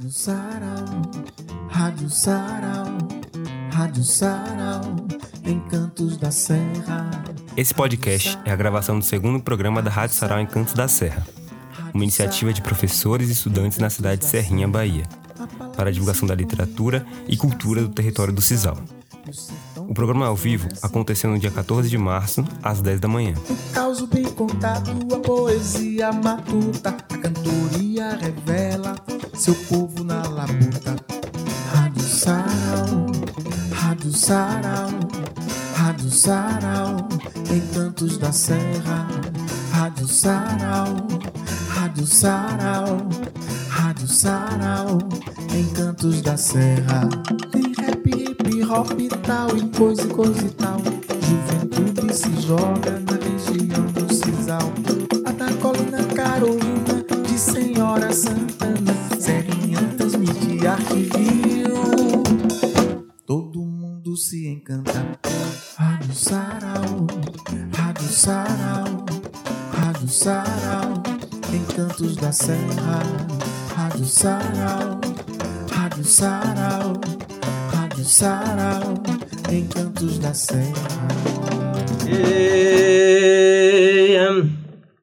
Rádio 0.00 0.12
Sarau, 0.12 1.02
Rádio 1.68 2.08
Sarau, 2.08 2.86
Rádio 3.70 4.02
Sarau, 4.02 4.80
Encantos 5.44 6.16
da 6.16 6.30
Serra. 6.30 7.10
Esse 7.54 7.74
podcast 7.74 8.38
é 8.46 8.50
a 8.50 8.56
gravação 8.56 8.98
do 8.98 9.04
segundo 9.04 9.42
programa 9.42 9.82
da 9.82 9.90
Rádio 9.90 10.16
Sarau 10.16 10.40
Encantos 10.40 10.72
da 10.72 10.88
Serra, 10.88 11.26
uma 11.92 12.02
iniciativa 12.02 12.50
de 12.50 12.62
professores 12.62 13.28
e 13.28 13.32
estudantes 13.32 13.76
na 13.76 13.90
cidade 13.90 14.22
de 14.22 14.26
Serrinha, 14.26 14.66
Bahia, 14.66 15.04
para 15.76 15.90
a 15.90 15.92
divulgação 15.92 16.26
da 16.26 16.34
literatura 16.34 17.04
e 17.28 17.36
cultura 17.36 17.82
do 17.82 17.90
território 17.90 18.32
do 18.32 18.40
Cisal. 18.40 18.78
O 19.76 19.92
programa 19.92 20.26
ao 20.28 20.34
vivo 20.34 20.66
aconteceu 20.80 21.28
no 21.28 21.38
dia 21.38 21.50
14 21.50 21.90
de 21.90 21.98
março, 21.98 22.42
às 22.62 22.80
10 22.80 23.00
da 23.00 23.08
manhã. 23.08 23.34
O 23.50 23.72
caos 23.74 24.00
bem 24.06 24.24
contado, 24.24 24.92
a 25.14 25.18
poesia 25.18 26.10
matuta, 26.10 26.88
a 26.88 27.18
cantoria 27.18 28.16
revela 28.16 28.96
seu 29.40 29.54
povo 29.54 30.04
na 30.04 30.20
labuta. 30.28 30.96
Rádio 31.72 32.02
Sarau, 32.02 33.06
Rádio 33.72 34.12
Sarau, 34.12 34.90
Rádio 35.74 36.10
Sarau, 36.10 37.08
Encantos 37.50 38.18
da 38.18 38.32
Serra. 38.32 39.08
Rádio 39.72 40.06
Sarau, 40.06 40.94
Rádio 41.70 42.06
Sarau, 42.06 43.08
Rádio 43.70 44.08
Sarau, 44.08 44.98
Encantos 45.58 46.20
da 46.20 46.36
Serra. 46.36 47.08
Tem 47.50 47.72
rap, 47.78 48.06
hip 48.06 48.64
hop 48.64 49.00
e 49.00 49.08
tal, 49.08 49.56
e 49.56 49.66
coisa 49.70 50.02
e 50.02 50.06
coisa 50.08 50.44
e 50.44 50.50
tal. 50.50 50.76
Juventude 51.22 52.14
se 52.14 52.42
joga 52.42 53.09
Serra. 72.50 72.98
Rádio 73.76 74.04
Sarau, 74.06 75.00
Rádio 75.70 76.04
Sarau, 76.04 77.00
Rádio 77.72 78.04
Sarau, 78.04 78.94
Encantos 79.52 80.18
da 80.18 80.34
Serra. 80.34 81.08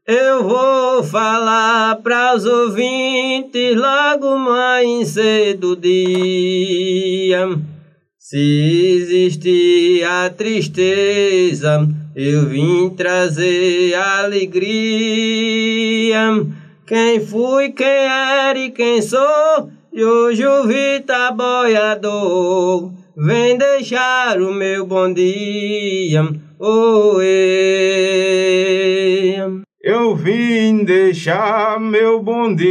Eu 0.06 0.44
vou 0.44 1.04
falar 1.04 1.96
para 2.04 2.36
os 2.36 2.44
ouvintes 2.46 3.78
logo 3.78 4.38
mais 4.38 5.08
cedo 5.10 5.78
dia. 5.78 7.48
Se 8.18 8.98
existe 9.00 10.04
a 10.04 10.30
tristeza, 10.30 11.88
eu 12.14 12.48
vim 12.48 12.90
trazer 12.90 13.94
alegria. 13.94 15.08
Quem 16.88 17.20
fui, 17.20 17.70
quem 17.72 17.86
era 17.86 18.58
e 18.58 18.72
quem 18.72 19.02
sou, 19.02 19.70
e 19.92 20.06
hoje 20.06 20.48
o 20.48 20.64
Vita 20.64 21.32
Boiador. 21.32 22.94
Vem 23.14 23.58
deixar 23.58 24.42
o 24.42 24.54
meu 24.54 24.86
bom 24.86 25.14
dia, 25.14 26.24
oê. 26.58 27.26
Eu 29.84 30.16
vim 30.16 30.86
deixar 30.86 31.78
meu 31.78 32.24
bom 32.24 32.56
dia 32.56 32.70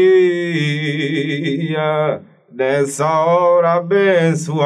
nessa 2.50 3.06
hora 3.06 3.74
abençoada. 3.74 4.64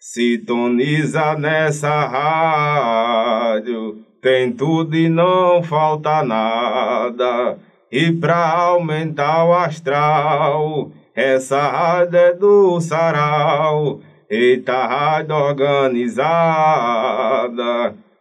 Sintoniza 0.00 1.34
nessa 1.34 2.06
rádio, 2.06 4.05
tem 4.20 4.52
tudo 4.52 4.94
e 4.96 5.08
não 5.08 5.62
falta 5.62 6.22
nada. 6.22 7.58
E 7.90 8.12
pra 8.12 8.50
aumentar 8.50 9.44
o 9.44 9.54
astral, 9.54 10.90
essa 11.14 11.68
rádio 11.68 12.18
é 12.18 12.34
do 12.34 12.80
sarau. 12.80 14.00
Eita, 14.28 14.86
rádio 14.86 15.36
organizada. 15.36 15.94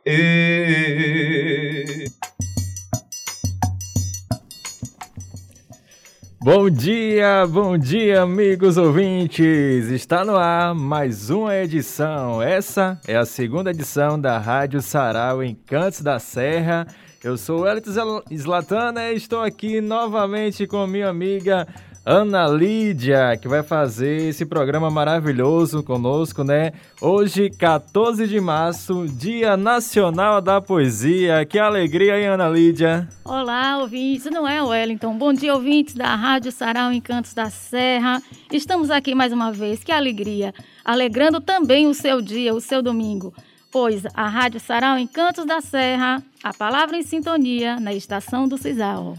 E... 0.06 2.05
Bom 6.46 6.70
dia, 6.70 7.48
bom 7.48 7.76
dia, 7.76 8.22
amigos 8.22 8.78
ouvintes! 8.78 9.90
Está 9.90 10.24
no 10.24 10.36
ar 10.36 10.76
mais 10.76 11.32
uma 11.32 11.56
edição. 11.56 12.40
Essa 12.40 13.02
é 13.08 13.16
a 13.16 13.26
segunda 13.26 13.72
edição 13.72 14.22
da 14.22 14.38
Rádio 14.38 14.80
Sarau 14.80 15.44
Encantos 15.44 16.02
da 16.02 16.20
Serra. 16.20 16.86
Eu 17.24 17.36
sou 17.36 17.62
o 17.62 17.68
Elito 17.68 17.90
Zlatana 18.32 19.12
e 19.12 19.16
estou 19.16 19.42
aqui 19.42 19.82
novamente 19.82 20.68
com 20.68 20.86
minha 20.86 21.10
amiga 21.10 21.68
Ana 22.08 22.48
Lídia, 22.48 23.36
que 23.36 23.48
vai 23.48 23.64
fazer 23.64 24.30
esse 24.30 24.46
programa 24.46 24.92
maravilhoso 24.92 25.82
conosco, 25.82 26.44
né? 26.44 26.72
Hoje, 27.02 27.50
14 27.50 28.28
de 28.28 28.40
março, 28.40 29.08
Dia 29.08 29.58
Nacional 29.58 30.40
da 30.40 30.62
Poesia. 30.62 31.44
Que 31.48 31.58
alegria, 31.58 32.20
hein, 32.20 32.28
Ana 32.28 32.48
Lídia? 32.48 33.10
Olá, 33.24 33.80
ouvintes. 33.80 34.26
Não 34.26 34.48
é, 34.48 34.62
Wellington? 34.62 35.18
Bom 35.18 35.34
dia, 35.34 35.56
ouvintes 35.56 35.96
da 35.96 36.14
Rádio 36.14 36.52
Sarau 36.52 36.94
Encantos 36.94 37.34
da 37.34 37.50
Serra. 37.50 38.22
Estamos 38.54 38.92
aqui 38.92 39.16
mais 39.16 39.34
uma 39.34 39.52
vez. 39.52 39.84
Que 39.84 39.92
alegria. 39.92 40.54
Alegrando 40.86 41.42
também 41.42 41.88
o 41.88 41.94
seu 41.96 42.22
dia, 42.22 42.54
o 42.54 42.62
seu 42.62 42.84
domingo. 42.84 43.34
Pois 43.72 44.04
a 44.14 44.30
Rádio 44.30 44.60
Sarau 44.60 45.00
Encantos 45.00 45.44
da 45.44 45.60
Serra, 45.60 46.22
a 46.44 46.54
palavra 46.54 46.98
em 46.98 47.02
sintonia 47.02 47.80
na 47.80 47.96
estação 47.96 48.48
do 48.48 48.60
Cisal. 48.60 49.18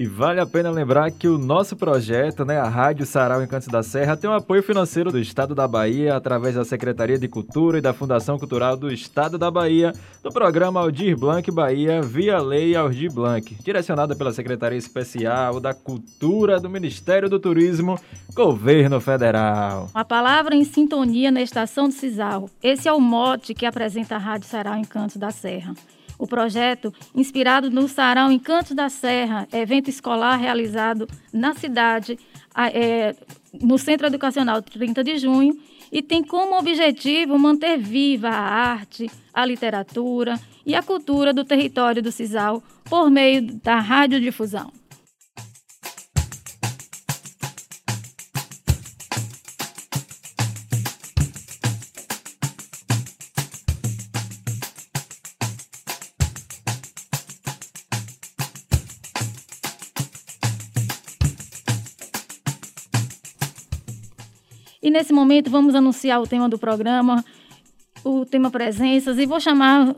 E 0.00 0.06
vale 0.06 0.40
a 0.40 0.46
pena 0.46 0.70
lembrar 0.70 1.10
que 1.10 1.28
o 1.28 1.36
nosso 1.36 1.76
projeto, 1.76 2.42
né, 2.42 2.58
a 2.58 2.66
Rádio 2.66 3.04
Sarau 3.04 3.42
Encantos 3.42 3.68
da 3.68 3.82
Serra, 3.82 4.16
tem 4.16 4.30
um 4.30 4.32
apoio 4.32 4.62
financeiro 4.62 5.12
do 5.12 5.18
Estado 5.18 5.54
da 5.54 5.68
Bahia, 5.68 6.16
através 6.16 6.54
da 6.54 6.64
Secretaria 6.64 7.18
de 7.18 7.28
Cultura 7.28 7.76
e 7.76 7.82
da 7.82 7.92
Fundação 7.92 8.38
Cultural 8.38 8.78
do 8.78 8.90
Estado 8.90 9.36
da 9.36 9.50
Bahia, 9.50 9.92
do 10.22 10.30
programa 10.32 10.80
Aldir 10.80 11.18
Blanc 11.18 11.50
Bahia, 11.50 12.00
via 12.00 12.40
Lei 12.40 12.74
Aldir 12.74 13.12
Blanc, 13.12 13.54
direcionada 13.62 14.16
pela 14.16 14.32
Secretaria 14.32 14.78
Especial 14.78 15.60
da 15.60 15.74
Cultura 15.74 16.58
do 16.58 16.70
Ministério 16.70 17.28
do 17.28 17.38
Turismo, 17.38 18.00
Governo 18.32 19.02
Federal. 19.02 19.90
A 19.92 20.02
palavra 20.02 20.54
em 20.54 20.64
sintonia 20.64 21.30
na 21.30 21.42
estação 21.42 21.88
do 21.88 21.94
Cisal. 21.94 22.48
Esse 22.62 22.88
é 22.88 22.92
o 22.94 23.00
mote 23.02 23.52
que 23.52 23.66
apresenta 23.66 24.14
a 24.14 24.18
Rádio 24.18 24.48
Sarau 24.48 24.78
Encantos 24.78 25.18
da 25.18 25.30
Serra. 25.30 25.74
O 26.20 26.26
projeto, 26.26 26.92
inspirado 27.14 27.70
no 27.70 27.88
Sarau 27.88 28.30
Encantos 28.30 28.72
da 28.72 28.90
Serra, 28.90 29.48
evento 29.50 29.88
escolar 29.88 30.36
realizado 30.36 31.08
na 31.32 31.54
cidade, 31.54 32.18
é, 32.74 33.16
no 33.58 33.78
Centro 33.78 34.06
Educacional 34.06 34.60
30 34.60 35.02
de 35.02 35.16
junho, 35.16 35.58
e 35.90 36.02
tem 36.02 36.22
como 36.22 36.58
objetivo 36.58 37.38
manter 37.38 37.78
viva 37.78 38.28
a 38.28 38.38
arte, 38.38 39.10
a 39.32 39.46
literatura 39.46 40.38
e 40.66 40.74
a 40.74 40.82
cultura 40.82 41.32
do 41.32 41.42
território 41.42 42.02
do 42.02 42.12
Cisal 42.12 42.62
por 42.84 43.10
meio 43.10 43.40
da 43.54 43.80
radiodifusão. 43.80 44.79
E 64.82 64.90
nesse 64.90 65.12
momento 65.12 65.50
vamos 65.50 65.74
anunciar 65.74 66.22
o 66.22 66.26
tema 66.26 66.48
do 66.48 66.58
programa, 66.58 67.22
o 68.02 68.24
tema 68.24 68.50
presenças, 68.50 69.18
e 69.18 69.26
vou 69.26 69.38
chamar 69.38 69.94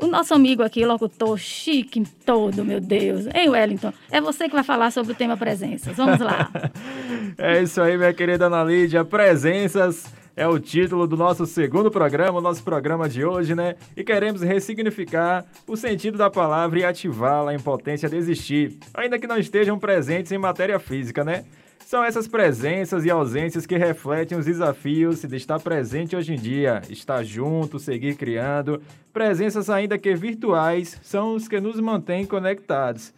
o 0.00 0.06
nosso 0.08 0.34
amigo 0.34 0.62
aqui, 0.62 0.84
locutor 0.84 1.38
chique 1.38 2.02
todo, 2.26 2.64
meu 2.64 2.80
Deus. 2.80 3.26
Ei, 3.32 3.48
Wellington, 3.48 3.92
é 4.10 4.20
você 4.20 4.48
que 4.48 4.54
vai 4.54 4.64
falar 4.64 4.90
sobre 4.90 5.12
o 5.12 5.14
tema 5.14 5.36
presenças. 5.36 5.96
Vamos 5.96 6.18
lá. 6.18 6.50
é 7.38 7.62
isso 7.62 7.80
aí, 7.80 7.96
minha 7.96 8.12
querida 8.12 8.46
Ana 8.46 8.64
Lídia. 8.64 9.04
Presenças 9.04 10.12
é 10.36 10.48
o 10.48 10.58
título 10.58 11.06
do 11.06 11.16
nosso 11.16 11.46
segundo 11.46 11.88
programa, 11.88 12.38
o 12.38 12.42
nosso 12.42 12.64
programa 12.64 13.08
de 13.08 13.24
hoje, 13.24 13.54
né? 13.54 13.76
E 13.96 14.02
queremos 14.02 14.42
ressignificar 14.42 15.44
o 15.64 15.76
sentido 15.76 16.18
da 16.18 16.28
palavra 16.28 16.80
e 16.80 16.84
ativá-la 16.84 17.54
em 17.54 17.60
potência 17.60 18.08
de 18.08 18.16
existir, 18.16 18.76
ainda 18.92 19.16
que 19.16 19.28
não 19.28 19.38
estejam 19.38 19.78
presentes 19.78 20.32
em 20.32 20.38
matéria 20.38 20.80
física, 20.80 21.22
né? 21.22 21.44
São 21.80 22.02
essas 22.02 22.26
presenças 22.26 23.04
e 23.04 23.10
ausências 23.10 23.66
que 23.66 23.76
refletem 23.76 24.38
os 24.38 24.46
desafios 24.46 25.22
de 25.22 25.36
estar 25.36 25.60
presente 25.60 26.16
hoje 26.16 26.32
em 26.32 26.36
dia, 26.36 26.82
estar 26.88 27.22
junto, 27.22 27.78
seguir 27.78 28.16
criando. 28.16 28.80
Presenças, 29.12 29.68
ainda 29.68 29.98
que 29.98 30.14
virtuais, 30.14 30.98
são 31.02 31.34
os 31.34 31.46
que 31.46 31.60
nos 31.60 31.78
mantêm 31.78 32.24
conectados. 32.24 33.12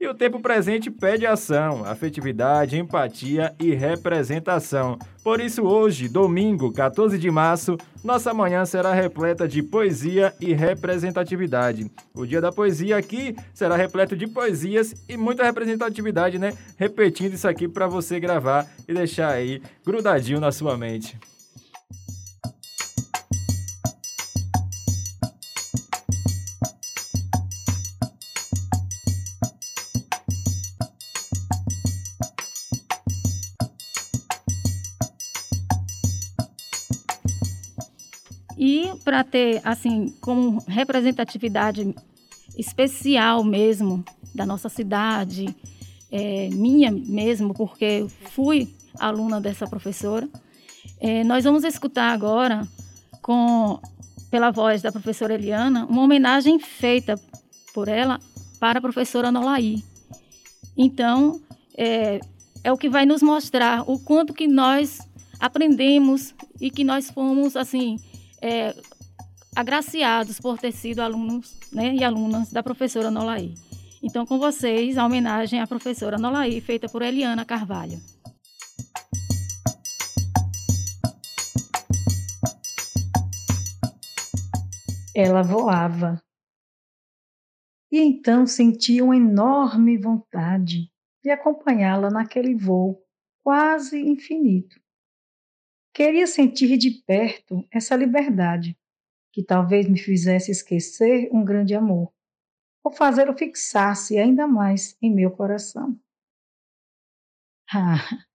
E 0.00 0.06
o 0.06 0.14
tempo 0.14 0.38
presente 0.38 0.92
pede 0.92 1.26
ação, 1.26 1.84
afetividade, 1.84 2.78
empatia 2.78 3.52
e 3.58 3.74
representação. 3.74 4.96
Por 5.24 5.40
isso, 5.40 5.64
hoje, 5.64 6.08
domingo, 6.08 6.72
14 6.72 7.18
de 7.18 7.28
março, 7.32 7.76
nossa 8.04 8.32
manhã 8.32 8.64
será 8.64 8.94
repleta 8.94 9.48
de 9.48 9.60
poesia 9.60 10.32
e 10.40 10.52
representatividade. 10.52 11.90
O 12.14 12.24
dia 12.24 12.40
da 12.40 12.52
poesia 12.52 12.96
aqui 12.96 13.34
será 13.52 13.74
repleto 13.74 14.16
de 14.16 14.28
poesias 14.28 14.94
e 15.08 15.16
muita 15.16 15.42
representatividade, 15.42 16.38
né? 16.38 16.56
Repetindo 16.76 17.34
isso 17.34 17.48
aqui 17.48 17.66
para 17.66 17.88
você 17.88 18.20
gravar 18.20 18.68
e 18.86 18.94
deixar 18.94 19.30
aí 19.30 19.60
grudadinho 19.84 20.38
na 20.38 20.52
sua 20.52 20.78
mente. 20.78 21.18
Para 39.08 39.24
ter, 39.24 39.62
assim, 39.64 40.14
como 40.20 40.62
representatividade 40.68 41.94
especial 42.58 43.42
mesmo 43.42 44.04
da 44.34 44.44
nossa 44.44 44.68
cidade, 44.68 45.56
é, 46.12 46.50
minha 46.50 46.92
mesmo, 46.92 47.54
porque 47.54 48.06
fui 48.32 48.68
aluna 48.98 49.40
dessa 49.40 49.66
professora, 49.66 50.28
é, 51.00 51.24
nós 51.24 51.44
vamos 51.44 51.64
escutar 51.64 52.12
agora, 52.12 52.68
com, 53.22 53.80
pela 54.30 54.50
voz 54.50 54.82
da 54.82 54.92
professora 54.92 55.32
Eliana, 55.32 55.86
uma 55.86 56.02
homenagem 56.02 56.58
feita 56.58 57.18
por 57.72 57.88
ela 57.88 58.20
para 58.60 58.78
a 58.78 58.82
professora 58.82 59.32
Nolaí. 59.32 59.82
Então, 60.76 61.40
é, 61.78 62.20
é 62.62 62.70
o 62.70 62.76
que 62.76 62.90
vai 62.90 63.06
nos 63.06 63.22
mostrar 63.22 63.90
o 63.90 63.98
quanto 63.98 64.34
que 64.34 64.46
nós 64.46 64.98
aprendemos 65.40 66.34
e 66.60 66.70
que 66.70 66.84
nós 66.84 67.10
fomos, 67.10 67.56
assim, 67.56 67.96
é, 68.42 68.74
agraciados 69.58 70.38
por 70.38 70.56
ter 70.56 70.70
sido 70.70 71.00
alunos 71.00 71.58
né, 71.72 71.92
e 71.92 72.04
alunas 72.04 72.52
da 72.52 72.62
professora 72.62 73.10
Nolaí. 73.10 73.54
Então, 74.00 74.24
com 74.24 74.38
vocês, 74.38 74.96
a 74.96 75.04
homenagem 75.04 75.60
à 75.60 75.66
professora 75.66 76.16
Nolaí, 76.16 76.60
feita 76.60 76.88
por 76.88 77.02
Eliana 77.02 77.44
Carvalho. 77.44 77.98
Ela 85.12 85.42
voava. 85.42 86.22
E 87.90 87.98
então 87.98 88.46
senti 88.46 89.02
uma 89.02 89.16
enorme 89.16 89.98
vontade 89.98 90.88
de 91.20 91.30
acompanhá-la 91.30 92.10
naquele 92.10 92.54
voo 92.54 93.02
quase 93.42 93.98
infinito. 93.98 94.80
Queria 95.92 96.28
sentir 96.28 96.76
de 96.78 96.92
perto 97.04 97.66
essa 97.72 97.96
liberdade, 97.96 98.78
que 99.32 99.42
talvez 99.42 99.88
me 99.88 99.98
fizesse 99.98 100.50
esquecer 100.50 101.28
um 101.32 101.44
grande 101.44 101.74
amor, 101.74 102.12
ou 102.84 102.92
fazê-lo 102.92 103.36
fixar-se 103.36 104.18
ainda 104.18 104.46
mais 104.46 104.96
em 105.00 105.14
meu 105.14 105.30
coração. 105.30 105.98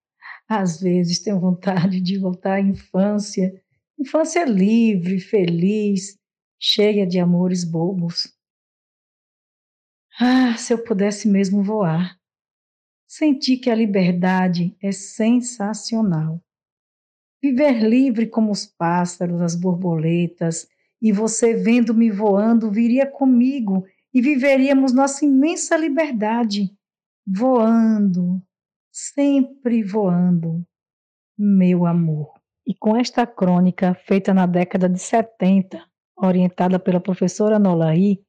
Ah, 0.49 0.61
às 0.61 0.79
vezes 0.79 1.19
tenho 1.19 1.39
vontade 1.39 1.99
de 1.99 2.19
voltar 2.19 2.55
à 2.55 2.61
infância, 2.61 3.51
infância 3.97 4.45
livre, 4.45 5.19
feliz, 5.19 6.19
cheia 6.59 7.07
de 7.07 7.17
amores 7.19 7.63
bobos. 7.63 8.31
Ah, 10.19 10.55
se 10.57 10.73
eu 10.73 10.83
pudesse 10.83 11.27
mesmo 11.27 11.63
voar. 11.63 12.19
Senti 13.07 13.57
que 13.57 13.69
a 13.69 13.75
liberdade 13.75 14.77
é 14.81 14.91
sensacional. 14.91 16.39
Viver 17.41 17.79
livre 17.81 18.27
como 18.27 18.51
os 18.51 18.65
pássaros, 18.65 19.41
as 19.41 19.55
borboletas, 19.55 20.67
e 21.03 21.11
você 21.11 21.53
vendo-me 21.53 22.09
voando 22.09 22.71
viria 22.71 23.05
comigo 23.05 23.85
e 24.13 24.21
viveríamos 24.21 24.93
nossa 24.93 25.25
imensa 25.25 25.75
liberdade, 25.75 26.73
voando, 27.27 28.41
sempre 28.89 29.83
voando, 29.83 30.65
meu 31.37 31.85
amor. 31.85 32.39
E 32.65 32.73
com 32.73 32.95
esta 32.95 33.27
crônica 33.27 33.93
feita 33.93 34.33
na 34.33 34.45
década 34.45 34.87
de 34.87 34.99
70, 34.99 35.85
orientada 36.15 36.79
pela 36.79 37.01
professora 37.01 37.59
Nolaí, 37.59 38.23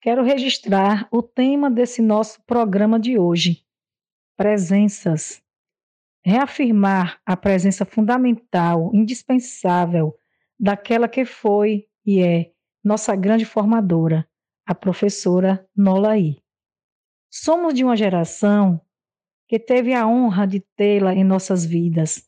quero 0.00 0.24
registrar 0.24 1.06
o 1.12 1.22
tema 1.22 1.70
desse 1.70 2.02
nosso 2.02 2.42
programa 2.44 2.98
de 2.98 3.16
hoje: 3.16 3.64
presenças 4.36 5.40
reafirmar 6.26 7.20
a 7.24 7.36
presença 7.36 7.84
fundamental, 7.84 8.90
indispensável 8.92 10.12
daquela 10.58 11.06
que 11.06 11.24
foi 11.24 11.86
e 12.06 12.22
é 12.22 12.52
nossa 12.84 13.16
grande 13.16 13.44
formadora, 13.44 14.26
a 14.64 14.74
professora 14.74 15.68
Nolaí. 15.76 16.38
Somos 17.28 17.74
de 17.74 17.82
uma 17.82 17.96
geração 17.96 18.80
que 19.48 19.58
teve 19.58 19.92
a 19.92 20.06
honra 20.06 20.46
de 20.46 20.60
tê-la 20.76 21.12
em 21.12 21.24
nossas 21.24 21.64
vidas. 21.64 22.24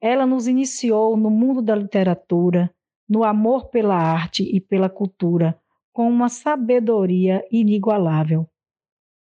Ela 0.00 0.26
nos 0.26 0.48
iniciou 0.48 1.16
no 1.16 1.30
mundo 1.30 1.60
da 1.60 1.76
literatura, 1.76 2.74
no 3.06 3.24
amor 3.24 3.68
pela 3.68 3.94
arte 3.94 4.42
e 4.42 4.58
pela 4.58 4.88
cultura, 4.88 5.60
com 5.92 6.08
uma 6.08 6.30
sabedoria 6.30 7.46
inigualável. 7.52 8.48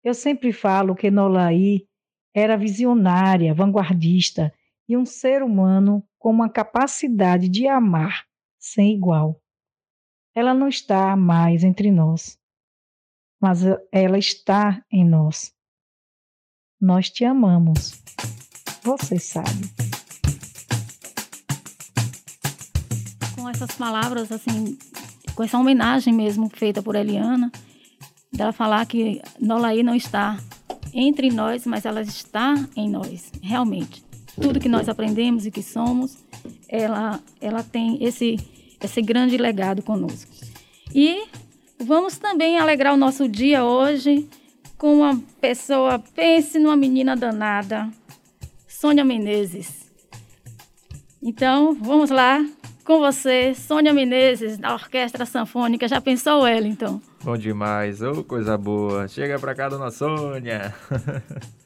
Eu 0.04 0.14
sempre 0.14 0.54
falo 0.54 0.96
que 0.96 1.10
Nolaí 1.10 1.88
era 2.34 2.56
visionária, 2.56 3.54
vanguardista 3.54 4.54
e 4.88 4.96
um 4.96 5.06
ser 5.06 5.42
humano 5.42 6.08
com 6.20 6.30
uma 6.30 6.50
capacidade 6.50 7.50
de 7.50 7.68
amar 7.68 8.29
sem 8.60 8.94
igual. 8.94 9.42
Ela 10.36 10.54
não 10.54 10.68
está 10.68 11.16
mais 11.16 11.64
entre 11.64 11.90
nós, 11.92 12.38
mas 13.42 13.62
ela 13.92 14.18
está 14.18 14.84
em 14.92 15.08
nós. 15.08 15.54
Nós 16.80 17.10
te 17.10 17.26
amamos. 17.26 18.02
Você 18.84 19.18
sabe. 19.18 19.70
Com 23.36 23.50
essas 23.50 23.72
palavras, 23.72 24.32
assim, 24.32 24.78
com 25.36 25.44
essa 25.44 25.58
homenagem 25.58 26.14
mesmo 26.14 26.50
feita 26.50 26.82
por 26.82 26.96
Eliana, 26.96 27.52
dela 28.32 28.54
falar 28.54 28.86
que 28.86 29.22
Nolaí 29.40 29.84
não 29.84 29.96
está 29.96 30.38
entre 30.94 31.30
nós, 31.30 31.66
mas 31.66 31.86
ela 31.86 32.02
está 32.02 32.56
em 32.76 32.90
nós, 32.90 33.32
realmente. 33.42 34.04
Tudo 34.42 34.60
que 34.60 34.70
nós 34.70 34.88
aprendemos 34.88 35.46
e 35.46 35.52
que 35.52 35.62
somos, 35.62 36.18
ela, 36.70 37.20
ela 37.42 37.64
tem 37.64 38.02
esse, 38.04 38.38
esse 38.82 39.02
grande 39.02 39.36
legado 39.38 39.82
conosco. 39.82 40.32
E 40.94 41.28
vamos 41.80 42.18
também 42.18 42.60
alegrar 42.60 42.94
o 42.94 42.98
nosso 42.98 43.28
dia 43.28 43.66
hoje 43.66 44.30
com 44.78 45.00
uma 45.00 45.22
pessoa, 45.42 46.00
pense 46.16 46.60
numa 46.60 46.78
menina 46.78 47.16
danada, 47.16 47.90
Sônia 48.68 49.04
Menezes. 49.04 49.90
Então, 51.22 51.76
vamos 51.76 52.10
lá 52.10 52.46
com 52.86 53.00
você, 53.00 53.54
Sônia 53.54 53.94
Menezes, 53.94 54.58
da 54.58 54.74
Orquestra 54.74 55.26
Sanfônica. 55.26 55.88
Já 55.88 56.00
pensou, 56.00 56.44
Wellington? 56.44 57.02
Bom 57.24 57.38
demais, 57.38 58.02
ô 58.02 58.12
oh, 58.12 58.24
coisa 58.24 58.58
boa. 58.58 59.08
Chega 59.08 59.38
pra 59.38 59.54
cá, 59.54 59.68
dona 59.68 59.92
Sônia. 59.92 60.74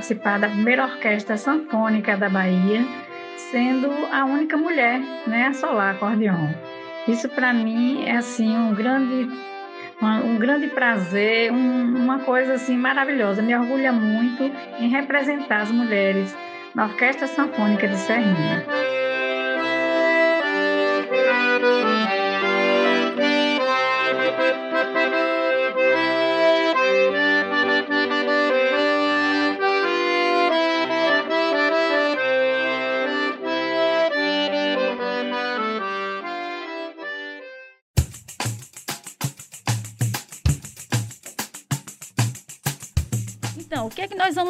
participar 0.00 0.38
da 0.38 0.48
primeira 0.48 0.84
orquestra 0.84 1.36
sanfônica 1.36 2.16
da 2.16 2.30
Bahia 2.30 2.82
sendo 3.36 3.90
a 4.10 4.24
única 4.24 4.56
mulher 4.56 4.98
né, 5.26 5.48
a 5.48 5.52
solar 5.52 5.94
acordeon. 5.94 6.48
Isso 7.06 7.28
para 7.28 7.52
mim 7.52 8.04
é 8.06 8.16
assim 8.16 8.56
um 8.56 8.74
grande 8.74 9.28
um 10.02 10.38
grande 10.38 10.68
prazer, 10.68 11.52
um, 11.52 11.96
uma 11.98 12.20
coisa 12.20 12.54
assim 12.54 12.78
maravilhosa. 12.78 13.42
Me 13.42 13.54
orgulha 13.54 13.92
muito 13.92 14.50
em 14.78 14.88
representar 14.88 15.60
as 15.60 15.70
mulheres 15.70 16.34
na 16.74 16.86
Orquestra 16.86 17.26
Sanfônica 17.26 17.86
de 17.86 17.96
Serrinha. 17.98 18.64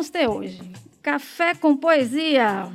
Vamos 0.00 0.09
ter 0.09 0.26
hoje? 0.26 0.59
Café 1.02 1.54
com 1.54 1.76
poesia. 1.76 2.69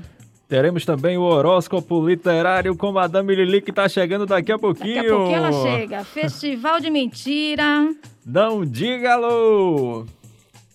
Teremos 0.47 0.85
também 0.85 1.17
o 1.17 1.23
horóscopo 1.23 2.07
literário 2.07 2.75
com 2.75 2.91
Madame 2.91 3.33
Lili, 3.33 3.61
que 3.61 3.71
está 3.71 3.89
chegando 3.89 4.27
daqui 4.27 4.51
a 4.51 4.59
pouquinho. 4.59 4.95
Daqui 4.95 5.07
a 5.07 5.15
pouquinho 5.15 5.37
ela 5.37 5.51
chega. 5.51 6.03
Festival 6.03 6.79
de 6.79 6.91
Mentira. 6.91 7.91
Não 8.23 8.63
diga 8.63 9.13
alô! 9.13 10.05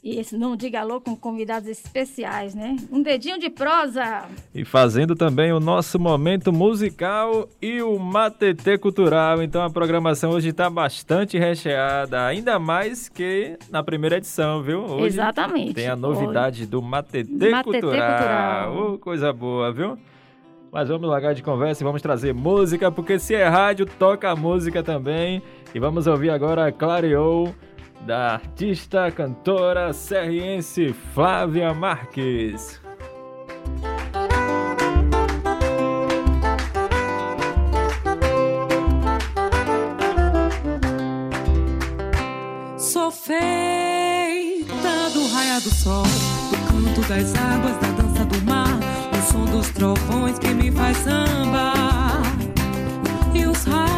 E 0.03 0.19
esse 0.19 0.35
Não 0.35 0.57
Diga 0.57 0.81
Alô 0.81 0.99
com 0.99 1.15
convidados 1.15 1.69
especiais, 1.69 2.55
né? 2.55 2.75
Um 2.91 3.03
dedinho 3.03 3.39
de 3.39 3.51
prosa. 3.51 4.25
E 4.55 4.65
fazendo 4.65 5.15
também 5.15 5.53
o 5.53 5.61
nosso 5.61 5.99
momento 5.99 6.51
musical 6.51 7.47
e 7.61 7.83
o 7.83 7.99
Matetê 7.99 8.79
Cultural. 8.79 9.43
Então 9.43 9.63
a 9.63 9.69
programação 9.69 10.31
hoje 10.31 10.49
está 10.49 10.71
bastante 10.71 11.39
recheada, 11.39 12.25
ainda 12.25 12.59
mais 12.59 13.11
que 13.11 13.59
na 13.71 13.83
primeira 13.83 14.17
edição, 14.17 14.63
viu? 14.63 14.81
Hoje 14.81 15.09
Exatamente. 15.09 15.75
Tem 15.75 15.89
a 15.89 15.97
novidade 15.97 16.65
do 16.65 16.81
Matetê, 16.81 17.51
Matetê 17.51 17.81
Cultural. 17.83 18.73
Cultural. 18.73 18.95
Oh, 18.95 18.99
coisa 18.99 19.31
boa, 19.35 19.71
viu? 19.71 19.99
Mas 20.73 20.89
vamos 20.89 21.11
largar 21.11 21.35
de 21.35 21.43
conversa 21.43 21.83
e 21.83 21.85
vamos 21.85 22.01
trazer 22.01 22.33
música, 22.33 22.91
porque 22.91 23.19
se 23.19 23.35
é 23.35 23.47
rádio, 23.47 23.85
toca 23.85 24.35
música 24.35 24.83
também. 24.83 25.43
E 25.75 25.79
vamos 25.79 26.07
ouvir 26.07 26.31
agora 26.31 26.73
Clareou, 26.73 27.55
da 28.07 28.35
artista, 28.35 29.11
cantora 29.11 29.93
serriense 29.93 30.95
Flávia 31.15 31.75
Marques. 31.75 32.81
Sou 42.79 43.11
feita 43.11 43.41
do 45.13 45.27
raio 45.29 45.61
do 45.61 45.71
sol, 45.75 46.03
do 46.03 46.57
canto 46.73 47.09
das 47.09 47.35
águas, 47.35 47.77
da 47.77 47.89
dança 48.03 48.25
do 48.25 48.45
mar, 48.47 48.81
o 49.13 49.33
som 49.33 49.45
dos 49.45 49.69
trovões 49.71 50.39
que 50.39 50.49
me 50.49 50.73
faz 50.73 50.97
sambar. 50.97 52.23
E 53.35 53.45
os 53.45 53.65
raios 53.65 53.90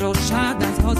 روشن 0.00 0.56
از 0.60 0.82
باز 0.82 0.98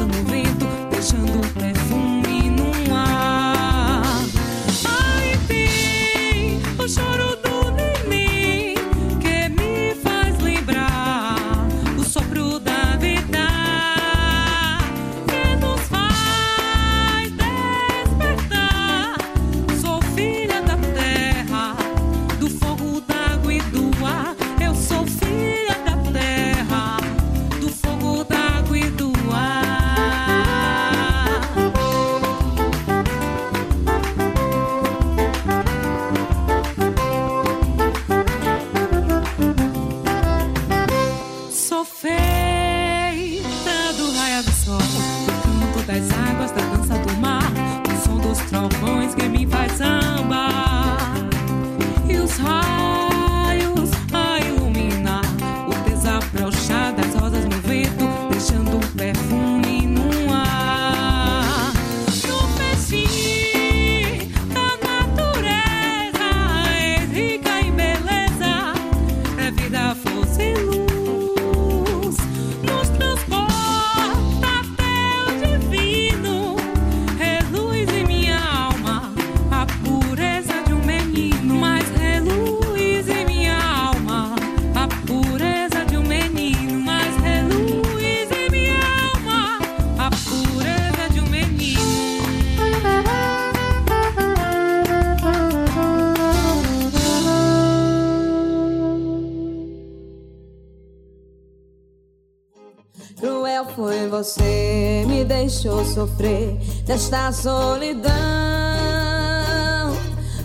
sofrer 106.06 106.56
desta 106.84 107.32
solidão. 107.32 108.12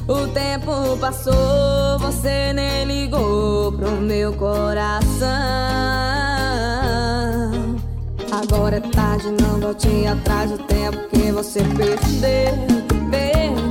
O 0.08 0.28
tempo 0.34 0.98
passou, 1.00 2.00
você 2.00 2.52
nem 2.54 2.86
ligou 2.86 3.72
pro 3.72 3.92
meu 3.92 4.34
coração. 4.34 5.30
Agora 8.32 8.78
é 8.78 8.82
tarde, 8.82 9.28
não 9.42 9.60
volte 9.60 10.08
atrás 10.08 10.52
do 10.52 10.58
tempo 10.60 10.98
que 11.10 11.32
você 11.32 11.62
perdeu, 11.64 12.54
perdeu. 13.12 13.62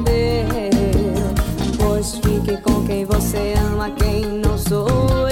Pois 1.79 2.15
fique 2.17 2.57
com 2.63 2.87
quem 2.87 3.05
você 3.05 3.55
ama, 3.73 3.91
quem 3.91 4.25
não 4.39 4.57
sou 4.57 4.89
eu, 4.89 5.30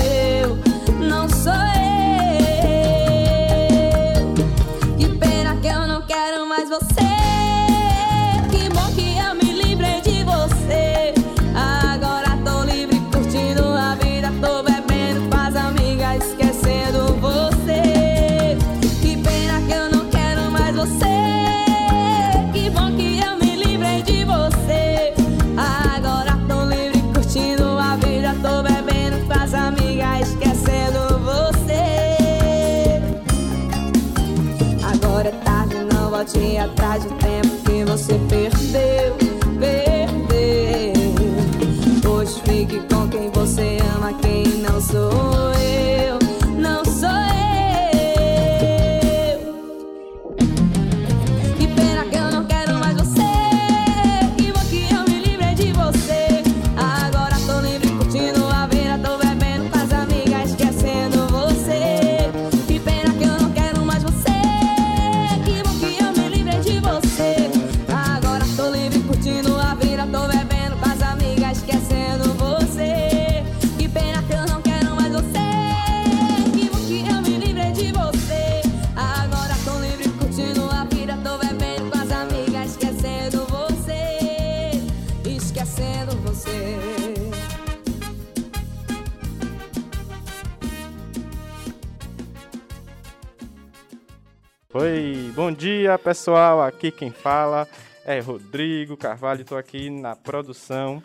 Oi, 94.90 95.30
bom 95.34 95.52
dia 95.52 95.98
pessoal, 95.98 96.62
aqui 96.62 96.90
quem 96.90 97.10
fala 97.10 97.68
é 98.06 98.20
Rodrigo 98.20 98.96
Carvalho, 98.96 99.42
estou 99.42 99.58
aqui 99.58 99.90
na 99.90 100.16
produção 100.16 101.02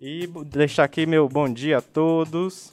e 0.00 0.28
deixar 0.46 0.84
aqui 0.84 1.06
meu 1.06 1.28
bom 1.28 1.52
dia 1.52 1.78
a 1.78 1.82
todos. 1.82 2.70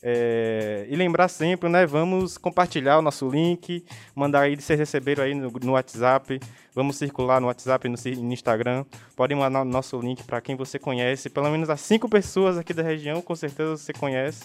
É, 0.00 0.86
e 0.88 0.94
lembrar 0.94 1.26
sempre, 1.26 1.68
né? 1.68 1.86
Vamos 1.86 2.38
compartilhar 2.38 2.98
o 2.98 3.02
nosso 3.02 3.28
link, 3.28 3.84
mandar 4.14 4.42
aí, 4.42 4.54
vocês 4.54 4.78
receberam 4.78 5.24
aí 5.24 5.34
no, 5.34 5.50
no 5.50 5.72
WhatsApp, 5.72 6.38
vamos 6.72 6.96
circular 6.96 7.40
no 7.40 7.48
WhatsApp 7.48 7.88
e 7.88 7.90
no, 7.90 8.22
no 8.22 8.32
Instagram. 8.32 8.84
Podem 9.16 9.36
mandar 9.36 9.62
o 9.62 9.64
nosso 9.64 9.98
link 9.98 10.22
para 10.22 10.40
quem 10.40 10.54
você 10.54 10.78
conhece, 10.78 11.28
pelo 11.28 11.50
menos 11.50 11.68
as 11.68 11.80
cinco 11.80 12.08
pessoas 12.08 12.58
aqui 12.58 12.72
da 12.72 12.82
região, 12.82 13.20
com 13.20 13.34
certeza 13.34 13.76
você 13.76 13.92
conhece. 13.92 14.44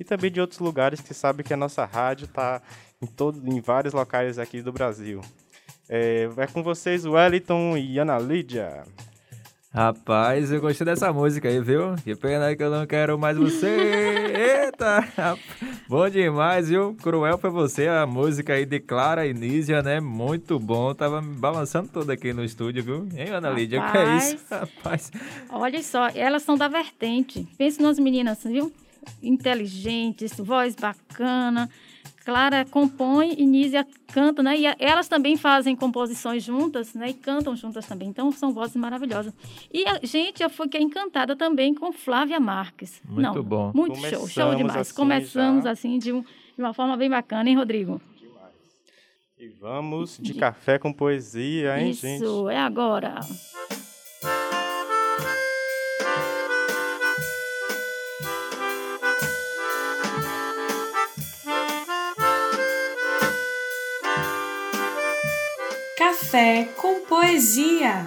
E 0.00 0.02
também 0.02 0.32
de 0.32 0.40
outros 0.40 0.58
lugares 0.58 1.00
que 1.00 1.14
sabe 1.14 1.44
que 1.44 1.54
a 1.54 1.56
nossa 1.56 1.84
rádio 1.84 2.24
está 2.24 2.60
em, 3.04 3.06
todo, 3.06 3.40
em 3.46 3.60
vários 3.60 3.94
locais 3.94 4.38
aqui 4.38 4.62
do 4.62 4.72
Brasil. 4.72 5.20
É, 5.88 6.26
vai 6.28 6.48
com 6.48 6.62
vocês, 6.62 7.04
Wellington 7.04 7.76
e 7.76 7.98
Ana 7.98 8.18
Lídia. 8.18 8.84
Rapaz, 9.74 10.52
eu 10.52 10.60
gostei 10.60 10.84
dessa 10.84 11.12
música 11.12 11.48
aí, 11.48 11.60
viu? 11.60 11.96
Que 12.04 12.14
pena 12.14 12.54
que 12.54 12.62
eu 12.62 12.70
não 12.70 12.86
quero 12.86 13.18
mais 13.18 13.36
você. 13.36 13.66
Eita! 14.70 15.04
Bom 15.88 16.08
demais, 16.08 16.68
viu? 16.68 16.94
Cruel 17.02 17.36
foi 17.38 17.50
você, 17.50 17.88
a 17.88 18.06
música 18.06 18.52
aí 18.52 18.64
de 18.64 18.78
Clara 18.78 19.26
e 19.26 19.34
Nízia, 19.34 19.82
né? 19.82 19.98
Muito 19.98 20.60
bom. 20.60 20.94
Tava 20.94 21.20
me 21.20 21.34
balançando 21.34 21.88
toda 21.88 22.12
aqui 22.12 22.32
no 22.32 22.44
estúdio, 22.44 22.84
viu? 22.84 23.08
Hein, 23.16 23.30
Ana 23.30 23.50
Lídia? 23.50 23.80
O 23.80 23.90
que 23.90 23.98
é 23.98 24.16
isso? 24.16 24.44
Rapaz. 24.48 25.10
Olha 25.50 25.82
só, 25.82 26.08
elas 26.14 26.44
são 26.44 26.56
da 26.56 26.68
vertente. 26.68 27.44
Pense 27.58 27.82
nas 27.82 27.98
meninas, 27.98 28.44
viu? 28.44 28.72
Inteligentes, 29.20 30.34
voz 30.38 30.76
bacana. 30.76 31.68
Clara 32.24 32.64
compõe 32.64 33.34
e 33.36 33.44
Nízia 33.44 33.86
canta, 34.08 34.42
né? 34.42 34.56
E 34.58 34.64
elas 34.78 35.08
também 35.08 35.36
fazem 35.36 35.76
composições 35.76 36.42
juntas, 36.42 36.94
né? 36.94 37.10
E 37.10 37.14
cantam 37.14 37.54
juntas 37.54 37.84
também. 37.86 38.08
Então, 38.08 38.32
são 38.32 38.52
vozes 38.52 38.76
maravilhosas. 38.76 39.32
E, 39.72 39.84
a 39.86 40.00
gente, 40.02 40.42
eu 40.42 40.48
fiquei 40.48 40.80
encantada 40.80 41.36
também 41.36 41.74
com 41.74 41.92
Flávia 41.92 42.40
Marques. 42.40 43.02
Muito 43.04 43.20
Não, 43.34 43.42
bom. 43.42 43.72
Muito 43.74 43.96
show, 44.00 44.26
show 44.26 44.54
demais. 44.54 44.76
assim 44.80 44.94
Começamos 44.94 45.64
já. 45.64 45.70
assim 45.72 45.98
de, 45.98 46.12
um- 46.12 46.22
de 46.22 46.58
uma 46.62 46.72
forma 46.72 46.96
bem 46.96 47.10
bacana, 47.10 47.48
hein, 47.48 47.56
Rodrigo? 47.56 48.00
E 49.38 49.48
vamos 49.48 50.16
de 50.18 50.32
café 50.32 50.78
com 50.78 50.90
poesia, 50.92 51.78
hein, 51.78 51.90
Isso, 51.90 52.00
gente? 52.06 52.24
é 52.50 52.58
agora. 52.58 53.20
Café 66.34 66.64
com 66.76 66.98
poesia. 67.06 68.04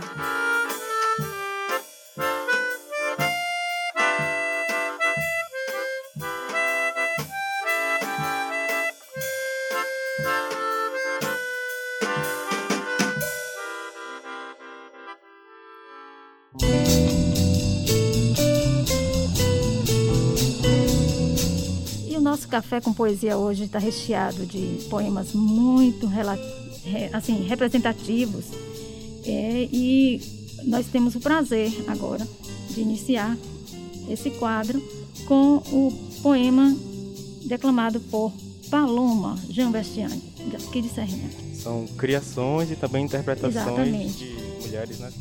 E 22.10 22.16
o 22.16 22.22
nosso 22.22 22.48
café 22.48 22.80
com 22.82 22.94
poesia 22.94 23.38
hoje 23.38 23.66
está 23.66 23.80
recheado 23.80 24.46
de 24.46 24.86
poemas 24.90 25.34
muito 25.34 26.08
rela- 26.08 26.36
re- 26.36 26.67
assim, 27.13 27.46
representativos. 27.46 28.46
É, 29.25 29.67
e 29.72 30.22
nós 30.63 30.88
temos 30.88 31.15
o 31.15 31.20
prazer 31.20 31.72
agora 31.88 32.28
de 32.69 32.82
iniciar 32.82 33.38
esse 34.10 34.30
quadro 34.32 34.82
com 35.28 35.58
o 35.71 35.91
poema 36.21 36.76
declamado 37.45 38.00
por 38.00 38.32
Paloma 38.69 39.38
Jean 39.50 39.71
Bastiani, 39.71 40.21
aqui 40.54 40.82
de 40.82 40.89
Serrinha. 40.89 41.30
São 41.54 41.86
criações 41.97 42.71
e 42.71 42.76
também 42.76 43.06
interpretações 43.06 43.56
Exatamente. 43.56 44.17
de 44.17 44.36
mulheres, 44.62 45.00
né? 45.00 45.12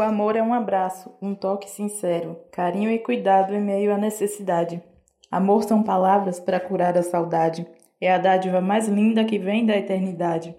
O 0.00 0.02
amor 0.02 0.34
é 0.34 0.42
um 0.42 0.54
abraço, 0.54 1.12
um 1.20 1.34
toque 1.34 1.68
sincero, 1.68 2.38
carinho 2.50 2.90
e 2.90 2.98
cuidado 2.98 3.54
em 3.54 3.60
meio 3.60 3.92
à 3.92 3.98
necessidade. 3.98 4.82
Amor 5.30 5.62
são 5.64 5.82
palavras 5.82 6.40
para 6.40 6.58
curar 6.58 6.96
a 6.96 7.02
saudade. 7.02 7.66
É 8.00 8.10
a 8.10 8.16
dádiva 8.16 8.62
mais 8.62 8.88
linda 8.88 9.26
que 9.26 9.38
vem 9.38 9.66
da 9.66 9.76
eternidade. 9.76 10.56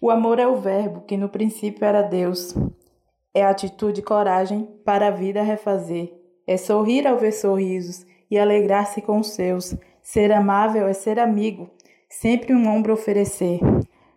O 0.00 0.10
amor 0.10 0.38
é 0.38 0.46
o 0.46 0.56
verbo 0.56 1.02
que 1.02 1.14
no 1.14 1.28
princípio 1.28 1.84
era 1.84 2.00
Deus. 2.00 2.54
É 3.34 3.44
atitude 3.44 4.00
e 4.00 4.02
coragem 4.02 4.66
para 4.82 5.08
a 5.08 5.10
vida 5.10 5.42
refazer. 5.42 6.14
É 6.46 6.56
sorrir 6.56 7.06
ao 7.06 7.18
ver 7.18 7.32
sorrisos 7.32 8.06
e 8.30 8.38
alegrar-se 8.38 9.02
com 9.02 9.18
os 9.18 9.32
seus. 9.32 9.76
Ser 10.02 10.32
amável 10.32 10.88
é 10.88 10.94
ser 10.94 11.18
amigo, 11.18 11.68
sempre 12.08 12.54
um 12.54 12.66
ombro 12.66 12.94
oferecer. 12.94 13.60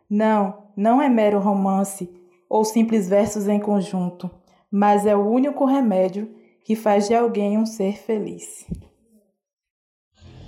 Não, 0.10 0.70
não 0.74 1.02
é 1.02 1.10
mero 1.10 1.38
romance 1.38 2.10
ou 2.50 2.64
simples 2.64 3.10
versos 3.10 3.48
em 3.48 3.60
conjunto, 3.60 4.30
mas 4.72 5.06
é 5.06 5.16
o 5.16 5.28
único 5.30 5.66
remédio 5.66 6.34
que 6.64 6.76
faz 6.76 7.08
de 7.08 7.16
alguém 7.16 7.58
um 7.58 7.66
ser 7.66 7.98
feliz. 7.98 8.66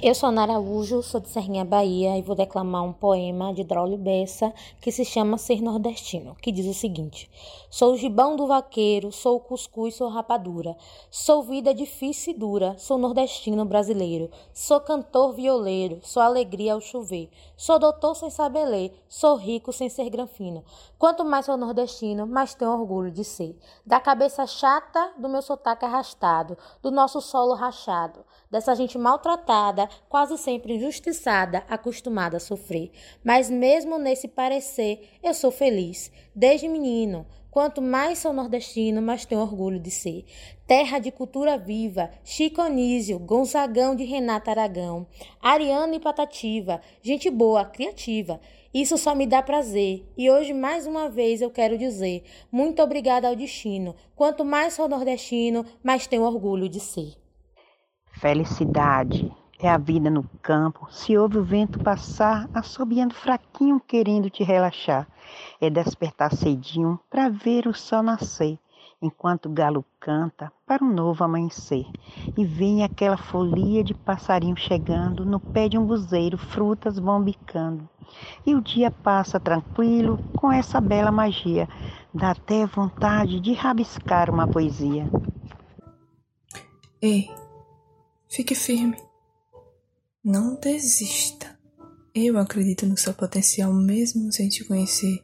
Eu 0.01 0.15
sou 0.15 0.31
Nara 0.31 0.53
Araújo, 0.53 1.03
sou 1.03 1.19
de 1.19 1.27
Serrinha, 1.27 1.65
Bahia, 1.65 2.17
e 2.17 2.21
vou 2.21 2.33
declamar 2.33 2.85
um 2.85 2.93
poema 2.93 3.53
de 3.53 3.65
Draulio 3.65 3.97
Bessa 3.97 4.53
que 4.79 4.93
se 4.93 5.03
chama 5.03 5.37
Ser 5.37 5.61
Nordestino, 5.61 6.37
que 6.41 6.53
diz 6.53 6.65
o 6.67 6.73
seguinte: 6.73 7.29
Sou 7.69 7.91
o 7.91 7.97
gibão 7.97 8.37
do 8.37 8.47
vaqueiro, 8.47 9.11
sou 9.11 9.35
o 9.35 9.39
cuscuz, 9.41 9.95
sou 9.95 10.07
rapadura, 10.07 10.77
sou 11.11 11.43
vida 11.43 11.73
difícil 11.73 12.33
e 12.33 12.37
dura, 12.37 12.77
sou 12.77 12.97
nordestino 12.97 13.65
brasileiro, 13.65 14.31
sou 14.53 14.79
cantor 14.79 15.33
violeiro, 15.33 15.99
sou 16.01 16.23
alegria 16.23 16.75
ao 16.75 16.79
chover, 16.79 17.29
sou 17.57 17.77
doutor 17.77 18.15
sem 18.15 18.29
saber 18.29 18.63
ler, 18.63 19.03
sou 19.09 19.35
rico 19.35 19.73
sem 19.73 19.89
ser 19.89 20.09
granfino. 20.09 20.63
Quanto 20.97 21.25
mais 21.25 21.45
sou 21.45 21.57
nordestino, 21.57 22.25
mais 22.25 22.53
tenho 22.53 22.71
orgulho 22.71 23.11
de 23.11 23.25
ser. 23.25 23.53
Da 23.85 23.99
cabeça 23.99 24.47
chata 24.47 25.11
do 25.17 25.27
meu 25.27 25.41
sotaque 25.41 25.83
arrastado, 25.83 26.57
do 26.81 26.89
nosso 26.89 27.19
solo 27.19 27.53
rachado, 27.53 28.23
dessa 28.49 28.75
gente 28.75 28.97
maltratada, 28.97 29.87
quase 30.07 30.37
sempre 30.37 30.73
injustiçada, 30.73 31.63
acostumada 31.69 32.37
a 32.37 32.39
sofrer. 32.39 32.91
Mas 33.23 33.49
mesmo 33.49 33.99
nesse 33.99 34.27
parecer, 34.27 35.07
eu 35.21 35.33
sou 35.33 35.51
feliz. 35.51 36.11
Desde 36.33 36.67
menino, 36.67 37.27
quanto 37.51 37.81
mais 37.81 38.19
sou 38.19 38.33
nordestino, 38.33 39.01
mais 39.01 39.23
tenho 39.25 39.41
orgulho 39.41 39.79
de 39.79 39.91
ser. 39.91 40.25
Terra 40.65 40.97
de 40.97 41.11
cultura 41.11 41.57
viva, 41.57 42.09
Chico 42.23 42.61
Anísio, 42.61 43.19
Gonzagão 43.19 43.95
de 43.95 44.03
Renata 44.03 44.51
Aragão, 44.51 45.05
Ariana 45.39 45.95
e 45.95 45.99
Patativa, 45.99 46.81
gente 47.01 47.29
boa, 47.29 47.65
criativa. 47.65 48.39
Isso 48.73 48.97
só 48.97 49.15
me 49.15 49.25
dá 49.25 49.41
prazer. 49.41 50.05
E 50.15 50.29
hoje, 50.29 50.53
mais 50.53 50.85
uma 50.85 51.09
vez, 51.09 51.41
eu 51.41 51.49
quero 51.49 51.75
dizer: 51.75 52.23
muito 52.51 52.81
obrigada 52.83 53.27
ao 53.27 53.35
destino. 53.35 53.95
Quanto 54.15 54.45
mais 54.45 54.75
sou 54.75 54.87
nordestino, 54.87 55.65
mais 55.83 56.05
tenho 56.05 56.21
orgulho 56.21 56.69
de 56.69 56.79
ser. 56.79 57.15
Felicidade 58.19 59.31
é 59.57 59.69
a 59.69 59.77
vida 59.77 60.09
no 60.09 60.25
campo. 60.41 60.85
Se 60.91 61.17
ouve 61.17 61.37
o 61.37 61.43
vento 61.43 61.79
passar, 61.79 62.49
assobiando 62.53 63.15
fraquinho, 63.15 63.79
querendo 63.79 64.29
te 64.29 64.43
relaxar. 64.43 65.07
É 65.61 65.69
despertar 65.69 66.35
cedinho 66.35 66.99
para 67.09 67.29
ver 67.29 67.65
o 67.65 67.73
sol 67.73 68.03
nascer, 68.03 68.59
enquanto 69.01 69.45
o 69.45 69.53
galo 69.53 69.85
canta 70.01 70.51
para 70.67 70.83
um 70.83 70.93
novo 70.93 71.23
amanhecer. 71.23 71.85
E 72.37 72.43
vem 72.43 72.83
aquela 72.83 73.15
folia 73.15 73.85
de 73.85 73.93
passarinho 73.93 74.57
chegando, 74.57 75.23
no 75.23 75.39
pé 75.39 75.69
de 75.69 75.77
um 75.77 75.85
buzeiro, 75.85 76.37
frutas 76.37 76.99
vão 76.99 77.23
bicando. 77.23 77.87
E 78.45 78.53
o 78.53 78.59
dia 78.59 78.91
passa 78.91 79.39
tranquilo 79.39 80.19
com 80.35 80.51
essa 80.51 80.81
bela 80.81 81.09
magia. 81.09 81.69
Dá 82.13 82.31
até 82.31 82.65
vontade 82.65 83.39
de 83.39 83.53
rabiscar 83.53 84.29
uma 84.29 84.45
poesia. 84.45 85.09
Ei, 87.01 87.29
fique 88.29 88.53
firme. 88.53 88.97
Não 90.23 90.55
desista. 90.55 91.59
Eu 92.13 92.37
acredito 92.37 92.85
no 92.85 92.97
seu 92.97 93.13
potencial 93.13 93.73
mesmo 93.73 94.31
sem 94.31 94.47
te 94.47 94.63
conhecer. 94.63 95.23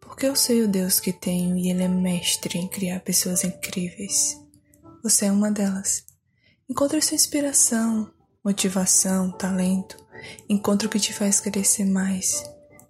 Porque 0.00 0.26
eu 0.26 0.36
sei 0.36 0.62
o 0.62 0.68
Deus 0.68 1.00
que 1.00 1.12
tenho 1.12 1.56
e 1.56 1.70
Ele 1.70 1.82
é 1.82 1.88
mestre 1.88 2.58
em 2.58 2.68
criar 2.68 3.00
pessoas 3.00 3.44
incríveis. 3.44 4.38
Você 5.02 5.26
é 5.26 5.32
uma 5.32 5.50
delas. 5.50 6.04
Encontre 6.68 7.00
sua 7.00 7.14
inspiração, 7.14 8.10
motivação, 8.44 9.30
talento. 9.30 9.96
Encontre 10.48 10.86
o 10.86 10.90
que 10.90 11.00
te 11.00 11.12
faz 11.12 11.40
crescer 11.40 11.84
mais. 11.84 12.42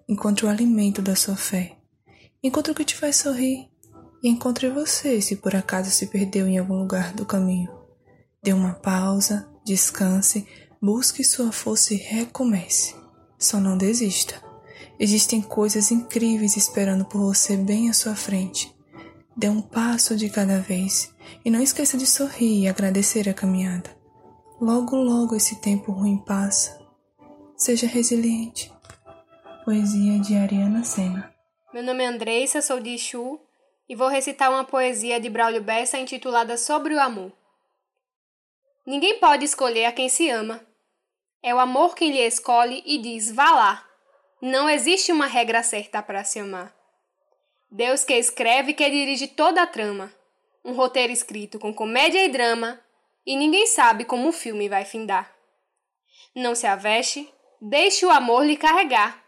Encontre 0.08 0.46
o 0.46 0.48
alimento 0.48 1.02
da 1.02 1.16
sua 1.16 1.36
fé. 1.36 1.76
Encontre 2.42 2.72
o 2.72 2.74
que 2.74 2.84
te 2.84 2.94
faz 2.94 3.16
sorrir. 3.16 3.68
E 4.22 4.28
encontre 4.28 4.70
você 4.70 5.20
se 5.20 5.36
por 5.36 5.54
acaso 5.56 5.90
se 5.90 6.06
perdeu 6.06 6.46
em 6.46 6.58
algum 6.58 6.76
lugar 6.76 7.12
do 7.12 7.26
caminho. 7.26 7.73
Dê 8.44 8.52
uma 8.52 8.74
pausa, 8.74 9.48
descanse, 9.64 10.46
busque 10.78 11.24
sua 11.24 11.50
força 11.50 11.94
e 11.94 11.96
recomece. 11.96 12.94
Só 13.38 13.58
não 13.58 13.78
desista. 13.78 14.34
Existem 15.00 15.40
coisas 15.40 15.90
incríveis 15.90 16.54
esperando 16.54 17.06
por 17.06 17.22
você 17.22 17.56
bem 17.56 17.88
à 17.88 17.94
sua 17.94 18.14
frente. 18.14 18.70
Dê 19.34 19.48
um 19.48 19.62
passo 19.62 20.14
de 20.14 20.28
cada 20.28 20.60
vez 20.60 21.10
e 21.42 21.50
não 21.50 21.62
esqueça 21.62 21.96
de 21.96 22.06
sorrir 22.06 22.64
e 22.64 22.68
agradecer 22.68 23.30
a 23.30 23.32
caminhada. 23.32 23.88
Logo, 24.60 24.94
logo 24.94 25.34
esse 25.34 25.58
tempo 25.62 25.90
ruim 25.90 26.18
passa. 26.18 26.78
Seja 27.56 27.86
resiliente. 27.86 28.70
Poesia 29.64 30.18
de 30.18 30.36
Ariana 30.36 30.84
Sena. 30.84 31.32
Meu 31.72 31.82
nome 31.82 32.04
é 32.04 32.08
Andressa, 32.08 32.60
sou 32.60 32.78
de 32.78 32.90
Exu 32.90 33.40
e 33.88 33.96
vou 33.96 34.08
recitar 34.08 34.50
uma 34.50 34.64
poesia 34.64 35.18
de 35.18 35.30
Braulio 35.30 35.62
Bessa 35.62 35.96
intitulada 35.96 36.58
Sobre 36.58 36.94
o 36.94 37.00
Amor. 37.00 37.32
Ninguém 38.86 39.18
pode 39.18 39.44
escolher 39.44 39.86
a 39.86 39.92
quem 39.92 40.08
se 40.08 40.28
ama. 40.28 40.64
É 41.42 41.54
o 41.54 41.58
amor 41.58 41.94
quem 41.94 42.10
lhe 42.10 42.20
escolhe 42.20 42.82
e 42.84 42.98
diz: 42.98 43.30
vá 43.30 43.50
lá. 43.50 43.88
Não 44.40 44.68
existe 44.68 45.10
uma 45.10 45.26
regra 45.26 45.62
certa 45.62 46.02
para 46.02 46.24
se 46.24 46.38
amar. 46.38 46.74
Deus 47.70 48.04
que 48.04 48.14
escreve 48.14 48.70
e 48.70 48.74
que 48.74 48.88
dirige 48.90 49.28
toda 49.28 49.62
a 49.62 49.66
trama. 49.66 50.12
Um 50.64 50.72
roteiro 50.72 51.12
escrito 51.12 51.58
com 51.58 51.72
comédia 51.72 52.24
e 52.24 52.28
drama, 52.28 52.80
e 53.26 53.36
ninguém 53.36 53.66
sabe 53.66 54.04
como 54.04 54.28
o 54.28 54.32
filme 54.32 54.68
vai 54.68 54.84
findar. 54.84 55.34
Não 56.34 56.54
se 56.54 56.66
aveste, 56.66 57.32
deixe 57.60 58.04
o 58.04 58.10
amor 58.10 58.44
lhe 58.44 58.56
carregar. 58.56 59.24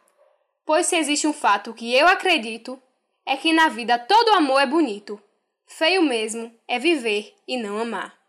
Pois 0.65 0.87
se 0.87 0.97
existe 0.97 1.27
um 1.27 1.33
fato 1.33 1.73
que 1.73 1.95
eu 1.95 2.07
acredito, 2.07 2.81
é 3.25 3.37
que 3.37 3.53
na 3.53 3.69
vida 3.69 3.99
todo 3.99 4.35
amor 4.35 4.61
é 4.61 4.67
bonito. 4.67 5.21
Feio 5.67 6.03
mesmo 6.03 6.55
é 6.69 6.79
viver 6.79 7.35
e 7.49 7.57
não 7.57 7.79
amar. 7.79 8.26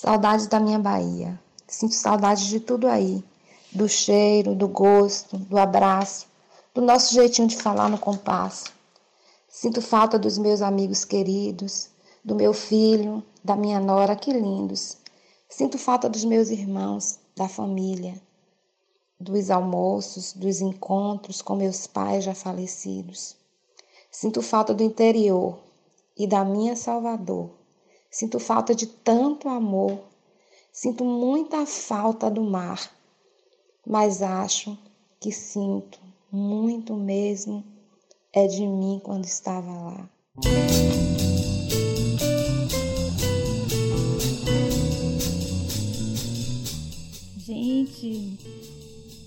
Saudades 0.00 0.46
da 0.46 0.60
minha 0.60 0.78
Bahia. 0.78 1.40
Sinto 1.66 1.96
saudades 1.96 2.46
de 2.46 2.60
tudo 2.60 2.86
aí. 2.86 3.20
Do 3.72 3.88
cheiro, 3.88 4.54
do 4.54 4.68
gosto, 4.68 5.36
do 5.36 5.58
abraço, 5.58 6.28
do 6.72 6.80
nosso 6.80 7.12
jeitinho 7.12 7.48
de 7.48 7.56
falar 7.56 7.88
no 7.88 7.98
compasso. 7.98 8.66
Sinto 9.48 9.82
falta 9.82 10.16
dos 10.16 10.38
meus 10.38 10.62
amigos 10.62 11.04
queridos, 11.04 11.90
do 12.24 12.36
meu 12.36 12.54
filho, 12.54 13.24
da 13.42 13.56
minha 13.56 13.80
nora, 13.80 14.14
que 14.14 14.32
lindos. 14.32 14.98
Sinto 15.48 15.76
falta 15.76 16.08
dos 16.08 16.24
meus 16.24 16.50
irmãos, 16.50 17.18
da 17.36 17.48
família, 17.48 18.22
dos 19.18 19.50
almoços, 19.50 20.32
dos 20.32 20.60
encontros 20.60 21.42
com 21.42 21.56
meus 21.56 21.88
pais 21.88 22.22
já 22.22 22.36
falecidos. 22.36 23.34
Sinto 24.12 24.42
falta 24.42 24.72
do 24.72 24.84
interior 24.84 25.58
e 26.16 26.24
da 26.24 26.44
minha 26.44 26.76
Salvador. 26.76 27.57
Sinto 28.10 28.38
falta 28.38 28.74
de 28.74 28.86
tanto 28.86 29.48
amor. 29.48 30.00
Sinto 30.72 31.04
muita 31.04 31.66
falta 31.66 32.30
do 32.30 32.42
mar. 32.42 32.90
Mas 33.86 34.22
acho 34.22 34.76
que 35.20 35.32
sinto 35.32 35.98
muito 36.30 36.94
mesmo 36.94 37.64
é 38.32 38.46
de 38.46 38.66
mim 38.66 39.00
quando 39.02 39.24
estava 39.24 39.70
lá. 39.70 40.08
Gente, 47.38 48.38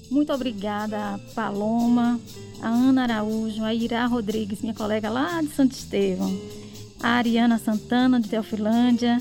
muito 0.09 0.31
obrigada, 0.31 1.19
Paloma, 1.33 2.19
a 2.61 2.67
Ana 2.67 3.03
Araújo, 3.03 3.63
a 3.63 3.73
Ira 3.73 4.05
Rodrigues, 4.05 4.61
minha 4.61 4.75
colega 4.75 5.09
lá 5.09 5.41
de 5.41 5.49
Santo 5.49 5.71
Estevão, 5.71 6.31
a 7.01 7.09
Ariana 7.09 7.57
Santana, 7.57 8.19
de 8.19 8.29
Teofilândia, 8.29 9.17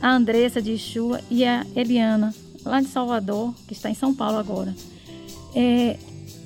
a 0.00 0.10
Andressa 0.10 0.60
de 0.60 0.72
Ixua 0.72 1.20
e 1.30 1.44
a 1.44 1.64
Eliana, 1.74 2.34
lá 2.64 2.80
de 2.80 2.88
Salvador, 2.88 3.54
que 3.66 3.72
está 3.72 3.90
em 3.90 3.94
São 3.94 4.14
Paulo 4.14 4.38
agora. 4.38 4.74
É 5.54 5.96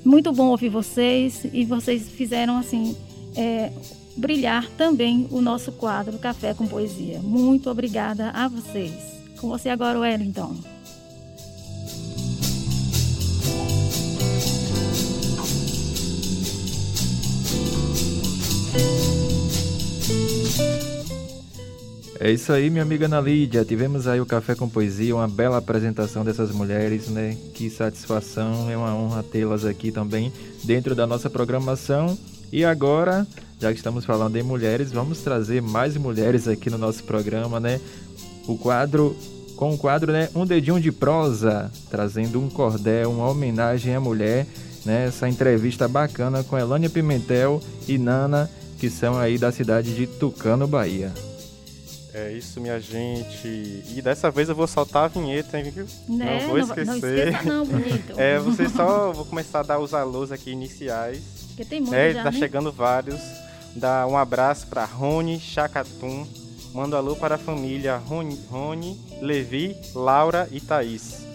muito 0.03 0.31
bom 0.31 0.47
ouvir 0.47 0.69
vocês 0.69 1.45
e 1.51 1.65
vocês 1.65 2.09
fizeram 2.09 2.57
assim 2.57 2.95
é, 3.35 3.71
brilhar 4.15 4.67
também 4.77 5.27
o 5.31 5.41
nosso 5.41 5.71
quadro 5.71 6.17
Café 6.17 6.53
com 6.53 6.67
Poesia. 6.67 7.19
Muito 7.19 7.69
obrigada 7.69 8.31
a 8.31 8.47
vocês. 8.47 8.93
Com 9.39 9.49
você 9.49 9.69
agora, 9.69 9.99
Wellington. 9.99 10.55
É 22.21 22.29
isso 22.29 22.51
aí, 22.51 22.69
minha 22.69 22.83
amiga 22.83 23.05
Ana 23.05 23.21
Lídia. 23.21 23.63
Tivemos 23.63 24.05
aí 24.05 24.19
o 24.19 24.25
Café 24.25 24.53
com 24.53 24.67
Poesia, 24.67 25.15
uma 25.15 25.27
bela 25.27 25.55
apresentação 25.55 26.25
dessas 26.25 26.51
mulheres, 26.51 27.07
né? 27.07 27.37
Que 27.53 27.69
satisfação, 27.69 28.69
é 28.69 28.75
uma 28.75 28.93
honra 28.93 29.23
tê-las 29.23 29.63
aqui 29.63 29.89
também 29.89 30.29
dentro 30.65 30.93
da 30.93 31.07
nossa 31.07 31.29
programação. 31.29 32.17
E 32.51 32.65
agora, 32.65 33.25
já 33.57 33.71
que 33.71 33.77
estamos 33.77 34.03
falando 34.03 34.35
em 34.35 34.43
mulheres, 34.43 34.91
vamos 34.91 35.19
trazer 35.19 35.61
mais 35.61 35.95
mulheres 35.95 36.45
aqui 36.45 36.69
no 36.69 36.77
nosso 36.77 37.05
programa, 37.05 37.57
né? 37.57 37.79
O 38.45 38.57
quadro, 38.57 39.15
com 39.55 39.73
o 39.73 39.77
quadro, 39.77 40.11
né? 40.11 40.27
Um 40.35 40.45
dedinho 40.45 40.81
de 40.81 40.91
prosa, 40.91 41.71
trazendo 41.89 42.41
um 42.41 42.49
cordel, 42.49 43.11
uma 43.11 43.29
homenagem 43.29 43.95
à 43.95 43.99
mulher, 44.01 44.45
né? 44.85 45.05
Essa 45.05 45.29
entrevista 45.29 45.87
bacana 45.87 46.43
com 46.43 46.57
Elânia 46.57 46.89
Pimentel 46.89 47.61
e 47.87 47.97
Nana, 47.97 48.49
que 48.77 48.89
são 48.89 49.17
aí 49.17 49.37
da 49.37 49.53
cidade 49.53 49.95
de 49.95 50.05
Tucano, 50.05 50.67
Bahia. 50.67 51.13
É 52.13 52.31
isso, 52.31 52.59
minha 52.59 52.79
gente. 52.79 53.47
E 53.47 54.01
dessa 54.03 54.31
vez 54.31 54.49
eu 54.49 54.55
vou 54.55 54.67
soltar 54.67 55.05
a 55.05 55.07
vinheta, 55.07 55.59
hein? 55.59 55.71
Né? 56.07 56.41
Não 56.41 56.49
vou 56.49 56.57
esquecer. 56.59 56.85
não 56.85 56.95
esqueça 56.95 57.43
não, 57.43 57.65
bonito. 57.65 58.13
é, 58.19 58.39
vocês 58.39 58.71
só 58.71 59.11
vou 59.11 59.25
começar 59.25 59.59
a 59.59 59.63
dar 59.63 59.79
os 59.79 59.93
alôs 59.93 60.31
aqui 60.31 60.51
iniciais. 60.51 61.21
Porque 61.49 61.65
tem 61.65 61.81
muito 61.81 61.93
É, 61.93 62.13
já, 62.13 62.23
tá 62.23 62.31
né? 62.31 62.37
chegando 62.39 62.71
vários. 62.71 63.19
Dá 63.75 64.07
um 64.07 64.17
abraço 64.17 64.67
para 64.67 64.85
Rony 64.85 65.39
Chacatum. 65.39 66.25
Manda 66.73 66.97
alô 66.97 67.15
para 67.15 67.35
a 67.35 67.37
família 67.37 67.97
Rony, 67.97 68.39
Rony, 68.49 68.99
Levi, 69.21 69.75
Laura 69.93 70.47
e 70.51 70.59
Thaís. 70.59 71.25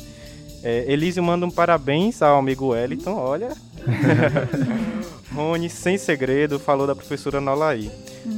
É, 0.63 0.91
Elísio 0.91 1.23
manda 1.23 1.45
um 1.45 1.51
parabéns 1.51 2.23
ao 2.23 2.39
amigo 2.39 2.69
Wellington, 2.69 3.15
olha. 3.15 3.55
Rony, 5.35 5.69
sem 5.69 5.99
segredo, 5.99 6.59
falou 6.59 6.87
da 6.87 6.95
professora 6.95 7.41
Nolaí. 7.41 7.91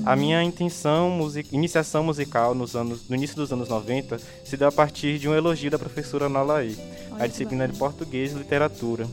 A 0.05 0.17
minha 0.17 0.43
intenção, 0.43 1.11
musi- 1.11 1.47
iniciação 1.53 2.03
musical 2.03 2.55
nos 2.55 2.75
anos, 2.75 3.09
no 3.09 3.15
início 3.15 3.37
dos 3.37 3.53
anos 3.53 3.69
90 3.69 4.19
se 4.45 4.57
deu 4.57 4.69
a 4.69 4.73
partir 4.73 5.19
de 5.19 5.29
um 5.29 5.35
elogio 5.35 5.71
da 5.71 5.79
professora 5.79 6.29
Nolaí, 6.29 6.77
a 7.19 7.27
disciplina 7.27 7.69
de 7.69 7.79
português 7.79 8.33
e 8.33 8.35
literatura. 8.37 9.07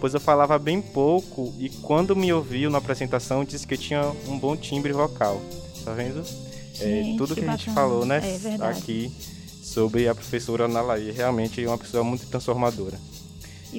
Pois 0.00 0.12
eu 0.14 0.20
falava 0.20 0.58
bem 0.58 0.80
pouco 0.82 1.54
e 1.58 1.68
quando 1.70 2.14
me 2.16 2.32
ouviu 2.32 2.70
na 2.70 2.78
apresentação 2.78 3.44
disse 3.44 3.66
que 3.66 3.76
tinha 3.76 4.02
um 4.28 4.38
bom 4.38 4.56
timbre 4.56 4.92
vocal. 4.92 5.40
Tá 5.84 5.92
vendo? 5.92 6.20
É, 6.20 6.84
Gente, 7.02 7.16
tudo 7.18 7.34
que, 7.34 7.40
que 7.42 7.48
a 7.48 7.52
gente 7.52 7.70
falou, 7.70 8.04
né? 8.04 8.20
É 8.62 8.66
aqui 8.66 9.12
sobre 9.62 10.08
a 10.08 10.14
professora 10.14 10.66
Nalaí. 10.68 11.10
Realmente 11.12 11.62
é 11.64 11.68
uma 11.68 11.78
pessoa 11.78 12.02
muito 12.04 12.26
transformadora. 12.26 12.98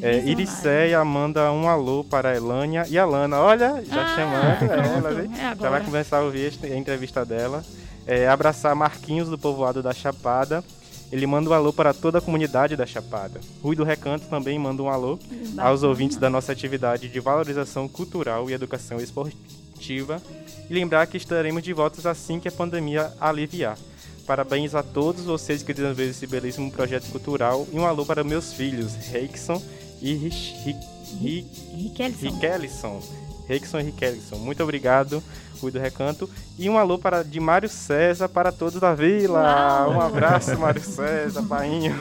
É. 0.03 0.19
Iriceia 0.25 1.03
manda 1.03 1.51
um 1.51 1.67
alô 1.67 2.03
para 2.03 2.29
a 2.29 2.35
Elânia 2.35 2.85
e 2.89 2.97
a 2.97 3.05
Lana. 3.05 3.39
Olha, 3.39 3.83
já 3.85 4.03
Ah, 4.03 4.15
chamando 4.15 4.71
ela, 4.71 5.21
é 5.21 5.55
já 5.59 5.69
vai 5.69 5.83
começar 5.83 6.17
a 6.17 6.21
ouvir 6.21 6.53
a 6.63 6.75
entrevista 6.75 7.25
dela. 7.25 7.63
É, 8.05 8.27
abraçar 8.27 8.75
Marquinhos 8.75 9.29
do 9.29 9.37
povoado 9.37 9.83
da 9.83 9.93
Chapada. 9.93 10.63
Ele 11.11 11.25
manda 11.25 11.49
um 11.49 11.53
alô 11.53 11.71
para 11.71 11.93
toda 11.93 12.17
a 12.17 12.21
comunidade 12.21 12.75
da 12.75 12.85
Chapada. 12.85 13.39
Rui 13.63 13.75
do 13.75 13.83
Recanto 13.83 14.25
também 14.27 14.59
manda 14.59 14.83
um 14.83 14.89
alô 14.89 15.17
bacana. 15.17 15.63
aos 15.63 15.83
ouvintes 15.83 16.17
da 16.17 16.29
nossa 16.29 16.51
atividade 16.51 17.07
de 17.07 17.19
valorização 17.19 17.87
cultural 17.87 18.49
e 18.49 18.53
educação 18.53 18.99
esportiva. 18.99 20.21
E 20.69 20.73
lembrar 20.73 21.07
que 21.07 21.15
estaremos 21.17 21.63
de 21.63 21.71
volta 21.71 22.09
assim 22.09 22.39
que 22.39 22.47
a 22.47 22.51
pandemia 22.51 23.11
aliviar. 23.21 23.77
Parabéns 24.25 24.75
a 24.75 24.83
todos 24.83 25.23
vocês 25.23 25.63
que 25.63 25.73
desenvolveram 25.73 26.11
esse 26.11 26.27
belíssimo 26.27 26.69
projeto 26.69 27.09
cultural. 27.09 27.65
E 27.71 27.79
um 27.79 27.85
alô 27.85 28.05
para 28.05 28.25
meus 28.25 28.51
filhos, 28.51 28.93
Reikson 29.09 29.61
e. 30.01 30.15
Riquelison. 32.21 33.01
Reikson 33.47 33.79
e 33.79 33.83
Riquelison. 33.83 34.37
Muito 34.37 34.61
obrigado, 34.61 35.23
Rui 35.61 35.71
do 35.71 35.79
Recanto. 35.79 36.29
E 36.59 36.69
um 36.69 36.77
alô 36.77 36.97
para, 36.97 37.23
de 37.23 37.39
Mário 37.39 37.69
César 37.69 38.27
para 38.27 38.51
todos 38.51 38.79
da 38.79 38.93
vila. 38.93 39.41
Uau! 39.41 39.91
Um 39.91 40.01
abraço, 40.01 40.57
Mário 40.59 40.83
César, 40.83 41.43
painho. 41.43 41.95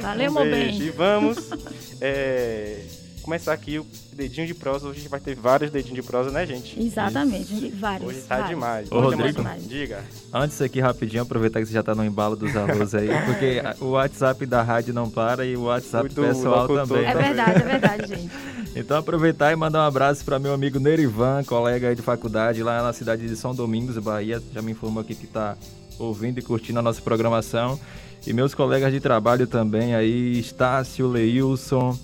Valeu, 0.00 0.30
um 0.30 0.34
meu 0.34 0.44
bem. 0.44 0.80
E 0.80 0.90
vamos 0.90 1.50
é, 2.00 2.80
começar 3.28 3.52
aqui 3.52 3.78
o 3.78 3.86
dedinho 4.14 4.46
de 4.46 4.54
prosa. 4.54 4.86
Hoje 4.88 5.00
a 5.00 5.00
gente 5.02 5.10
vai 5.10 5.20
ter 5.20 5.34
vários 5.34 5.70
dedinhos 5.70 5.96
de 5.96 6.02
prosa, 6.02 6.30
né, 6.30 6.46
gente? 6.46 6.80
Exatamente, 6.82 7.68
vários. 7.78 8.08
Hoje 8.08 8.20
tá 8.22 8.36
vários. 8.36 8.48
demais. 8.48 8.90
Ô, 8.90 8.94
Hoje 8.96 9.12
é 9.12 9.16
Rodrigo. 9.16 9.42
muito- 9.42 9.68
Diga. 9.68 10.02
Antes 10.32 10.62
aqui, 10.62 10.80
rapidinho, 10.80 11.22
aproveitar 11.24 11.60
que 11.60 11.66
você 11.66 11.74
já 11.74 11.82
tá 11.82 11.94
no 11.94 12.02
embalo 12.02 12.34
dos 12.36 12.56
alôs 12.56 12.94
aí, 12.94 13.08
porque 13.26 13.60
o 13.84 13.90
WhatsApp 13.90 14.46
da 14.46 14.62
rádio 14.62 14.94
não 14.94 15.10
para 15.10 15.44
e 15.44 15.54
o 15.58 15.64
WhatsApp 15.64 16.06
O 16.06 16.14
do 16.14 16.22
pessoal 16.22 16.62
locutor 16.62 16.86
também. 16.86 17.04
É 17.04 17.14
verdade, 17.14 17.60
é 17.60 17.64
verdade, 17.68 18.06
gente. 18.08 18.30
Então 18.74 18.96
aproveitar 18.96 19.52
e 19.52 19.56
mandar 19.56 19.80
um 19.80 19.86
abraço 19.86 20.24
para 20.24 20.38
meu 20.38 20.54
amigo 20.54 20.80
Nerivan, 20.80 21.44
colega 21.44 21.88
aí 21.90 21.94
de 21.94 22.00
faculdade 22.00 22.62
lá 22.62 22.82
na 22.82 22.94
cidade 22.94 23.28
de 23.28 23.36
São 23.36 23.54
Domingos, 23.54 23.98
Bahia. 23.98 24.42
Já 24.54 24.62
me 24.62 24.72
informou 24.72 25.02
aqui 25.02 25.14
que 25.14 25.26
tá 25.26 25.54
ouvindo 25.98 26.38
e 26.38 26.42
curtindo 26.42 26.78
a 26.78 26.82
nossa 26.82 27.02
programação. 27.02 27.78
E 28.26 28.32
meus 28.32 28.54
colegas 28.54 28.90
de 28.90 29.00
trabalho 29.00 29.46
também 29.46 29.94
aí, 29.94 30.38
Estácio, 30.38 31.06
Leilson, 31.08 31.96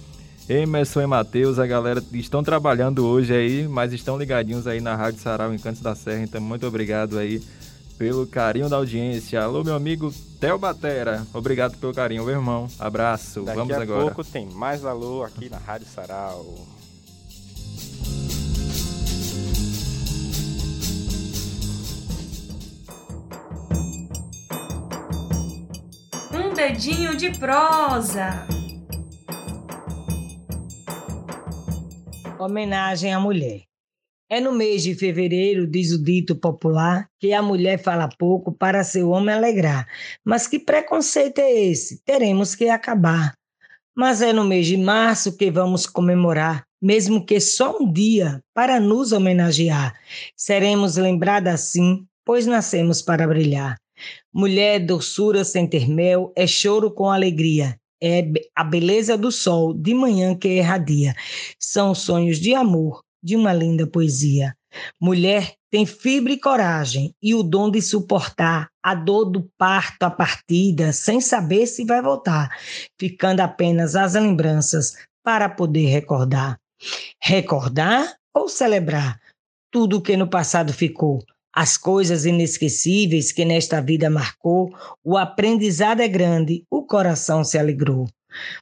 Emerson 0.48 1.00
e 1.02 1.06
Matheus, 1.06 1.58
a 1.58 1.66
galera 1.66 2.02
estão 2.12 2.42
trabalhando 2.42 3.06
hoje 3.06 3.34
aí, 3.34 3.66
mas 3.66 3.92
estão 3.92 4.18
ligadinhos 4.18 4.66
aí 4.66 4.80
na 4.80 4.94
Rádio 4.94 5.20
Sarau 5.20 5.54
em 5.54 5.58
Cantos 5.58 5.80
da 5.80 5.94
Serra, 5.94 6.22
então 6.22 6.40
muito 6.40 6.66
obrigado 6.66 7.18
aí 7.18 7.42
pelo 7.96 8.26
carinho 8.26 8.68
da 8.68 8.76
audiência. 8.76 9.40
Alô, 9.42 9.64
meu 9.64 9.74
amigo 9.74 10.12
Theo 10.38 10.58
Batera, 10.58 11.26
obrigado 11.32 11.78
pelo 11.78 11.94
carinho, 11.94 12.24
meu 12.24 12.34
irmão. 12.34 12.68
Abraço, 12.78 13.42
Daqui 13.42 13.56
vamos 13.56 13.74
a 13.74 13.80
agora. 13.82 14.02
pouco 14.02 14.22
tem 14.22 14.46
mais 14.46 14.84
alô 14.84 15.24
aqui 15.24 15.48
na 15.48 15.56
Rádio 15.58 15.86
Sarau. 15.86 16.44
Um 26.32 26.52
dedinho 26.52 27.16
de 27.16 27.30
prosa. 27.38 28.46
Homenagem 32.44 33.10
à 33.10 33.18
mulher. 33.18 33.62
É 34.28 34.38
no 34.38 34.52
mês 34.52 34.82
de 34.82 34.94
fevereiro, 34.94 35.66
diz 35.66 35.92
o 35.92 36.04
dito 36.04 36.36
popular, 36.36 37.08
que 37.18 37.32
a 37.32 37.40
mulher 37.40 37.82
fala 37.82 38.06
pouco 38.18 38.52
para 38.52 38.84
seu 38.84 39.08
homem 39.08 39.34
alegrar. 39.34 39.88
Mas 40.22 40.46
que 40.46 40.58
preconceito 40.58 41.38
é 41.38 41.50
esse? 41.50 42.04
Teremos 42.04 42.54
que 42.54 42.68
acabar. 42.68 43.32
Mas 43.96 44.20
é 44.20 44.30
no 44.30 44.44
mês 44.44 44.66
de 44.66 44.76
março 44.76 45.38
que 45.38 45.50
vamos 45.50 45.86
comemorar, 45.86 46.64
mesmo 46.82 47.24
que 47.24 47.40
só 47.40 47.78
um 47.80 47.90
dia, 47.90 48.40
para 48.52 48.78
nos 48.78 49.12
homenagear. 49.12 49.98
Seremos 50.36 50.96
lembradas 50.98 51.54
assim, 51.54 52.04
pois 52.26 52.46
nascemos 52.46 53.00
para 53.00 53.26
brilhar. 53.26 53.76
Mulher, 54.30 54.80
doçura 54.80 55.44
sem 55.44 55.66
ter 55.66 55.88
mel, 55.88 56.30
é 56.36 56.46
choro 56.46 56.90
com 56.90 57.08
alegria. 57.08 57.74
É 58.04 58.22
a 58.54 58.62
beleza 58.62 59.16
do 59.16 59.32
sol 59.32 59.72
de 59.72 59.94
manhã 59.94 60.36
que 60.36 60.48
irradia. 60.48 61.14
São 61.58 61.94
sonhos 61.94 62.38
de 62.38 62.54
amor, 62.54 63.02
de 63.22 63.34
uma 63.34 63.52
linda 63.52 63.86
poesia. 63.86 64.54
Mulher 65.00 65.54
tem 65.70 65.86
fibra 65.86 66.32
e 66.32 66.38
coragem 66.38 67.14
e 67.22 67.34
o 67.34 67.42
dom 67.42 67.70
de 67.70 67.80
suportar 67.80 68.68
a 68.82 68.94
dor 68.94 69.24
do 69.24 69.48
parto, 69.56 70.02
a 70.02 70.10
partida, 70.10 70.92
sem 70.92 71.20
saber 71.20 71.66
se 71.66 71.86
vai 71.86 72.02
voltar, 72.02 72.54
ficando 73.00 73.40
apenas 73.40 73.96
as 73.96 74.12
lembranças 74.12 74.92
para 75.24 75.48
poder 75.48 75.86
recordar. 75.86 76.58
Recordar 77.22 78.14
ou 78.34 78.48
celebrar 78.48 79.18
tudo 79.72 79.96
o 79.96 80.02
que 80.02 80.16
no 80.16 80.28
passado 80.28 80.72
ficou, 80.72 81.24
as 81.54 81.76
coisas 81.76 82.24
inesquecíveis 82.26 83.30
que 83.30 83.44
nesta 83.44 83.80
vida 83.80 84.10
marcou, 84.10 84.74
o 85.04 85.16
aprendizado 85.16 86.00
é 86.00 86.08
grande, 86.08 86.64
o 86.68 86.82
coração 86.82 87.44
se 87.44 87.56
alegrou. 87.56 88.08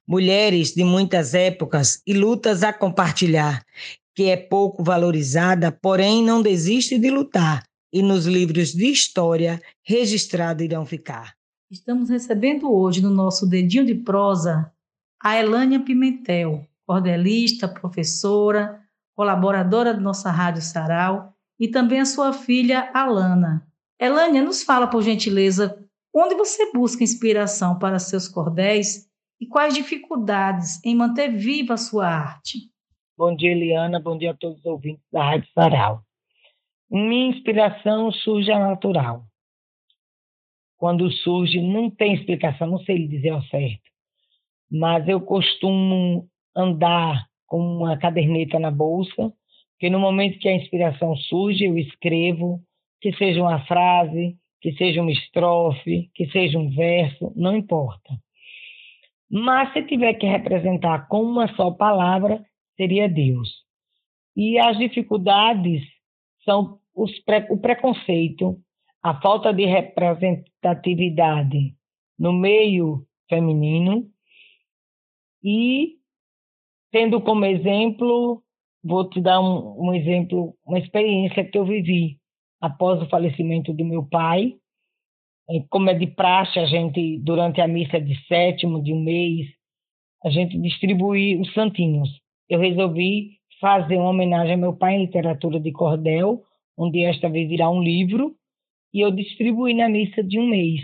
Mulheres 0.07 0.75
de 0.75 0.85
muitas 0.85 1.33
épocas 1.33 2.03
e 2.07 2.13
lutas 2.13 2.63
a 2.63 2.71
compartilhar, 2.71 3.65
que 4.15 4.25
é 4.25 4.37
pouco 4.37 4.85
valorizada, 4.85 5.73
porém 5.73 6.23
não 6.23 6.43
desiste 6.43 6.99
de 6.99 7.11
lutar, 7.11 7.65
e 7.91 8.03
nos 8.03 8.27
livros 8.27 8.73
de 8.73 8.87
história 8.87 9.61
registrado 9.83 10.63
irão 10.63 10.85
ficar. 10.85 11.35
Estamos 11.71 12.11
recebendo 12.11 12.71
hoje 12.71 13.01
no 13.01 13.11
nosso 13.11 13.47
dedinho 13.47 13.87
de 13.87 13.95
prosa 13.95 14.71
a 15.23 15.39
Elânia 15.39 15.81
Pimentel, 15.81 16.67
cordelista, 16.87 17.67
professora, 17.67 18.83
colaboradora 19.15 19.95
da 19.95 20.01
nossa 20.01 20.31
Rádio 20.31 20.61
Sarau 20.61 21.32
e 21.59 21.69
também 21.69 22.01
a 22.01 22.05
sua 22.05 22.33
filha 22.33 22.91
Alana. 22.93 23.67
Elânia, 24.01 24.43
nos 24.43 24.63
fala 24.63 24.87
por 24.87 25.03
gentileza 25.03 25.79
onde 26.15 26.35
você 26.35 26.73
busca 26.73 27.05
inspiração 27.05 27.79
para 27.79 27.99
seus 27.99 28.29
cordéis 28.29 29.09
e 29.41 29.47
quais 29.47 29.75
dificuldades 29.75 30.85
em 30.85 30.95
manter 30.95 31.31
viva 31.31 31.75
a 31.75 31.79
sua 31.79 32.07
arte. 32.07 32.71
Bom 33.17 33.35
dia, 33.35 33.53
Eliana. 33.53 34.01
Bom 34.01 34.19
dia 34.19 34.33
a 34.33 34.37
todos 34.37 34.59
os 34.59 34.67
ouvintes 34.67 35.05
da 35.13 35.23
Rádio 35.23 35.49
Sarau. 35.55 36.03
Minha 36.91 37.31
inspiração 37.31 38.13
surge 38.13 38.51
a 38.53 38.59
natural. 38.59 39.25
Quando 40.77 41.11
surge, 41.11 41.61
não 41.61 41.89
tem 41.89 42.15
explicação, 42.15 42.67
não 42.67 42.79
sei 42.81 42.99
lhe 42.99 43.09
dizer 43.09 43.31
ao 43.31 43.43
certo. 43.45 43.83
Mas 44.71 45.07
eu 45.09 45.21
costumo 45.21 46.29
andar 46.55 47.27
com 47.47 47.59
uma 47.59 47.97
caderneta 47.97 48.59
na 48.59 48.71
bolsa, 48.71 49.33
porque 49.83 49.91
no 49.91 49.99
momento 49.99 50.39
que 50.39 50.49
a 50.49 50.55
inspiração 50.55 51.17
surge, 51.17 51.65
eu 51.65 51.77
escrevo, 51.77 52.63
que 53.01 53.13
seja 53.17 53.43
uma 53.43 53.67
frase, 53.67 54.39
que 54.61 54.71
seja 54.75 55.03
uma 55.03 55.11
estrofe, 55.11 56.09
que 56.15 56.31
seja 56.31 56.57
um 56.57 56.71
verso, 56.71 57.33
não 57.35 57.57
importa. 57.57 58.17
Mas 59.29 59.73
se 59.73 59.83
tiver 59.83 60.15
que 60.15 60.25
representar 60.25 61.09
com 61.09 61.25
uma 61.25 61.53
só 61.57 61.73
palavra, 61.73 62.41
seria 62.77 63.09
Deus. 63.09 63.49
E 64.37 64.57
as 64.57 64.79
dificuldades 64.79 65.83
são 66.45 66.79
o 66.95 67.59
preconceito, 67.59 68.61
a 69.03 69.21
falta 69.21 69.53
de 69.53 69.65
representatividade 69.65 71.75
no 72.17 72.33
meio 72.33 73.05
feminino 73.29 74.09
e 75.43 75.97
tendo 76.93 77.21
como 77.21 77.45
exemplo, 77.45 78.45
vou 78.83 79.09
te 79.09 79.21
dar 79.21 79.41
um, 79.41 79.89
um 79.89 79.95
exemplo, 79.95 80.55
uma 80.67 80.79
experiência 80.79 81.45
que 81.45 81.57
eu 81.57 81.65
vivi 81.65 82.19
após 82.61 83.01
o 83.03 83.09
falecimento 83.09 83.73
do 83.73 83.85
meu 83.85 84.05
pai. 84.05 84.55
Eh, 85.51 85.65
Como 85.71 85.91
é 85.91 85.95
de 85.95 86.07
praxe, 86.07 86.59
a 86.59 86.67
gente, 86.67 87.19
durante 87.19 87.61
a 87.61 87.69
missa 87.69 88.01
de 88.01 88.15
sétimo 88.27 88.83
de 88.83 88.93
um 88.93 89.03
mês, 89.03 89.49
a 90.25 90.31
gente 90.31 90.59
distribui 90.59 91.37
os 91.41 91.53
santinhos. 91.53 92.09
Eu 92.49 92.61
resolvi 92.61 93.39
fazer 93.61 93.97
uma 93.97 94.11
homenagem 94.11 94.55
ao 94.55 94.61
meu 94.61 94.77
pai 94.77 94.95
em 94.95 95.05
literatura 95.07 95.61
de 95.61 95.73
cordel, 95.73 96.43
onde 96.77 97.03
esta 97.05 97.29
vez 97.29 97.51
irá 97.51 97.71
um 97.71 97.83
livro, 97.83 98.35
e 98.93 99.01
eu 99.01 99.11
distribuí 99.11 99.75
na 99.75 99.89
missa 99.89 100.23
de 100.23 100.39
um 100.39 100.47
mês. 100.49 100.81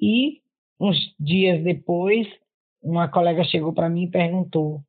E 0.00 0.40
uns 0.80 0.96
dias 1.18 1.62
depois, 1.62 2.26
uma 2.82 3.08
colega 3.08 3.44
chegou 3.44 3.72
para 3.72 3.88
mim 3.88 4.04
e 4.04 4.10
perguntou: 4.10 4.82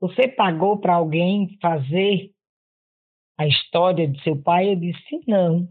Você 0.00 0.28
pagou 0.28 0.78
para 0.78 0.94
alguém 0.94 1.58
fazer 1.60 2.30
a 3.38 3.46
história 3.46 4.08
de 4.08 4.22
seu 4.22 4.40
pai? 4.40 4.72
Eu 4.72 4.76
disse: 4.76 5.20
Não. 5.26 5.68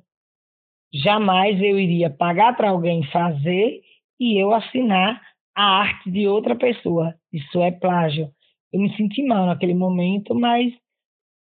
Jamais 0.93 1.61
eu 1.61 1.79
iria 1.79 2.09
pagar 2.09 2.55
para 2.55 2.69
alguém 2.69 3.03
fazer 3.11 3.81
e 4.19 4.41
eu 4.41 4.53
assinar 4.53 5.21
a 5.55 5.63
arte 5.63 6.09
de 6.11 6.27
outra 6.27 6.55
pessoa. 6.55 7.15
Isso 7.31 7.61
é 7.61 7.71
plágio. 7.71 8.31
Eu 8.71 8.79
me 8.79 8.95
senti 8.95 9.23
mal 9.23 9.45
naquele 9.47 9.73
momento, 9.73 10.33
mas 10.33 10.73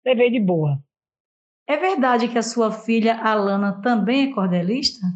levei 0.06 0.30
de 0.30 0.40
boa. 0.40 0.82
É 1.68 1.78
verdade 1.78 2.28
que 2.28 2.38
a 2.38 2.44
sua 2.44 2.72
filha 2.72 3.16
Alana 3.16 3.82
também 3.82 4.30
é 4.30 4.34
cordelista? 4.34 5.08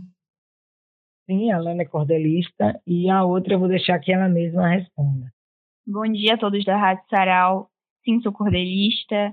Sim, 1.26 1.52
a 1.52 1.58
Lana 1.58 1.82
é 1.82 1.86
cordelista 1.86 2.80
e 2.86 3.10
a 3.10 3.24
outra 3.24 3.56
eu 3.56 3.60
vou 3.60 3.68
deixar 3.68 4.00
que 4.00 4.12
ela 4.12 4.30
mesma 4.30 4.68
responda. 4.70 5.35
Bom 5.88 6.12
dia 6.12 6.34
a 6.34 6.38
todos 6.38 6.66
da 6.66 6.76
Rádio 6.78 7.04
Sarau. 7.08 7.70
Sim, 8.04 8.20
sou 8.22 8.32
cordelista. 8.32 9.32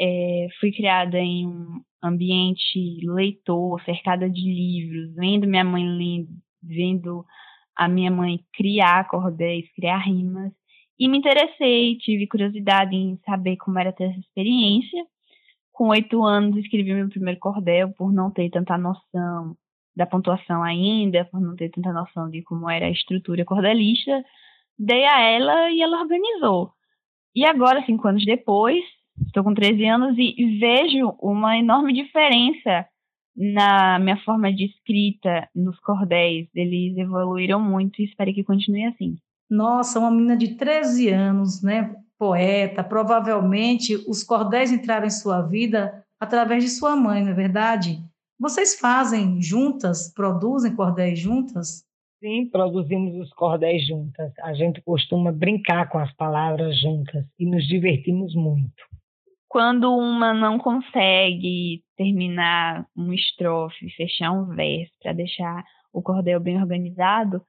É, 0.00 0.48
fui 0.58 0.72
criada 0.72 1.18
em 1.18 1.46
um 1.46 1.82
ambiente 2.02 2.98
leitor, 3.04 3.80
cercada 3.84 4.28
de 4.28 4.40
livros, 4.40 5.14
vendo 5.14 5.46
minha 5.46 5.62
mãe 5.62 5.84
lendo, 5.86 6.30
vendo 6.60 7.24
a 7.76 7.86
minha 7.88 8.10
mãe 8.10 8.40
criar 8.52 9.06
cordéis, 9.06 9.72
criar 9.76 9.98
rimas. 9.98 10.52
E 10.98 11.08
me 11.08 11.18
interessei, 11.18 11.96
tive 11.98 12.26
curiosidade 12.26 12.96
em 12.96 13.16
saber 13.24 13.56
como 13.58 13.78
era 13.78 13.92
ter 13.92 14.10
essa 14.10 14.18
experiência. 14.18 15.06
Com 15.72 15.90
oito 15.90 16.24
anos, 16.24 16.56
escrevi 16.56 16.92
meu 16.92 17.08
primeiro 17.08 17.38
cordel 17.38 17.92
por 17.92 18.12
não 18.12 18.32
ter 18.32 18.50
tanta 18.50 18.76
noção 18.76 19.56
da 19.94 20.06
pontuação 20.06 20.64
ainda, 20.64 21.24
por 21.26 21.40
não 21.40 21.54
ter 21.54 21.70
tanta 21.70 21.92
noção 21.92 22.28
de 22.28 22.42
como 22.42 22.68
era 22.68 22.86
a 22.86 22.90
estrutura 22.90 23.44
cordelista. 23.44 24.24
Dei 24.78 25.04
a 25.04 25.20
ela 25.20 25.70
e 25.70 25.80
ela 25.80 26.00
organizou. 26.00 26.72
E 27.34 27.44
agora, 27.44 27.84
cinco 27.84 28.06
anos 28.08 28.24
depois, 28.24 28.82
estou 29.26 29.44
com 29.44 29.54
13 29.54 29.84
anos 29.86 30.16
e 30.18 30.34
e 30.36 30.58
vejo 30.58 31.14
uma 31.20 31.56
enorme 31.56 31.92
diferença 31.92 32.86
na 33.36 33.98
minha 33.98 34.16
forma 34.18 34.52
de 34.52 34.66
escrita 34.66 35.48
nos 35.54 35.78
cordéis. 35.80 36.48
Eles 36.54 36.96
evoluíram 36.96 37.60
muito 37.60 38.00
e 38.00 38.04
espero 38.04 38.32
que 38.32 38.44
continue 38.44 38.84
assim. 38.84 39.16
Nossa, 39.50 39.98
uma 39.98 40.10
menina 40.10 40.36
de 40.36 40.54
13 40.54 41.08
anos, 41.10 41.62
né? 41.62 41.94
Poeta. 42.18 42.82
Provavelmente 42.82 43.96
os 44.08 44.22
cordéis 44.22 44.72
entraram 44.72 45.06
em 45.06 45.10
sua 45.10 45.42
vida 45.42 46.04
através 46.18 46.62
de 46.62 46.70
sua 46.70 46.96
mãe, 46.96 47.22
não 47.22 47.30
é 47.30 47.34
verdade? 47.34 48.02
Vocês 48.38 48.78
fazem 48.78 49.40
juntas, 49.42 50.12
produzem 50.12 50.74
cordéis 50.74 51.18
juntas? 51.18 51.84
Sim, 52.24 52.48
produzimos 52.48 53.14
os 53.16 53.30
cordéis 53.34 53.86
juntas. 53.86 54.32
A 54.42 54.54
gente 54.54 54.80
costuma 54.80 55.30
brincar 55.30 55.90
com 55.90 55.98
as 55.98 56.10
palavras 56.16 56.80
juntas 56.80 57.22
e 57.38 57.44
nos 57.44 57.68
divertimos 57.68 58.34
muito. 58.34 58.82
Quando 59.46 59.94
uma 59.94 60.32
não 60.32 60.58
consegue 60.58 61.82
terminar 61.98 62.86
uma 62.96 63.14
estrofe, 63.14 63.90
fechar 63.90 64.32
um 64.32 64.46
verso 64.46 64.90
para 65.02 65.12
deixar 65.12 65.62
o 65.92 66.00
cordel 66.00 66.40
bem 66.40 66.56
organizado, 66.56 67.42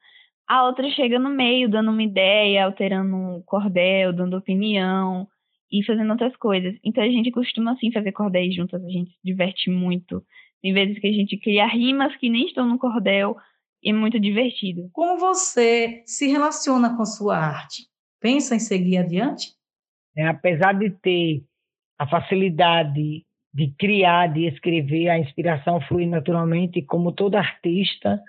a 0.46 0.66
outra 0.66 0.90
chega 0.90 1.18
no 1.18 1.30
meio, 1.30 1.70
dando 1.70 1.90
uma 1.90 2.04
ideia, 2.04 2.66
alterando 2.66 3.16
o 3.16 3.44
cordel, 3.46 4.12
dando 4.12 4.36
opinião 4.36 5.26
e 5.72 5.86
fazendo 5.86 6.12
outras 6.12 6.36
coisas. 6.36 6.76
Então 6.84 7.02
a 7.02 7.08
gente 7.08 7.32
costuma 7.32 7.72
assim 7.72 7.94
fazer 7.94 8.12
cordéis 8.12 8.54
juntas, 8.54 8.84
a 8.84 8.90
gente 8.90 9.12
se 9.12 9.20
diverte 9.24 9.70
muito. 9.70 10.22
Tem 10.62 10.74
vezes 10.74 11.00
que 11.00 11.08
a 11.08 11.14
gente 11.14 11.38
cria 11.38 11.66
rimas 11.66 12.14
que 12.18 12.30
nem 12.30 12.46
estão 12.46 12.68
no 12.68 12.78
cordel 12.78 13.38
e 13.86 13.92
é 13.92 13.94
muito 13.94 14.20
divertido. 14.20 14.90
Como 14.92 15.20
você 15.20 16.04
se 16.08 16.28
relaciona 16.28 16.98
com 16.98 17.06
sua 17.06 17.38
arte? 17.38 17.84
Pensa 18.20 18.56
em 18.56 18.60
seguir 18.60 18.98
adiante? 18.98 19.54
É, 20.18 20.28
apesar 20.28 20.74
de 20.74 20.90
ter 20.90 21.44
a 22.00 22.08
facilidade 22.08 23.24
de 23.54 23.74
criar, 23.78 24.34
de 24.34 24.48
escrever, 24.48 25.10
a 25.10 25.20
inspiração 25.20 25.80
flui 25.82 26.08
naturalmente, 26.08 26.82
como 26.82 27.12
todo 27.12 27.36
artista, 27.36 28.20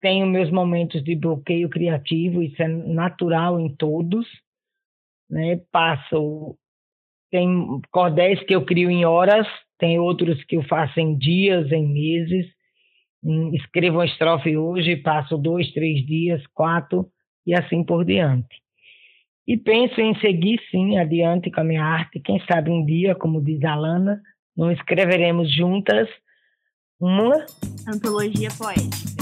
tenho 0.00 0.26
meus 0.26 0.50
momentos 0.50 1.02
de 1.02 1.16
bloqueio 1.16 1.70
criativo, 1.70 2.42
isso 2.42 2.62
é 2.62 2.68
natural 2.68 3.58
em 3.58 3.74
todos, 3.74 4.26
né? 5.30 5.60
Passo 5.72 6.56
tem 7.30 7.80
cordéis 7.90 8.42
que 8.44 8.54
eu 8.54 8.64
crio 8.64 8.90
em 8.90 9.06
horas, 9.06 9.46
tem 9.78 9.98
outros 9.98 10.44
que 10.44 10.56
eu 10.56 10.62
faço 10.64 11.00
em 11.00 11.16
dias, 11.16 11.72
em 11.72 11.88
meses. 11.88 12.46
Escrevo 13.54 13.98
uma 13.98 14.06
estrofe 14.06 14.56
hoje, 14.56 14.96
passo 14.96 15.38
dois, 15.38 15.70
três 15.72 16.04
dias, 16.04 16.42
quatro 16.52 17.08
e 17.46 17.54
assim 17.54 17.84
por 17.84 18.04
diante. 18.04 18.60
E 19.46 19.56
penso 19.56 20.00
em 20.00 20.18
seguir 20.20 20.60
sim 20.70 20.98
adiante 20.98 21.50
com 21.50 21.60
a 21.60 21.64
minha 21.64 21.84
arte. 21.84 22.20
Quem 22.20 22.40
sabe 22.46 22.70
um 22.70 22.84
dia, 22.84 23.14
como 23.14 23.42
diz 23.42 23.62
a 23.64 23.74
Lana, 23.74 24.20
não 24.56 24.70
escreveremos 24.70 25.52
juntas 25.54 26.08
uma 27.00 27.44
antologia 27.88 28.48
poética. 28.56 29.12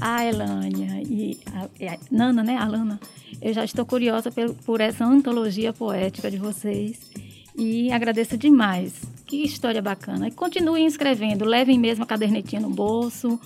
a 0.00 0.24
Elânia 0.24 1.02
e 1.02 1.38
a, 1.52 1.64
a 1.64 1.98
Nana, 2.10 2.42
né, 2.42 2.56
a 2.56 2.66
Lana, 2.66 3.00
eu 3.42 3.52
já 3.52 3.64
estou 3.64 3.84
curiosa 3.84 4.30
por, 4.30 4.54
por 4.64 4.80
essa 4.80 5.04
antologia 5.04 5.72
poética 5.72 6.30
de 6.30 6.38
vocês 6.38 7.10
e 7.58 7.90
agradeço 7.90 8.38
demais. 8.38 9.02
Que 9.26 9.44
história 9.44 9.82
bacana. 9.82 10.28
E 10.28 10.30
continuem 10.30 10.86
escrevendo, 10.86 11.44
levem 11.44 11.78
mesmo 11.78 12.04
a 12.04 12.06
cadernetinha 12.06 12.62
no 12.62 12.70
bolso, 12.70 13.38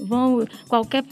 vão 0.00 0.46
qualquer 0.66 1.04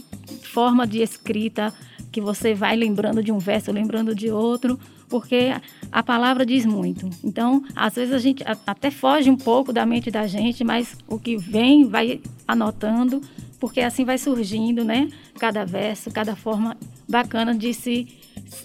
forma 0.43 0.87
de 0.87 1.03
escrita 1.03 1.73
que 2.11 2.21
você 2.21 2.55
vai 2.55 2.75
lembrando 2.75 3.23
de 3.23 3.31
um 3.31 3.39
verso, 3.39 3.71
lembrando 3.71 4.15
de 4.15 4.31
outro, 4.31 4.81
porque 5.09 5.53
a 5.93 6.03
palavra 6.03 6.47
diz 6.47 6.65
muito. 6.65 7.09
Então, 7.23 7.63
às 7.77 7.95
vezes 7.95 8.15
a 8.15 8.19
gente 8.19 8.43
até 8.67 8.91
foge 8.91 9.31
um 9.31 9.37
pouco 9.37 9.73
da 9.73 9.85
mente 9.85 10.11
da 10.11 10.27
gente, 10.27 10.65
mas 10.65 10.97
o 11.07 11.19
que 11.19 11.37
vem 11.37 11.85
vai 11.85 12.21
anotando 12.49 13.21
porque 13.59 13.81
assim 13.81 14.05
vai 14.05 14.19
surgindo, 14.19 14.85
né? 14.85 15.09
Cada 15.39 15.65
verso, 15.65 16.11
cada 16.11 16.37
forma 16.37 16.77
bacana 17.09 17.55
de 17.55 17.73
se, 17.73 18.09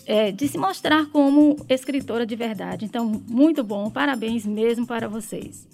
é, 0.06 0.32
de 0.32 0.48
se 0.48 0.58
mostrar 0.58 1.08
como 1.08 1.58
escritora 1.70 2.26
de 2.26 2.36
verdade. 2.36 2.86
Então, 2.86 3.22
muito 3.28 3.64
bom, 3.64 3.90
parabéns 3.90 4.46
mesmo 4.46 4.86
para 4.86 5.08
vocês. 5.08 5.68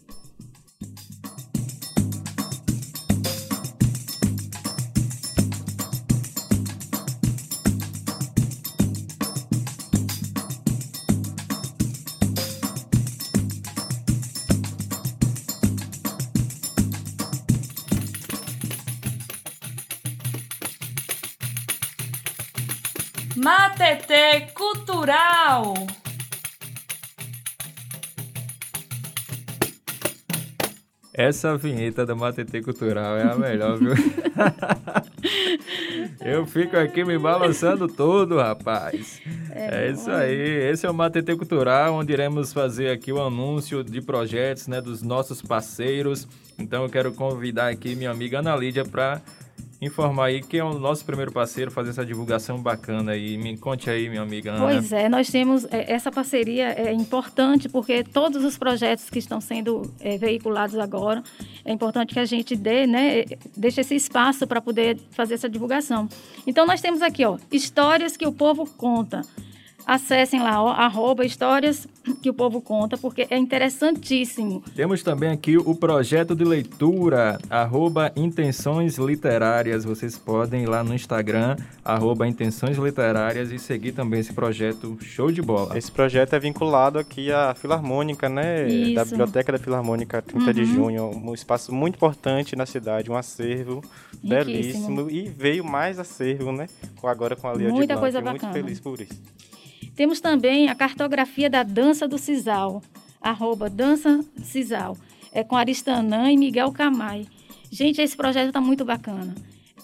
Matetê 23.78 24.48
Cultural. 24.56 25.76
Essa 31.14 31.56
vinheta 31.56 32.04
da 32.04 32.16
Matetê 32.16 32.64
Cultural 32.64 33.18
é 33.18 33.32
a 33.32 33.36
melhor, 33.36 33.78
viu? 33.78 33.94
Eu 36.26 36.48
fico 36.48 36.76
aqui 36.76 37.06
me 37.06 37.20
balançando 37.20 37.88
todo, 37.88 38.38
rapaz. 38.38 39.22
É, 39.52 39.86
é 39.86 39.92
isso 39.92 40.10
aí. 40.10 40.72
Esse 40.72 40.88
é 40.88 40.90
o 40.90 40.94
Matetê 40.94 41.36
Cultural, 41.36 41.94
onde 41.94 42.12
iremos 42.12 42.52
fazer 42.52 42.90
aqui 42.90 43.14
o 43.14 43.22
anúncio 43.22 43.84
de 43.84 44.02
projetos, 44.02 44.68
né, 44.68 44.82
dos 44.82 45.04
nossos 45.04 45.40
parceiros. 45.40 46.28
Então 46.58 46.82
eu 46.82 46.90
quero 46.90 47.14
convidar 47.14 47.70
aqui 47.70 47.96
minha 47.96 48.10
amiga 48.10 48.40
Ana 48.40 48.56
Lídia 48.56 48.84
para 48.84 49.22
informar 49.82 50.26
aí 50.26 50.42
quem 50.42 50.60
é 50.60 50.64
o 50.64 50.80
nosso 50.80 51.06
primeiro 51.06 51.32
parceiro, 51.32 51.70
fazer 51.70 51.92
essa 51.92 52.06
divulgação 52.06 52.60
bacana 52.62 53.12
aí. 53.12 53.38
Me 53.38 53.58
conte 53.58 53.90
aí, 53.90 54.10
minha 54.10 54.22
amiga 54.22 54.52
Ana. 54.52 54.66
Pois 54.66 54.92
é, 54.92 55.08
nós 55.08 55.30
temos 55.30 55.66
é, 55.66 55.92
essa 55.92 56.12
parceria 56.12 56.70
é 56.70 56.92
importante 56.92 57.70
porque 57.70 58.04
todos 58.04 58.44
os 58.44 58.58
projetos 58.58 59.10
que 59.10 59.20
estão 59.20 59.40
sendo 59.40 59.92
é, 60.00 60.18
veiculados 60.18 60.78
agora, 60.80 61.24
é 61.64 61.72
importante 61.72 62.14
que 62.14 62.20
a 62.20 62.26
gente 62.26 62.56
dê, 62.56 62.88
né, 62.88 63.26
deixe 63.56 63.82
esse 63.82 63.96
espaço 63.96 64.48
para 64.48 64.62
poder 64.62 64.98
fazer 65.12 65.36
essa 65.36 65.50
divulgação. 65.50 66.10
Então 66.46 66.66
nós 66.66 66.82
temos 66.82 67.02
aqui, 67.02 67.24
ó, 67.26 67.38
histórias 67.52 68.18
que 68.18 68.26
o 68.26 68.32
povo 68.32 68.66
conta. 68.66 69.22
Acessem 69.88 70.42
lá, 70.44 70.62
ó, 70.62 70.68
arroba 70.72 71.26
histórias 71.26 71.88
que 72.22 72.30
o 72.30 72.34
povo 72.34 72.60
conta, 72.60 72.98
porque 72.98 73.26
é 73.30 73.38
interessantíssimo. 73.38 74.62
Temos 74.76 75.02
também 75.02 75.30
aqui 75.30 75.58
o 75.58 75.74
projeto 75.74 76.36
de 76.36 76.44
leitura, 76.44 77.40
arroba 77.50 78.12
intenções 78.14 78.98
literárias. 78.98 79.86
Vocês 79.86 80.18
podem 80.18 80.64
ir 80.64 80.66
lá 80.66 80.84
no 80.84 80.94
Instagram, 80.94 81.56
arroba 81.86 82.28
intenções 82.28 82.78
literárias 82.78 83.50
e 83.52 83.58
seguir 83.58 83.94
também 83.94 84.20
esse 84.20 84.34
projeto 84.34 84.98
show 85.02 85.32
de 85.32 85.42
bola. 85.42 85.78
Esse 85.78 85.90
projeto 85.90 86.34
é 86.34 86.40
vinculado 86.40 87.00
aqui 87.00 87.32
à 87.32 87.56
Filarmônica, 87.56 88.28
né? 88.28 88.68
Isso. 88.68 88.94
Da 88.96 89.06
Biblioteca 89.06 89.52
da 89.54 89.58
Filarmônica 89.58 90.22
30 90.22 90.54
de 90.54 90.62
Uhum. 90.62 90.66
junho, 90.66 91.12
um 91.24 91.34
espaço 91.34 91.74
muito 91.74 91.96
importante 91.96 92.58
na 92.58 92.66
cidade, 92.66 93.10
um 93.10 93.16
acervo 93.16 93.82
Riquíssimo. 94.22 94.28
belíssimo. 95.06 95.10
E 95.10 95.30
veio 95.30 95.64
mais 95.64 95.98
acervo, 95.98 96.52
né? 96.52 96.68
Com- 97.00 97.08
Agora 97.08 97.38
com 97.38 97.48
a 97.48 97.54
Lia 97.54 97.70
Muita 97.70 97.82
de 97.82 97.88
Blanc. 97.88 98.00
coisa 98.02 98.22
Muito 98.22 98.34
bacana. 98.42 98.54
feliz 98.54 98.80
por 98.82 99.00
isso. 99.00 99.14
Temos 99.98 100.22
também 100.22 100.70
a 100.70 100.76
cartografia 100.76 101.50
da 101.50 101.64
dança 101.64 102.08
do 102.08 102.18
Cisal, 102.18 102.82
arroba 103.20 103.68
dança 103.70 104.24
Cisal, 104.44 104.96
é 105.34 105.44
com 105.44 105.56
Aristanã 105.58 106.32
e 106.32 106.38
Miguel 106.38 106.72
Camai. 106.72 107.26
Gente, 107.72 108.00
esse 108.02 108.16
projeto 108.16 108.48
está 108.50 108.62
muito 108.62 108.86
bacana. 108.86 109.34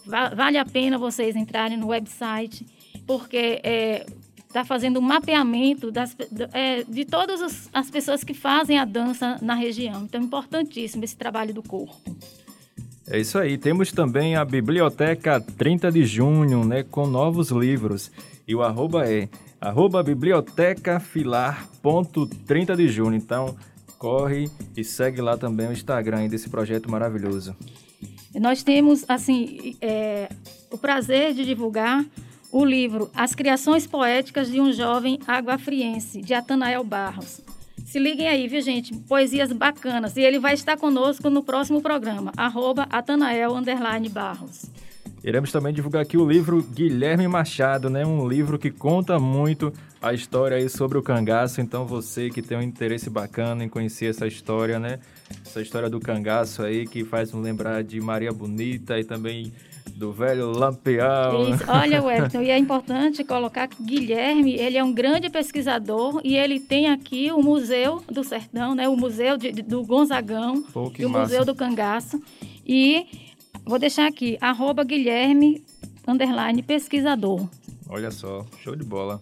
Va- 0.05 0.29
vale 0.29 0.57
a 0.57 0.63
pena 0.65 0.97
vocês 0.99 1.35
entrarem 1.35 1.77
no 1.77 1.87
website, 1.87 2.63
porque 3.07 3.59
está 4.47 4.63
fazendo 4.63 4.99
um 4.99 5.01
mapeamento 5.01 5.91
das, 5.91 6.15
é, 6.53 6.83
de 6.83 7.05
todas 7.05 7.69
as 7.73 7.89
pessoas 7.89 8.23
que 8.23 8.35
fazem 8.35 8.77
a 8.77 8.85
dança 8.85 9.39
na 9.41 9.55
região. 9.55 10.03
Então, 10.03 10.21
é 10.21 10.23
importantíssimo 10.23 11.03
esse 11.03 11.17
trabalho 11.17 11.53
do 11.55 11.63
corpo. 11.63 12.15
É 13.07 13.19
isso 13.19 13.37
aí. 13.39 13.57
Temos 13.57 13.91
também 13.91 14.35
a 14.35 14.45
Biblioteca 14.45 15.41
30 15.41 15.91
de 15.91 16.05
junho, 16.05 16.63
né, 16.63 16.83
com 16.83 17.07
novos 17.07 17.49
livros. 17.49 18.11
E 18.47 18.53
o 18.55 18.61
arroba 18.61 19.09
é 19.09 19.27
arroba 19.63 20.03
bibliotecafilar.30 20.03 22.75
de 22.75 22.89
junho. 22.89 23.15
Então, 23.15 23.55
corre 23.97 24.49
e 24.75 24.83
segue 24.83 25.21
lá 25.21 25.37
também 25.37 25.69
o 25.69 25.71
Instagram 25.71 26.27
desse 26.27 26.49
projeto 26.49 26.91
maravilhoso. 26.91 27.55
Nós 28.35 28.63
temos, 28.63 29.05
assim, 29.07 29.77
é, 29.79 30.27
o 30.69 30.77
prazer 30.77 31.33
de 31.33 31.45
divulgar 31.45 32.05
o 32.51 32.65
livro 32.65 33.09
As 33.15 33.33
Criações 33.33 33.87
Poéticas 33.87 34.51
de 34.51 34.59
um 34.59 34.73
Jovem 34.73 35.17
Aguafriense, 35.25 36.21
de 36.21 36.33
Atanael 36.33 36.83
Barros. 36.83 37.39
Se 37.85 37.99
liguem 37.99 38.27
aí, 38.27 38.45
viu, 38.47 38.61
gente? 38.61 38.93
Poesias 38.93 39.53
bacanas. 39.53 40.17
E 40.17 40.21
ele 40.21 40.39
vai 40.39 40.55
estar 40.55 40.75
conosco 40.77 41.29
no 41.29 41.43
próximo 41.43 41.79
programa, 41.81 42.33
arroba 42.35 42.87
Atanael 42.89 43.53
Barros. 44.11 44.65
Iremos 45.23 45.51
também 45.51 45.73
divulgar 45.73 46.01
aqui 46.01 46.17
o 46.17 46.27
livro 46.29 46.61
Guilherme 46.61 47.27
Machado, 47.27 47.89
né? 47.89 48.05
Um 48.05 48.27
livro 48.27 48.59
que 48.59 48.69
conta 48.69 49.17
muito 49.19 49.71
a 50.01 50.13
história 50.13 50.57
aí 50.57 50.67
sobre 50.67 50.97
o 50.97 51.01
cangaço. 51.01 51.61
Então 51.61 51.85
você 51.85 52.29
que 52.29 52.41
tem 52.41 52.57
um 52.57 52.61
interesse 52.61 53.09
bacana 53.09 53.63
em 53.63 53.69
conhecer 53.69 54.07
essa 54.09 54.27
história, 54.27 54.77
né? 54.79 54.99
Essa 55.45 55.61
história 55.61 55.89
do 55.89 55.99
cangaço 55.99 56.61
aí 56.61 56.85
que 56.85 57.05
faz 57.05 57.31
nos 57.31 57.41
lembrar 57.41 57.83
de 57.83 58.01
Maria 58.01 58.33
Bonita 58.33 58.99
e 58.99 59.05
também 59.05 59.53
do 59.95 60.11
velho 60.11 60.51
Lampião. 60.51 61.49
Isso. 61.53 61.63
Olha, 61.69 62.01
Wellington, 62.03 62.41
e 62.41 62.49
é 62.49 62.57
importante 62.57 63.23
colocar 63.23 63.67
que 63.67 63.81
Guilherme, 63.81 64.55
ele 64.55 64.77
é 64.77 64.83
um 64.83 64.93
grande 64.93 65.29
pesquisador 65.29 66.19
e 66.23 66.35
ele 66.35 66.59
tem 66.59 66.89
aqui 66.89 67.31
o 67.31 67.41
Museu 67.41 68.01
do 68.11 68.23
Sertão, 68.25 68.75
né? 68.75 68.89
O 68.89 68.97
Museu 68.97 69.37
de- 69.37 69.51
do 69.61 69.83
Gonzagão 69.83 70.63
Pô, 70.63 70.91
e 70.99 71.05
o 71.05 71.09
massa. 71.09 71.23
Museu 71.31 71.45
do 71.45 71.55
Cangaço. 71.55 72.21
E 72.65 73.05
vou 73.65 73.79
deixar 73.79 74.07
aqui, 74.07 74.37
arroba 74.41 74.83
Guilherme, 74.83 75.63
underline, 76.07 76.61
pesquisador. 76.61 77.47
Olha 77.89 78.11
só, 78.11 78.45
show 78.61 78.75
de 78.75 78.83
bola. 78.83 79.21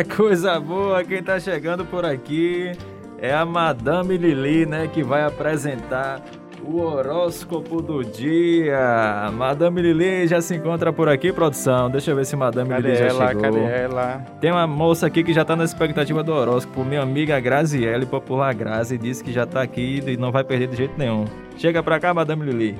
Eita 0.00 0.04
coisa 0.16 0.58
boa, 0.58 1.04
quem 1.04 1.22
tá 1.22 1.38
chegando 1.38 1.84
por 1.84 2.04
aqui 2.04 2.72
é 3.18 3.34
a 3.34 3.44
Madame 3.44 4.16
Lili, 4.16 4.64
né, 4.64 4.88
que 4.88 5.02
vai 5.02 5.22
apresentar 5.24 6.22
o 6.64 6.80
horóscopo 6.80 7.82
do 7.82 8.02
dia. 8.02 9.30
Madame 9.32 9.82
Lili 9.82 10.26
já 10.26 10.40
se 10.40 10.54
encontra 10.54 10.92
por 10.92 11.08
aqui, 11.08 11.32
produção. 11.32 11.90
Deixa 11.90 12.10
eu 12.12 12.16
ver 12.16 12.24
se 12.24 12.34
Madame 12.34 12.70
Cadê 12.70 12.88
Lili 12.88 12.96
já 12.98 13.06
ela? 13.06 13.28
chegou. 13.28 13.42
Cadê 13.42 13.60
ela? 13.60 14.24
Tem 14.40 14.50
uma 14.50 14.66
moça 14.66 15.06
aqui 15.06 15.22
que 15.22 15.32
já 15.34 15.44
tá 15.44 15.54
na 15.54 15.64
expectativa 15.64 16.22
do 16.22 16.32
horóscopo. 16.32 16.84
Minha 16.84 17.02
amiga 17.02 17.38
Graziele, 17.40 18.06
popular 18.06 18.54
Grazi, 18.54 18.96
disse 18.96 19.22
que 19.22 19.32
já 19.32 19.44
tá 19.46 19.60
aqui 19.62 20.02
e 20.06 20.16
não 20.16 20.32
vai 20.32 20.44
perder 20.44 20.68
de 20.68 20.76
jeito 20.76 20.94
nenhum. 20.96 21.24
Chega 21.56 21.82
pra 21.82 22.00
cá, 22.00 22.14
Madame 22.14 22.44
Lili. 22.44 22.78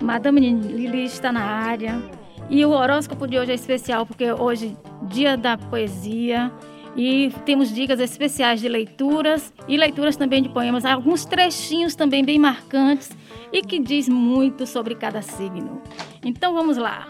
Madame 0.00 0.40
Lili 0.40 1.04
está 1.04 1.32
na 1.32 1.42
área. 1.42 2.00
E 2.52 2.66
o 2.66 2.70
horóscopo 2.70 3.26
de 3.26 3.38
hoje 3.38 3.50
é 3.50 3.54
especial 3.54 4.04
porque 4.04 4.30
hoje 4.30 4.76
dia 5.04 5.38
da 5.38 5.56
poesia 5.56 6.52
e 6.94 7.32
temos 7.46 7.74
dicas 7.74 7.98
especiais 7.98 8.60
de 8.60 8.68
leituras 8.68 9.54
e 9.66 9.74
leituras 9.78 10.16
também 10.16 10.42
de 10.42 10.50
poemas, 10.50 10.84
alguns 10.84 11.24
trechinhos 11.24 11.94
também 11.94 12.22
bem 12.22 12.38
marcantes 12.38 13.10
e 13.50 13.62
que 13.62 13.78
diz 13.78 14.06
muito 14.06 14.66
sobre 14.66 14.94
cada 14.94 15.22
signo. 15.22 15.80
Então 16.22 16.52
vamos 16.52 16.76
lá. 16.76 17.08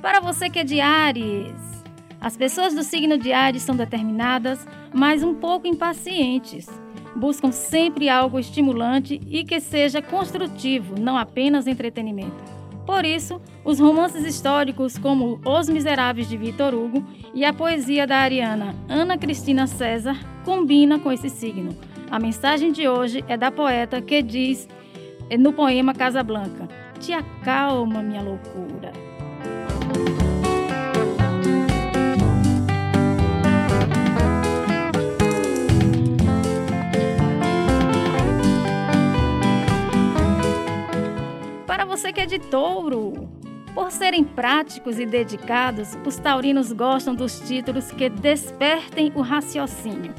Para 0.00 0.20
você 0.20 0.48
que 0.48 0.60
é 0.60 0.64
de 0.64 0.80
Ares, 0.80 1.84
as 2.18 2.34
pessoas 2.34 2.74
do 2.74 2.82
signo 2.82 3.18
de 3.18 3.34
Ares 3.34 3.60
são 3.60 3.76
determinadas, 3.76 4.66
mas 4.90 5.22
um 5.22 5.34
pouco 5.34 5.66
impacientes. 5.66 6.66
Buscam 7.14 7.52
sempre 7.52 8.08
algo 8.08 8.38
estimulante 8.38 9.20
e 9.28 9.44
que 9.44 9.60
seja 9.60 10.00
construtivo, 10.00 10.98
não 10.98 11.18
apenas 11.18 11.66
entretenimento. 11.66 12.59
Por 12.90 13.06
isso, 13.06 13.40
os 13.64 13.78
romances 13.78 14.24
históricos 14.24 14.98
como 14.98 15.40
Os 15.44 15.68
Miseráveis 15.68 16.28
de 16.28 16.36
Victor 16.36 16.74
Hugo 16.74 17.04
e 17.32 17.44
a 17.44 17.52
poesia 17.52 18.04
da 18.04 18.16
ariana 18.16 18.74
Ana 18.88 19.16
Cristina 19.16 19.68
César 19.68 20.18
combina 20.44 20.98
com 20.98 21.12
esse 21.12 21.30
signo. 21.30 21.70
A 22.10 22.18
mensagem 22.18 22.72
de 22.72 22.88
hoje 22.88 23.24
é 23.28 23.36
da 23.36 23.52
poeta 23.52 24.02
que 24.02 24.20
diz 24.20 24.68
no 25.38 25.52
poema 25.52 25.94
Casa 25.94 26.24
Blanca: 26.24 26.66
Te 26.98 27.12
acalma, 27.12 28.02
minha 28.02 28.22
loucura. 28.22 28.90
Você 41.90 42.12
que 42.12 42.20
é 42.20 42.26
de 42.26 42.38
touro, 42.38 43.28
por 43.74 43.90
serem 43.90 44.22
práticos 44.22 45.00
e 45.00 45.04
dedicados, 45.04 45.98
os 46.06 46.16
taurinos 46.18 46.70
gostam 46.70 47.16
dos 47.16 47.40
títulos 47.40 47.90
que 47.90 48.08
despertem 48.08 49.10
o 49.12 49.22
raciocínio. 49.22 50.14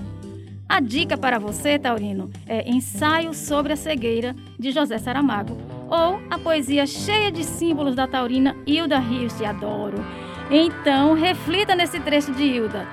A 0.68 0.82
dica 0.82 1.18
para 1.18 1.40
você, 1.40 1.80
taurino, 1.80 2.30
é 2.46 2.70
Ensaio 2.70 3.34
sobre 3.34 3.72
a 3.72 3.78
Cegueira, 3.78 4.36
de 4.60 4.70
José 4.72 4.98
Saramago, 4.98 5.58
ou 5.90 6.20
a 6.30 6.38
poesia 6.38 6.86
cheia 6.86 7.32
de 7.32 7.46
símbolos 7.46 7.96
da 7.96 8.06
taurina 8.06 8.54
Hilda 8.68 9.00
Rios 9.00 9.38
de 9.38 9.46
Adoro. 9.46 10.04
Então, 10.50 11.14
reflita 11.14 11.74
nesse 11.74 12.02
trecho 12.02 12.34
de 12.34 12.44
Hilda. 12.44 12.86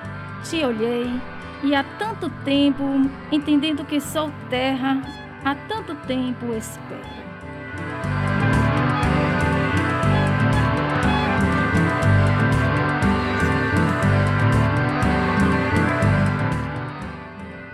Te 0.49 0.63
olhei 0.63 1.05
e 1.65 1.75
há 1.75 1.83
tanto 1.83 2.29
tempo, 2.45 2.83
entendendo 3.29 3.83
que 3.83 3.99
sou 3.99 4.31
terra, 4.49 5.01
há 5.43 5.53
tanto 5.67 5.95
tempo 6.07 6.53
espero. 6.53 8.18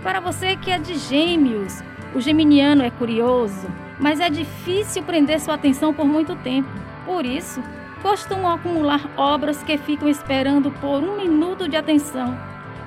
Para 0.05 0.19
você 0.19 0.55
que 0.55 0.69
é 0.69 0.77
de 0.77 0.99
gêmeos, 0.99 1.81
o 2.13 2.21
geminiano 2.21 2.83
é 2.83 2.91
curioso, 2.91 3.67
mas 3.99 4.19
é 4.19 4.29
difícil 4.29 5.01
prender 5.01 5.39
sua 5.39 5.55
atenção 5.55 5.95
por 5.95 6.05
muito 6.05 6.35
tempo. 6.35 6.69
Por 7.07 7.25
isso, 7.25 7.59
costumam 8.03 8.53
acumular 8.53 9.09
obras 9.17 9.63
que 9.63 9.79
ficam 9.79 10.07
esperando 10.07 10.69
por 10.73 11.03
um 11.03 11.17
minuto 11.17 11.67
de 11.67 11.75
atenção. 11.75 12.37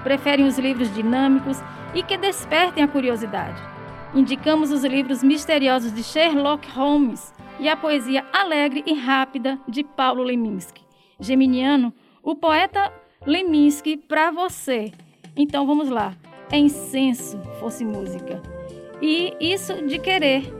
Preferem 0.05 0.47
os 0.47 0.61
livros 0.61 0.95
dinâmicos 0.95 1.61
e 1.93 2.05
que 2.05 2.17
despertem 2.17 2.85
a 2.85 2.89
curiosidade. 2.89 3.61
Indicamos 4.15 4.71
os 4.71 4.85
livros 4.85 5.21
misteriosos 5.21 5.93
de 5.93 6.05
Sherlock 6.05 6.71
Holmes 6.71 7.35
e 7.59 7.69
a 7.69 7.77
poesia 7.77 8.25
alegre 8.33 8.85
e 8.87 8.95
rápida 8.95 9.59
de 9.67 9.83
Paulo 9.83 10.23
Leminski. 10.23 10.83
Geminiano, 11.19 11.93
o 12.23 12.37
poeta 12.37 12.93
Leminski 13.27 13.97
para 13.97 14.31
você. 14.31 14.93
Então 15.37 15.67
vamos 15.67 15.89
lá 15.89 16.15
incenso 16.57 17.39
fosse 17.61 17.85
música. 17.85 18.41
E 19.01 19.35
isso 19.41 19.87
de 19.87 19.99
querer 19.99 20.53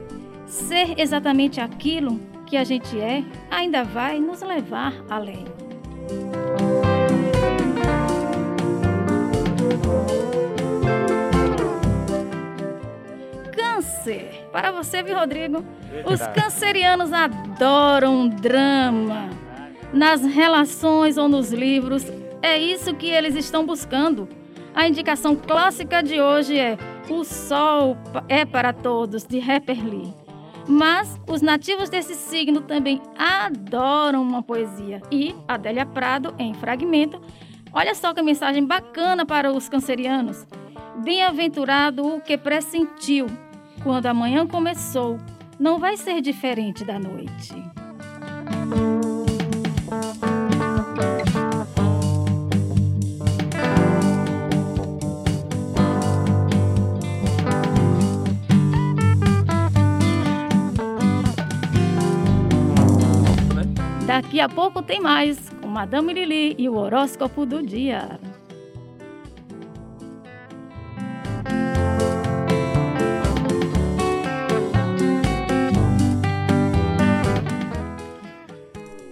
ser 0.45 0.99
exatamente 0.99 1.59
aquilo 1.59 2.19
que 2.45 2.57
a 2.57 2.63
gente 2.63 2.99
é, 2.99 3.23
ainda 3.51 3.83
vai 3.83 4.19
nos 4.19 4.41
levar 4.41 4.93
além. 5.09 5.45
Câncer. 13.51 14.47
Para 14.51 14.71
você, 14.71 15.03
viu, 15.03 15.15
Rodrigo? 15.15 15.63
Os 16.05 16.19
cancerianos 16.27 17.13
adoram 17.13 18.27
drama. 18.27 19.29
Nas 19.93 20.23
relações 20.23 21.17
ou 21.17 21.27
nos 21.27 21.51
livros, 21.51 22.05
é 22.41 22.57
isso 22.57 22.95
que 22.95 23.07
eles 23.07 23.35
estão 23.35 23.65
buscando. 23.65 24.27
A 24.79 24.87
indicação 24.87 25.35
clássica 25.35 26.01
de 26.01 26.21
hoje 26.21 26.57
é 26.57 26.77
O 27.09 27.25
Sol 27.25 27.97
é 28.29 28.45
para 28.45 28.71
Todos, 28.71 29.25
de 29.25 29.37
Harper 29.37 29.85
Lee. 29.85 30.13
Mas 30.69 31.19
os 31.27 31.41
nativos 31.41 31.89
desse 31.89 32.15
signo 32.15 32.61
também 32.61 33.01
adoram 33.17 34.21
uma 34.21 34.41
poesia. 34.41 35.01
E 35.11 35.35
Adélia 35.45 35.85
Prado, 35.85 36.33
em 36.39 36.53
Fragmento, 36.53 37.19
olha 37.73 37.93
só 37.93 38.13
que 38.13 38.21
mensagem 38.21 38.65
bacana 38.65 39.25
para 39.25 39.51
os 39.51 39.67
cancerianos. 39.67 40.47
Bem-aventurado 41.03 42.07
o 42.07 42.21
que 42.21 42.37
pressentiu, 42.37 43.27
quando 43.83 44.05
a 44.05 44.13
manhã 44.13 44.47
começou, 44.47 45.17
não 45.59 45.77
vai 45.77 45.97
ser 45.97 46.21
diferente 46.21 46.85
da 46.85 46.97
noite. 46.97 47.53
Daqui 64.09 64.39
a 64.39 64.49
pouco 64.49 64.81
tem 64.81 64.99
mais 64.99 65.37
com 65.61 65.67
Madame 65.67 66.11
Lili 66.11 66.55
e 66.57 66.67
o 66.67 66.75
horóscopo 66.75 67.45
do 67.45 67.61
dia. 67.61 68.19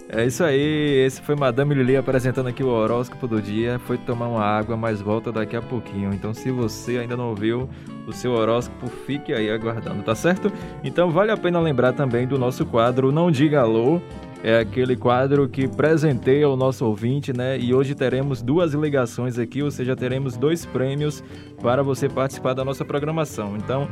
É 0.08 0.26
isso 0.26 0.42
aí, 0.42 1.04
esse 1.06 1.22
foi 1.22 1.36
Madame 1.36 1.76
Lili 1.76 1.96
apresentando 1.96 2.48
aqui 2.48 2.64
o 2.64 2.68
horóscopo 2.68 3.28
do 3.28 3.40
dia. 3.40 3.78
Foi 3.78 3.96
tomar 3.96 4.26
uma 4.26 4.42
água, 4.42 4.76
mas 4.76 5.00
volta 5.00 5.30
daqui 5.30 5.54
a 5.54 5.62
pouquinho. 5.62 6.12
Então, 6.12 6.34
se 6.34 6.50
você 6.50 6.98
ainda 6.98 7.16
não 7.16 7.28
ouviu 7.28 7.70
o 8.04 8.12
seu 8.12 8.32
horóscopo, 8.32 8.88
fique 8.88 9.32
aí 9.32 9.48
aguardando, 9.48 10.02
tá 10.02 10.16
certo? 10.16 10.50
Então, 10.82 11.08
vale 11.08 11.30
a 11.30 11.36
pena 11.36 11.60
lembrar 11.60 11.92
também 11.92 12.26
do 12.26 12.36
nosso 12.36 12.66
quadro 12.66 13.12
Não 13.12 13.30
Diga 13.30 13.60
Alô. 13.60 14.02
É 14.42 14.60
aquele 14.60 14.96
quadro 14.96 15.48
que 15.48 15.66
presenteia 15.66 16.48
o 16.48 16.56
nosso 16.56 16.86
ouvinte, 16.86 17.32
né? 17.32 17.58
E 17.58 17.74
hoje 17.74 17.94
teremos 17.94 18.40
duas 18.40 18.72
ligações 18.72 19.38
aqui, 19.38 19.62
ou 19.62 19.70
seja, 19.70 19.96
teremos 19.96 20.36
dois 20.36 20.64
prêmios 20.64 21.22
para 21.60 21.82
você 21.82 22.08
participar 22.08 22.54
da 22.54 22.64
nossa 22.64 22.84
programação. 22.84 23.56
Então, 23.56 23.88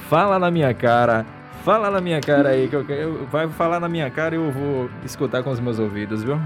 Fala 0.09 0.39
na 0.39 0.49
minha 0.49 0.73
cara, 0.73 1.25
fala 1.63 1.91
na 1.91 2.01
minha 2.01 2.21
cara 2.21 2.49
aí, 2.49 2.67
que 2.67 2.75
eu, 2.75 2.83
eu, 2.89 3.25
vai 3.27 3.47
falar 3.47 3.79
na 3.79 3.89
minha 3.89 4.09
cara 4.09 4.35
e 4.35 4.37
eu 4.37 4.51
vou 4.51 4.89
escutar 5.03 5.43
com 5.43 5.51
os 5.51 5.59
meus 5.59 5.77
ouvidos, 5.79 6.23
viu? 6.23 6.39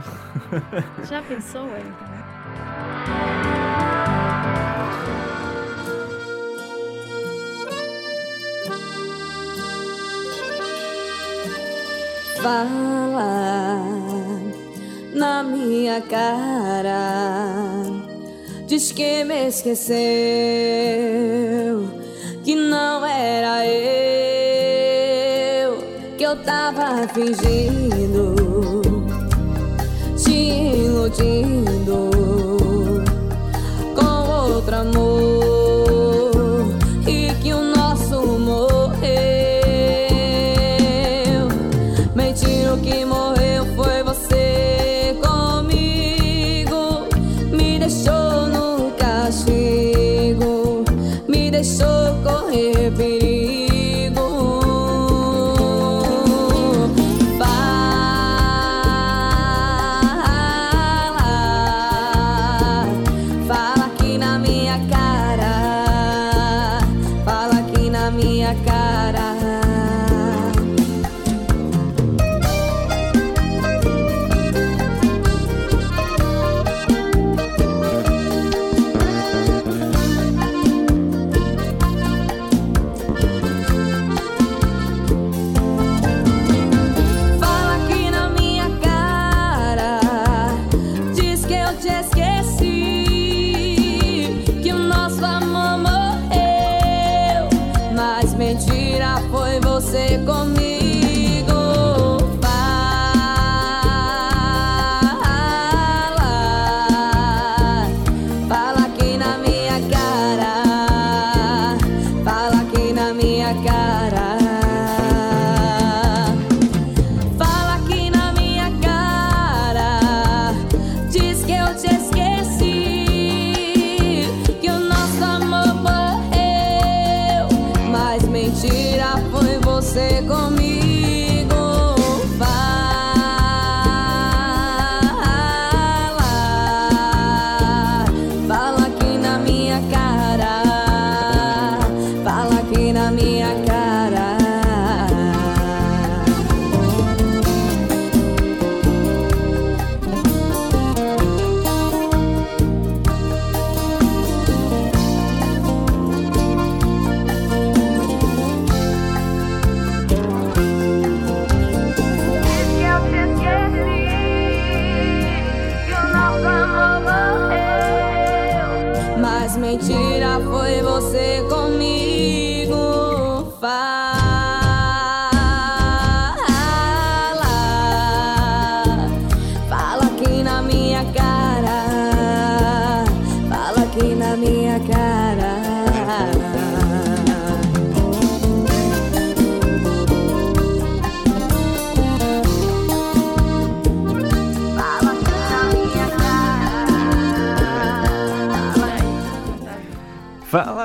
Já 1.07 1.21
pensou, 1.21 1.63
Wellington? 1.63 2.19
Fala 12.41 14.08
na 15.13 15.43
minha 15.43 16.01
cara. 16.01 17.83
Diz 18.67 18.91
que 18.91 19.23
me 19.23 19.47
esqueceu, 19.47 19.95
que 22.43 22.55
não 22.55 23.05
era 23.05 23.65
eu, 23.65 25.77
que 26.17 26.23
eu 26.23 26.35
tava 26.43 27.07
fingindo, 27.07 28.35
te 30.15 30.31
iludindo 30.31 32.09
com 33.95 34.29
outro 34.29 34.75
amor 34.75 35.38
foi 99.89 100.19
você 100.19 100.68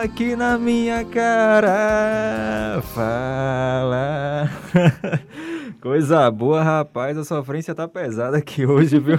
aqui 0.05 0.36
na 0.36 0.59
minha 0.59 1.02
cara, 1.02 2.82
fala. 2.94 4.50
Coisa 5.80 6.30
boa, 6.30 6.62
rapaz, 6.62 7.16
a 7.16 7.24
sofrência 7.24 7.74
tá 7.74 7.88
pesada 7.88 8.36
aqui 8.36 8.66
hoje, 8.66 8.98
viu? 8.98 9.18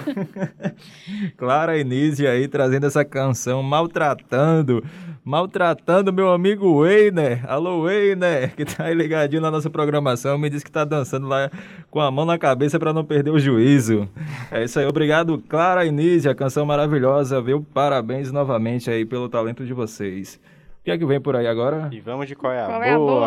Clara 1.37 1.77
Início 1.77 2.29
aí 2.29 2.47
trazendo 2.47 2.85
essa 2.85 3.03
canção, 3.03 3.63
maltratando, 3.63 4.83
maltratando 5.23 6.13
meu 6.13 6.31
amigo 6.31 6.81
Weiner. 6.81 7.43
Alô, 7.51 7.81
Weiner, 7.81 8.55
que 8.55 8.63
tá 8.63 8.85
aí 8.85 8.93
ligadinho 8.93 9.41
na 9.41 9.49
nossa 9.49 9.71
programação, 9.71 10.37
me 10.37 10.51
disse 10.51 10.65
que 10.65 10.71
tá 10.71 10.85
dançando 10.85 11.27
lá 11.27 11.49
com 11.89 11.99
a 11.99 12.11
mão 12.11 12.25
na 12.25 12.37
cabeça 12.37 12.79
para 12.79 12.93
não 12.93 13.03
perder 13.03 13.31
o 13.31 13.39
juízo. 13.39 14.07
É 14.51 14.63
isso 14.63 14.79
aí, 14.79 14.85
obrigado, 14.85 15.41
Clara 15.49 15.83
Início, 15.83 16.29
a 16.29 16.35
canção 16.35 16.63
maravilhosa, 16.63 17.41
viu? 17.41 17.65
Parabéns 17.73 18.31
novamente 18.31 18.89
aí 18.91 19.03
pelo 19.03 19.27
talento 19.27 19.65
de 19.65 19.73
vocês. 19.73 20.39
O 20.85 20.87
que 20.87 20.91
é 20.91 20.97
que 20.99 21.05
vem 21.07 21.19
por 21.19 21.35
aí 21.35 21.47
agora? 21.47 21.89
E 21.91 21.99
vamos 21.99 22.27
de 22.27 22.35
qual 22.35 22.53
é 22.53 22.61
a 22.61 22.67
Qual 22.67 22.83
é 22.83 22.91
a 22.91 22.97
boa? 22.99 23.19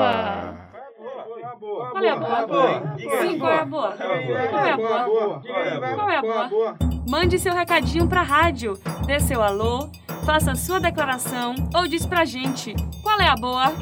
boa? 1.59 1.91
Qual 1.91 2.05
é 2.05 2.09
a 2.09 2.47
boa? 2.47 2.97
Sim, 3.21 3.37
qual 3.37 3.51
é 3.53 3.59
a 3.59 3.65
boa? 3.65 3.97
Qual 3.97 4.65
é 4.65 4.71
a 4.71 4.77
boa? 4.77 5.43
Qual 5.97 6.09
é 6.09 6.17
a 6.19 6.49
boa? 6.49 6.77
Mande 7.11 7.37
seu 7.37 7.53
recadinho 7.53 8.07
pra 8.09 8.23
rádio, 8.23 8.75
dê 9.07 9.19
seu 9.19 9.43
alô, 9.43 9.91
faça 10.25 10.55
sua 10.55 10.79
declaração 10.79 11.57
ou 11.75 11.89
diz 11.89 12.07
pra 12.07 12.25
gente 12.25 12.77
qual 13.03 13.19
é 13.21 13.27
a 13.27 13.35
boa. 13.35 13.73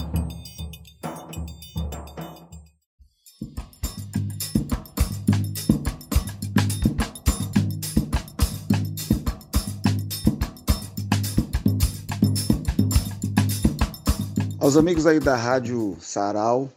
Aos 14.67 14.77
amigos 14.77 15.07
aí 15.07 15.21
da 15.21 15.37
Rádio 15.37 15.97
Sarau, 16.01 16.69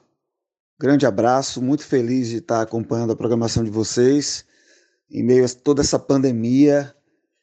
grande 0.80 1.08
abraço, 1.08 1.60
muito 1.60 1.84
feliz 1.84 2.28
de 2.28 2.38
estar 2.38 2.62
acompanhando 2.62 3.14
a 3.14 3.16
programação 3.16 3.64
de 3.64 3.72
vocês 3.72 4.46
em 5.10 5.24
meio 5.24 5.44
a 5.44 5.50
toda 5.50 5.82
essa 5.82 5.98
pandemia 5.98 6.96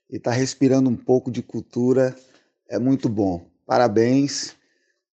e 0.09 0.18
estar 0.18 0.30
respirando 0.30 0.88
um 0.88 0.94
pouco 0.94 1.32
de 1.32 1.42
cultura 1.42 2.14
é 2.68 2.78
muito 2.78 3.09
bom. 3.09 3.44
Parabéns, 3.66 4.55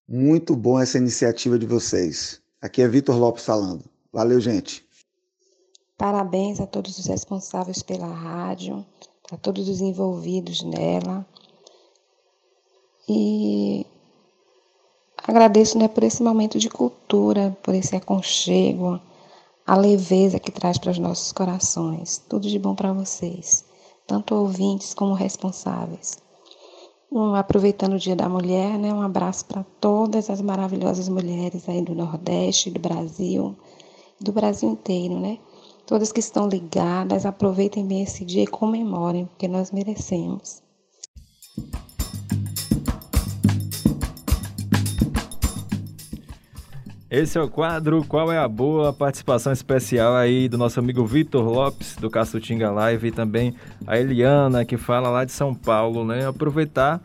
muito 0.07 0.55
bom 0.55 0.79
essa 0.79 0.99
iniciativa 0.99 1.57
de 1.57 1.65
vocês. 1.65 2.39
Aqui 2.61 2.83
é 2.83 2.87
Vitor 2.87 3.17
Lopes 3.17 3.43
falando. 3.43 3.85
Valeu, 4.11 4.39
gente. 4.39 4.85
Parabéns 5.97 6.59
a 6.59 6.67
todos 6.67 6.99
os 6.99 7.07
responsáveis 7.07 7.81
pela 7.81 8.05
rádio, 8.05 8.85
a 9.31 9.37
todos 9.37 9.67
os 9.67 9.81
envolvidos 9.81 10.61
nela. 10.61 11.25
E 13.09 13.87
agradeço 15.27 15.77
né, 15.77 15.87
por 15.87 16.03
esse 16.03 16.21
momento 16.21 16.59
de 16.59 16.69
cultura, 16.69 17.57
por 17.63 17.73
esse 17.73 17.95
aconchego, 17.95 18.99
a 19.65 19.75
leveza 19.75 20.39
que 20.39 20.51
traz 20.51 20.77
para 20.77 20.91
os 20.91 20.99
nossos 20.99 21.31
corações. 21.31 22.21
Tudo 22.29 22.47
de 22.47 22.59
bom 22.59 22.75
para 22.75 22.93
vocês, 22.93 23.65
tanto 24.05 24.35
ouvintes 24.35 24.93
como 24.93 25.13
responsáveis. 25.13 26.17
Um, 27.11 27.35
aproveitando 27.35 27.93
o 27.93 27.99
Dia 27.99 28.15
da 28.15 28.27
Mulher, 28.27 28.77
né, 28.77 28.91
um 28.91 29.01
abraço 29.01 29.45
para 29.45 29.63
todas 29.79 30.29
as 30.29 30.41
maravilhosas 30.41 31.07
mulheres 31.07 31.69
aí 31.69 31.81
do 31.81 31.93
Nordeste, 31.93 32.71
do 32.71 32.79
Brasil, 32.79 33.55
do 34.19 34.31
Brasil 34.31 34.69
inteiro, 34.69 35.19
né? 35.19 35.37
Todas 35.85 36.11
que 36.11 36.19
estão 36.19 36.47
ligadas, 36.47 37.25
aproveitem 37.25 37.85
bem 37.85 38.01
esse 38.01 38.25
dia 38.25 38.43
e 38.43 38.47
comemorem, 38.47 39.25
porque 39.25 39.47
nós 39.47 39.69
merecemos. 39.69 40.63
Esse 47.15 47.37
é 47.37 47.41
o 47.43 47.47
quadro 47.47 48.03
Qual 48.03 48.31
é 48.31 48.39
a 48.39 48.47
Boa? 48.47 48.91
Participação 48.91 49.53
especial 49.53 50.15
aí 50.15 50.49
do 50.49 50.57
nosso 50.57 50.79
amigo 50.79 51.05
Vitor 51.05 51.47
Lopes, 51.47 51.95
do 51.95 52.09
Caçutinga 52.09 52.71
Live, 52.71 53.09
e 53.09 53.11
também 53.11 53.53
a 53.85 53.99
Eliana, 53.99 54.65
que 54.65 54.77
fala 54.77 55.11
lá 55.11 55.23
de 55.23 55.31
São 55.31 55.53
Paulo, 55.53 56.03
né? 56.03 56.25
Aproveitar 56.25 56.99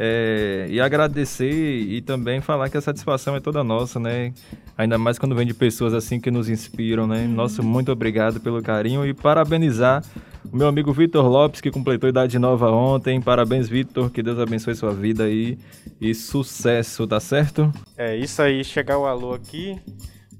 é, 0.00 0.66
e 0.70 0.80
agradecer 0.80 1.50
e 1.50 2.00
também 2.00 2.40
falar 2.40 2.70
que 2.70 2.76
a 2.76 2.80
satisfação 2.80 3.34
é 3.34 3.40
toda 3.40 3.64
nossa, 3.64 3.98
né? 3.98 4.32
Ainda 4.76 4.96
mais 4.96 5.18
quando 5.18 5.34
vem 5.34 5.44
de 5.44 5.52
pessoas 5.52 5.92
assim 5.92 6.20
que 6.20 6.30
nos 6.30 6.48
inspiram, 6.48 7.04
né? 7.04 7.26
Nosso 7.26 7.64
muito 7.64 7.90
obrigado 7.90 8.38
pelo 8.38 8.62
carinho 8.62 9.04
e 9.04 9.12
parabenizar 9.12 10.04
o 10.52 10.56
meu 10.56 10.68
amigo 10.68 10.92
Vitor 10.92 11.26
Lopes, 11.26 11.60
que 11.60 11.70
completou 11.70 12.08
idade 12.08 12.38
nova 12.38 12.70
ontem. 12.70 13.20
Parabéns, 13.20 13.68
Vitor. 13.68 14.08
Que 14.08 14.22
Deus 14.22 14.38
abençoe 14.38 14.76
sua 14.76 14.94
vida 14.94 15.24
aí. 15.24 15.58
E 16.00 16.14
sucesso, 16.14 17.04
tá 17.04 17.18
certo? 17.18 17.72
É 17.96 18.16
isso 18.16 18.40
aí, 18.40 18.62
chegar 18.62 18.98
o 18.98 19.04
alô 19.04 19.34
aqui. 19.34 19.76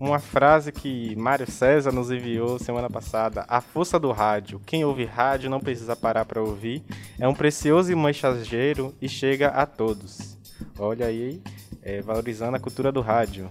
Uma 0.01 0.21
frase 0.21 0.71
que 0.71 1.17
Mário 1.17 1.51
César 1.51 1.91
nos 1.91 2.11
enviou 2.11 2.57
semana 2.59 2.89
passada: 2.89 3.45
A 3.49 3.61
força 3.61 3.99
do 3.99 4.13
rádio. 4.13 4.61
Quem 4.65 4.85
ouve 4.85 5.05
rádio 5.05 5.51
não 5.51 5.59
precisa 5.59 5.97
parar 5.97 6.25
para 6.25 6.41
ouvir. 6.41 6.85
É 7.19 7.27
um 7.27 7.35
precioso 7.35 7.91
e 7.91 7.97
mensageiro 7.97 8.95
e 9.03 9.09
chega 9.09 9.49
a 9.49 9.67
todos. 9.67 10.39
Olha 10.79 11.07
aí, 11.07 11.43
é, 11.83 12.01
valorizando 12.01 12.57
a 12.57 12.61
cultura 12.61 12.93
do 12.93 13.01
rádio. 13.01 13.51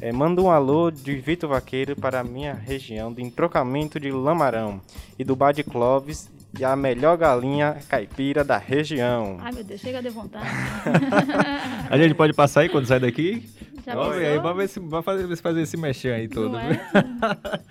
É, 0.00 0.12
manda 0.12 0.40
um 0.40 0.48
alô 0.48 0.88
de 0.88 1.16
Vitor 1.16 1.50
Vaqueiro 1.50 1.96
para 1.96 2.20
a 2.20 2.24
minha 2.24 2.54
região 2.54 3.12
de 3.12 3.20
entrocamento 3.20 3.98
de 3.98 4.12
Lamarão 4.12 4.80
e 5.18 5.24
do 5.24 5.34
Bar 5.34 5.52
de 5.52 5.64
Clóvis 5.64 6.30
e 6.56 6.64
a 6.64 6.76
melhor 6.76 7.16
galinha 7.16 7.76
caipira 7.88 8.44
da 8.44 8.56
região. 8.56 9.38
Ai, 9.40 9.50
meu 9.50 9.64
Deus, 9.64 9.80
chega 9.80 10.00
de 10.00 10.10
vontade. 10.10 10.46
a 11.90 11.98
gente 11.98 12.14
pode 12.14 12.32
passar 12.32 12.60
aí 12.60 12.68
quando 12.68 12.86
sair 12.86 13.00
daqui? 13.00 13.48
Já 13.88 13.94
vamos 13.94 14.16
pensou? 14.16 14.32
aí, 14.32 14.38
vamos 14.38 14.56
ver 14.58 14.68
se, 14.68 14.80
vamos 14.80 15.04
fazer, 15.06 15.36
fazer 15.36 15.62
esse 15.62 15.76
mexer 15.78 16.12
aí 16.12 16.28
todo. 16.28 16.50
Não 16.50 16.60
é? 16.60 16.78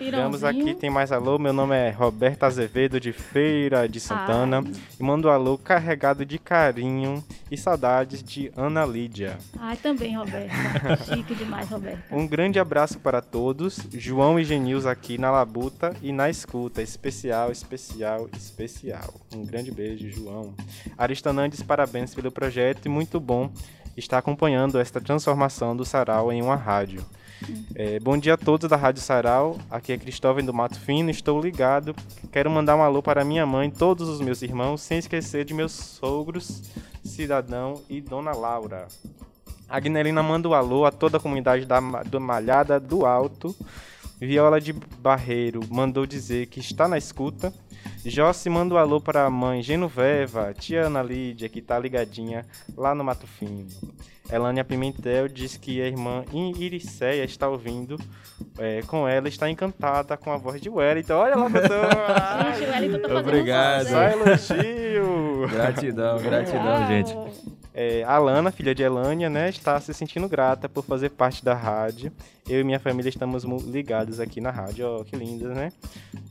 Vamos 0.10 0.42
aqui, 0.42 0.74
tem 0.74 0.90
mais 0.90 1.12
alô. 1.12 1.38
Meu 1.38 1.52
nome 1.52 1.76
é 1.76 1.90
Roberto 1.90 2.42
Azevedo, 2.42 2.98
de 2.98 3.12
Feira 3.12 3.88
de 3.88 4.00
Santana. 4.00 4.64
E 4.98 5.02
mando 5.02 5.28
um 5.28 5.30
alô 5.30 5.56
carregado 5.56 6.26
de 6.26 6.36
carinho 6.38 7.22
e 7.50 7.56
saudades 7.56 8.20
de 8.20 8.50
Ana 8.56 8.84
Lídia. 8.84 9.38
Ai, 9.60 9.76
também, 9.76 10.16
Roberto. 10.16 10.50
Chique 11.14 11.36
demais, 11.36 11.68
Roberto. 11.68 12.02
Um 12.10 12.26
grande 12.26 12.58
abraço 12.58 12.98
para 12.98 13.20
todos. 13.20 13.78
João 13.92 14.40
e 14.40 14.44
Genils 14.44 14.86
aqui 14.86 15.18
na 15.18 15.30
Labuta 15.30 15.94
e 16.02 16.10
na 16.10 16.28
escuta. 16.28 16.82
Especial, 16.82 17.52
especial, 17.52 18.28
especial. 18.36 19.14
Um 19.34 19.44
grande 19.44 19.70
beijo, 19.70 20.10
João. 20.10 20.52
Aristanandes, 20.96 21.62
parabéns 21.62 22.12
pelo 22.12 22.32
projeto 22.32 22.86
e 22.86 22.88
muito 22.88 23.20
bom 23.20 23.52
estar 23.98 24.18
acompanhando 24.18 24.78
esta 24.78 25.00
transformação 25.00 25.76
do 25.76 25.84
Sarau 25.84 26.32
em 26.32 26.40
uma 26.40 26.56
rádio. 26.56 27.04
É, 27.74 28.00
bom 28.00 28.16
dia 28.16 28.34
a 28.34 28.36
todos 28.36 28.68
da 28.68 28.76
Rádio 28.76 29.02
Sarau. 29.02 29.58
Aqui 29.70 29.92
é 29.92 29.98
Cristóvão 29.98 30.44
do 30.44 30.52
Mato 30.52 30.78
Fino. 30.78 31.10
Estou 31.10 31.40
ligado. 31.40 31.94
Quero 32.32 32.50
mandar 32.50 32.76
um 32.76 32.82
alô 32.82 33.02
para 33.02 33.24
minha 33.24 33.46
mãe, 33.46 33.70
todos 33.70 34.08
os 34.08 34.20
meus 34.20 34.42
irmãos, 34.42 34.80
sem 34.80 34.98
esquecer 34.98 35.44
de 35.44 35.54
meus 35.54 35.72
sogros, 35.72 36.62
Cidadão 37.04 37.82
e 37.88 38.00
Dona 38.00 38.32
Laura. 38.32 38.88
A 39.68 39.78
Guinelina 39.78 40.22
manda 40.22 40.48
um 40.48 40.54
alô 40.54 40.84
a 40.84 40.90
toda 40.90 41.18
a 41.18 41.20
comunidade 41.20 41.64
da, 41.64 41.80
do 42.04 42.20
Malhada 42.20 42.80
do 42.80 43.04
Alto. 43.04 43.54
Viola 44.20 44.60
de 44.60 44.72
Barreiro 44.72 45.60
mandou 45.70 46.06
dizer 46.06 46.46
que 46.46 46.58
está 46.58 46.88
na 46.88 46.98
escuta. 46.98 47.52
Jossi 48.08 48.48
manda 48.48 48.74
um 48.74 48.78
alô 48.78 49.00
para 49.00 49.26
a 49.26 49.30
mãe 49.30 49.62
Genoveva, 49.62 50.54
tia 50.54 50.86
Ana 50.86 51.02
Lídia, 51.02 51.48
que 51.48 51.60
tá 51.60 51.78
ligadinha 51.78 52.46
lá 52.76 52.94
no 52.94 53.04
Mato 53.04 53.26
Fino. 53.26 53.66
Elânia 54.30 54.64
Pimentel 54.64 55.28
diz 55.28 55.56
que 55.56 55.80
a 55.80 55.86
irmã 55.86 56.24
Iriceia 56.32 57.24
está 57.24 57.48
ouvindo 57.48 57.98
é, 58.58 58.82
com 58.82 59.08
ela, 59.08 59.28
está 59.28 59.48
encantada 59.48 60.16
com 60.16 60.30
a 60.30 60.36
voz 60.36 60.60
de 60.60 60.68
Wellington. 60.68 61.14
Olha 61.14 61.36
lá, 61.36 61.48
doutor! 61.48 61.88
Gente, 62.58 62.68
o 62.68 62.72
Wellington 62.72 63.08
tá 63.08 63.20
Obrigado. 63.20 63.86
um 63.86 63.90
Só 63.90 64.02
elogio! 64.02 65.48
Gratidão, 65.48 66.18
gratidão, 66.22 66.86
gente. 66.88 67.16
É, 67.72 68.02
a 68.02 68.18
Lana, 68.18 68.50
filha 68.50 68.74
de 68.74 68.82
Elânia, 68.82 69.30
né, 69.30 69.48
está 69.48 69.80
se 69.80 69.94
sentindo 69.94 70.28
grata 70.28 70.68
por 70.68 70.84
fazer 70.84 71.10
parte 71.10 71.44
da 71.44 71.54
rádio. 71.54 72.12
Eu 72.48 72.60
e 72.60 72.64
minha 72.64 72.80
família 72.80 73.10
estamos 73.10 73.44
ligados 73.44 74.18
aqui 74.18 74.40
na 74.40 74.50
rádio. 74.50 74.86
Ó, 74.86 75.04
que 75.04 75.14
lindas, 75.14 75.54
né? 75.54 75.70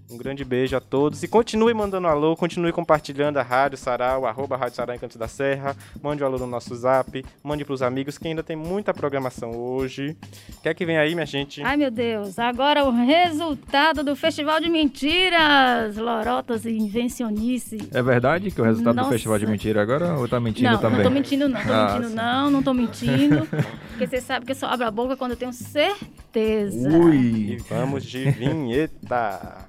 Um 0.10 0.18
grande 0.18 0.44
beijo 0.44 0.76
a 0.76 0.82
todos. 0.82 1.22
E 1.22 1.28
continue 1.28 1.74
mandando 1.76 2.08
alô, 2.08 2.36
continue 2.36 2.74
compartilhando 2.74 3.38
a 3.38 3.44
Rádio 3.44 3.78
Sarau, 3.78 4.26
arroba 4.26 4.58
Rádio 4.58 4.76
Sarau 4.76 4.96
em 4.96 5.00
Cantos 5.00 5.18
da 5.18 5.28
Serra. 5.28 5.76
Mande 6.02 6.24
um 6.24 6.26
alô 6.26 6.40
no 6.40 6.48
nosso 6.48 6.76
zap, 6.76 7.24
mande 7.44 7.64
pros 7.64 7.84
amigos, 7.88 8.18
que 8.18 8.28
ainda 8.28 8.44
tem 8.44 8.56
muita 8.56 8.94
programação 8.94 9.52
hoje. 9.52 10.16
Quer 10.62 10.74
que 10.74 10.86
vem 10.86 10.98
aí, 10.98 11.14
minha 11.16 11.26
gente? 11.26 11.62
Ai, 11.64 11.78
meu 11.78 11.90
Deus. 11.90 12.38
Agora 12.38 12.84
o 12.84 12.92
resultado 12.92 14.04
do 14.04 14.16
Festival 14.16 14.60
de 14.60 14.70
Mentiras, 14.70 15.96
Lorotas 15.98 16.66
e 16.66 16.72
Invencionice. 16.78 17.78
É 17.94 18.02
verdade 18.02 18.52
que 18.52 18.62
o 18.62 18.64
resultado 18.64 18.96
Nossa. 18.96 19.10
do 19.10 19.14
Festival 19.14 19.40
de 19.40 19.48
Mentira 19.48 19.82
agora 19.82 20.14
ou 20.18 20.28
tá 20.28 20.40
mentindo 20.40 20.72
não, 20.72 20.78
também? 20.80 20.98
não 21.00 21.04
tô 21.06 21.10
mentindo 21.12 21.50
não, 21.50 21.62
tô 21.62 21.74
Ah, 21.74 21.88
mentindo 21.88 22.10
sim. 22.10 22.16
não, 22.16 22.52
não 22.52 22.64
tô 22.64 22.74
mentindo. 22.74 23.48
porque 23.90 24.08
você 24.08 24.22
sabe 24.22 24.46
que 24.46 24.52
eu 24.52 24.56
só 24.56 24.68
abro 24.68 24.86
a 24.86 24.92
boca 24.92 25.16
quando 25.18 25.32
eu 25.32 25.38
tenho 25.38 25.54
certeza. 25.54 26.90
E 27.14 27.58
vamos 27.70 28.04
de 28.06 28.30
vinheta. 28.32 29.67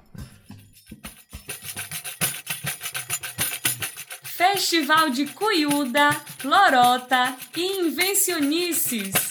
Festival 4.39 5.09
de 5.09 5.25
Cuiuda, 5.27 6.15
Lorota 6.45 7.35
e 7.57 7.81
Invencionices. 7.81 9.28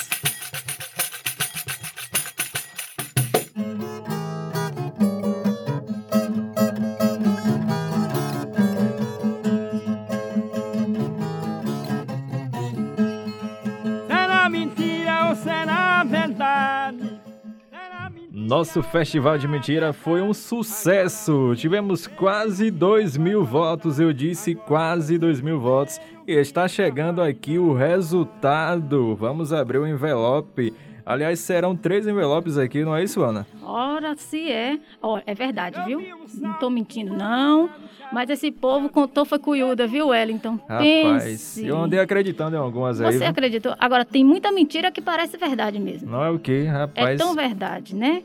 Nosso 18.48 18.82
Festival 18.82 19.36
de 19.36 19.46
Mentira 19.46 19.92
foi 19.92 20.22
um 20.22 20.32
sucesso. 20.32 21.52
Tivemos 21.54 22.06
quase 22.06 22.70
2 22.70 23.18
mil 23.18 23.44
votos. 23.44 24.00
Eu 24.00 24.10
disse 24.10 24.54
quase 24.54 25.18
2 25.18 25.42
mil 25.42 25.60
votos. 25.60 26.00
E 26.26 26.32
está 26.32 26.66
chegando 26.66 27.20
aqui 27.20 27.58
o 27.58 27.74
resultado. 27.74 29.14
Vamos 29.16 29.52
abrir 29.52 29.76
o 29.76 29.86
envelope. 29.86 30.72
Aliás, 31.04 31.40
serão 31.40 31.74
três 31.76 32.06
envelopes 32.06 32.58
aqui, 32.58 32.84
não 32.84 32.94
é 32.94 33.02
isso, 33.02 33.22
Ana? 33.22 33.46
Ora, 33.62 34.14
se 34.16 34.50
é. 34.50 34.78
Ó, 35.00 35.18
é 35.26 35.34
verdade, 35.34 35.82
viu? 35.86 36.02
Não 36.34 36.52
tô 36.54 36.68
mentindo, 36.68 37.14
não. 37.14 37.68
Mas 38.12 38.28
esse 38.28 38.50
povo 38.50 38.90
contou 38.90 39.24
foi 39.24 39.38
cuiuda, 39.38 39.86
viu, 39.86 40.08
Wellington? 40.08 40.58
Rapaz, 40.68 41.24
Pense. 41.24 41.66
eu 41.66 41.78
andei 41.78 41.98
acreditando 41.98 42.56
em 42.56 42.58
algumas 42.58 43.00
aí. 43.00 43.12
Você 43.12 43.18
viu? 43.20 43.28
acreditou? 43.28 43.74
Agora, 43.78 44.04
tem 44.04 44.22
muita 44.22 44.52
mentira 44.52 44.90
que 44.90 45.00
parece 45.00 45.38
verdade 45.38 45.78
mesmo. 45.78 46.10
Não 46.10 46.22
é 46.22 46.30
o 46.30 46.38
quê, 46.38 46.64
É 46.66 46.70
rapaz? 46.70 47.18
tão 47.18 47.34
verdade, 47.34 47.94
né? 47.94 48.22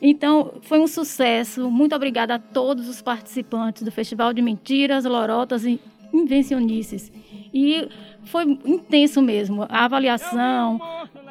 Então, 0.00 0.54
foi 0.62 0.78
um 0.78 0.86
sucesso. 0.86 1.70
Muito 1.70 1.94
obrigada 1.94 2.34
a 2.34 2.38
todos 2.38 2.88
os 2.88 3.00
participantes 3.00 3.82
do 3.82 3.90
Festival 3.90 4.32
de 4.32 4.42
Mentiras, 4.42 5.04
Lorotas 5.04 5.64
e 5.64 5.80
Invencionices. 6.12 7.12
E 7.52 7.88
foi 8.24 8.44
intenso 8.64 9.22
mesmo. 9.22 9.66
A 9.68 9.84
avaliação, 9.84 10.80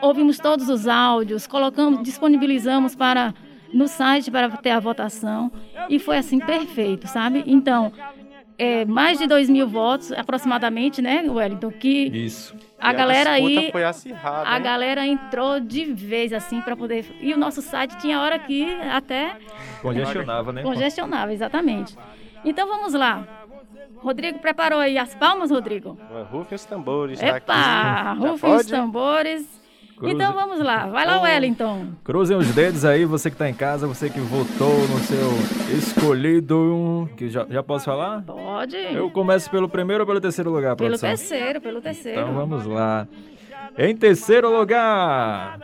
ouvimos 0.02 0.40
todos 0.40 0.70
os 0.70 0.88
áudios, 0.88 1.48
colocamos, 1.48 2.04
disponibilizamos 2.04 2.96
para 2.96 3.34
no 3.74 3.88
site 3.88 4.32
para 4.32 4.50
ter 4.58 4.70
a 4.70 4.80
votação 4.80 5.52
e 5.90 6.00
foi 6.00 6.18
assim 6.18 6.40
perfeito, 6.40 7.08
sabe? 7.08 7.44
Então, 7.46 7.92
é, 8.58 8.86
mais 8.86 9.18
de 9.18 9.28
2 9.28 9.50
mil 9.50 9.68
votos 9.68 10.12
aproximadamente, 10.12 11.02
né, 11.02 11.24
Wellington? 11.28 11.72
Que 11.72 12.06
Isso. 12.08 12.56
a 12.80 12.92
E 12.92 12.96
galera 12.96 13.32
disputa 13.40 13.60
aí, 13.60 13.72
foi 13.72 13.84
acirrada, 13.84 14.50
a 14.50 14.58
hein? 14.58 14.64
galera 14.64 15.06
entrou 15.06 15.60
de 15.60 15.86
vez 15.86 16.32
assim 16.34 16.62
para 16.62 16.76
poder. 16.76 17.06
E 17.20 17.34
o 17.34 17.38
nosso 17.38 17.62
site 17.62 17.98
tinha 17.98 18.20
hora 18.22 18.40
que 18.40 18.66
até 18.92 19.36
Congestionava, 19.82 20.52
né? 20.54 20.62
congestionava, 20.64 21.34
exatamente. 21.34 21.96
Então 22.44 22.68
vamos 22.68 22.94
lá. 22.94 23.28
Rodrigo 23.98 24.38
preparou 24.40 24.80
aí 24.80 24.98
as 24.98 25.16
palmas, 25.16 25.50
Rodrigo? 25.50 25.98
Rufem 26.32 26.56
os 26.56 26.66
tambores. 26.66 27.20
tá 27.20 27.28
Epa, 27.38 28.14
rufem 28.14 28.54
os 28.54 28.66
tambores. 28.68 29.65
Cruze- 29.98 30.14
Então 30.14 30.34
vamos 30.34 30.60
lá, 30.60 30.88
vai 30.88 31.06
lá, 31.06 31.22
Wellington. 31.22 31.88
Cruzem 32.04 32.36
os 32.36 32.54
dedos 32.54 32.84
aí, 32.84 33.06
você 33.06 33.32
que 33.32 33.38
tá 33.38 33.50
em 33.50 33.54
casa, 33.54 33.88
você 33.88 34.10
que 34.10 34.20
votou 34.20 34.78
no 34.90 35.00
seu 35.00 35.78
escolhido. 35.78 37.10
Que 37.16 37.30
já, 37.30 37.46
já 37.50 37.64
posso 37.64 37.86
falar? 37.86 38.22
Pode. 38.24 38.76
Eu 38.76 39.10
começo 39.10 39.50
pelo 39.50 39.70
primeiro 39.70 40.04
ou 40.04 40.08
pelo 40.08 40.20
terceiro 40.20 40.50
lugar, 40.52 40.76
Pelo 40.76 40.90
produção? 40.90 41.10
terceiro, 41.10 41.62
pelo 41.62 41.82
terceiro. 41.82 42.20
Então 42.22 42.34
vamos 42.34 42.66
lá. 42.66 43.08
Em 43.78 43.96
terceiro 43.96 44.50
lugar, 44.58 45.60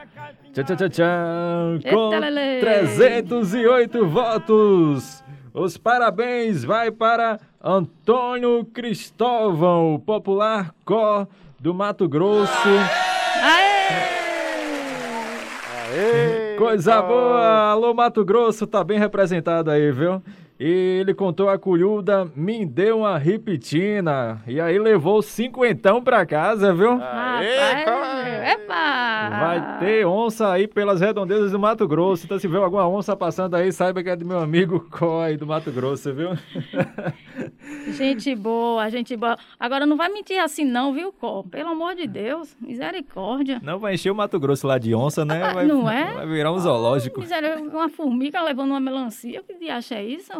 Tchau, 0.53 0.63
tchau, 0.65 0.75
tchau, 0.75 0.89
tchau. 0.89 1.73
Eita, 1.75 1.89
Com 1.91 2.09
Lelê. 2.09 2.59
308 2.59 4.05
votos. 4.05 5.23
Os 5.53 5.77
parabéns 5.77 6.63
vai 6.63 6.91
para 6.91 7.37
Antônio 7.63 8.65
Cristóvão, 8.73 10.01
popular 10.05 10.73
Có 10.85 11.25
do 11.59 11.73
Mato 11.73 12.07
Grosso. 12.09 12.51
Coisa 16.57 17.01
boa! 17.01 17.71
Alô, 17.71 17.93
Mato 17.93 18.23
Grosso, 18.23 18.65
tá 18.65 18.83
bem 18.83 18.97
representado 18.97 19.69
aí, 19.69 19.91
viu? 19.91 20.21
E 20.63 20.99
ele 20.99 21.15
contou 21.15 21.49
a 21.49 21.57
colhuda, 21.57 22.31
me 22.35 22.63
deu 22.63 22.99
uma 22.99 23.17
ripitina. 23.17 24.43
E 24.45 24.61
aí 24.61 24.77
levou 24.77 25.19
cinquentão 25.23 26.03
pra 26.03 26.23
casa, 26.23 26.71
viu? 26.71 26.97
Rapaz, 26.97 27.47
epa! 28.47 29.29
Vai 29.39 29.79
ter 29.79 30.05
onça 30.05 30.51
aí 30.51 30.67
pelas 30.67 31.01
redondezas 31.01 31.51
do 31.51 31.57
Mato 31.57 31.87
Grosso. 31.87 32.25
Então, 32.25 32.37
se 32.37 32.47
vê 32.47 32.57
alguma 32.57 32.87
onça 32.87 33.15
passando 33.15 33.55
aí, 33.55 33.71
saiba 33.71 34.03
que 34.03 34.09
é 34.11 34.15
do 34.15 34.23
meu 34.23 34.37
amigo 34.39 34.81
Coi 34.91 35.35
do 35.35 35.47
Mato 35.47 35.71
Grosso, 35.71 36.13
viu? 36.13 36.29
Gente 37.93 38.35
boa, 38.35 38.87
gente 38.89 39.17
boa. 39.17 39.37
Agora 39.59 39.87
não 39.87 39.97
vai 39.97 40.09
mentir 40.09 40.37
assim 40.39 40.63
não, 40.63 40.93
viu, 40.93 41.11
Có? 41.11 41.41
Pelo 41.41 41.69
amor 41.69 41.95
de 41.95 42.05
Deus, 42.05 42.55
misericórdia. 42.61 43.59
Não 43.63 43.79
vai 43.79 43.95
encher 43.95 44.11
o 44.11 44.15
Mato 44.15 44.39
Grosso 44.39 44.67
lá 44.67 44.77
de 44.77 44.93
onça, 44.93 45.25
né? 45.25 45.51
Vai, 45.51 45.65
Não 45.65 45.89
é? 45.89 46.13
Vai 46.13 46.27
virar 46.27 46.51
um 46.51 46.59
zoológico. 46.59 47.19
Misericórdia, 47.21 47.67
uma 47.67 47.89
formiga 47.89 48.43
levando 48.43 48.69
uma 48.69 48.79
melancia, 48.79 49.41
que 49.41 49.55
diacho 49.55 49.95
é 49.95 50.03
isso? 50.03 50.31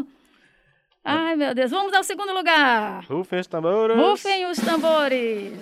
Ai, 1.04 1.36
meu 1.36 1.54
Deus, 1.56 1.72
vamos 1.72 1.94
ao 1.94 2.04
segundo 2.04 2.32
lugar. 2.34 3.04
Rufem 3.06 3.40
os 3.40 3.48
tambores. 3.48 3.98
Rufem 3.98 4.46
os 4.46 4.58
tambores. 4.60 5.54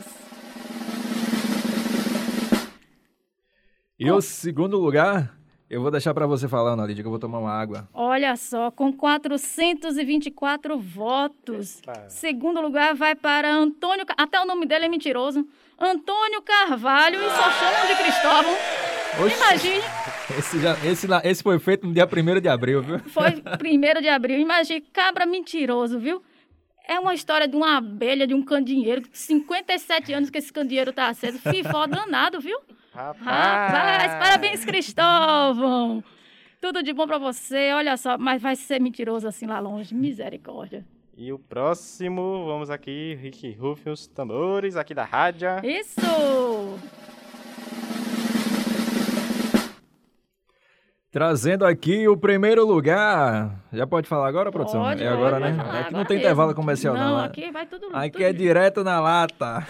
E 3.97 4.09
o 4.11 4.21
segundo 4.21 4.77
lugar, 4.77 5.33
eu 5.69 5.81
vou 5.81 5.91
deixar 5.91 6.13
pra 6.13 6.25
você 6.25 6.47
falar, 6.47 6.71
Ana 6.71 6.85
Lídia, 6.85 7.03
que 7.03 7.07
eu 7.07 7.11
vou 7.11 7.19
tomar 7.19 7.39
uma 7.39 7.51
água. 7.51 7.87
Olha 7.93 8.35
só, 8.35 8.71
com 8.71 8.91
424 8.93 10.77
votos. 10.79 11.81
Segundo 12.07 12.61
lugar 12.61 12.95
vai 12.95 13.15
para 13.15 13.53
Antônio. 13.53 14.05
Até 14.17 14.39
o 14.39 14.45
nome 14.45 14.65
dele 14.65 14.85
é 14.85 14.89
mentiroso. 14.89 15.45
Antônio 15.77 16.41
Carvalho 16.41 17.19
e 17.21 17.29
só 17.29 17.51
chamam 17.51 17.87
de 17.87 17.95
Cristóvão. 17.95 18.53
Oxi. 19.25 19.35
Imagine, 19.35 19.81
Esse, 20.37 20.59
já, 20.59 20.73
esse, 20.85 21.07
lá- 21.07 21.21
esse 21.23 21.41
foi 21.41 21.57
feito 21.59 21.87
no 21.87 21.93
dia 21.93 22.05
1 22.07 22.39
de 22.41 22.47
abril, 22.49 22.81
viu? 22.81 22.99
foi 22.99 23.41
1 23.41 24.01
de 24.01 24.07
abril. 24.09 24.39
Imagine, 24.39 24.81
cabra 24.81 25.25
mentiroso, 25.25 25.99
viu? 25.99 26.21
É 26.87 26.99
uma 26.99 27.13
história 27.13 27.47
de 27.47 27.55
uma 27.55 27.77
abelha, 27.77 28.25
de 28.25 28.33
um 28.33 28.43
candeeiro. 28.43 29.03
57 29.11 30.11
anos 30.13 30.29
que 30.29 30.37
esse 30.37 30.51
candeeiro 30.51 30.91
tá 30.91 31.07
aceso. 31.07 31.37
Fifó 31.39 31.85
danado, 31.87 32.39
viu? 32.39 32.57
Rapaz, 32.93 34.11
parabéns, 34.13 34.65
Cristóvão. 34.65 36.03
Tudo 36.61 36.81
de 36.83 36.91
bom 36.91 37.07
pra 37.07 37.17
você. 37.17 37.71
Olha 37.73 37.95
só, 37.95 38.17
mas 38.17 38.41
vai 38.41 38.55
ser 38.55 38.79
mentiroso 38.81 39.27
assim 39.27 39.45
lá 39.45 39.59
longe. 39.59 39.93
Misericórdia. 39.93 40.85
E 41.15 41.31
o 41.31 41.37
próximo, 41.39 42.45
vamos 42.45 42.69
aqui, 42.69 43.13
Rick 43.21 43.51
Rufem 43.53 43.91
os 43.93 44.07
tambores, 44.07 44.75
aqui 44.75 44.93
da 44.93 45.03
rádio. 45.03 45.47
Isso! 45.63 45.99
Trazendo 51.11 51.65
aqui 51.65 52.07
o 52.07 52.15
primeiro 52.15 52.63
lugar. 52.63 53.63
Já 53.73 53.87
pode 53.87 54.07
falar 54.07 54.27
agora, 54.27 54.51
produção? 54.51 54.83
Pode, 54.83 55.03
é 55.03 55.07
agora, 55.07 55.39
né? 55.39 55.55
falar, 55.55 55.79
aqui 55.79 55.91
não 55.91 56.01
agora 56.01 56.05
tem 56.05 56.17
mesmo. 56.17 56.27
intervalo 56.27 56.53
comercial, 56.53 56.93
não. 56.93 57.01
Não, 57.01 57.17
né? 57.17 57.25
aqui 57.25 57.51
vai 57.51 57.65
tudo 57.65 57.87
Aqui 57.91 58.11
tudo 58.11 58.25
é 58.25 58.31
direto 58.31 58.83
na 58.83 58.99
lata. 58.99 59.65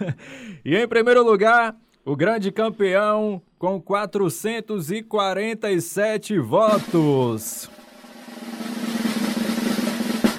e 0.64 0.74
em 0.74 0.88
primeiro 0.88 1.22
lugar, 1.22 1.76
o 2.02 2.16
grande 2.16 2.50
campeão 2.50 3.42
com 3.58 3.78
447 3.78 6.38
votos. 6.38 7.70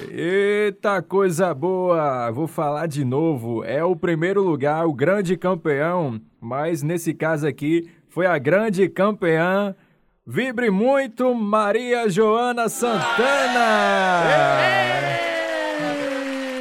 Eita 0.09 1.03
coisa 1.03 1.53
boa! 1.53 2.31
Vou 2.31 2.47
falar 2.47 2.87
de 2.87 3.05
novo. 3.05 3.63
É 3.63 3.83
o 3.83 3.95
primeiro 3.95 4.41
lugar, 4.41 4.87
o 4.87 4.93
grande 4.93 5.37
campeão, 5.37 6.19
mas 6.39 6.81
nesse 6.81 7.13
caso 7.13 7.45
aqui 7.45 7.87
foi 8.09 8.25
a 8.25 8.39
grande 8.39 8.89
campeã. 8.89 9.75
Vibre 10.25 10.69
muito, 10.69 11.33
Maria 11.33 12.07
Joana 12.07 12.69
Santana! 12.69 13.01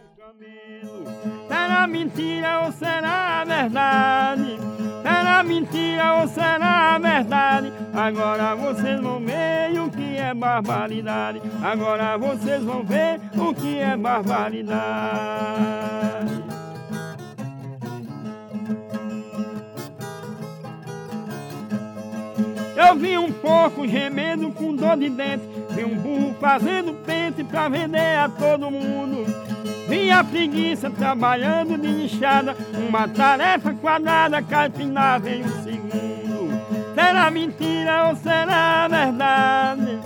Será 1.48 1.86
mentira 1.86 2.60
ou 2.64 2.72
será 2.72 3.44
verdade? 3.44 4.79
Será 5.02 5.42
mentira 5.42 6.14
ou 6.14 6.28
será 6.28 6.98
verdade? 6.98 7.72
Agora 7.94 8.54
vocês 8.54 9.00
vão 9.00 9.20
ver 9.20 9.78
o 9.80 9.90
que 9.90 10.16
é 10.16 10.34
barbaridade. 10.34 11.40
Agora 11.62 12.16
vocês 12.18 12.62
vão 12.62 12.82
ver 12.84 13.20
o 13.36 13.54
que 13.54 13.78
é 13.78 13.96
barbaridade. 13.96 14.70
Eu 22.88 22.96
vi 22.96 23.18
um 23.18 23.30
porco 23.30 23.86
gemendo 23.86 24.50
com 24.52 24.74
dor 24.74 24.96
de 24.96 25.10
dente 25.10 25.44
Vi 25.70 25.84
um 25.84 25.96
burro 25.96 26.34
fazendo 26.40 26.94
pente 27.04 27.44
pra 27.44 27.68
vender 27.68 28.16
a 28.16 28.26
todo 28.26 28.70
mundo 28.70 29.26
Vi 29.86 30.10
a 30.10 30.24
preguiça 30.24 30.88
trabalhando 30.88 31.76
de 31.76 32.04
enxada 32.04 32.56
Uma 32.88 33.06
tarefa 33.06 33.74
quadrada, 33.74 34.40
carpinar 34.40 35.20
vem 35.20 35.44
um 35.44 35.62
segundo 35.62 36.48
Será 36.94 37.30
mentira 37.30 38.08
ou 38.08 38.16
será 38.16 38.88
verdade? 38.88 39.98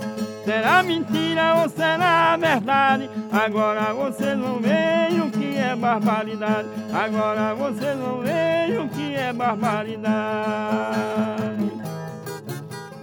Será 0.43 0.83
mentira 0.83 1.55
ou 1.61 1.69
será 1.69 2.35
verdade? 2.35 3.09
Agora 3.31 3.93
vocês 3.93 4.37
vão 4.37 4.59
ver 4.59 5.21
o 5.21 5.31
que 5.31 5.57
é 5.57 5.73
barbaridade 5.77 6.67
Agora 6.93 7.55
vocês 7.55 7.97
vão 7.97 8.19
ver 8.19 8.81
o 8.81 8.89
que 8.89 9.15
é 9.15 9.31
barbaridade 9.31 11.84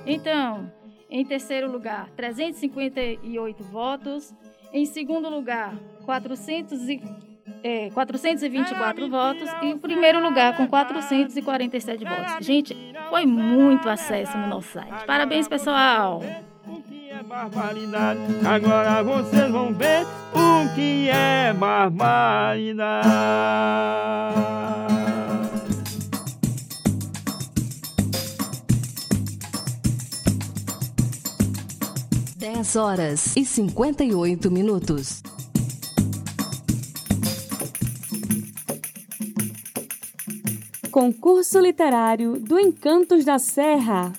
Então, 0.07 0.71
em 1.11 1.25
terceiro 1.25 1.71
lugar, 1.71 2.09
358 2.17 3.65
votos. 3.65 4.35
Em 4.73 4.87
segundo 4.87 5.29
lugar, 5.29 5.75
400 6.05 6.89
e, 6.89 7.03
é, 7.63 7.91
424 7.91 9.09
votos. 9.09 9.49
E 9.63 9.67
em 9.67 9.79
primeiro 9.79 10.23
lugar, 10.23 10.57
com 10.57 10.67
447 10.67 12.05
votos. 12.05 12.47
Gente, 12.47 12.77
foi 13.11 13.27
muito 13.27 13.89
acesso 13.89 14.37
no 14.39 14.47
nosso 14.47 14.73
site. 14.73 15.05
Parabéns, 15.07 15.47
pessoal! 15.47 16.23
é 17.13 17.23
barbaridade. 17.23 18.21
Agora 18.45 19.03
vocês 19.03 19.51
vão 19.51 19.73
ver 19.73 20.07
o 20.33 20.75
que 20.75 21.09
é 21.09 21.53
barbaridade. 21.53 23.03
10 32.63 32.77
horas 32.77 33.37
e 33.37 33.45
58 33.45 34.49
minutos. 34.49 35.21
Concurso 40.93 41.59
Literário 41.59 42.39
do 42.39 42.61
Encantos 42.61 43.25
da 43.25 43.41
Serra. 43.41 44.13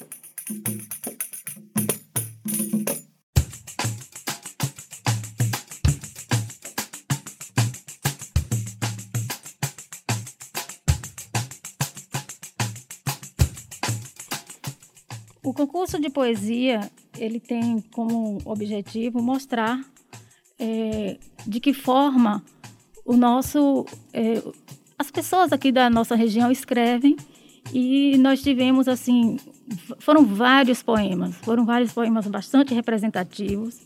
O 15.73 15.81
concurso 15.81 15.99
de 15.99 16.07
poesia 16.07 16.87
ele 17.17 17.39
tem 17.39 17.83
como 17.91 18.37
objetivo 18.45 19.23
mostrar 19.23 19.83
é, 20.59 21.17
de 21.47 21.59
que 21.59 21.73
forma 21.73 22.43
o 23.03 23.17
nosso 23.17 23.83
é, 24.13 24.39
as 24.99 25.09
pessoas 25.09 25.51
aqui 25.51 25.71
da 25.71 25.89
nossa 25.89 26.13
região 26.13 26.51
escrevem. 26.51 27.17
E 27.73 28.15
nós 28.19 28.43
tivemos 28.43 28.87
assim 28.87 29.39
foram 29.97 30.23
vários 30.23 30.83
poemas 30.83 31.35
foram 31.37 31.65
vários 31.65 31.91
poemas 31.91 32.27
bastante 32.27 32.71
representativos. 32.71 33.81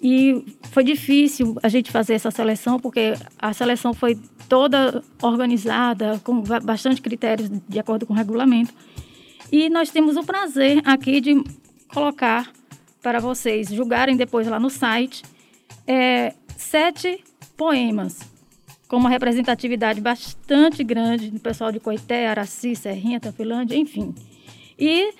E 0.00 0.44
foi 0.70 0.84
difícil 0.84 1.56
a 1.64 1.68
gente 1.68 1.90
fazer 1.90 2.14
essa 2.14 2.30
seleção 2.30 2.78
porque 2.78 3.14
a 3.36 3.52
seleção 3.52 3.92
foi 3.92 4.16
toda 4.48 5.02
organizada 5.20 6.20
com 6.22 6.44
bastante 6.62 7.02
critérios 7.02 7.50
de 7.68 7.80
acordo 7.80 8.06
com 8.06 8.12
o 8.12 8.16
regulamento 8.16 8.72
e 9.50 9.68
nós 9.70 9.90
temos 9.90 10.16
o 10.16 10.24
prazer 10.24 10.82
aqui 10.84 11.20
de 11.20 11.42
colocar 11.92 12.52
para 13.02 13.20
vocês 13.20 13.68
julgarem 13.68 14.16
depois 14.16 14.46
lá 14.46 14.60
no 14.60 14.70
site 14.70 15.22
é, 15.86 16.34
sete 16.56 17.24
poemas 17.56 18.20
com 18.88 18.96
uma 18.96 19.10
representatividade 19.10 20.00
bastante 20.00 20.82
grande 20.82 21.30
do 21.30 21.38
pessoal 21.38 21.70
de 21.70 21.78
Coité, 21.78 22.26
Araci, 22.26 22.74
Serrinha, 22.74 23.20
Tampilândia, 23.20 23.76
enfim. 23.76 24.14
E 24.78 25.12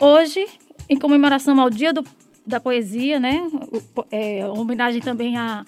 hoje, 0.00 0.46
em 0.88 0.98
comemoração 0.98 1.58
ao 1.60 1.70
Dia 1.70 1.92
do, 1.92 2.04
da 2.44 2.58
Poesia, 2.58 3.20
né, 3.20 3.48
é, 4.10 4.44
homenagem 4.48 5.00
também 5.00 5.36
a, 5.36 5.64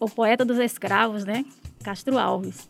ao 0.00 0.08
poeta 0.08 0.44
dos 0.44 0.58
escravos, 0.58 1.24
né, 1.24 1.44
Castro 1.84 2.18
Alves. 2.18 2.68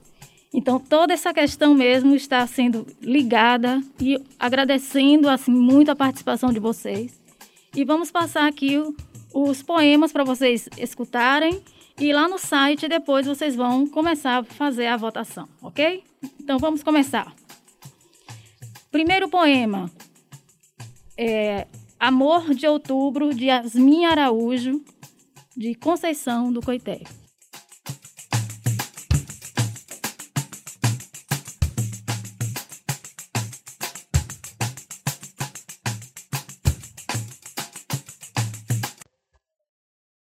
Então, 0.53 0.81
toda 0.81 1.13
essa 1.13 1.33
questão 1.35 1.75
mesmo 1.75 2.15
está 2.15 2.47
sendo 2.47 2.87
ligada 3.03 3.83
e 4.01 4.19
agradecendo 4.39 5.29
assim 5.29 5.51
muito 5.51 5.91
a 5.91 5.97
participação 5.97 6.53
de 6.53 6.59
vocês. 6.59 7.21
E 7.75 7.85
vamos 7.85 8.11
passar 8.11 8.49
aqui 8.49 8.79
o, 8.79 8.95
os 9.33 9.63
poemas 9.63 10.11
para 10.11 10.25
vocês 10.25 10.69
escutarem 10.79 11.63
e 12.01 12.13
lá 12.13 12.29
no 12.29 12.39
site 12.39 12.89
depois 12.89 13.27
vocês 13.27 13.55
vão 13.55 13.87
começar 13.87 14.39
a 14.39 14.45
fazer 14.45 14.87
a 14.87 14.97
votação, 14.97 15.49
ok? 15.61 16.03
Então 16.41 16.59
vamos 16.59 16.83
começar. 16.83 17.35
Primeiro 18.91 19.29
poema 19.29 19.91
é 21.17 21.67
Amor 22.01 22.55
de 22.55 22.67
Outubro 22.67 23.35
de 23.35 23.47
Yasmin 23.47 24.07
Araújo, 24.07 24.81
de 25.57 25.75
Conceição 25.75 26.53
do 26.53 26.63
Coité. 26.63 27.03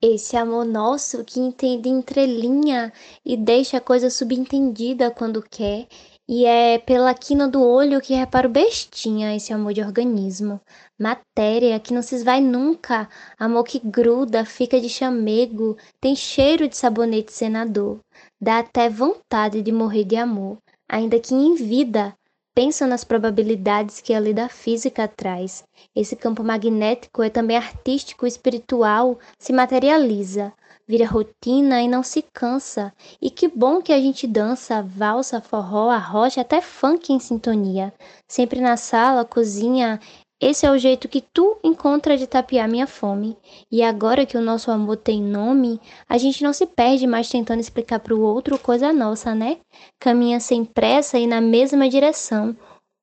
Esse 0.03 0.35
amor 0.35 0.65
nosso 0.65 1.23
que 1.23 1.39
entende 1.39 1.87
entrelinha 1.87 2.91
e 3.23 3.37
deixa 3.37 3.77
a 3.77 3.81
coisa 3.81 4.09
subentendida 4.09 5.11
quando 5.11 5.43
quer, 5.43 5.87
e 6.27 6.43
é 6.43 6.79
pela 6.79 7.13
quina 7.13 7.47
do 7.47 7.61
olho 7.61 8.01
que 8.01 8.15
reparo 8.15 8.49
bestinha 8.49 9.35
esse 9.35 9.53
amor 9.53 9.73
de 9.73 9.81
organismo. 9.81 10.59
Matéria 10.99 11.79
que 11.79 11.93
não 11.93 12.01
se 12.01 12.15
esvai 12.15 12.41
nunca, 12.41 13.07
amor 13.37 13.63
que 13.63 13.77
gruda, 13.77 14.43
fica 14.43 14.81
de 14.81 14.89
chamego, 14.89 15.77
tem 15.99 16.15
cheiro 16.15 16.67
de 16.67 16.75
sabonete 16.75 17.31
senador. 17.31 17.99
Dá 18.41 18.57
até 18.57 18.89
vontade 18.89 19.61
de 19.61 19.71
morrer 19.71 20.03
de 20.03 20.15
amor, 20.15 20.57
ainda 20.89 21.19
que 21.19 21.35
em 21.35 21.53
vida, 21.53 22.11
Pensa 22.53 22.85
nas 22.85 23.05
probabilidades 23.05 24.01
que 24.01 24.13
a 24.13 24.19
lei 24.19 24.33
da 24.33 24.49
física 24.49 25.07
traz. 25.07 25.63
Esse 25.95 26.17
campo 26.17 26.43
magnético 26.43 27.23
é 27.23 27.29
também 27.29 27.55
artístico, 27.55 28.27
espiritual, 28.27 29.17
se 29.39 29.53
materializa, 29.53 30.51
vira 30.85 31.07
rotina 31.07 31.81
e 31.81 31.87
não 31.87 32.03
se 32.03 32.21
cansa. 32.21 32.93
E 33.21 33.29
que 33.29 33.47
bom 33.47 33.81
que 33.81 33.93
a 33.93 34.01
gente 34.01 34.27
dança, 34.27 34.81
valsa, 34.83 35.39
forró, 35.39 35.89
arrocha, 35.89 36.41
até 36.41 36.59
funk 36.59 37.13
em 37.13 37.19
sintonia. 37.19 37.93
Sempre 38.27 38.59
na 38.59 38.75
sala, 38.75 39.23
cozinha, 39.23 39.97
esse 40.41 40.65
é 40.65 40.71
o 40.71 40.77
jeito 40.77 41.07
que 41.07 41.21
tu 41.21 41.59
encontra 41.63 42.17
de 42.17 42.25
tapiar 42.25 42.67
minha 42.67 42.87
fome. 42.87 43.37
E 43.71 43.83
agora 43.83 44.25
que 44.25 44.35
o 44.35 44.41
nosso 44.41 44.71
amor 44.71 44.97
tem 44.97 45.21
nome, 45.21 45.79
a 46.09 46.17
gente 46.17 46.43
não 46.43 46.51
se 46.51 46.65
perde 46.65 47.05
mais 47.05 47.29
tentando 47.29 47.59
explicar 47.59 47.99
para 47.99 48.15
o 48.15 48.21
outro 48.21 48.57
coisa 48.57 48.91
nossa, 48.91 49.35
né? 49.35 49.59
Caminha 49.99 50.39
sem 50.39 50.65
pressa 50.65 51.19
e 51.19 51.27
na 51.27 51.39
mesma 51.39 51.87
direção. 51.87 52.57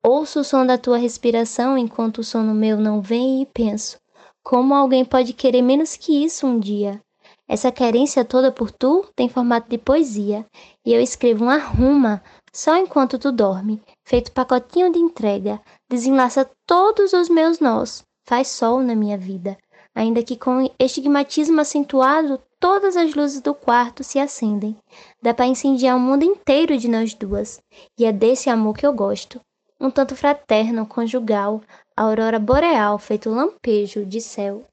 Ouço 0.05 0.41
o 0.41 0.45
som 0.45 0.67
da 0.67 0.77
tua 0.77 0.99
respiração 0.99 1.79
enquanto 1.79 2.19
o 2.19 2.25
sono 2.25 2.53
meu 2.53 2.77
não 2.77 3.01
vem 3.01 3.43
e 3.43 3.47
penso: 3.47 3.99
como 4.43 4.75
alguém 4.75 5.05
pode 5.05 5.33
querer 5.33 5.63
menos 5.63 5.97
que 5.97 6.25
isso 6.25 6.45
um 6.45 6.59
dia? 6.59 7.01
Essa 7.49 7.71
querência 7.71 8.25
toda 8.25 8.51
por 8.51 8.71
tu 8.71 9.07
tem 9.15 9.29
formato 9.29 9.71
de 9.71 9.79
poesia, 9.79 10.45
e 10.85 10.93
eu 10.93 11.01
escrevo 11.01 11.45
um 11.45 11.51
arruma 11.51 12.23
só 12.53 12.77
enquanto 12.77 13.19
tu 13.19 13.31
dorme, 13.31 13.83
feito 14.05 14.33
pacotinho 14.33 14.93
de 14.93 14.99
entrega, 14.99 15.61
desenlaça 15.89 16.49
todos 16.67 17.13
os 17.13 17.29
meus 17.29 17.61
nós, 17.61 18.05
faz 18.27 18.49
sol 18.49 18.81
na 18.81 18.95
minha 18.95 19.17
vida, 19.17 19.57
ainda 19.95 20.23
que 20.23 20.37
com 20.37 20.71
estigmatismo 20.79 21.61
acentuado 21.61 22.41
todas 22.61 22.97
as 22.97 23.15
luzes 23.15 23.41
do 23.41 23.55
quarto 23.55 24.05
se 24.05 24.19
acendem. 24.19 24.77
Dá 25.23 25.33
para 25.33 25.47
incendiar 25.47 25.97
o 25.97 26.01
mundo 26.01 26.25
inteiro 26.25 26.77
de 26.77 26.89
nós 26.89 27.15
duas, 27.15 27.61
e 27.99 28.05
é 28.05 28.13
desse 28.13 28.51
amor 28.51 28.77
que 28.77 28.87
eu 28.87 28.93
gosto. 28.93 29.41
Um 29.81 29.91
tanto 29.91 30.17
fraterno, 30.17 30.87
conjugal, 30.87 31.63
aurora 31.97 32.39
boreal 32.39 32.99
feito 32.99 33.31
lampejo 33.31 34.05
de 34.05 34.21
céu. 34.21 34.65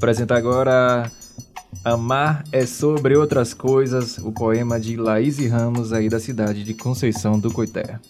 Apresenta 0.00 0.34
agora 0.34 1.12
Amar 1.84 2.42
é 2.50 2.64
sobre 2.64 3.18
outras 3.18 3.52
coisas, 3.52 4.16
o 4.16 4.32
poema 4.32 4.80
de 4.80 4.96
Laís 4.96 5.38
Ramos 5.46 5.92
aí 5.92 6.08
da 6.08 6.18
cidade 6.18 6.64
de 6.64 6.72
Conceição 6.72 7.38
do 7.38 7.52
Coité. 7.52 8.00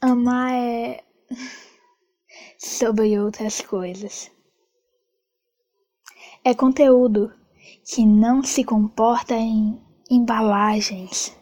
Amar 0.00 0.52
é 0.52 1.04
sobre 2.58 3.16
outras 3.16 3.60
coisas. 3.60 4.32
É 6.44 6.52
conteúdo 6.54 7.32
que 7.86 8.04
não 8.04 8.42
se 8.42 8.64
comporta 8.64 9.34
em 9.34 9.80
embalagens 10.10 11.32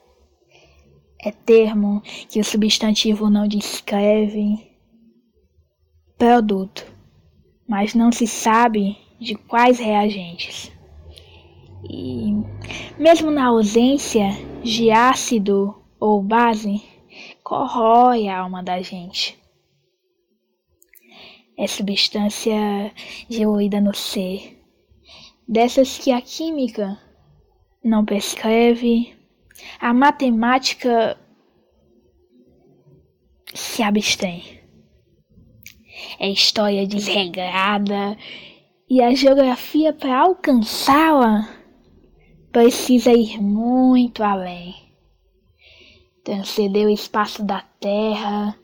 é 1.22 1.30
termo 1.30 2.02
que 2.28 2.40
o 2.40 2.44
substantivo 2.44 3.30
não 3.30 3.46
descreve. 3.46 4.70
Produto, 6.18 6.84
mas 7.66 7.94
não 7.94 8.10
se 8.10 8.26
sabe 8.26 8.96
de 9.20 9.36
quais 9.36 9.78
reagentes. 9.78 10.72
E 11.88 12.32
mesmo 12.98 13.30
na 13.30 13.46
ausência 13.46 14.30
de 14.62 14.90
ácido 14.90 15.74
ou 15.98 16.22
base, 16.22 16.82
corrói 17.42 18.28
a 18.28 18.40
alma 18.40 18.62
da 18.62 18.82
gente. 18.82 19.38
É 21.56 21.66
substância 21.66 22.92
diluída 23.28 23.80
no 23.80 23.94
ser, 23.94 24.58
dessas 25.46 25.98
que 25.98 26.10
a 26.10 26.20
química 26.20 26.98
não 27.84 28.04
prescreve, 28.04 29.14
a 29.80 29.92
matemática 29.92 31.18
se 33.54 33.82
abstém. 33.82 34.60
É 36.18 36.28
história 36.28 36.86
desregrada 36.86 38.16
e 38.88 39.02
a 39.02 39.14
geografia, 39.14 39.92
para 39.92 40.20
alcançá-la, 40.20 41.48
precisa 42.50 43.12
ir 43.12 43.40
muito 43.40 44.22
além. 44.22 44.74
Transcender 46.24 46.86
o 46.86 46.90
espaço 46.90 47.42
da 47.42 47.60
terra, 47.80 48.56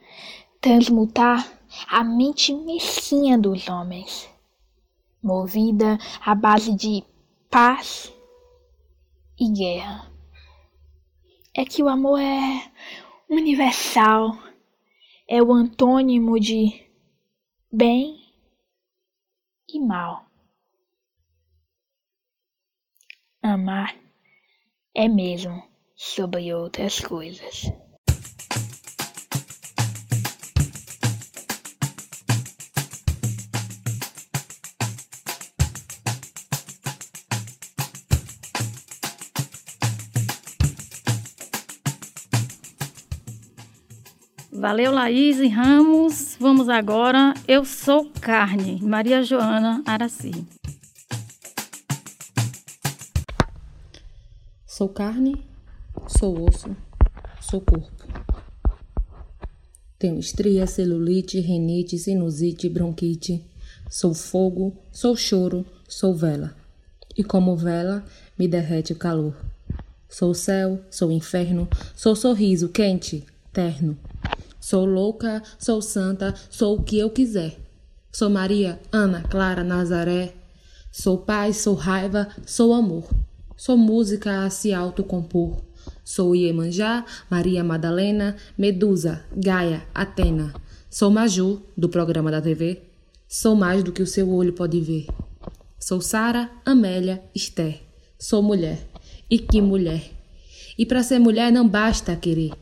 transmutar 0.61 1.47
a 1.89 2.03
mente 2.05 2.55
mesquinha 2.55 3.39
dos 3.39 3.69
homens. 3.69 4.29
movida 5.23 5.99
à 6.25 6.35
base 6.35 6.75
de 6.75 7.03
paz 7.51 8.13
e 9.39 9.53
guerra. 9.53 10.08
É 11.59 11.65
que 11.65 11.83
o 11.83 11.89
amor 11.89 12.21
é 12.21 12.71
universal, 13.29 14.31
é 15.27 15.43
o 15.43 15.53
antônimo 15.53 16.39
de 16.39 16.89
bem 17.69 18.33
e 19.69 19.81
mal. 19.81 20.25
Amar 23.43 23.93
é 24.95 25.09
mesmo 25.09 25.61
sobre 25.97 26.55
outras 26.55 27.01
coisas. 27.01 27.65
Valeu, 44.59 44.91
Laís 44.91 45.39
e 45.39 45.47
Ramos. 45.47 46.37
Vamos 46.41 46.69
agora. 46.69 47.33
Eu 47.47 47.65
sou 47.65 48.11
carne. 48.21 48.81
Maria 48.83 49.23
Joana 49.23 49.81
Araci. 49.87 50.33
Sou 54.67 54.89
carne, 54.89 55.45
sou 56.09 56.45
osso, 56.49 56.77
sou 57.41 57.61
corpo. 57.61 58.05
Tenho 59.97 60.19
estria, 60.19 60.67
celulite, 60.67 61.39
renite, 61.39 61.97
sinusite, 61.97 62.69
bronquite. 62.69 63.45
Sou 63.89 64.13
fogo, 64.13 64.77
sou 64.91 65.15
choro, 65.17 65.65
sou 65.89 66.17
vela. 66.17 66.57
E 67.17 67.23
como 67.23 67.57
vela, 67.57 68.05
me 68.37 68.49
derrete 68.49 68.93
o 68.93 68.97
calor. 68.97 69.37
Sou 70.09 70.35
céu, 70.35 70.81
sou 70.91 71.13
inferno, 71.13 71.69
sou 71.95 72.17
sorriso 72.17 72.69
quente, 72.69 73.25
terno. 73.53 73.97
Sou 74.69 74.85
louca, 74.85 75.43
sou 75.59 75.81
santa, 75.81 76.35
sou 76.51 76.77
o 76.77 76.83
que 76.83 76.99
eu 76.99 77.09
quiser. 77.09 77.59
Sou 78.13 78.29
Maria, 78.29 78.79
Ana, 78.93 79.23
Clara, 79.23 79.65
Nazaré. 79.65 80.35
Sou 80.93 81.17
paz, 81.17 81.57
sou 81.57 81.73
raiva, 81.73 82.29
sou 82.45 82.75
amor. 82.75 83.09
Sou 83.57 83.79
música 83.79 84.45
a 84.45 84.51
se 84.51 84.75
autocompor. 84.75 85.57
Sou 86.05 86.37
Iemanjá, 86.37 87.07
Maria 87.31 87.65
Madalena, 87.65 88.37
Medusa, 88.59 89.25
Gaia, 89.35 89.87
Atena. 89.95 90.53
Sou 90.91 91.11
Maju, 91.11 91.63
do 91.75 91.89
programa 91.89 92.31
da 92.31 92.43
TV. 92.43 92.83
Sou 93.27 93.55
mais 93.55 93.83
do 93.83 93.91
que 93.91 94.03
o 94.03 94.07
seu 94.07 94.31
olho 94.31 94.53
pode 94.53 94.83
ver. 94.83 95.07
Sou 95.81 96.03
Sara, 96.03 96.51
Amélia, 96.63 97.23
Esther. 97.35 97.81
Sou 98.19 98.43
mulher. 98.43 98.87
E 99.31 99.39
que 99.39 99.63
mulher! 99.63 100.13
E 100.77 100.85
para 100.85 101.03
ser 101.03 101.19
mulher 101.19 101.51
não 101.51 101.67
basta 101.67 102.15
querer. 102.15 102.53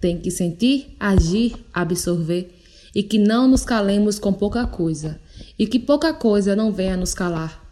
Tem 0.00 0.18
que 0.18 0.30
sentir, 0.30 0.94
agir, 1.00 1.54
absorver 1.72 2.54
e 2.94 3.02
que 3.02 3.18
não 3.18 3.48
nos 3.48 3.64
calemos 3.64 4.18
com 4.18 4.32
pouca 4.32 4.66
coisa 4.66 5.20
e 5.58 5.66
que 5.66 5.78
pouca 5.78 6.12
coisa 6.12 6.54
não 6.54 6.70
venha 6.70 6.96
nos 6.96 7.14
calar. 7.14 7.64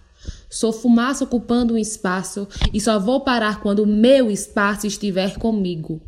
Sou 0.49 0.72
fumaça 0.72 1.25
ocupando 1.25 1.75
um 1.75 1.79
espaço 1.79 2.49
e 2.72 2.81
só 2.81 2.99
vou 2.99 3.20
parar 3.20 3.61
quando 3.61 3.81
o 3.81 3.87
meu 3.87 4.31
espaço 4.31 4.87
estiver 4.87 5.39
comigo. 5.39 6.01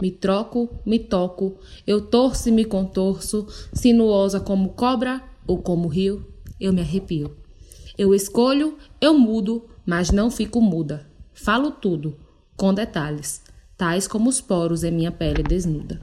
Me 0.00 0.10
troco, 0.10 0.70
me 0.86 0.98
toco, 0.98 1.58
eu 1.86 2.00
torço 2.00 2.48
e 2.48 2.52
me 2.52 2.64
contorço, 2.64 3.46
sinuosa 3.72 4.40
como 4.40 4.70
cobra 4.70 5.22
ou 5.46 5.58
como 5.58 5.88
rio, 5.88 6.26
eu 6.58 6.72
me 6.72 6.80
arrepio. 6.80 7.36
Eu 7.98 8.14
escolho, 8.14 8.78
eu 9.00 9.18
mudo, 9.18 9.66
mas 9.84 10.10
não 10.10 10.30
fico 10.30 10.60
muda. 10.60 11.06
Falo 11.34 11.70
tudo, 11.72 12.16
com 12.56 12.72
detalhes 12.72 13.41
tais 13.82 14.06
como 14.06 14.30
os 14.30 14.40
poros 14.40 14.84
em 14.84 14.92
minha 14.92 15.10
pele 15.10 15.42
desnuda. 15.42 15.98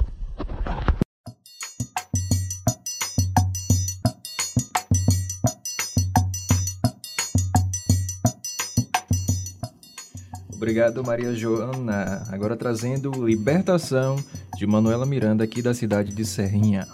Obrigado, 10.54 11.02
Maria 11.06 11.34
Joana. 11.34 12.28
Agora 12.30 12.58
trazendo 12.58 13.26
Libertação 13.26 14.18
de 14.58 14.68
Manuela 14.68 15.06
Miranda, 15.06 15.46
aqui 15.46 15.62
da 15.62 15.74
cidade 15.74 16.14
de 16.14 16.26
Serrinha. 16.26 16.86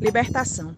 Libertação. 0.00 0.74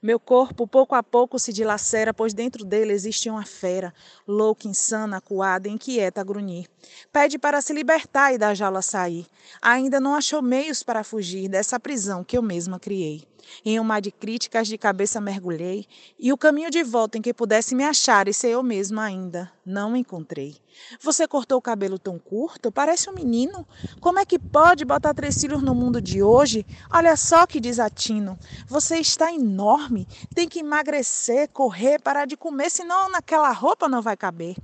Meu 0.00 0.20
corpo 0.20 0.64
pouco 0.64 0.94
a 0.94 1.02
pouco 1.02 1.40
se 1.40 1.52
dilacera, 1.52 2.14
pois 2.14 2.32
dentro 2.32 2.64
dele 2.64 2.92
existe 2.92 3.28
uma 3.28 3.44
fera, 3.44 3.92
louca, 4.28 4.68
insana, 4.68 5.16
acuada, 5.16 5.68
inquieta 5.68 6.20
a 6.20 6.24
grunhir. 6.24 6.68
Pede 7.12 7.38
para 7.38 7.60
se 7.60 7.72
libertar 7.72 8.32
e 8.32 8.38
da 8.38 8.54
jaula 8.54 8.82
sair. 8.82 9.26
Ainda 9.60 10.00
não 10.00 10.14
achou 10.14 10.42
meios 10.42 10.82
para 10.82 11.04
fugir 11.04 11.48
dessa 11.48 11.80
prisão 11.80 12.24
que 12.24 12.36
eu 12.36 12.42
mesma 12.42 12.78
criei. 12.78 13.26
Em 13.64 13.78
um 13.80 13.84
mar 13.84 14.00
de 14.00 14.10
críticas 14.10 14.68
de 14.68 14.76
cabeça 14.76 15.20
mergulhei, 15.20 15.86
e 16.18 16.32
o 16.32 16.38
caminho 16.38 16.70
de 16.70 16.82
volta 16.82 17.18
em 17.18 17.22
que 17.22 17.34
pudesse 17.34 17.74
me 17.74 17.84
achar 17.84 18.28
e 18.28 18.34
ser 18.34 18.48
eu 18.48 18.62
mesma 18.62 19.04
ainda, 19.04 19.50
não 19.64 19.96
encontrei. 19.96 20.56
Você 21.00 21.26
cortou 21.26 21.58
o 21.58 21.62
cabelo 21.62 21.98
tão 21.98 22.18
curto? 22.18 22.70
Parece 22.70 23.10
um 23.10 23.14
menino. 23.14 23.66
Como 24.00 24.18
é 24.18 24.24
que 24.24 24.38
pode 24.38 24.84
botar 24.84 25.14
três 25.14 25.34
cílios 25.34 25.62
no 25.62 25.74
mundo 25.74 26.00
de 26.00 26.22
hoje? 26.22 26.64
Olha 26.90 27.16
só 27.16 27.46
que 27.46 27.60
desatino. 27.60 28.38
Você 28.66 28.98
está 28.98 29.32
enorme. 29.32 30.06
Tem 30.34 30.48
que 30.48 30.60
emagrecer, 30.60 31.48
correr, 31.48 32.00
parar 32.00 32.26
de 32.26 32.36
comer, 32.36 32.70
senão 32.70 33.10
naquela 33.10 33.50
roupa 33.50 33.88
não 33.88 34.02
vai 34.02 34.16
caber. 34.16 34.56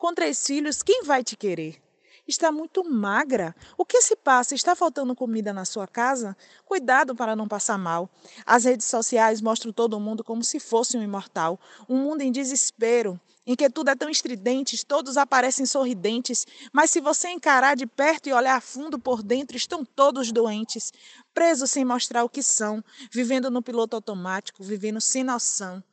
Com 0.00 0.14
três 0.14 0.46
filhos, 0.46 0.82
quem 0.82 1.02
vai 1.04 1.22
te 1.22 1.36
querer? 1.36 1.78
está 2.26 2.50
muito 2.50 2.82
magra. 2.82 3.54
O 3.76 3.84
que 3.84 4.00
se 4.00 4.16
passa? 4.16 4.54
Está 4.54 4.74
faltando 4.74 5.14
comida 5.14 5.52
na 5.52 5.66
sua 5.66 5.86
casa? 5.86 6.34
Cuidado 6.64 7.14
para 7.14 7.36
não 7.36 7.46
passar 7.46 7.76
mal. 7.76 8.08
As 8.46 8.64
redes 8.64 8.86
sociais 8.86 9.42
mostram 9.42 9.70
todo 9.70 10.00
mundo 10.00 10.24
como 10.24 10.42
se 10.42 10.58
fosse 10.58 10.96
um 10.96 11.02
imortal, 11.02 11.60
um 11.86 11.98
mundo 11.98 12.22
em 12.22 12.32
desespero, 12.32 13.20
em 13.46 13.54
que 13.54 13.68
tudo 13.68 13.90
é 13.90 13.94
tão 13.94 14.08
estridente, 14.08 14.86
todos 14.86 15.18
aparecem 15.18 15.66
sorridentes, 15.66 16.46
mas 16.72 16.90
se 16.90 16.98
você 16.98 17.28
encarar 17.28 17.76
de 17.76 17.86
perto 17.86 18.26
e 18.26 18.32
olhar 18.32 18.56
a 18.56 18.60
fundo 18.60 18.98
por 18.98 19.22
dentro, 19.22 19.54
estão 19.54 19.84
todos 19.84 20.32
doentes, 20.32 20.94
presos 21.34 21.70
sem 21.70 21.84
mostrar 21.84 22.24
o 22.24 22.28
que 22.28 22.42
são, 22.42 22.82
vivendo 23.12 23.50
no 23.50 23.60
piloto 23.60 23.96
automático, 23.96 24.64
vivendo 24.64 24.98
sem 24.98 25.22
noção 25.22 25.84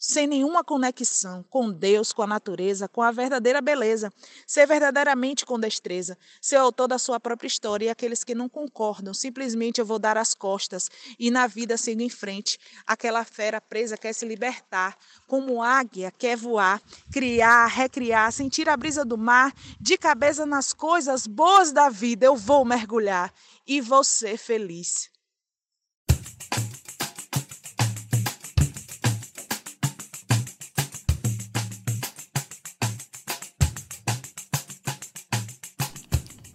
sem 0.00 0.26
nenhuma 0.26 0.64
conexão 0.64 1.44
com 1.50 1.70
Deus, 1.70 2.10
com 2.10 2.22
a 2.22 2.26
natureza, 2.26 2.88
com 2.88 3.02
a 3.02 3.12
verdadeira 3.12 3.60
beleza, 3.60 4.10
ser 4.46 4.66
verdadeiramente 4.66 5.44
com 5.44 5.60
destreza, 5.60 6.16
ser 6.40 6.56
autor 6.56 6.88
da 6.88 6.98
sua 6.98 7.20
própria 7.20 7.46
história 7.46 7.84
e 7.84 7.88
aqueles 7.90 8.24
que 8.24 8.34
não 8.34 8.48
concordam, 8.48 9.12
simplesmente 9.12 9.78
eu 9.78 9.84
vou 9.84 9.98
dar 9.98 10.16
as 10.16 10.32
costas 10.32 10.90
e 11.18 11.30
na 11.30 11.46
vida 11.46 11.76
sigo 11.76 12.00
em 12.00 12.08
frente. 12.08 12.58
Aquela 12.86 13.24
fera 13.24 13.60
presa 13.60 13.98
quer 13.98 14.14
se 14.14 14.24
libertar, 14.24 14.96
como 15.26 15.62
águia 15.62 16.10
quer 16.10 16.36
voar, 16.36 16.80
criar, 17.12 17.66
recriar, 17.66 18.32
sentir 18.32 18.70
a 18.70 18.76
brisa 18.76 19.04
do 19.04 19.18
mar, 19.18 19.52
de 19.78 19.98
cabeça 19.98 20.46
nas 20.46 20.72
coisas 20.72 21.26
boas 21.26 21.72
da 21.72 21.90
vida 21.90 22.24
eu 22.24 22.34
vou 22.34 22.64
mergulhar 22.64 23.30
e 23.66 23.82
vou 23.82 24.02
ser 24.02 24.38
feliz. 24.38 25.10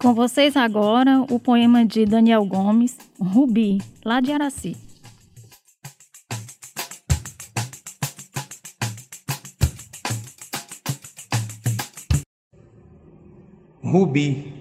Com 0.06 0.14
vocês 0.14 0.56
agora 0.56 1.26
o 1.32 1.40
poema 1.40 1.84
de 1.84 2.06
Daniel 2.06 2.46
Gomes, 2.46 2.96
Rubi, 3.20 3.80
lá 4.06 4.22
de 4.22 4.32
Araci. 4.32 4.78
Rubi, 13.82 14.54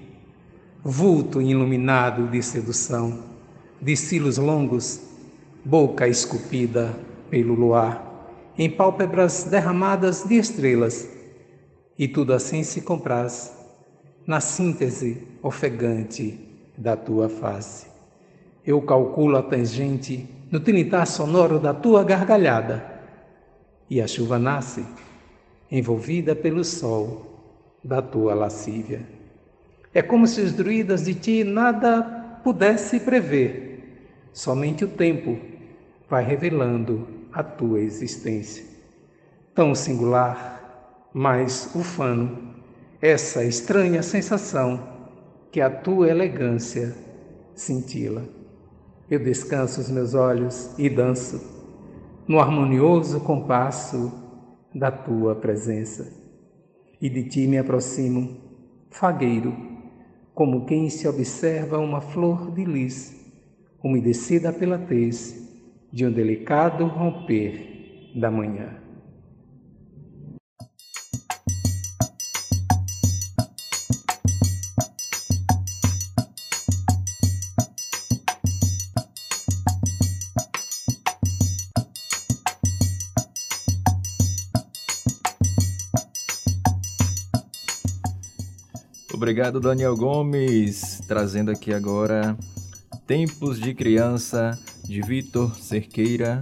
vulto 0.82 1.42
iluminado 1.42 2.26
de 2.28 2.42
sedução, 2.42 3.22
de 3.82 3.94
cílios 3.98 4.38
longos, 4.38 4.98
boca 5.62 6.08
esculpida 6.08 6.98
pelo 7.28 7.52
luar, 7.52 8.32
em 8.56 8.70
pálpebras 8.70 9.44
derramadas 9.44 10.24
de 10.24 10.36
estrelas, 10.36 11.06
e 11.98 12.08
tudo 12.08 12.32
assim 12.32 12.62
se 12.62 12.80
compraz 12.80 13.53
na 14.26 14.40
síntese 14.40 15.22
ofegante 15.42 16.38
da 16.76 16.96
tua 16.96 17.28
face. 17.28 17.86
Eu 18.66 18.80
calculo 18.82 19.36
a 19.36 19.42
tangente 19.42 20.28
no 20.50 20.60
tinitar 20.60 21.06
sonoro 21.06 21.58
da 21.58 21.74
tua 21.74 22.02
gargalhada, 22.04 22.92
e 23.90 24.00
a 24.00 24.06
chuva 24.06 24.38
nasce, 24.38 24.84
envolvida 25.70 26.34
pelo 26.34 26.64
sol 26.64 27.40
da 27.82 28.00
tua 28.00 28.34
lascívia. 28.34 29.06
É 29.92 30.02
como 30.02 30.26
se 30.26 30.40
os 30.40 30.52
druidas 30.52 31.04
de 31.04 31.14
ti 31.14 31.44
nada 31.44 32.40
pudesse 32.42 33.00
prever, 33.00 33.64
Somente 34.34 34.84
o 34.84 34.88
tempo 34.88 35.38
vai 36.10 36.24
revelando 36.24 37.06
a 37.32 37.40
tua 37.40 37.78
existência. 37.80 38.64
Tão 39.54 39.76
singular, 39.76 41.08
mas 41.14 41.70
ufano, 41.72 42.53
essa 43.06 43.44
estranha 43.44 44.02
sensação 44.02 44.80
que 45.52 45.60
a 45.60 45.68
tua 45.68 46.08
elegância 46.08 46.96
cintila. 47.54 48.26
Eu 49.10 49.22
descanso 49.22 49.82
os 49.82 49.90
meus 49.90 50.14
olhos 50.14 50.74
e 50.78 50.88
danço 50.88 51.38
no 52.26 52.40
harmonioso 52.40 53.20
compasso 53.20 54.10
da 54.74 54.90
tua 54.90 55.34
presença. 55.34 56.10
E 56.98 57.10
de 57.10 57.28
ti 57.28 57.46
me 57.46 57.58
aproximo, 57.58 58.38
fagueiro, 58.90 59.54
como 60.32 60.64
quem 60.64 60.88
se 60.88 61.06
observa 61.06 61.76
uma 61.76 62.00
flor 62.00 62.52
de 62.52 62.64
lis, 62.64 63.14
umedecida 63.84 64.50
pela 64.50 64.78
tez 64.78 65.46
de 65.92 66.06
um 66.06 66.10
delicado 66.10 66.86
romper 66.86 68.14
da 68.18 68.30
manhã. 68.30 68.83
Obrigado, 89.34 89.58
Daniel 89.58 89.96
Gomes, 89.96 91.00
trazendo 91.08 91.50
aqui 91.50 91.74
agora 91.74 92.38
Tempos 93.04 93.58
de 93.58 93.74
Criança, 93.74 94.56
de 94.84 95.00
Vitor 95.02 95.52
Cerqueira. 95.58 96.38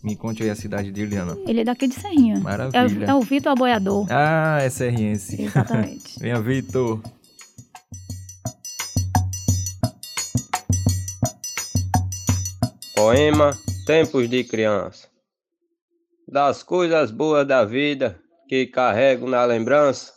Me 0.00 0.14
conte 0.14 0.44
aí 0.44 0.48
a 0.48 0.54
cidade 0.54 0.92
de 0.92 1.02
Eliana. 1.02 1.36
Ele 1.44 1.62
é 1.62 1.64
daqui 1.64 1.88
de 1.88 1.96
Serrinha. 1.96 2.38
Maravilha. 2.38 3.04
É, 3.06 3.08
o- 3.08 3.10
é 3.10 3.14
o 3.16 3.20
Vitor 3.22 3.50
Aboiador. 3.50 4.06
Ah, 4.08 4.58
é 4.62 4.70
serriense. 4.70 5.42
Exatamente. 5.42 6.16
Venha, 6.22 6.40
Vitor. 6.40 7.02
Poema 12.94 13.50
Tempos 13.86 14.28
de 14.28 14.44
Criança 14.44 15.08
Das 16.28 16.62
coisas 16.62 17.10
boas 17.10 17.46
da 17.46 17.64
vida 17.64 18.18
que 18.48 18.66
carrego 18.66 19.28
na 19.28 19.44
lembrança, 19.44 20.12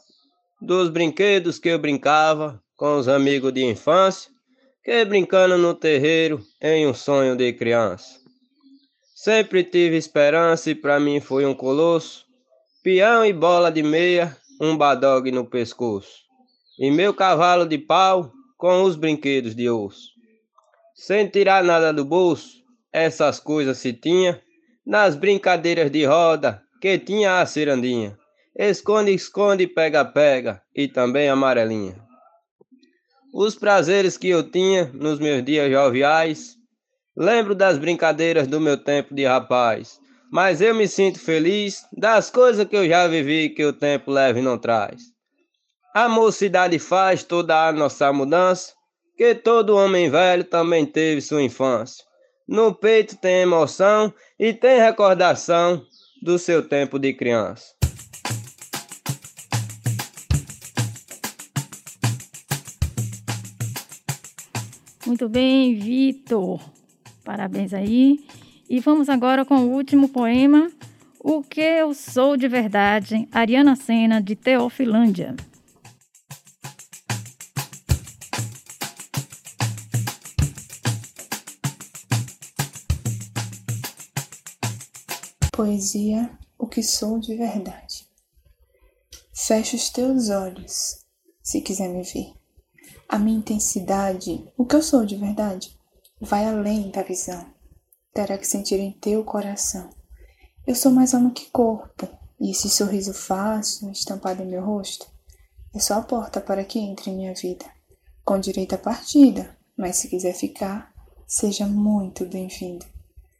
dos 0.64 0.90
brinquedos 0.90 1.60
que 1.60 1.68
eu 1.68 1.78
brincava 1.78 2.62
com 2.78 2.98
os 2.98 3.10
amigos 3.10 3.52
de 3.52 3.66
infância, 3.66 4.32
que 4.82 5.04
brincando 5.04 5.58
no 5.58 5.74
terreiro 5.74 6.42
em 6.62 6.88
um 6.88 6.94
sonho 6.94 7.36
de 7.36 7.52
criança. 7.52 8.22
Sempre 9.14 9.66
tive 9.66 9.98
esperança 9.98 10.72
e 10.72 10.76
pra 10.76 11.02
mim 11.02 11.20
foi 11.20 11.46
um 11.46 11.54
colosso, 11.54 12.26
peão 12.82 13.26
e 13.26 13.34
bola 13.34 13.70
de 13.70 13.84
meia, 13.84 14.38
um 14.60 14.78
badog 14.78 15.30
no 15.32 15.46
pescoço, 15.46 16.24
e 16.80 16.90
meu 16.90 17.14
cavalo 17.14 17.66
de 17.66 17.78
pau 17.78 18.32
com 18.58 18.84
os 18.84 18.96
brinquedos 18.96 19.54
de 19.54 19.70
osso. 19.70 20.12
Sem 20.96 21.28
tirar 21.28 21.62
nada 21.62 21.92
do 21.92 22.06
bolso, 22.06 22.64
essas 22.92 23.38
coisas 23.38 23.78
se 23.80 23.92
tinha 23.92 24.42
nas 24.86 25.16
brincadeiras 25.16 25.92
de 25.92 26.06
roda 26.06 26.62
que 26.80 26.98
tinha 26.98 27.42
a 27.42 27.46
cirandinha. 27.46 28.18
Esconde, 28.56 29.12
esconde, 29.12 29.66
pega, 29.66 30.06
pega 30.06 30.62
e 30.76 30.88
também 30.88 31.28
amarelinha. 31.28 31.96
Os 33.34 33.56
prazeres 33.56 34.16
que 34.16 34.30
eu 34.30 34.44
tinha 34.44 34.92
nos 34.94 35.18
meus 35.18 35.44
dias 35.44 35.72
joviais, 35.72 36.56
lembro 37.18 37.56
das 37.56 37.80
brincadeiras 37.80 38.48
do 38.48 38.62
meu 38.62 38.78
tempo 38.78 39.16
de 39.16 39.26
rapaz, 39.26 40.00
mas 40.32 40.62
eu 40.62 40.76
me 40.76 40.88
sinto 40.88 41.20
feliz 41.20 41.84
das 41.92 42.30
coisas 42.30 42.68
que 42.68 42.76
eu 42.76 42.88
já 42.88 43.08
vivi 43.08 43.50
que 43.50 43.66
o 43.66 43.74
tempo 43.74 44.12
leve 44.12 44.40
não 44.40 44.60
traz. 44.60 45.02
A 45.96 46.08
mocidade 46.08 46.78
faz 46.78 47.24
toda 47.24 47.68
a 47.68 47.72
nossa 47.72 48.14
mudança, 48.14 48.74
que 49.18 49.34
todo 49.34 49.76
homem 49.76 50.12
velho 50.12 50.44
também 50.44 50.86
teve 50.86 51.22
sua 51.22 51.42
infância. 51.42 52.04
No 52.48 52.74
peito 52.76 53.18
tem 53.18 53.42
emoção 53.42 54.14
e 54.40 54.54
tem 54.54 54.80
recordação 54.80 55.84
do 56.22 56.38
seu 56.38 56.68
tempo 56.68 57.00
de 57.00 57.14
criança. 57.14 57.73
Muito 65.14 65.30
bem, 65.30 65.76
Vitor. 65.76 66.60
Parabéns 67.24 67.72
aí. 67.72 68.26
E 68.68 68.80
vamos 68.80 69.10
agora 69.10 69.46
com 69.46 69.58
o 69.58 69.72
último 69.72 70.10
poema, 70.10 70.72
O 71.20 71.44
que 71.44 71.62
eu 71.62 71.94
sou 71.94 72.36
de 72.36 72.48
verdade, 72.48 73.30
Ariana 73.32 73.76
Sena, 73.76 74.20
de 74.20 74.36
Teofilândia. 74.36 75.36
Poesia 85.52 86.32
O 86.58 86.66
que 86.66 86.82
sou 86.82 87.20
de 87.20 87.36
verdade. 87.36 88.08
Fecha 89.32 89.76
os 89.76 89.92
teus 89.92 90.32
olhos, 90.32 91.06
se 91.44 91.62
quiser 91.62 91.90
me 91.90 92.02
ver. 92.02 92.43
A 93.08 93.20
minha 93.20 93.38
intensidade, 93.38 94.52
o 94.58 94.66
que 94.66 94.76
eu 94.76 94.82
sou 94.82 95.06
de 95.06 95.16
verdade, 95.16 95.78
vai 96.20 96.46
além 96.46 96.90
da 96.90 97.04
visão. 97.04 97.46
Terá 98.14 98.38
que 98.38 98.48
sentir 98.48 98.80
em 98.80 98.92
teu 98.92 99.24
coração. 99.24 99.90
Eu 100.66 100.76
sou 100.76 100.92
mais 100.92 101.14
alma 101.14 101.32
que 101.32 101.50
corpo, 101.52 102.08
e 102.40 102.52
esse 102.52 102.70
sorriso 102.70 103.14
fácil 103.14 103.92
estampado 103.92 104.42
em 104.42 104.48
meu 104.48 104.66
rosto 104.66 105.06
é 105.76 105.80
só 105.80 105.96
a 105.96 106.02
porta 106.02 106.40
para 106.40 106.64
que 106.64 106.80
entre 106.80 107.12
em 107.12 107.18
minha 107.18 107.34
vida. 107.34 107.66
Com 108.24 108.40
direito 108.40 108.76
à 108.76 108.78
partida, 108.78 109.58
mas 109.78 109.98
se 109.98 110.08
quiser 110.08 110.34
ficar, 110.34 110.94
seja 111.28 111.66
muito 111.66 112.26
bem-vindo. 112.26 112.86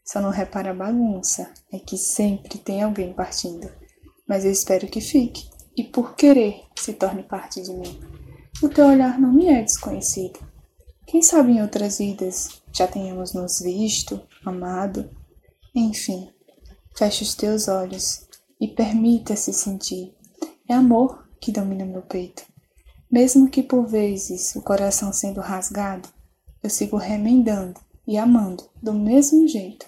Só 0.04 0.20
não 0.20 0.30
repara 0.30 0.72
a 0.72 0.74
bagunça, 0.74 1.50
é 1.72 1.78
que 1.78 1.96
sempre 1.96 2.58
tem 2.58 2.82
alguém 2.82 3.12
partindo. 3.12 3.70
Mas 4.28 4.44
eu 4.44 4.50
espero 4.50 4.88
que 4.88 5.00
fique, 5.00 5.48
e 5.76 5.84
por 5.84 6.14
querer 6.14 6.62
se 6.76 6.92
torne 6.92 7.22
parte 7.22 7.62
de 7.62 7.72
mim. 7.72 8.00
O 8.62 8.68
teu 8.68 8.86
olhar 8.86 9.20
não 9.20 9.32
me 9.32 9.46
é 9.46 9.62
desconhecido. 9.62 10.38
Quem 11.06 11.22
sabe 11.22 11.52
em 11.52 11.62
outras 11.62 11.98
vidas 11.98 12.62
já 12.72 12.86
tenhamos 12.86 13.34
nos 13.34 13.60
visto, 13.60 14.20
amado. 14.44 15.10
Enfim, 15.74 16.30
feche 16.96 17.24
os 17.24 17.34
teus 17.34 17.68
olhos 17.68 18.26
e 18.60 18.68
permita-se 18.68 19.52
sentir. 19.52 20.14
É 20.68 20.74
amor 20.74 21.28
que 21.40 21.52
domina 21.52 21.84
meu 21.84 22.02
peito. 22.02 22.44
Mesmo 23.10 23.50
que 23.50 23.62
por 23.62 23.86
vezes 23.86 24.56
o 24.56 24.62
coração 24.62 25.12
sendo 25.12 25.40
rasgado, 25.40 26.08
eu 26.62 26.70
sigo 26.70 26.96
remendando 26.96 27.78
e 28.06 28.16
amando 28.16 28.64
do 28.82 28.92
mesmo 28.92 29.46
jeito. 29.46 29.86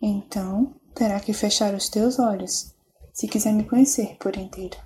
Então, 0.00 0.74
terá 0.94 1.20
que 1.20 1.32
fechar 1.32 1.74
os 1.74 1.88
teus 1.88 2.18
olhos 2.18 2.74
se 3.12 3.26
quiser 3.28 3.52
me 3.52 3.64
conhecer 3.64 4.16
por 4.18 4.36
inteiro. 4.36 4.85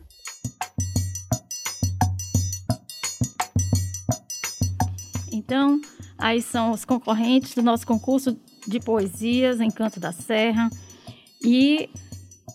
Então, 5.51 5.81
aí 6.17 6.41
são 6.41 6.71
os 6.71 6.85
concorrentes 6.85 7.57
do 7.57 7.63
nosso 7.63 7.85
concurso 7.85 8.39
de 8.69 8.79
poesias 8.79 9.61
Encanto 9.61 9.99
da 9.99 10.13
Serra. 10.13 10.71
E 11.45 11.91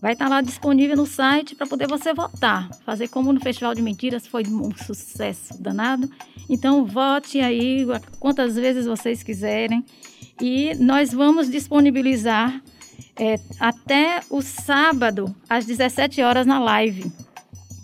vai 0.02 0.14
estar 0.14 0.30
lá 0.30 0.40
disponível 0.40 0.96
no 0.96 1.06
site 1.06 1.56
para 1.56 1.68
poder 1.68 1.90
você 1.90 2.14
votar. 2.14 2.70
Fazer 2.86 3.10
como 3.10 3.34
no 3.34 3.42
Festival 3.42 3.76
de 3.76 3.82
Mentiras 3.82 4.26
foi 4.26 4.44
um 4.48 4.74
sucesso 4.78 5.62
danado. 5.62 6.10
Então, 6.50 6.86
vote 6.86 7.42
aí 7.42 7.86
quantas 8.18 8.56
vezes 8.56 8.86
vocês 8.86 9.22
quiserem. 9.22 9.84
E 10.40 10.74
nós 10.76 11.12
vamos 11.12 11.50
disponibilizar 11.50 12.64
é, 13.18 13.36
até 13.60 14.22
o 14.30 14.42
sábado, 14.42 15.36
às 15.50 15.66
17 15.66 16.22
horas, 16.22 16.48
na 16.48 16.60
live. 16.60 17.12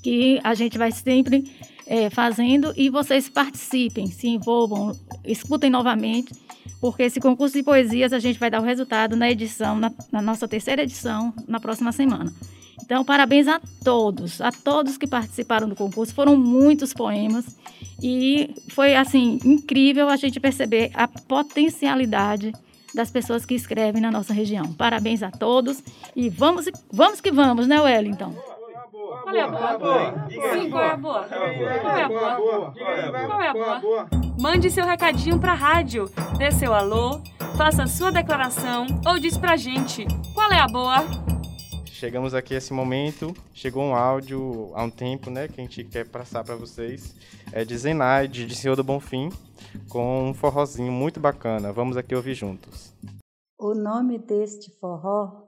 Que 0.02 0.40
a 0.42 0.54
gente 0.54 0.78
vai 0.78 0.94
sempre 0.94 1.52
é, 1.92 2.10
fazendo 2.10 2.74
e 2.78 2.90
vocês 2.90 3.28
participem, 3.28 4.08
se 4.10 4.26
envolvam, 4.26 4.98
escutem 5.26 5.70
novamente, 5.70 6.34
porque 6.80 7.04
esse 7.04 7.20
concurso 7.20 7.58
de 7.58 7.64
poesias 7.64 8.14
a 8.14 8.20
gente 8.20 8.40
vai 8.40 8.50
dar 8.50 8.62
o 8.62 8.64
resultado 8.64 9.14
na 9.18 9.30
edição, 9.30 9.78
na, 9.78 9.92
na 10.10 10.22
nossa 10.22 10.48
terceira 10.48 10.84
edição, 10.84 11.34
na 11.46 11.60
próxima 11.60 11.92
semana. 11.92 12.32
Então, 12.82 13.04
parabéns 13.04 13.46
a 13.46 13.60
todos, 13.84 14.40
a 14.40 14.54
todos 14.54 14.98
que 14.98 15.06
participaram 15.06 15.68
do 15.68 15.76
concurso. 15.76 16.16
Foram 16.16 16.38
muitos 16.38 16.94
poemas 16.94 17.58
e 18.02 18.56
foi 18.70 18.96
assim 18.96 19.38
incrível 19.44 20.08
a 20.08 20.16
gente 20.16 20.40
perceber 20.40 20.92
a 20.94 21.10
potencialidade 21.10 22.54
das 22.96 23.12
pessoas 23.12 23.46
que 23.46 23.54
escrevem 23.54 24.02
na 24.02 24.10
nossa 24.10 24.34
região. 24.34 24.72
Parabéns 24.76 25.22
a 25.22 25.30
todos 25.30 25.84
e 26.16 26.30
vamos, 26.30 26.70
vamos 26.90 27.20
que 27.20 27.34
vamos, 27.34 27.68
né, 27.68 27.82
Wellington? 27.82 28.34
Qual 29.12 29.36
é 29.36 29.42
a 29.42 29.48
boa? 29.78 30.30
Sim, 30.30 30.70
qual 30.70 30.84
é 30.84 30.92
a 30.92 30.98
boa? 30.98 31.24
Qual 31.28 31.98
é 31.98 32.04
a 32.04 32.08
boa? 32.08 32.74
Qual 33.28 33.42
é 33.42 33.48
a 33.48 33.80
boa? 33.80 34.10
Mande 34.40 34.72
seu 34.72 34.86
recadinho 34.86 35.38
pra 35.40 35.54
rádio. 35.54 36.10
Dê 36.38 36.52
seu 36.52 36.74
alô, 36.74 37.22
faça 37.58 37.84
a 37.84 37.88
sua 37.88 38.12
declaração 38.12 38.88
ou 39.06 39.20
diz 39.20 39.38
pra 39.38 39.58
gente 39.58 40.06
qual 40.34 40.50
é 40.52 40.60
a 40.60 40.68
boa. 40.68 41.04
Chegamos 41.86 42.34
aqui 42.34 42.56
a 42.56 42.58
esse 42.58 42.74
momento, 42.74 43.32
chegou 43.54 43.84
um 43.84 43.94
áudio 43.94 44.72
há 44.74 44.84
um 44.84 44.90
tempo, 44.90 45.30
né, 45.30 45.48
que 45.48 45.62
a 45.62 45.64
gente 45.64 45.84
quer 45.84 46.08
passar 46.08 46.44
para 46.44 46.56
vocês, 46.56 47.16
é 47.52 47.64
de 47.64 47.78
Zenaide, 47.78 48.48
de 48.48 48.56
Senhor 48.56 48.76
do 48.76 48.84
Bonfim, 48.84 49.30
com 49.88 50.30
um 50.30 50.34
forrozinho 50.34 50.92
muito 50.92 51.20
bacana. 51.20 51.72
Vamos 51.72 51.98
aqui 51.98 52.16
ouvir 52.16 52.34
juntos. 52.34 52.92
O 53.60 53.76
nome 53.76 54.18
deste 54.18 54.72
forró 54.80 55.44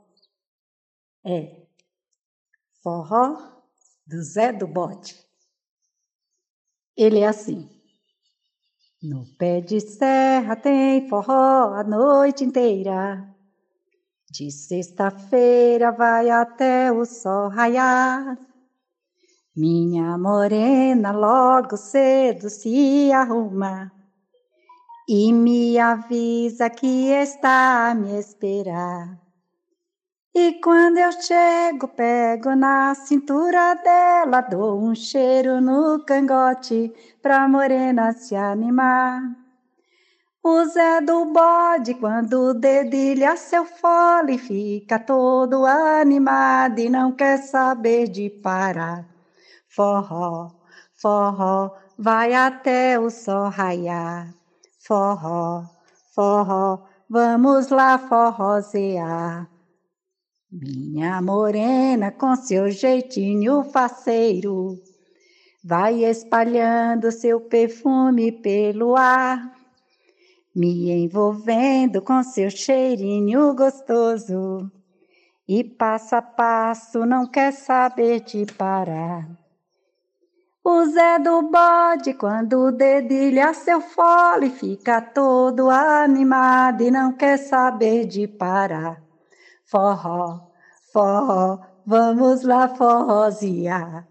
é 1.26 1.62
Forró 2.84 3.38
do 4.05 4.22
Zé 4.22 4.51
do 4.51 4.68
Bote. 4.68 5.15
Ele 6.97 7.22
é 7.22 7.27
assim. 7.27 7.69
No 9.01 9.26
pé 9.38 9.61
de 9.61 9.80
serra 9.80 10.57
tem 10.57 11.07
forró 11.07 11.76
a 11.76 11.84
noite 11.85 12.43
inteira. 12.43 13.26
De 14.30 14.51
sexta-feira 14.51 15.93
vai 15.93 16.30
até 16.30 16.91
o 16.91 17.05
sol 17.05 17.47
raiar. 17.47 18.38
Minha 19.55 20.18
morena 20.18 21.11
logo 21.11 21.77
cedo 21.77 22.49
se 22.49 23.14
arruma 23.14 23.93
e 25.07 25.31
me 25.31 25.80
avisa 25.80 26.69
que 26.69 27.11
está 27.11 27.91
a 27.91 27.95
me 27.95 28.19
esperar. 28.19 29.22
E 30.35 30.53
quando 30.53 30.97
eu 30.97 31.11
chego, 31.11 31.88
pego 31.89 32.55
na 32.55 32.95
cintura 32.95 33.76
dela, 33.76 34.41
dou 34.41 34.81
um 34.81 34.95
cheiro 34.95 35.61
no 35.61 36.03
cangote 36.03 36.91
pra 37.22 37.47
morena 37.47 38.11
se 38.14 38.35
animar. 38.35 39.22
O 40.43 40.65
Zé 40.65 41.01
do 41.01 41.26
bode, 41.26 41.93
quando 41.93 42.55
dedilha 42.55 43.38
seu 43.38 43.64
fole, 43.64 44.39
fica 44.39 44.97
todo 44.97 45.68
animado 45.68 46.80
e 46.80 46.89
não 46.89 47.11
quer 47.11 47.38
saber 47.38 48.07
de 48.07 48.27
parar. 48.31 49.05
Forró, 49.69 50.49
forró, 50.99 51.76
vai 51.95 52.34
até 52.34 52.99
o 52.99 53.11
sol 53.11 53.49
raiar. 53.49 54.34
Forró, 54.80 55.64
forró, 56.15 56.80
vamos 57.07 57.69
lá 57.69 57.99
forrosear. 57.99 59.52
Minha 60.55 61.19
morena, 61.19 62.11
com 62.11 62.35
seu 62.35 62.69
jeitinho 62.69 63.63
faceiro, 63.63 64.80
vai 65.63 66.03
espalhando 66.05 67.11
seu 67.11 67.41
perfume 67.41 68.31
pelo 68.31 68.95
ar, 68.95 69.51
me 70.55 70.91
envolvendo 70.91 72.03
com 72.03 72.21
seu 72.21 72.51
cheirinho 72.51 73.55
gostoso, 73.55 74.71
e 75.47 75.63
passo 75.63 76.17
a 76.17 76.21
passo 76.21 77.03
não 77.03 77.25
quer 77.25 77.51
saber 77.51 78.19
de 78.19 78.45
parar. 78.45 79.27
O 80.63 80.85
Zé 80.85 81.17
do 81.17 81.49
bode, 81.49 82.13
quando 82.13 82.71
dedilha 82.71 83.55
seu 83.55 83.81
fole, 83.81 84.51
fica 84.51 85.01
todo 85.01 85.71
animado 85.71 86.84
e 86.84 86.91
não 86.91 87.11
quer 87.11 87.38
saber 87.38 88.05
de 88.05 88.27
parar. 88.27 89.02
Forró, 89.73 90.51
forró, 90.91 91.59
vamos 91.83 92.43
lá 92.43 92.67
forrosear. 92.67 94.07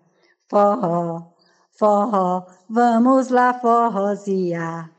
Forró, 0.48 1.34
forró, 1.70 2.46
vamos 2.68 3.28
lá 3.28 3.54
forrosear. 3.54 4.90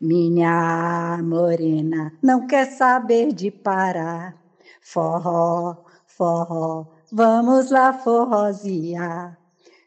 Minha 0.00 1.18
morena 1.20 2.12
não 2.22 2.46
quer 2.46 2.66
saber 2.66 3.32
de 3.32 3.50
parar. 3.50 4.36
Forró, 4.80 5.78
forró, 6.06 6.86
vamos 7.10 7.72
lá 7.72 7.92
forrosear. 7.92 9.36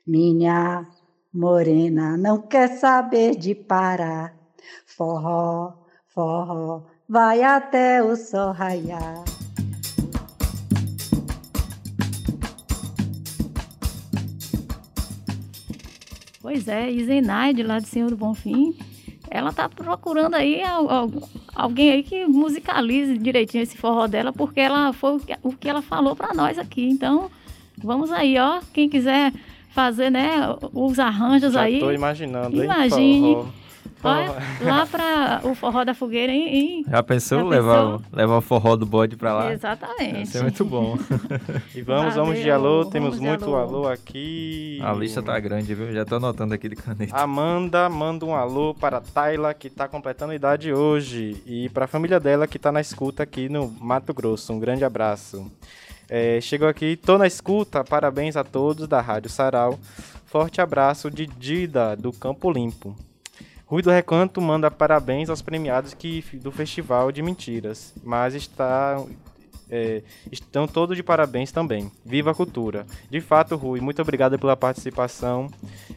Minha 0.05 0.85
morena 1.33 2.17
não 2.17 2.41
quer 2.41 2.77
saber 2.77 3.37
de 3.37 3.55
parar. 3.55 4.35
Forró, 4.85 5.85
forró, 6.13 6.83
vai 7.07 7.43
até 7.43 8.03
o 8.03 8.17
sol 8.17 8.51
raiar. 8.51 9.36
Pois 16.47 16.65
é, 16.69 16.89
e 16.89 17.03
Zenaide, 17.03 17.61
lá 17.61 17.77
de 17.77 17.89
Senhor 17.89 18.09
do 18.09 18.15
Bonfim, 18.15 18.73
ela 19.29 19.51
tá 19.51 19.67
procurando 19.67 20.35
aí 20.35 20.61
alguém 21.53 21.91
aí 21.91 22.03
que 22.03 22.25
musicalize 22.25 23.17
direitinho 23.17 23.63
esse 23.63 23.77
forró 23.77 24.07
dela, 24.07 24.31
porque 24.31 24.61
ela 24.61 24.93
foi 24.93 25.19
o 25.43 25.51
que, 25.51 25.69
ela 25.69 25.81
falou 25.81 26.15
para 26.15 26.33
nós 26.33 26.57
aqui. 26.57 26.87
Então, 26.87 27.29
vamos 27.77 28.13
aí, 28.13 28.37
ó. 28.39 28.61
Quem 28.73 28.87
quiser 28.87 29.33
fazer, 29.71 30.09
né, 30.09 30.35
os 30.71 30.97
arranjos 30.99 31.51
Já 31.51 31.63
aí. 31.63 31.81
tô 31.81 31.91
imaginando, 31.91 32.63
Imagine. 32.63 33.03
hein? 33.03 33.45
Olha, 34.03 34.35
lá 34.61 34.85
para 34.85 35.41
o 35.43 35.55
forró 35.55 35.83
da 35.83 35.93
fogueira, 35.93 36.31
hein? 36.31 36.85
Já 36.87 37.01
pensou, 37.01 37.39
Já 37.39 37.45
levar, 37.45 37.75
pensou? 37.81 38.01
O, 38.11 38.15
levar 38.15 38.37
o 38.37 38.41
forró 38.41 38.75
do 38.75 38.85
bode 38.85 39.15
pra 39.15 39.33
lá? 39.33 39.51
Exatamente. 39.51 40.21
Isso 40.23 40.37
é 40.37 40.41
muito 40.41 40.63
bom. 40.63 40.97
E 41.75 41.81
vamos, 41.81 42.15
vamos 42.15 42.35
de 42.35 42.41
Valeu, 42.49 42.55
alô, 42.55 42.77
vamos 42.79 42.89
temos 42.91 43.19
de 43.19 43.21
muito 43.21 43.45
alô. 43.45 43.55
alô 43.57 43.87
aqui. 43.87 44.79
A 44.83 44.93
lista 44.93 45.21
tá 45.21 45.39
grande, 45.39 45.73
viu? 45.75 45.91
Já 45.91 46.05
tô 46.05 46.15
anotando 46.15 46.53
aqui 46.53 46.69
de 46.69 46.75
caneta. 46.75 47.15
Amanda 47.15 47.87
manda 47.89 48.25
um 48.25 48.35
alô 48.35 48.73
para 48.73 48.99
Tayla, 49.01 49.53
que 49.53 49.69
tá 49.69 49.87
completando 49.87 50.33
idade 50.33 50.73
hoje. 50.73 51.41
E 51.45 51.69
para 51.69 51.85
a 51.85 51.87
família 51.87 52.19
dela, 52.19 52.47
que 52.47 52.57
tá 52.57 52.71
na 52.71 52.81
escuta 52.81 53.23
aqui 53.23 53.49
no 53.49 53.67
Mato 53.79 54.13
Grosso. 54.13 54.53
Um 54.53 54.59
grande 54.59 54.83
abraço. 54.83 55.51
É, 56.09 56.39
chegou 56.41 56.67
aqui, 56.67 56.95
tô 56.95 57.17
na 57.17 57.27
escuta. 57.27 57.83
Parabéns 57.83 58.35
a 58.37 58.43
todos 58.43 58.87
da 58.87 59.01
Rádio 59.01 59.29
Sarau. 59.29 59.77
Forte 60.25 60.61
abraço 60.61 61.11
de 61.11 61.25
Dida, 61.27 61.95
do 61.95 62.11
Campo 62.11 62.51
Limpo. 62.51 62.95
Rui 63.67 63.81
do 63.81 63.89
Recanto 63.91 64.39
manda 64.41 64.71
parabéns 64.71 65.29
aos 65.29 65.41
premiados 65.41 65.93
que, 65.93 66.23
do 66.41 66.51
Festival 66.51 67.11
de 67.11 67.21
Mentiras, 67.21 67.93
mas 68.01 68.33
está, 68.33 69.03
é, 69.69 70.01
estão 70.31 70.65
todos 70.65 70.95
de 70.95 71.03
parabéns 71.03 71.51
também. 71.51 71.91
Viva 72.05 72.31
a 72.31 72.33
cultura! 72.33 72.85
De 73.09 73.19
fato, 73.19 73.57
Rui, 73.57 73.81
muito 73.81 74.01
obrigado 74.01 74.39
pela 74.39 74.55
participação. 74.55 75.49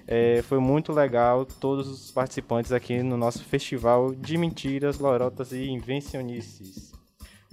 É, 0.07 0.43
foi 0.49 0.59
muito 0.59 0.93
legal 0.93 1.45
todos 1.47 1.87
os 1.87 2.11
participantes 2.11 2.73
aqui 2.73 3.05
no 3.05 3.17
nosso 3.17 3.45
Festival 3.45 4.13
de 4.17 4.37
Mentiras, 4.37 4.99
Lorotas 4.99 5.53
e 5.53 5.69
Invencionices. 5.69 6.91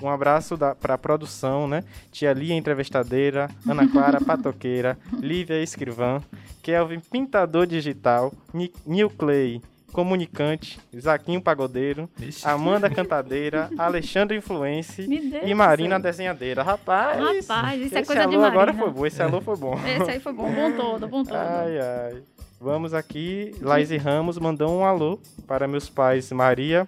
Um 0.02 0.10
abraço 0.10 0.58
para 0.80 0.96
a 0.96 0.98
produção, 0.98 1.68
né? 1.68 1.84
Tia 2.12 2.34
Lia, 2.34 2.56
entrevistadeira, 2.56 3.50
Ana 3.68 3.88
Clara, 3.88 4.20
patoqueira, 4.26 4.98
Lívia, 5.20 5.62
escrivã, 5.62 6.22
Kelvin, 6.64 7.00
pintador 7.00 7.66
digital, 7.68 8.32
Ni- 8.54 8.72
Nil 8.86 9.10
Clay, 9.10 9.60
comunicante, 9.98 10.80
Zaquinho 10.96 11.42
Pagodeiro, 11.42 12.08
Amanda 12.44 12.88
Cantadeira, 12.88 13.68
Alexandre 13.76 14.38
Influence 14.38 15.02
e 15.02 15.54
Marina 15.56 15.96
céu. 15.96 16.04
Desenhadeira. 16.04 16.62
Rapaz, 16.62 17.18
Rapaz, 17.20 17.82
isso 17.82 17.98
é 17.98 18.02
esse 18.02 18.06
coisa 18.06 18.22
alô 18.22 18.30
de 18.30 18.38
Marina. 18.38 18.48
agora 18.48 18.74
foi 18.76 18.92
bom, 18.92 19.06
esse 19.08 19.24
alô 19.24 19.42
foi 19.42 19.58
bom. 19.58 19.74
Esse 19.74 20.12
aí 20.12 20.20
foi 20.20 20.34
bom, 20.34 20.54
bom 20.54 20.72
todo, 20.74 21.08
bom 21.08 21.24
todo. 21.24 21.36
Ai, 21.36 21.80
ai. 21.80 22.22
Vamos 22.62 22.94
aqui, 22.94 23.56
Laís 23.60 23.90
Ramos 23.90 24.38
mandou 24.38 24.70
um 24.72 24.86
alô 24.86 25.20
para 25.48 25.68
meus 25.68 25.90
pais 25.90 26.32
Maria 26.32 26.88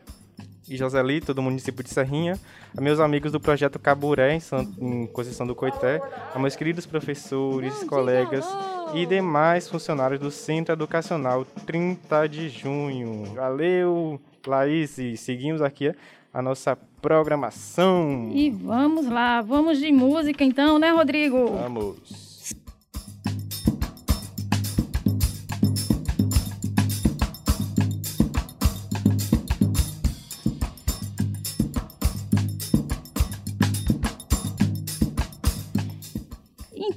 e 0.69 0.77
Joselito, 0.77 1.33
do 1.33 1.41
município 1.41 1.83
de 1.83 1.89
Serrinha, 1.89 2.39
a 2.77 2.79
meus 2.79 2.99
amigos 2.99 3.31
do 3.31 3.39
projeto 3.39 3.79
Caburé, 3.79 4.35
em, 4.35 4.39
San... 4.39 4.67
em 4.79 5.07
Conceição 5.07 5.47
do 5.47 5.55
Coité, 5.55 5.99
a 6.31 6.37
meus 6.37 6.55
queridos 6.55 6.85
professores, 6.85 7.83
colegas 7.85 8.45
e 8.93 9.05
demais 9.05 9.67
funcionários 9.67 10.19
do 10.19 10.31
Centro 10.31 10.73
Educacional 10.73 11.45
30 11.65 12.27
de 12.27 12.49
Junho. 12.49 13.25
Valeu, 13.35 14.19
Laís, 14.45 14.97
e 14.97 15.15
seguimos 15.15 15.61
aqui 15.61 15.93
a 16.33 16.41
nossa 16.41 16.77
programação. 17.01 18.31
E 18.33 18.49
vamos 18.49 19.07
lá, 19.07 19.41
vamos 19.41 19.79
de 19.79 19.91
música 19.91 20.43
então, 20.43 20.79
né, 20.79 20.91
Rodrigo? 20.91 21.47
Vamos. 21.47 22.28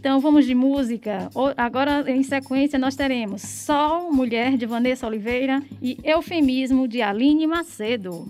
Então 0.02 0.18
vamos 0.18 0.46
de 0.46 0.52
música. 0.52 1.30
Agora, 1.56 2.10
em 2.10 2.24
sequência, 2.24 2.76
nós 2.76 2.96
teremos 2.96 3.40
Sol, 3.40 4.12
Mulher, 4.12 4.56
de 4.56 4.66
Vanessa 4.66 5.06
Oliveira 5.06 5.62
e 5.80 5.96
Eufemismo, 6.02 6.88
de 6.88 7.00
Aline 7.00 7.46
Macedo. 7.46 8.26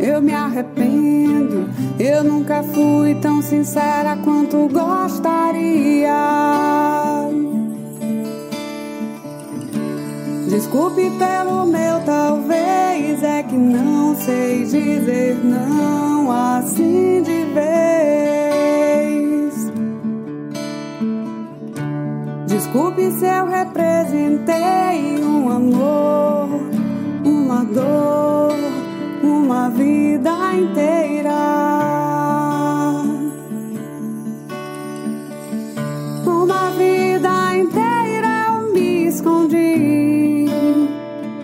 eu 0.00 0.20
me 0.20 0.32
arrependo. 0.32 1.68
Eu 1.98 2.22
nunca 2.22 2.62
fui 2.62 3.14
tão 3.16 3.42
sincera 3.42 4.16
quanto 4.24 4.68
gostaria. 4.68 6.14
Desculpe 10.48 11.10
pelo 11.10 11.66
meu 11.66 12.00
talvez, 12.04 13.22
é 13.22 13.42
que 13.42 13.56
não 13.56 14.14
sei 14.14 14.64
dizer 14.64 15.36
não 15.44 16.30
assim 16.30 17.22
de 17.22 17.44
vez. 17.54 17.68
Desculpe 22.46 23.10
se 23.12 23.26
eu 23.26 23.46
representei 23.46 25.22
um 25.22 25.50
amor, 25.50 26.48
uma 27.24 27.64
dor 27.64 28.37
inteira. 30.56 31.38
Uma 36.26 36.70
vida 36.70 37.56
inteira 37.56 38.46
eu 38.48 38.72
me 38.72 39.06
escondi 39.06 40.46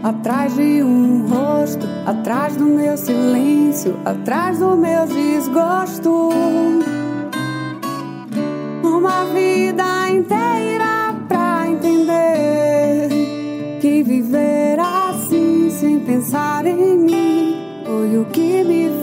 atrás 0.02 0.54
de 0.54 0.82
um 0.82 1.26
rosto, 1.26 1.86
atrás 2.06 2.56
do 2.56 2.64
meu 2.64 2.96
silêncio, 2.96 3.96
atrás 4.04 4.58
do 4.58 4.76
meu 4.76 5.06
desgosto. 5.06 6.30
Uma 8.82 9.24
vida 9.26 10.10
inteira 10.10 11.14
pra 11.28 11.66
entender 11.68 13.08
que 13.80 14.02
viver 14.02 14.78
assim 14.80 15.68
sem 15.70 16.00
pensar 16.00 16.66
em 16.66 16.98
mim 16.98 17.54
foi 17.84 18.18
o 18.18 18.24
que 18.26 18.62
me 18.64 18.93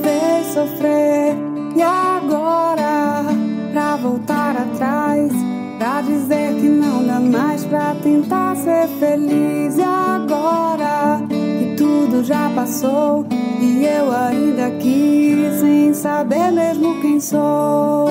sofrer. 0.51 1.35
E 1.75 1.81
agora, 1.81 3.23
pra 3.71 3.95
voltar 3.95 4.57
atrás, 4.57 5.31
pra 5.77 6.01
dizer 6.01 6.55
que 6.55 6.67
não 6.67 7.05
dá 7.05 7.19
mais 7.19 7.63
pra 7.65 7.95
tentar 8.03 8.55
ser 8.57 8.87
feliz. 8.99 9.77
E 9.77 9.81
agora, 9.81 11.21
que 11.29 11.75
tudo 11.77 12.23
já 12.23 12.49
passou. 12.53 13.25
E 13.61 13.85
eu 13.85 14.11
ainda 14.11 14.67
aqui, 14.67 15.37
sem 15.59 15.93
saber 15.93 16.51
mesmo 16.51 16.99
quem 17.01 17.19
sou. 17.19 18.09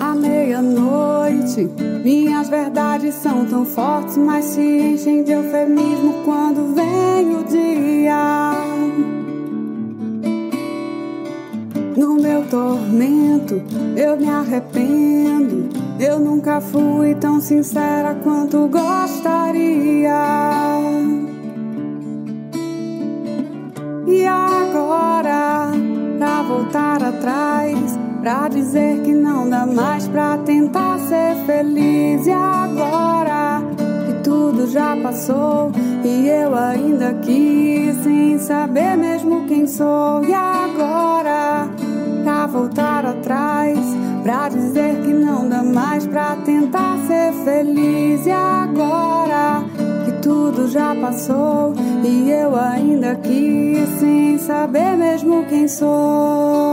À 0.00 0.14
meia-noite, 0.14 1.70
minhas 2.02 2.48
verdades 2.48 3.14
são 3.14 3.44
tão 3.44 3.64
fortes, 3.64 4.16
mas 4.16 4.46
se 4.46 4.60
enchem 4.60 5.22
de 5.22 5.32
eufemismo 5.32 6.24
quando 6.24 6.74
vem 6.74 7.36
o 7.36 7.44
dia. 7.44 8.77
No 11.98 12.14
meu 12.14 12.44
tormento, 12.44 13.60
eu 13.96 14.16
me 14.16 14.30
arrependo. 14.30 15.68
Eu 15.98 16.20
nunca 16.20 16.60
fui 16.60 17.12
tão 17.16 17.40
sincera 17.40 18.14
quanto 18.22 18.68
gostaria. 18.68 20.14
E 24.06 24.24
agora, 24.24 25.72
pra 26.18 26.42
voltar 26.42 27.02
atrás, 27.02 27.98
pra 28.22 28.46
dizer 28.46 29.02
que 29.02 29.12
não 29.12 29.50
dá 29.50 29.66
mais 29.66 30.06
pra 30.06 30.38
tentar 30.38 31.00
ser 31.00 31.34
feliz. 31.46 32.24
E 32.28 32.30
agora, 32.30 33.60
que 34.06 34.22
tudo 34.22 34.68
já 34.68 34.96
passou, 35.02 35.72
e 36.04 36.28
eu 36.28 36.54
ainda 36.54 37.08
aqui, 37.08 37.92
sem 38.04 38.38
saber 38.38 38.96
mesmo 38.96 39.46
quem 39.48 39.66
sou. 39.66 40.22
E 40.22 40.32
agora, 40.32 41.68
pra 42.22 42.46
voltar 42.46 43.04
atrás, 43.06 43.78
pra 44.22 44.48
dizer 44.48 45.00
que 45.02 45.12
não 45.12 45.48
dá 45.48 45.62
mais 45.62 46.06
pra 46.06 46.36
tentar 46.36 46.98
ser 47.06 47.32
feliz. 47.44 48.26
E 48.26 48.30
agora, 48.30 49.64
que 50.04 50.12
tudo 50.22 50.68
já 50.68 50.94
passou, 50.94 51.74
e 52.04 52.30
eu 52.30 52.54
ainda 52.56 53.12
aqui, 53.12 53.74
sem 53.98 54.38
saber 54.38 54.96
mesmo 54.96 55.44
quem 55.46 55.66
sou. 55.68 56.67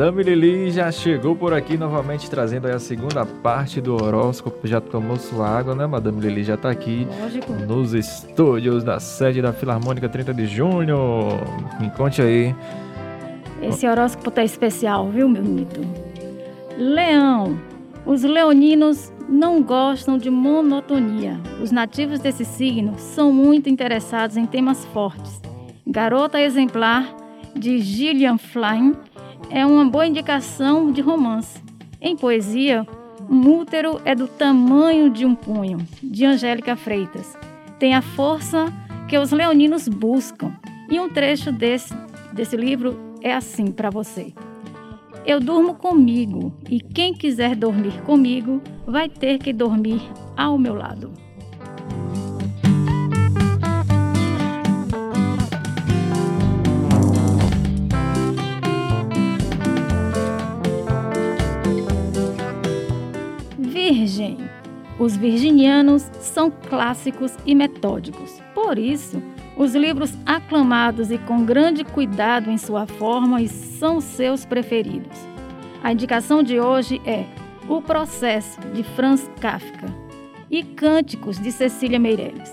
Madame 0.00 0.22
Lili 0.22 0.70
já 0.70 0.90
chegou 0.90 1.36
por 1.36 1.52
aqui 1.52 1.76
novamente 1.76 2.30
trazendo 2.30 2.66
a 2.68 2.78
segunda 2.78 3.26
parte 3.26 3.82
do 3.82 4.02
horóscopo. 4.02 4.66
Já 4.66 4.80
tomou 4.80 5.18
sua 5.18 5.46
água, 5.46 5.74
né? 5.74 5.86
Madame 5.86 6.22
Lili 6.22 6.42
já 6.42 6.56
tá 6.56 6.70
aqui 6.70 7.06
Lógico. 7.20 7.52
nos 7.52 7.92
estúdios 7.92 8.82
da 8.82 8.98
sede 8.98 9.42
da 9.42 9.52
Filarmônica 9.52 10.08
30 10.08 10.32
de 10.32 10.46
junho. 10.46 10.96
Me 11.78 11.90
conte 11.90 12.22
aí. 12.22 12.54
Esse 13.60 13.86
horóscopo 13.86 14.30
tá 14.30 14.42
especial, 14.42 15.10
viu, 15.10 15.28
meu 15.28 15.44
mito? 15.44 15.82
Leão. 16.78 17.60
Os 18.06 18.22
leoninos 18.22 19.12
não 19.28 19.62
gostam 19.62 20.16
de 20.16 20.30
monotonia. 20.30 21.38
Os 21.62 21.70
nativos 21.70 22.20
desse 22.20 22.46
signo 22.46 22.94
são 22.96 23.30
muito 23.30 23.68
interessados 23.68 24.38
em 24.38 24.46
temas 24.46 24.82
fortes. 24.94 25.42
Garota 25.86 26.40
Exemplar, 26.40 27.04
de 27.54 27.78
Gillian 27.80 28.38
Flynn, 28.38 28.94
é 29.48 29.64
uma 29.64 29.84
boa 29.84 30.06
indicação 30.06 30.92
de 30.92 31.00
romance. 31.00 31.60
Em 32.00 32.16
poesia, 32.16 32.86
um 33.28 33.48
útero 33.58 34.00
é 34.04 34.14
do 34.14 34.26
tamanho 34.26 35.10
de 35.10 35.24
um 35.24 35.34
punho, 35.34 35.78
de 36.02 36.24
Angélica 36.24 36.76
Freitas. 36.76 37.36
Tem 37.78 37.94
a 37.94 38.02
força 38.02 38.72
que 39.08 39.18
os 39.18 39.30
leoninos 39.30 39.88
buscam. 39.88 40.52
E 40.90 40.98
um 40.98 41.08
trecho 41.08 41.52
desse, 41.52 41.94
desse 42.32 42.56
livro 42.56 42.98
é 43.22 43.32
assim 43.32 43.66
para 43.66 43.90
você. 43.90 44.32
Eu 45.24 45.38
durmo 45.38 45.74
comigo 45.74 46.52
e 46.68 46.80
quem 46.80 47.12
quiser 47.12 47.54
dormir 47.54 48.00
comigo 48.02 48.60
vai 48.86 49.08
ter 49.08 49.38
que 49.38 49.52
dormir 49.52 50.00
ao 50.36 50.58
meu 50.58 50.74
lado. 50.74 51.12
Virgem. 63.92 64.38
Os 65.00 65.16
virginianos 65.16 66.08
são 66.20 66.48
clássicos 66.48 67.34
e 67.44 67.56
metódicos. 67.56 68.40
Por 68.54 68.78
isso, 68.78 69.20
os 69.56 69.74
livros 69.74 70.16
aclamados 70.24 71.10
e 71.10 71.18
com 71.18 71.44
grande 71.44 71.82
cuidado 71.82 72.50
em 72.50 72.56
sua 72.56 72.86
forma 72.86 73.44
são 73.48 74.00
seus 74.00 74.44
preferidos. 74.44 75.18
A 75.82 75.90
indicação 75.90 76.40
de 76.40 76.60
hoje 76.60 77.02
é 77.04 77.24
O 77.68 77.82
Processo, 77.82 78.60
de 78.72 78.84
Franz 78.84 79.28
Kafka, 79.40 79.92
e 80.48 80.62
Cânticos, 80.62 81.36
de 81.40 81.50
Cecília 81.50 81.98
Meirelles. 81.98 82.52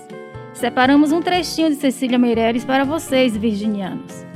Separamos 0.52 1.12
um 1.12 1.22
trechinho 1.22 1.70
de 1.70 1.76
Cecília 1.76 2.18
Meirelles 2.18 2.64
para 2.64 2.82
vocês, 2.82 3.36
virginianos. 3.36 4.26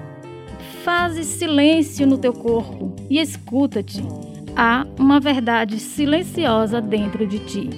Faze 0.85 1.25
silêncio 1.25 2.07
no 2.07 2.17
teu 2.17 2.33
corpo 2.33 2.95
e 3.11 3.19
escuta-te. 3.19 4.32
Há 4.55 4.87
uma 4.99 5.19
verdade 5.19 5.79
silenciosa 5.79 6.81
dentro 6.81 7.27
de 7.27 7.39
ti. 7.39 7.71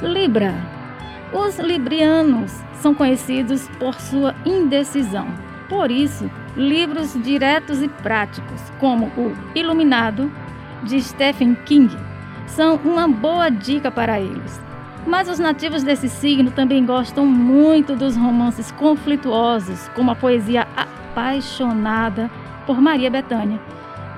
Libra. 0.00 0.54
Os 1.32 1.58
librianos 1.58 2.52
são 2.80 2.94
conhecidos 2.94 3.68
por 3.78 3.94
sua 3.94 4.34
indecisão. 4.44 5.26
Por 5.68 5.90
isso, 5.90 6.30
livros 6.56 7.12
diretos 7.22 7.82
e 7.82 7.88
práticos, 7.88 8.60
como 8.78 9.06
o 9.16 9.36
Iluminado, 9.54 10.32
de 10.84 11.02
Stephen 11.02 11.54
King, 11.66 11.94
são 12.46 12.76
uma 12.76 13.08
boa 13.08 13.48
dica 13.48 13.90
para 13.90 14.20
eles. 14.20 14.60
Mas 15.06 15.28
os 15.28 15.38
nativos 15.38 15.84
desse 15.84 16.08
signo 16.08 16.50
também 16.50 16.84
gostam 16.84 17.24
muito 17.24 17.94
dos 17.94 18.16
romances 18.16 18.72
conflituosos, 18.72 19.88
como 19.94 20.10
a 20.10 20.16
poesia 20.16 20.66
apaixonada 20.76 22.30
por 22.66 22.80
Maria 22.80 23.10
Bethânia. 23.10 23.60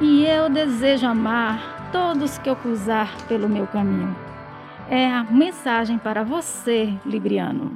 E 0.01 0.25
eu 0.25 0.49
desejo 0.49 1.07
amar 1.07 1.91
todos 1.93 2.39
que 2.39 2.49
eu 2.49 2.57
cruzar 2.57 3.15
pelo 3.27 3.49
meu 3.49 3.67
caminho. 3.67 4.17
É 4.89 5.07
a 5.07 5.25
mensagem 5.25 5.99
para 5.99 6.23
você, 6.23 6.95
Libriano. 7.05 7.73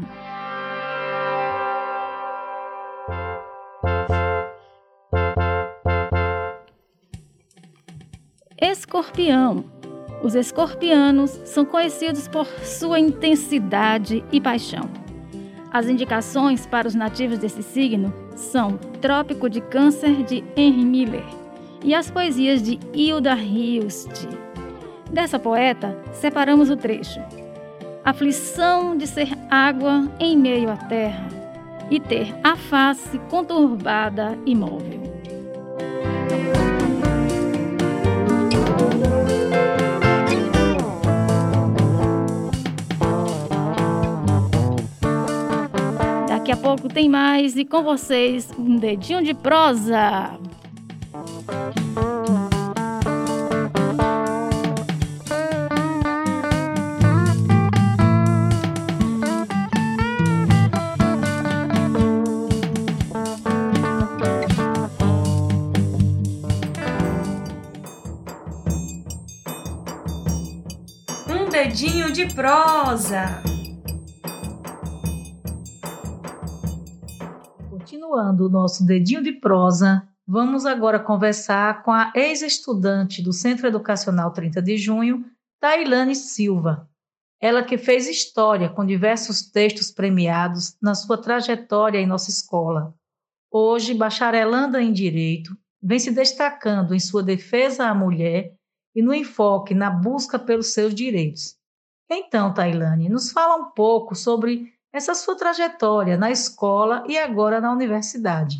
Escorpião. 8.59 9.82
Os 10.23 10.37
escorpianos 10.37 11.31
são 11.45 11.65
conhecidos 11.65 12.29
por 12.29 12.47
sua 12.63 13.01
intensidade 13.01 14.25
e 14.31 14.41
paixão. 14.41 14.89
As 15.73 15.89
indicações 15.89 16.65
para 16.65 16.87
os 16.87 16.95
nativos 16.95 17.39
desse 17.39 17.63
signo 17.63 18.15
são 18.37 18.77
Trópico 19.01 19.51
de 19.51 19.61
Câncer, 19.61 20.23
de 20.23 20.45
Henry 20.55 20.85
Miller, 20.85 21.25
e 21.83 21.93
as 21.93 22.11
poesias 22.11 22.63
de 22.63 22.79
Hilda 22.95 23.35
Hilst. 23.35 24.29
Dessa 25.11 25.39
poeta, 25.39 25.99
separamos 26.13 26.71
o 26.71 26.77
trecho. 26.77 27.21
Aflição 28.05 28.97
de 28.97 29.07
ser 29.07 29.29
água 29.51 30.09
em 30.21 30.37
meio 30.37 30.71
à 30.71 30.77
terra 30.77 31.27
e 31.91 31.99
ter 31.99 32.35
a 32.45 32.55
face 32.57 33.19
conturbada 33.29 34.39
e 34.47 34.55
móvel. 34.55 35.03
Pouco 46.57 46.89
tem 46.89 47.09
mais 47.09 47.57
e 47.57 47.65
com 47.65 47.83
vocês 47.83 48.51
um 48.59 48.77
dedinho 48.77 49.23
de 49.23 49.33
prosa. 49.33 50.39
Um 71.29 71.49
dedinho 71.49 72.13
de 72.13 72.27
prosa. 72.35 73.52
Continuando 78.13 78.45
o 78.45 78.51
nosso 78.51 78.85
dedinho 78.85 79.23
de 79.23 79.33
prosa, 79.33 80.07
vamos 80.27 80.67
agora 80.67 81.01
conversar 81.01 81.83
com 81.83 81.91
a 81.91 82.13
ex-estudante 82.15 83.23
do 83.23 83.33
Centro 83.33 83.67
Educacional 83.67 84.31
30 84.31 84.61
de 84.61 84.77
Junho, 84.77 85.25
Tailane 85.59 86.15
Silva. 86.15 86.87
Ela 87.41 87.65
que 87.65 87.79
fez 87.79 88.07
história 88.07 88.69
com 88.69 88.85
diversos 88.85 89.51
textos 89.51 89.91
premiados 89.91 90.77
na 90.79 90.95
sua 90.95 91.17
trajetória 91.17 91.99
em 91.99 92.07
nossa 92.07 92.29
escola. 92.29 92.95
Hoje, 93.51 93.95
bacharelanda 93.95 94.83
em 94.83 94.93
Direito, 94.93 95.57
vem 95.83 95.99
se 95.99 96.11
destacando 96.11 96.95
em 96.95 97.01
sua 97.01 97.23
defesa 97.23 97.87
à 97.87 97.95
mulher 97.95 98.53
e 98.95 99.01
no 99.01 99.15
enfoque 99.15 99.73
na 99.73 99.89
busca 99.89 100.39
pelos 100.39 100.75
seus 100.75 100.95
direitos. 100.95 101.57
Então, 102.11 102.53
Tailane, 102.53 103.09
nos 103.09 103.33
fala 103.33 103.57
um 103.57 103.71
pouco 103.71 104.15
sobre 104.15 104.71
essa 104.93 105.15
sua 105.15 105.35
trajetória 105.35 106.19
na 106.19 106.31
escola 106.31 107.03
e 107.09 107.17
agora 107.17 107.61
na 107.61 107.73
universidade. 107.73 108.59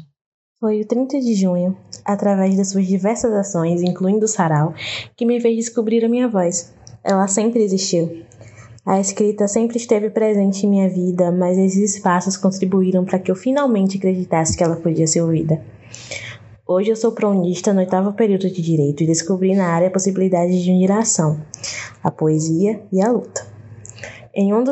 Foi 0.59 0.81
o 0.81 0.87
30 0.87 1.21
de 1.21 1.35
junho, 1.35 1.77
através 2.05 2.57
das 2.57 2.71
suas 2.71 2.87
diversas 2.87 3.33
ações, 3.35 3.83
incluindo 3.83 4.25
o 4.25 4.29
sarau, 4.29 4.73
que 5.15 5.27
me 5.27 5.41
fez 5.41 5.57
descobrir 5.57 6.05
a 6.05 6.09
minha 6.09 6.29
voz. 6.29 6.73
Ela 7.05 7.27
sempre 7.27 7.63
existiu. 7.63 8.25
A 8.87 8.99
escrita 8.99 9.47
sempre 9.47 9.77
esteve 9.77 10.09
presente 10.09 10.65
em 10.65 10.71
minha 10.71 10.89
vida, 10.89 11.31
mas 11.31 11.59
esses 11.59 11.97
espaços 11.97 12.37
contribuíram 12.37 13.05
para 13.05 13.19
que 13.19 13.31
eu 13.31 13.37
finalmente 13.37 13.99
acreditasse 13.99 14.57
que 14.57 14.65
ela 14.65 14.77
podia 14.77 15.07
ser 15.07 15.21
ouvida. 15.21 15.61
Hoje 16.67 16.91
eu 16.91 16.97
sou 16.97 17.13
pronista 17.13 17.75
no 17.75 17.81
oitavo 17.81 18.13
período 18.15 18.49
de 18.49 18.63
Direito 18.63 19.03
e 19.03 19.07
descobri 19.07 19.55
na 19.55 19.67
área 19.67 19.89
a 19.89 19.91
possibilidade 19.91 20.63
de 20.63 20.71
unir 20.71 20.91
a 20.91 21.01
ação, 21.01 21.41
a 22.03 22.11
poesia 22.11 22.83
e 22.91 23.03
a 23.03 23.11
luta. 23.11 23.52
Em 24.35 24.51
um 24.55 24.65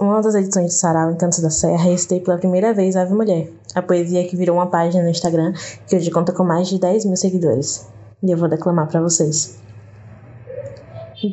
uma 0.00 0.22
das 0.22 0.34
edições 0.34 0.72
do 0.72 0.72
Sarau 0.72 1.12
Encantos 1.12 1.40
da 1.40 1.50
Serra, 1.50 1.84
recitei 1.84 2.18
pela 2.18 2.38
primeira 2.38 2.72
vez 2.72 2.96
Ave 2.96 3.12
Mulher, 3.12 3.52
a 3.74 3.82
poesia 3.82 4.26
que 4.26 4.34
virou 4.34 4.56
uma 4.56 4.68
página 4.68 5.02
no 5.02 5.10
Instagram 5.10 5.52
que 5.86 5.94
hoje 5.94 6.10
conta 6.10 6.32
com 6.32 6.42
mais 6.42 6.66
de 6.66 6.78
10 6.80 7.04
mil 7.04 7.16
seguidores. 7.18 7.86
E 8.22 8.30
eu 8.30 8.38
vou 8.38 8.48
declamar 8.48 8.88
para 8.88 9.02
vocês. 9.02 9.58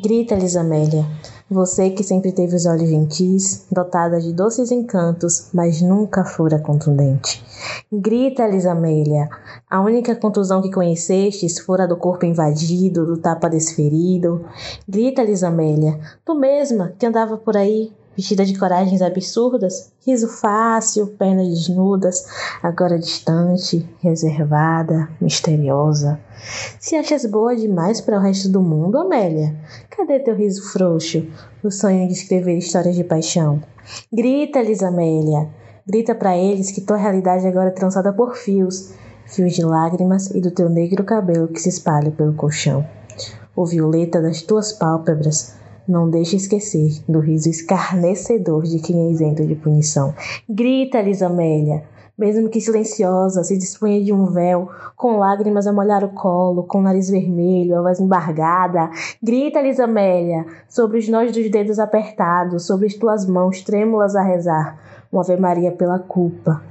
Grita, 0.02 0.34
Lisamélia, 0.34 1.06
você 1.50 1.90
que 1.90 2.04
sempre 2.04 2.30
teve 2.30 2.54
os 2.54 2.64
olhos 2.64 2.88
gentis, 2.88 3.66
dotada 3.72 4.20
de 4.20 4.32
doces 4.32 4.70
encantos, 4.70 5.48
mas 5.52 5.82
nunca 5.82 6.24
fora 6.24 6.60
contundente. 6.60 7.44
Grita, 7.92 8.46
Lisamélia, 8.46 9.28
a 9.68 9.80
única 9.80 10.14
contusão 10.14 10.62
que 10.62 10.70
conhecestes 10.70 11.58
fora 11.58 11.88
do 11.88 11.96
corpo 11.96 12.24
invadido, 12.24 13.04
do 13.04 13.16
tapa 13.16 13.50
desferido. 13.50 14.44
Grita, 14.88 15.24
Lisamélia, 15.24 15.98
tu 16.24 16.36
mesma 16.36 16.92
que 16.96 17.04
andava 17.04 17.36
por 17.36 17.56
aí, 17.56 17.92
vestida 18.20 18.44
de 18.44 18.58
coragens 18.58 19.00
absurdas, 19.00 19.90
riso 20.06 20.28
fácil, 20.28 21.06
pernas 21.06 21.48
desnudas, 21.48 22.26
agora 22.62 22.98
distante, 22.98 23.88
reservada, 23.98 25.08
misteriosa. 25.18 26.20
Se 26.78 26.96
achas 26.96 27.24
boa 27.24 27.56
demais 27.56 27.98
para 28.02 28.18
o 28.18 28.20
resto 28.20 28.50
do 28.50 28.60
mundo, 28.60 28.98
Amélia, 28.98 29.56
cadê 29.88 30.20
teu 30.20 30.36
riso 30.36 30.70
frouxo, 30.70 31.26
o 31.64 31.70
sonho 31.70 32.06
de 32.06 32.12
escrever 32.12 32.58
histórias 32.58 32.94
de 32.94 33.04
paixão? 33.04 33.62
Grita-lhes, 34.12 34.82
Amélia, 34.82 35.48
grita 35.86 36.14
para 36.14 36.36
eles 36.36 36.70
que 36.70 36.82
tua 36.82 36.98
realidade 36.98 37.46
agora 37.46 37.68
é 37.68 37.72
trançada 37.72 38.12
por 38.12 38.36
fios, 38.36 38.92
fios 39.24 39.54
de 39.54 39.64
lágrimas 39.64 40.30
e 40.30 40.42
do 40.42 40.50
teu 40.50 40.68
negro 40.68 41.04
cabelo 41.04 41.48
que 41.48 41.60
se 41.60 41.70
espalha 41.70 42.10
pelo 42.10 42.34
colchão. 42.34 42.86
O 43.56 43.64
violeta 43.64 44.20
das 44.20 44.42
tuas 44.42 44.72
pálpebras 44.72 45.58
não 45.86 46.08
deixe 46.08 46.36
esquecer 46.36 47.02
do 47.08 47.20
riso 47.20 47.48
escarnecedor 47.48 48.62
de 48.64 48.78
quem 48.78 49.08
é 49.08 49.10
isento 49.10 49.46
de 49.46 49.54
punição. 49.54 50.14
Grita-lhes, 50.48 51.22
Amélia, 51.22 51.82
mesmo 52.20 52.50
que 52.50 52.60
silenciosa, 52.60 53.42
se 53.42 53.56
dispunha 53.56 54.02
de 54.04 54.12
um 54.12 54.26
véu, 54.26 54.68
com 54.94 55.16
lágrimas 55.16 55.66
a 55.66 55.72
molhar 55.72 56.04
o 56.04 56.10
colo, 56.10 56.64
com 56.64 56.78
o 56.78 56.82
nariz 56.82 57.08
vermelho, 57.08 57.78
a 57.78 57.82
voz 57.82 57.98
embargada. 57.98 58.90
Grita-lhes, 59.22 59.80
Amélia, 59.80 60.44
sobre 60.68 60.98
os 60.98 61.08
nós 61.08 61.32
dos 61.32 61.50
dedos 61.50 61.78
apertados, 61.78 62.66
sobre 62.66 62.86
as 62.86 62.94
tuas 62.94 63.26
mãos 63.26 63.62
trêmulas 63.62 64.14
a 64.14 64.22
rezar, 64.22 64.78
uma 65.10 65.22
Ave 65.22 65.36
Maria 65.38 65.72
pela 65.72 65.98
culpa, 65.98 66.62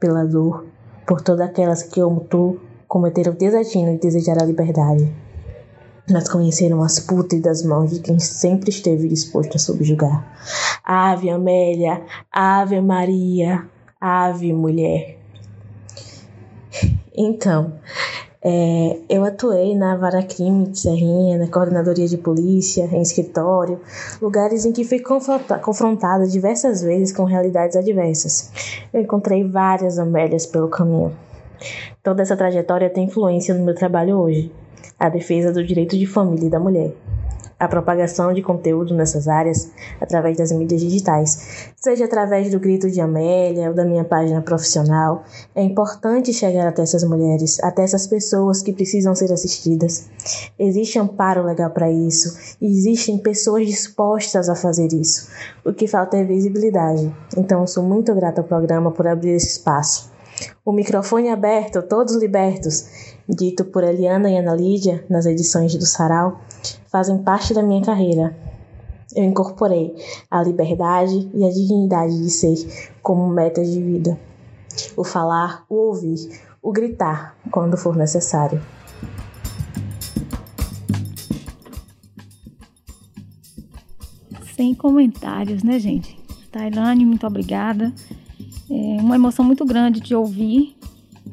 pela 0.00 0.24
dor, 0.24 0.64
por 1.06 1.20
todas 1.20 1.48
aquelas 1.48 1.82
que, 1.82 2.00
como 2.00 2.20
tu, 2.20 2.58
cometeram 2.88 3.32
o 3.32 3.36
desatino 3.36 3.92
de 3.92 3.98
desejar 3.98 4.42
a 4.42 4.46
liberdade 4.46 5.12
mas 6.10 6.28
conheceram 6.28 6.82
as 6.82 7.00
pútridas 7.00 7.62
mãos 7.62 7.90
de 7.90 8.00
quem 8.00 8.18
sempre 8.18 8.70
esteve 8.70 9.08
disposto 9.08 9.56
a 9.56 9.58
subjugar. 9.58 10.24
Ave 10.84 11.30
Amélia, 11.30 12.02
Ave 12.30 12.80
Maria, 12.80 13.66
Ave 14.00 14.52
Mulher. 14.52 15.18
Então, 17.16 17.74
é, 18.42 18.98
eu 19.08 19.24
atuei 19.24 19.74
na 19.74 19.96
Vara 19.96 20.22
Crime 20.22 20.66
de 20.66 20.80
Serrinha, 20.80 21.38
na 21.38 21.46
Coordenadoria 21.46 22.06
de 22.06 22.18
Polícia, 22.18 22.84
em 22.92 23.00
escritório, 23.00 23.80
lugares 24.20 24.66
em 24.66 24.72
que 24.72 24.84
fui 24.84 25.00
confrontada 25.00 26.26
diversas 26.26 26.82
vezes 26.82 27.16
com 27.16 27.24
realidades 27.24 27.76
adversas. 27.76 28.50
Eu 28.92 29.00
encontrei 29.00 29.48
várias 29.48 29.98
Amélias 29.98 30.44
pelo 30.44 30.68
caminho. 30.68 31.16
Toda 32.02 32.20
essa 32.20 32.36
trajetória 32.36 32.90
tem 32.90 33.04
influência 33.04 33.54
no 33.54 33.64
meu 33.64 33.74
trabalho 33.74 34.18
hoje 34.18 34.52
a 35.06 35.08
defesa 35.08 35.52
do 35.52 35.64
direito 35.64 35.96
de 35.98 36.06
família 36.06 36.46
e 36.46 36.50
da 36.50 36.58
mulher, 36.58 36.94
a 37.58 37.68
propagação 37.68 38.32
de 38.32 38.42
conteúdo 38.42 38.94
nessas 38.94 39.28
áreas 39.28 39.70
através 40.00 40.36
das 40.36 40.50
mídias 40.50 40.80
digitais, 40.80 41.72
seja 41.76 42.04
através 42.04 42.50
do 42.50 42.58
grito 42.58 42.90
de 42.90 43.00
Amélia 43.00 43.68
ou 43.68 43.74
da 43.74 43.84
minha 43.84 44.04
página 44.04 44.40
profissional. 44.42 45.24
É 45.54 45.62
importante 45.62 46.32
chegar 46.32 46.66
até 46.66 46.82
essas 46.82 47.04
mulheres, 47.04 47.62
até 47.62 47.82
essas 47.82 48.06
pessoas 48.06 48.62
que 48.62 48.72
precisam 48.72 49.14
ser 49.14 49.32
assistidas. 49.32 50.08
Existe 50.58 50.98
amparo 50.98 51.44
legal 51.44 51.70
para 51.70 51.90
isso 51.90 52.56
e 52.60 52.66
existem 52.66 53.18
pessoas 53.18 53.66
dispostas 53.66 54.48
a 54.48 54.56
fazer 54.56 54.92
isso. 54.92 55.28
O 55.64 55.72
que 55.72 55.86
falta 55.86 56.16
é 56.16 56.24
visibilidade. 56.24 57.14
Então, 57.36 57.66
sou 57.66 57.82
muito 57.82 58.14
grata 58.14 58.40
ao 58.40 58.46
programa 58.46 58.90
por 58.90 59.06
abrir 59.06 59.30
esse 59.30 59.58
espaço. 59.58 60.12
O 60.64 60.72
microfone 60.72 61.28
aberto, 61.28 61.82
todos 61.82 62.16
libertos, 62.16 63.13
dito 63.28 63.64
por 63.64 63.82
Eliana 63.82 64.30
e 64.30 64.36
Ana 64.36 64.54
Lídia 64.54 65.04
nas 65.08 65.26
edições 65.26 65.74
do 65.74 65.86
Sarau, 65.86 66.40
fazem 66.86 67.18
parte 67.18 67.54
da 67.54 67.62
minha 67.62 67.82
carreira. 67.82 68.36
Eu 69.14 69.24
incorporei 69.24 69.94
a 70.30 70.42
liberdade 70.42 71.30
e 71.32 71.44
a 71.44 71.50
dignidade 71.50 72.18
de 72.18 72.30
ser 72.30 72.92
como 73.02 73.28
metas 73.28 73.70
de 73.70 73.80
vida. 73.80 74.18
O 74.96 75.04
falar, 75.04 75.64
o 75.68 75.74
ouvir, 75.74 76.40
o 76.62 76.72
gritar 76.72 77.36
quando 77.50 77.76
for 77.76 77.96
necessário. 77.96 78.60
Sem 84.56 84.74
comentários, 84.74 85.62
né, 85.62 85.78
gente? 85.78 86.18
Tailane, 86.50 87.04
muito 87.04 87.26
obrigada. 87.26 87.92
É 88.70 89.00
uma 89.00 89.16
emoção 89.16 89.44
muito 89.44 89.64
grande 89.64 90.00
de 90.00 90.14
ouvir 90.14 90.76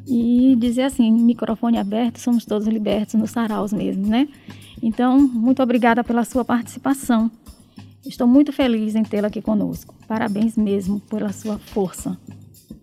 e 0.08 0.56
dizer 0.58 0.84
assim, 0.84 1.12
microfone 1.12 1.78
aberto, 1.78 2.18
somos 2.18 2.46
todos 2.46 2.68
libertos 2.68 3.16
nos 3.16 3.32
saraus 3.32 3.72
mesmo, 3.72 4.08
né? 4.08 4.28
Então, 4.82 5.20
muito 5.20 5.62
obrigada 5.62 6.04
pela 6.04 6.24
sua 6.26 6.44
participação. 6.44 7.30
Estou 8.06 8.28
muito 8.28 8.52
feliz 8.52 8.96
em 8.96 9.04
tê-la 9.04 9.28
aqui 9.28 9.42
conosco. 9.42 9.94
Parabéns 10.08 10.58
mesmo 10.58 11.00
pela 11.02 11.32
sua 11.32 11.60
força. 11.60 12.18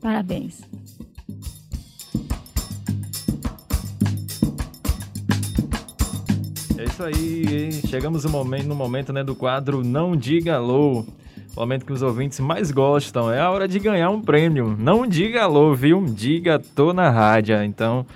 Parabéns. 0.01 0.61
É 6.79 6.85
isso 6.85 7.03
aí, 7.03 7.73
chegamos 7.89 8.23
no 8.25 8.31
momento, 8.31 8.67
no 8.69 8.75
momento 8.77 9.13
né, 9.13 9.25
do 9.25 9.35
quadro 9.35 9.83
Não 9.83 10.17
Diga 10.17 10.55
Alô. 10.55 11.05
Momento 11.59 11.85
que 11.85 11.93
os 11.93 12.03
ouvintes 12.03 12.39
mais 12.39 12.71
gostam. 12.71 13.33
É 13.33 13.41
a 13.41 13.51
hora 13.51 13.67
de 13.67 13.81
ganhar 13.81 14.11
um 14.11 14.23
prêmio. 14.23 14.77
Não 14.79 15.05
diga 15.05 15.43
alô, 15.43 15.75
viu? 15.75 16.07
Diga 16.07 16.61
tô 16.61 16.93
na 16.93 17.11
rádio. 17.11 17.61
Então, 17.65 18.07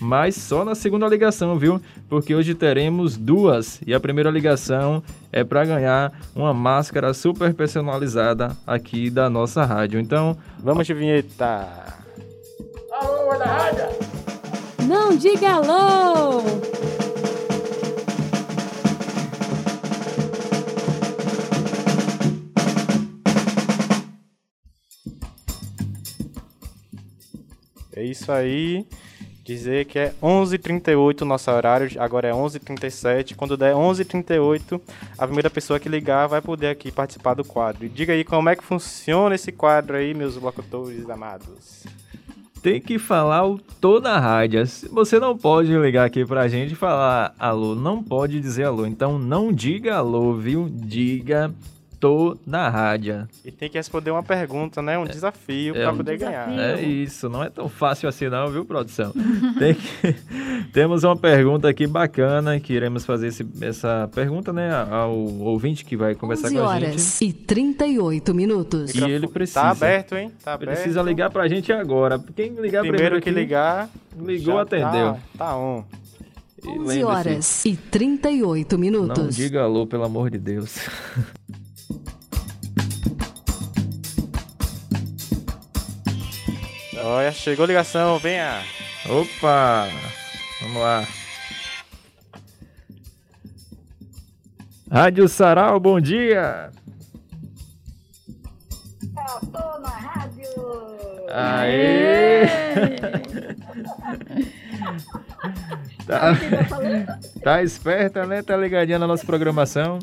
Mas 0.00 0.36
só 0.36 0.64
na 0.64 0.74
segunda 0.74 1.06
ligação, 1.08 1.58
viu? 1.58 1.80
Porque 2.08 2.34
hoje 2.34 2.54
teremos 2.54 3.16
duas 3.16 3.80
e 3.86 3.92
a 3.92 4.00
primeira 4.00 4.30
ligação 4.30 5.02
é 5.32 5.42
para 5.42 5.64
ganhar 5.64 6.12
uma 6.34 6.54
máscara 6.54 7.12
super 7.12 7.52
personalizada 7.54 8.56
aqui 8.66 9.10
da 9.10 9.28
nossa 9.28 9.64
rádio. 9.64 10.00
Então, 10.00 10.36
vamos 10.58 10.86
de 10.86 10.94
vinheta. 10.94 11.68
Alô, 12.92 13.38
da 13.38 13.44
rádio! 13.44 13.86
Não 14.86 15.16
diga 15.16 15.50
alô! 15.50 16.42
É 27.98 28.04
isso 28.04 28.30
aí. 28.30 28.86
Dizer 29.48 29.86
que 29.86 29.98
é 29.98 30.12
11h38 30.22 31.22
o 31.22 31.24
nosso 31.24 31.50
horário, 31.50 31.90
agora 31.98 32.28
é 32.28 32.32
11h37. 32.32 33.34
Quando 33.34 33.56
der 33.56 33.72
11h38, 33.72 34.78
a 35.16 35.24
primeira 35.24 35.48
pessoa 35.48 35.80
que 35.80 35.88
ligar 35.88 36.26
vai 36.26 36.42
poder 36.42 36.66
aqui 36.66 36.92
participar 36.92 37.32
do 37.32 37.42
quadro. 37.42 37.86
E 37.86 37.88
diga 37.88 38.12
aí 38.12 38.24
como 38.24 38.50
é 38.50 38.54
que 38.54 38.62
funciona 38.62 39.34
esse 39.34 39.50
quadro 39.50 39.96
aí, 39.96 40.12
meus 40.12 40.36
locutores 40.36 41.08
amados. 41.08 41.84
Tem 42.62 42.78
que 42.78 42.98
falar 42.98 43.46
o 43.46 43.58
toda 43.80 44.10
a 44.10 44.20
rádio. 44.20 44.62
Você 44.90 45.18
não 45.18 45.34
pode 45.34 45.74
ligar 45.78 46.04
aqui 46.04 46.26
pra 46.26 46.46
gente 46.46 46.72
e 46.72 46.76
falar 46.76 47.34
alô. 47.38 47.74
Não 47.74 48.02
pode 48.02 48.40
dizer 48.40 48.64
alô. 48.64 48.84
Então 48.84 49.18
não 49.18 49.50
diga 49.50 49.96
alô, 49.96 50.34
viu? 50.34 50.68
Diga 50.70 51.50
tô 52.00 52.36
na 52.46 52.68
rádio. 52.68 53.28
E 53.44 53.50
tem 53.50 53.68
que 53.68 53.76
responder 53.76 54.10
uma 54.10 54.22
pergunta, 54.22 54.80
né? 54.80 54.98
Um 54.98 55.04
desafio 55.04 55.76
é 55.76 55.82
para 55.82 55.92
um 55.92 55.96
poder 55.96 56.18
desafio. 56.18 56.56
ganhar. 56.56 56.78
É 56.78 56.82
isso, 56.82 57.28
não 57.28 57.42
é 57.42 57.50
tão 57.50 57.68
fácil 57.68 58.08
assim 58.08 58.28
não, 58.28 58.48
viu, 58.48 58.64
produção? 58.64 59.12
Tem 59.58 59.74
que... 59.74 60.14
Temos 60.72 61.04
uma 61.04 61.16
pergunta 61.16 61.68
aqui 61.68 61.86
bacana 61.86 62.58
que 62.60 62.72
iremos 62.72 63.04
fazer 63.04 63.28
esse, 63.28 63.46
essa 63.60 64.08
pergunta, 64.14 64.52
né, 64.52 64.70
ao 64.90 65.14
ouvinte 65.14 65.84
que 65.84 65.96
vai 65.96 66.14
conversar 66.14 66.48
11 66.48 66.56
com 66.56 66.62
a 66.62 66.68
horas 66.68 67.18
gente. 67.18 67.30
e 67.30 67.32
38 67.32 68.34
minutos. 68.34 68.94
E 68.94 69.02
ele 69.04 69.26
precisa. 69.28 69.60
Tá 69.60 69.70
aberto, 69.70 70.16
hein? 70.16 70.32
Tá 70.44 70.54
aberto. 70.54 70.72
Precisa 70.72 71.02
ligar 71.02 71.30
pra 71.30 71.48
gente 71.48 71.72
agora. 71.72 72.18
Quem 72.36 72.50
ligar 72.50 72.80
Primeiro 72.80 72.88
primeiro 72.96 73.20
que 73.22 73.30
aqui, 73.30 73.38
ligar, 73.38 73.88
ligou, 74.18 74.54
já 74.54 74.62
atendeu. 74.62 75.12
Tá, 75.14 75.20
tá 75.38 75.56
on. 75.56 75.84
E 76.62 76.68
11 76.70 76.78
lembre-se, 76.78 77.04
horas 77.04 77.64
e 77.64 77.76
38 77.76 78.72
Não 78.72 78.80
minutos. 78.80 79.36
diga 79.36 79.62
alô, 79.62 79.86
pelo 79.86 80.04
amor 80.04 80.30
de 80.30 80.38
Deus. 80.38 80.78
Olha, 87.02 87.32
chegou 87.32 87.64
a 87.64 87.68
ligação, 87.68 88.18
venha. 88.18 88.62
Opa! 89.08 89.88
Vamos 90.60 90.82
lá. 90.82 91.06
Rádio 94.90 95.28
Sarau, 95.28 95.78
bom 95.78 96.00
dia! 96.00 96.70
Tô 99.52 99.78
na 99.80 99.88
rádio! 99.88 100.48
Aê! 101.30 102.46
tá, 106.06 106.38
tá 107.42 107.62
esperta, 107.62 108.26
né? 108.26 108.42
Tá 108.42 108.56
ligadinha 108.56 108.98
na 108.98 109.06
nossa 109.06 109.24
programação. 109.26 109.98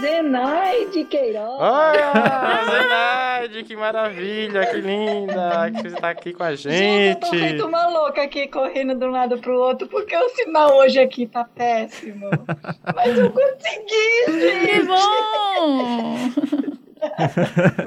Zenaide 0.00 1.04
Queiroz! 1.04 1.60
Olha, 1.60 2.12
Zenaide, 2.64 3.64
que 3.64 3.76
maravilha, 3.76 4.66
que 4.66 4.76
linda 4.80 5.70
que 5.70 5.90
você 5.90 5.96
tá 5.96 6.10
aqui 6.10 6.32
com 6.32 6.42
a 6.42 6.54
Gente, 6.54 7.14
eu 7.14 7.20
tô 7.20 7.26
feito 7.28 7.48
gente. 7.48 7.62
uma 7.62 7.86
louca 7.88 8.22
aqui, 8.22 8.46
correndo 8.48 8.94
de 8.94 9.04
um 9.04 9.10
lado 9.10 9.38
pro 9.38 9.58
outro, 9.58 9.86
porque 9.88 10.16
o 10.16 10.28
sinal 10.30 10.76
hoje 10.76 10.98
aqui 11.00 11.26
tá 11.26 11.44
péssimo. 11.44 12.28
Mas 12.94 13.18
eu 13.18 13.30
consegui, 13.30 14.40
gente! 14.40 14.66
Que 14.66 14.82
bom! 14.82 16.16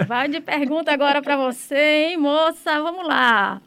Vai 0.07 0.27
de 0.27 0.39
pergunta 0.41 0.91
agora 0.91 1.21
pra 1.21 1.35
você, 1.37 2.09
hein, 2.09 2.17
moça? 2.17 2.81
Vamos 2.81 3.07
lá. 3.07 3.61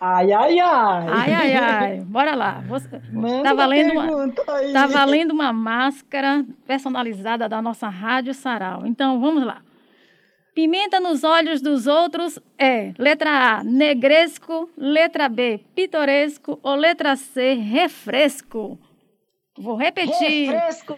Ai, 0.00 0.32
ai, 0.32 0.60
ai. 0.60 1.06
Ai, 1.08 1.34
ai, 1.34 1.54
ai. 1.54 2.00
Bora 2.06 2.34
lá. 2.34 2.62
Você, 2.68 3.00
Manda 3.12 3.48
tá, 3.48 3.54
valendo 3.54 3.92
uma, 3.92 4.34
aí. 4.54 4.72
tá 4.72 4.86
valendo 4.86 5.32
uma 5.32 5.52
máscara 5.52 6.44
personalizada 6.66 7.48
da 7.48 7.60
nossa 7.60 7.88
Rádio 7.88 8.32
Sarau. 8.32 8.86
Então, 8.86 9.20
vamos 9.20 9.44
lá. 9.44 9.60
Pimenta 10.54 10.98
nos 10.98 11.22
olhos 11.22 11.60
dos 11.60 11.86
outros 11.86 12.38
é 12.58 12.92
letra 12.98 13.58
A, 13.58 13.64
negresco, 13.64 14.68
letra 14.76 15.28
B, 15.28 15.60
pitoresco 15.74 16.58
ou 16.62 16.74
letra 16.74 17.14
C, 17.14 17.54
refresco. 17.54 18.78
Vou 19.56 19.76
repetir. 19.76 20.50
Refresco, 20.52 20.96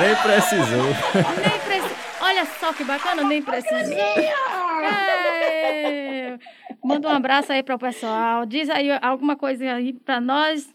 Nem 0.00 0.16
precisou. 0.16 0.84
Nem. 0.84 1.67
Olha 2.28 2.44
só 2.60 2.72
que 2.74 2.84
bacana, 2.84 3.24
nem 3.24 3.40
precisou. 3.42 3.96
É. 3.96 4.38
Manda 6.84 7.08
um 7.08 7.12
abraço 7.12 7.50
aí 7.52 7.62
pro 7.62 7.78
pessoal. 7.78 8.44
Diz 8.44 8.68
aí 8.68 8.90
alguma 9.00 9.34
coisa 9.34 9.64
aí 9.64 9.94
pra 9.94 10.20
nós. 10.20 10.68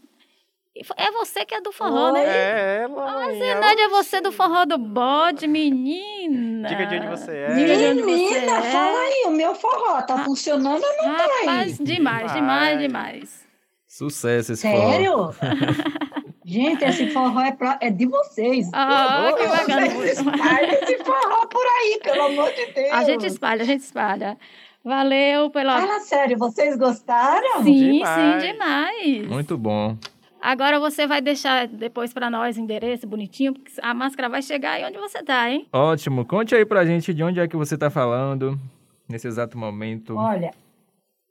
É 0.98 1.12
você 1.12 1.46
que 1.46 1.54
é 1.54 1.62
do 1.62 1.72
forró, 1.72 2.12
né? 2.12 2.24
É 2.26 2.82
ela. 2.84 3.26
Ah, 3.26 3.32
Zenaide, 3.32 3.82
é 3.84 3.90
você 3.90 4.20
do 4.20 4.32
forró 4.32 4.66
do 4.66 4.80
bode, 4.80 5.48
menina. 5.48 6.68
Diga 6.68 6.88
de 6.88 6.96
onde 6.96 7.08
você 7.08 7.32
é. 7.32 7.52
Onde 7.52 7.68
você 7.68 7.94
Menina, 7.94 8.58
é. 8.58 8.72
fala 8.72 9.00
aí, 9.00 9.24
o 9.28 9.32
meu 9.32 9.54
forró 9.54 10.02
tá 10.02 10.24
funcionando 10.24 10.84
ou 10.84 11.08
não 11.08 11.16
tá 11.16 11.24
aí? 11.24 11.46
Rapaz, 11.46 11.78
demais, 11.78 12.34
demais, 12.34 12.80
demais. 12.80 13.46
Sucesso 13.88 14.54
esse 14.54 14.64
Sério? 14.64 15.32
forró. 15.32 15.34
Gente, 16.46 16.84
esse 16.84 17.10
forró 17.12 17.40
é, 17.42 17.52
pra- 17.52 17.78
é 17.82 17.90
de 17.90 18.06
vocês. 18.06 18.70
Ah, 18.74 19.32
que 19.38 19.48
bacana. 19.48 19.90
Vocês 19.90 20.18
espalhem 20.20 20.70
esse 20.72 20.98
forró 21.04 21.46
por 21.48 21.66
aí, 21.66 22.00
pelo 22.04 22.22
amor 22.24 22.52
de 22.54 22.66
Deus. 22.74 22.92
A 22.92 23.04
gente 23.04 23.26
espalha, 23.26 23.62
a 23.62 23.66
gente 23.66 23.82
espalha. 23.82 24.38
Valeu 24.84 25.50
pela. 25.50 25.80
Fala 25.80 26.00
sério, 26.02 26.38
vocês 26.38 26.78
gostaram? 26.78 27.64
Sim, 27.64 27.94
Demais. 27.94 28.42
sim, 28.44 28.52
demais. 28.52 29.28
Muito 29.30 29.58
bom. 29.58 29.98
Agora 30.42 30.78
você 30.78 31.08
vai 31.08 31.22
deixar 31.22 31.68
depois 31.68 32.12
pra 32.14 32.30
nós 32.30 32.58
o 32.58 32.60
endereço 32.60 33.08
bonitinho, 33.08 33.54
porque 33.54 33.72
a 33.82 33.94
máscara 33.94 34.28
vai 34.28 34.42
chegar 34.42 34.72
aí 34.74 34.84
onde 34.84 34.98
você 34.98 35.24
tá, 35.24 35.50
hein? 35.50 35.66
Ótimo. 35.72 36.26
Conte 36.26 36.54
aí 36.54 36.66
pra 36.66 36.86
gente 36.86 37.14
de 37.14 37.24
onde 37.24 37.40
é 37.40 37.48
que 37.48 37.56
você 37.56 37.78
tá 37.78 37.90
falando 37.90 38.60
nesse 39.08 39.26
exato 39.26 39.58
momento. 39.58 40.18
Olha, 40.18 40.52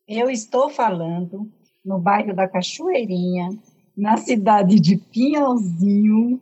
eu 0.09 0.31
estou 0.31 0.71
falando 0.71 1.47
no 1.85 1.99
bairro 1.99 2.35
da 2.35 2.49
Cachoeirinha, 2.49 3.51
na 3.97 4.17
cidade 4.17 4.81
de 4.81 4.97
Pinhalzinho, 4.97 6.41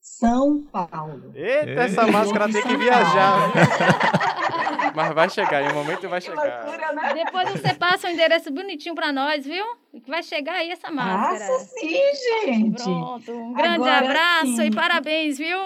São 0.00 0.62
Paulo. 0.72 1.32
Eita, 1.34 1.82
essa 1.82 2.06
máscara 2.06 2.50
tem 2.50 2.62
que 2.62 2.76
viajar. 2.76 3.52
Mas 4.94 5.14
vai 5.14 5.28
chegar, 5.28 5.62
em 5.62 5.68
um 5.72 5.74
momento 5.74 6.08
vai 6.08 6.20
chegar. 6.22 6.64
né? 6.94 7.14
Depois 7.24 7.50
você 7.50 7.74
passa 7.74 8.08
o 8.08 8.10
endereço 8.10 8.50
bonitinho 8.50 8.94
pra 8.94 9.12
nós, 9.12 9.44
viu? 9.44 9.64
Que 10.02 10.10
vai 10.10 10.22
chegar 10.22 10.54
aí 10.54 10.70
essa 10.70 10.90
máscara. 10.90 11.38
Passa 11.38 11.58
sim, 11.78 12.00
gente. 12.46 12.82
Pronto. 12.82 13.30
Um 13.30 13.52
grande 13.52 13.74
Agora 13.88 13.98
abraço 13.98 14.56
sim. 14.56 14.62
e 14.64 14.70
parabéns, 14.74 15.36
viu? 15.36 15.58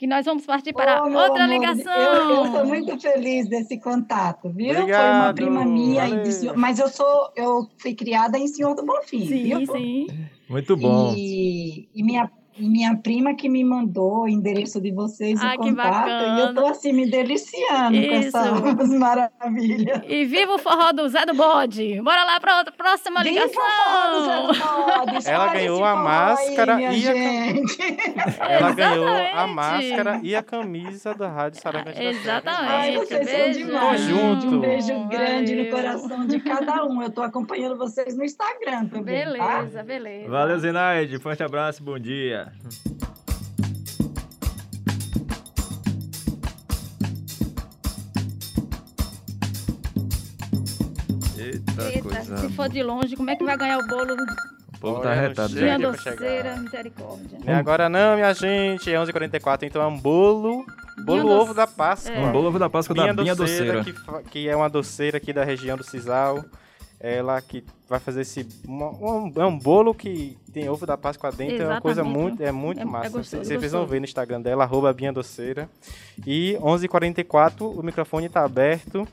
Que 0.00 0.06
nós 0.06 0.24
vamos 0.24 0.46
partir 0.46 0.72
para 0.72 1.04
meu 1.04 1.18
outra 1.18 1.44
amor, 1.44 1.54
ligação. 1.54 1.92
Eu 1.94 2.46
estou 2.46 2.64
muito 2.64 2.98
feliz 2.98 3.46
desse 3.50 3.78
contato, 3.78 4.48
viu? 4.48 4.72
Foi 4.72 4.82
uma 4.82 5.28
Obrigado, 5.28 5.34
prima 5.34 5.62
minha, 5.66 6.08
e 6.08 6.22
de 6.22 6.56
mas 6.56 6.78
eu 6.78 6.88
sou, 6.88 7.30
eu 7.36 7.68
fui 7.76 7.94
criada 7.94 8.38
em 8.38 8.48
Senhor 8.48 8.74
do 8.74 8.82
Bonfim, 8.82 9.26
Sim, 9.28 9.42
viu? 9.42 9.66
sim. 9.66 10.06
Muito 10.48 10.74
bom. 10.74 11.12
E, 11.14 11.86
e 11.94 12.02
minha, 12.02 12.32
minha 12.68 12.96
prima 12.96 13.34
que 13.34 13.48
me 13.48 13.64
mandou 13.64 14.22
o 14.24 14.28
endereço 14.28 14.80
de 14.80 14.90
vocês, 14.92 15.40
Ah, 15.40 15.54
o 15.56 15.62
que 15.62 15.70
contato, 15.70 16.08
e 16.08 16.40
eu 16.40 16.54
tô 16.54 16.66
assim 16.66 16.92
me 16.92 17.10
deliciando 17.10 17.96
com 17.96 18.14
Isso. 18.14 18.36
essas 18.36 18.88
maravilhas. 18.98 20.02
E 20.06 20.24
viva 20.24 20.54
o 20.54 20.58
forró 20.58 20.92
do 20.92 21.08
Zé 21.08 21.24
do 21.26 21.34
Bode. 21.34 22.00
Bora 22.02 22.24
lá 22.24 22.40
para 22.40 22.58
outra 22.58 22.72
próxima 22.72 23.22
Viva 23.22 23.40
o 23.40 23.46
ligação. 23.46 23.62
forró 23.62 24.10
do 24.10 24.24
Zé 24.24 24.40
do 24.40 24.46
Bode, 25.14 25.28
Ela 25.30 25.46
ganhou 25.52 25.84
a 25.84 25.96
máscara 25.96 26.74
aí, 26.76 27.00
e 27.02 27.08
a 27.08 27.12
cam- 27.12 27.20
gente. 27.22 27.78
Ela 28.40 28.72
ganhou 28.72 29.08
a 29.08 29.46
máscara 29.46 30.20
e 30.22 30.34
a 30.34 30.42
camisa 30.42 31.14
da 31.14 31.28
Rádio 31.28 31.60
Serra. 31.60 31.84
Exatamente. 31.96 32.70
Ai, 32.72 32.96
vocês 32.96 33.28
são 33.28 33.38
Beijo. 33.38 33.58
demais. 33.66 34.00
Junto. 34.00 34.46
Um 34.46 34.60
beijo 34.60 35.08
grande 35.08 35.54
no 35.54 35.64
Valeu. 35.70 35.76
coração 35.76 36.26
de 36.26 36.40
cada 36.40 36.84
um. 36.84 37.02
Eu 37.02 37.10
tô 37.10 37.22
acompanhando 37.22 37.76
vocês 37.76 38.16
no 38.16 38.24
Instagram 38.24 38.86
também, 38.86 39.24
tá? 39.24 39.60
Beleza, 39.62 39.82
beleza. 39.82 40.28
Valeu, 40.30 40.58
Zenaide. 40.58 41.18
Forte 41.18 41.42
abraço, 41.42 41.82
bom 41.82 41.98
dia. 41.98 42.49
Eita, 51.38 51.82
Eita, 51.90 52.02
coisa. 52.02 52.36
se 52.36 52.48
for 52.50 52.68
de 52.68 52.82
longe, 52.82 53.16
como 53.16 53.30
é 53.30 53.36
que 53.36 53.44
vai 53.44 53.56
ganhar 53.56 53.78
o 53.78 53.86
bolo? 53.86 54.16
povo 54.80 55.00
tá 55.02 55.14
já. 55.46 55.60
Minha 55.60 55.78
doceira, 55.78 56.56
misericórdia. 56.56 57.38
Nem 57.44 57.54
agora 57.54 57.88
não, 57.88 58.14
minha 58.16 58.32
gente. 58.34 58.90
É 58.92 58.96
11h44, 58.98 59.62
então 59.64 59.82
é 59.82 59.86
um 59.86 59.98
bolo. 59.98 60.64
Bolo 61.04 61.22
Binha 61.22 61.34
ovo 61.34 61.44
doce- 61.46 61.56
da 61.56 61.66
Páscoa. 61.66 62.12
é. 62.14 62.20
Um 62.26 62.32
bolo 62.32 62.48
ovo 62.48 62.58
da 62.58 62.68
Páscoa 62.68 62.94
da 62.94 63.12
Binha 63.12 63.34
Doceira. 63.34 63.82
Que, 63.84 63.92
fa- 63.92 64.22
que 64.22 64.48
é 64.48 64.54
uma 64.56 64.68
doceira 64.68 65.16
aqui 65.16 65.32
da 65.32 65.44
região 65.44 65.76
do 65.76 65.84
Cisal. 65.84 66.44
Ela 67.02 67.40
que 67.40 67.64
vai 67.88 67.98
fazer 67.98 68.20
esse. 68.20 68.46
um, 68.68 69.32
é 69.40 69.46
um 69.46 69.58
bolo 69.58 69.94
que 69.94 70.36
tem 70.52 70.68
ovo 70.68 70.84
da 70.84 70.98
Páscoa 70.98 71.32
dentro. 71.32 71.62
É 71.62 71.66
uma 71.66 71.80
coisa 71.80 72.02
Exatamente. 72.02 72.22
muito. 72.22 72.42
É 72.42 72.52
muito 72.52 72.78
É- 72.78 72.82
é 72.82 72.84
massa. 72.84 73.08
gostoso, 73.08 73.42
Vocês 73.44 73.60
gostoso. 73.62 73.76
vão 73.78 73.86
ver 73.86 74.00
no 74.00 74.04
Instagram 74.04 74.40
dela, 74.42 74.64
arroba 74.64 74.92
Binha 74.92 75.10
Doceira. 75.12 75.68
E 76.26 76.58
11h44, 76.60 77.62
o 77.78 77.82
microfone 77.82 78.28
tá 78.28 78.44
aberto 78.44 79.08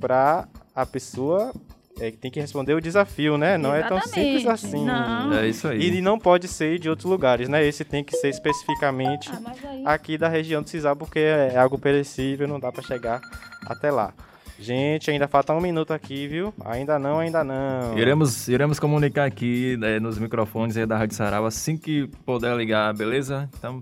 pra 0.00 0.48
a 0.74 0.84
pessoa. 0.84 1.52
É, 2.00 2.12
que 2.12 2.16
tem 2.16 2.30
que 2.30 2.38
responder 2.38 2.74
o 2.74 2.80
desafio, 2.80 3.36
né? 3.36 3.58
Não 3.58 3.74
é 3.74 3.82
tão 3.82 4.00
simples 4.00 4.44
Exatamente. 4.44 4.66
assim. 4.66 4.84
Não. 4.84 5.32
É 5.34 5.48
isso 5.48 5.66
aí. 5.66 5.80
E 5.96 6.00
não 6.00 6.16
pode 6.16 6.46
ser 6.46 6.78
de 6.78 6.88
outros 6.88 7.10
lugares, 7.10 7.48
né? 7.48 7.64
Esse 7.66 7.84
tem 7.84 8.04
que 8.04 8.16
ser 8.16 8.28
especificamente 8.28 9.28
Ah, 9.32 9.52
aí- 9.68 9.82
aqui 9.84 10.16
da 10.16 10.28
região 10.28 10.62
do 10.62 10.68
Cisal, 10.70 10.94
porque 10.94 11.18
é 11.18 11.56
algo 11.58 11.76
perecível, 11.76 12.46
não 12.46 12.60
dá 12.60 12.70
pra 12.70 12.84
chegar 12.84 13.20
até 13.66 13.90
lá. 13.90 14.12
Gente, 14.60 15.08
ainda 15.08 15.28
falta 15.28 15.54
um 15.54 15.60
minuto 15.60 15.92
aqui, 15.92 16.26
viu? 16.26 16.52
Ainda 16.64 16.98
não, 16.98 17.20
ainda 17.20 17.44
não. 17.44 17.96
Iremos, 17.96 18.48
iremos 18.48 18.80
comunicar 18.80 19.24
aqui 19.24 19.76
né, 19.76 20.00
nos 20.00 20.18
microfones 20.18 20.76
aí 20.76 20.84
da 20.84 20.98
Rádio 20.98 21.16
Sarau 21.16 21.46
assim 21.46 21.76
que 21.76 22.08
puder 22.26 22.56
ligar, 22.56 22.92
beleza? 22.92 23.48
Então, 23.56 23.80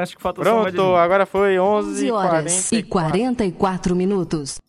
acho 0.00 0.14
que 0.14 0.22
falta 0.22 0.44
só 0.44 0.62
mais 0.62 0.72
de... 0.72 0.76
Pronto, 0.78 0.96
agora 0.96 1.24
foi 1.24 1.58
11 1.58 2.10
horas 2.12 2.52
11h44. 2.70 2.78
e 2.78 2.82
44 2.82 3.96
minutos. 3.96 4.60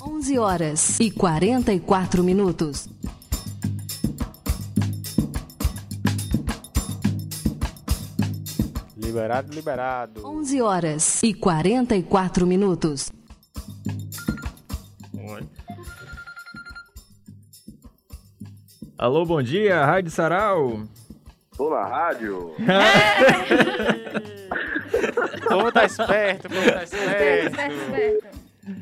11 0.00 0.38
horas 0.38 1.00
e 1.00 1.10
44 1.10 2.22
minutos. 2.22 2.88
Liberado, 8.96 9.52
liberado. 9.52 10.24
11 10.24 10.62
horas 10.62 11.22
e 11.24 11.34
44 11.34 12.46
minutos. 12.46 13.10
Alô, 19.00 19.24
bom 19.24 19.40
dia, 19.42 19.82
Rádio 19.82 20.10
Sarau. 20.10 20.82
Tô 21.56 21.70
na 21.70 21.86
rádio. 21.86 22.52
O 25.40 25.48
povo 25.54 25.72
tá 25.72 25.86
esperto, 25.86 26.46
o 26.46 26.50
povo 26.50 26.72
tá 26.72 26.84
esperto. 26.84 27.56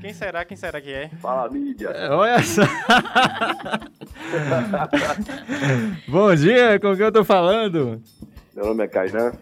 Quem 0.00 0.12
será, 0.12 0.44
quem 0.44 0.56
será 0.56 0.80
que 0.80 0.92
é? 0.92 1.08
Fala, 1.20 1.48
mídia. 1.48 1.90
É, 1.90 2.10
Olha 2.10 2.42
só. 2.42 2.62
bom 6.08 6.34
dia, 6.34 6.80
com 6.80 6.96
quem 6.96 7.04
eu 7.04 7.12
tô 7.12 7.22
falando? 7.24 8.02
Meu 8.56 8.66
nome 8.66 8.82
é 8.84 8.88
Kainan, 8.88 9.32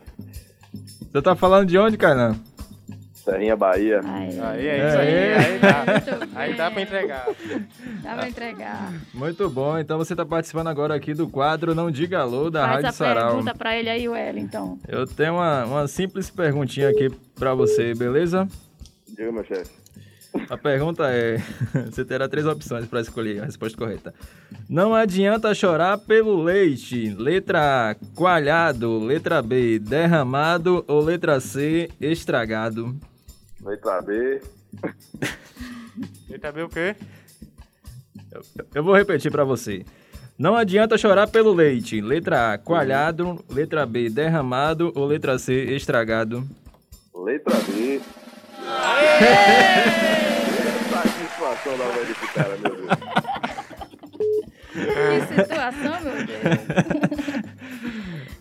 Você 1.11 1.23
tá 1.23 1.35
falando 1.35 1.69
de 1.69 1.79
onde, 1.79 1.97
Kainan? 1.97 2.37
Serrinha 3.27 3.57
Bahia. 3.57 4.01
Aí, 4.05 4.69
é 4.69 4.89
isso 4.89 4.99
aí, 4.99 5.33
aí 5.35 5.59
dá. 5.59 5.85
Aí 6.37 6.55
dá 6.55 6.71
pra 6.71 6.81
entregar. 6.81 7.27
Dá 8.01 8.15
pra 8.15 8.29
entregar. 8.29 8.93
Muito 9.13 9.51
bom, 9.51 9.77
então 9.77 9.99
você 9.99 10.15
tá 10.15 10.25
participando 10.25 10.69
agora 10.69 10.95
aqui 10.95 11.13
do 11.13 11.29
quadro 11.29 11.75
Não 11.75 11.91
Diga 11.91 12.21
Alô 12.21 12.49
da 12.51 12.61
Faz 12.61 12.73
Rádio 12.75 12.89
a 12.89 12.93
Sarau. 12.93 13.29
pergunta 13.31 13.55
pra 13.57 13.77
ele 13.77 13.91
aí, 13.91 14.09
Wellington. 14.09 14.79
Eu 14.87 15.09
tenho 15.09 15.35
uma, 15.35 15.65
uma 15.65 15.89
simples 15.89 16.31
perguntinha 16.31 16.89
aqui 16.89 17.11
pra 17.35 17.53
você, 17.53 17.95
beleza? 17.95 18.47
Diga, 19.09 19.33
meu 19.33 19.45
chefe. 19.45 19.73
A 20.49 20.57
pergunta 20.57 21.11
é: 21.11 21.39
você 21.91 22.05
terá 22.05 22.29
três 22.29 22.47
opções 22.47 22.87
para 22.87 23.01
escolher 23.01 23.43
a 23.43 23.47
resposta 23.47 23.77
correta. 23.77 24.15
Não 24.69 24.95
adianta 24.95 25.53
chorar 25.53 25.99
pelo 25.99 26.45
leite. 26.45 27.13
Letra 27.19 27.91
A, 27.91 27.95
coalhado. 28.15 29.01
Letra 29.01 29.43
B, 29.43 29.81
derramado. 29.81 30.85
Ou 30.87 31.01
letra 31.03 31.41
C, 31.41 31.91
estragado. 32.01 32.95
Letra 33.67 34.01
B. 34.01 34.41
Letra 36.29 36.53
B 36.53 36.63
o 36.63 36.69
quê? 36.69 36.95
Eu 38.73 38.85
vou 38.85 38.95
repetir 38.95 39.33
para 39.33 39.43
você. 39.43 39.85
Não 40.39 40.55
adianta 40.55 40.97
chorar 40.97 41.27
pelo 41.27 41.53
leite. 41.53 42.01
Letra 42.01 42.53
A, 42.53 42.59
coalhado. 42.59 43.45
Letra 43.51 43.85
B, 43.85 44.09
derramado. 44.09 44.93
Ou 44.95 45.05
letra 45.05 45.37
C, 45.37 45.75
estragado. 45.75 46.47
Letra 47.13 47.57
B. 47.67 48.01
Satisfação 50.93 51.79
da 51.79 51.85
voz 51.87 52.07
desse 52.09 52.27
cara, 52.35 52.57
meu 52.59 52.77
Deus. 52.77 52.89
Que 54.73 55.43
situação, 55.43 56.01
meu 56.03 56.25
Deus. 56.25 57.47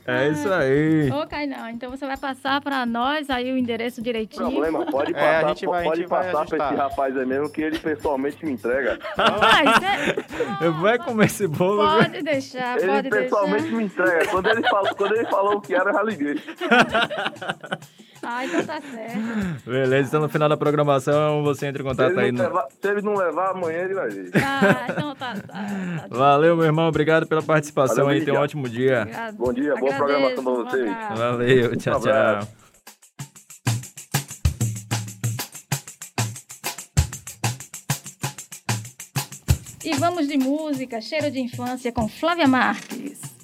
É 0.08 0.28
isso 0.30 0.52
aí. 0.54 1.10
Ô, 1.12 1.26
Kainan, 1.28 1.72
então 1.72 1.90
você 1.90 2.06
vai 2.06 2.16
passar 2.16 2.62
pra 2.62 2.86
nós 2.86 3.28
aí 3.30 3.52
o 3.52 3.58
endereço 3.58 4.02
direitinho. 4.04 4.52
Problema, 4.52 4.86
pode 4.86 5.14
É, 5.16 5.18
a 5.18 5.42
passar, 5.42 5.48
gente 5.50 5.66
vai- 5.66 5.82
a 5.82 5.84
pode 5.84 6.00
gente 6.02 6.10
vai 6.10 6.32
passar 6.32 6.46
pra 6.46 6.58
esse 6.68 6.76
rapaz 6.76 7.18
aí 7.18 7.26
mesmo 7.26 7.50
que 7.50 7.62
ele 7.64 7.80
pessoalmente 7.80 8.46
me 8.46 8.52
entrega. 8.52 9.00
Mas 9.18 9.84
é... 9.84 10.70
Vai 10.70 10.98
comer 11.00 11.26
esse 11.26 11.48
bolo, 11.48 11.88
viu? 11.90 11.98
Pode 12.04 12.22
deixar, 12.22 12.78
Ele 12.78 12.88
pode 12.88 13.10
pessoalmente 13.10 13.62
deixar. 13.64 13.78
me 13.78 13.84
entrega. 13.86 14.28
Quando 14.28 14.48
ele, 14.50 14.62
falou, 14.70 14.96
quando 14.96 15.16
ele 15.16 15.26
falou 15.26 15.56
o 15.58 15.62
que 15.62 15.74
era, 15.74 15.90
eu 15.90 15.94
já 15.96 16.04
liguei. 16.04 16.36
Ah, 18.24 18.46
então 18.46 18.64
tá 18.66 18.82
certo. 18.82 19.70
Beleza, 19.70 20.08
então 20.08 20.22
no 20.22 20.30
final 20.30 20.50
da 20.50 20.58
programação 20.58 21.44
você 21.44 21.68
entra 21.68 21.82
em 21.82 21.86
Se 21.86 21.90
contato 21.92 22.12
ele, 22.12 22.22
aí 22.22 22.32
não 22.32 22.44
no. 22.44 22.50
levar, 22.50 22.68
se 22.82 22.88
ele 22.88 23.02
não 23.02 23.16
levar, 23.16 23.52
amanhã 23.52 23.80
ele 23.80 23.94
vai 23.94 24.10
vir. 24.10 24.32
Ah, 24.36 24.88
então 24.90 25.16
tá. 25.16 25.36
tá. 25.36 26.08
Valeu, 26.10 26.56
meu 26.56 26.66
irmão. 26.66 26.88
Obrigado 26.88 27.28
pela 27.28 27.42
participação 27.44 28.06
Valeu, 28.06 28.20
aí. 28.20 28.26
Tenha 28.26 28.40
um 28.40 28.44
ótimo 28.44 28.68
dia. 28.70 29.02
Obrigado. 29.02 29.36
Bom 29.36 29.54
dia, 29.54 29.76
boa 29.76 29.94
Agradeço, 29.94 29.98
programação 29.98 30.44
pra 30.44 30.72
vocês. 30.72 31.20
Valeu, 31.20 31.76
tchau, 31.78 32.00
tchau. 32.02 32.48
E 39.84 39.94
vamos 39.98 40.28
de 40.28 40.38
música, 40.38 41.00
cheiro 41.00 41.30
de 41.30 41.40
infância 41.40 41.92
com 41.92 42.08
Flávia 42.08 42.48
Marques. 42.48 43.35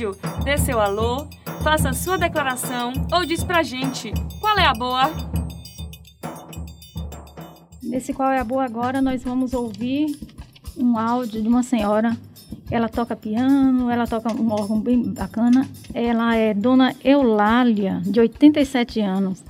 Rádio. 0.00 0.16
Dê 0.42 0.56
seu 0.56 0.80
alô, 0.80 1.26
faça 1.62 1.92
sua 1.92 2.16
declaração 2.16 2.92
ou 3.12 3.24
diz 3.24 3.44
pra 3.44 3.62
gente 3.62 4.12
qual 4.40 4.56
é 4.58 4.64
a 4.64 4.72
boa. 4.72 5.10
Nesse 7.82 8.12
qual 8.12 8.30
é 8.30 8.38
a 8.38 8.44
boa 8.44 8.64
agora, 8.64 9.02
nós 9.02 9.22
vamos 9.22 9.52
ouvir 9.52 10.18
um 10.76 10.96
áudio 10.96 11.42
de 11.42 11.48
uma 11.48 11.62
senhora. 11.62 12.16
Ela 12.70 12.88
toca 12.88 13.16
piano, 13.16 13.90
ela 13.90 14.06
toca 14.06 14.32
um 14.32 14.52
órgão 14.52 14.80
bem 14.80 15.12
bacana. 15.12 15.68
Ela 15.92 16.36
é 16.36 16.54
Dona 16.54 16.94
Eulália, 17.04 18.00
de 18.04 18.20
87 18.20 19.00
anos. 19.00 19.42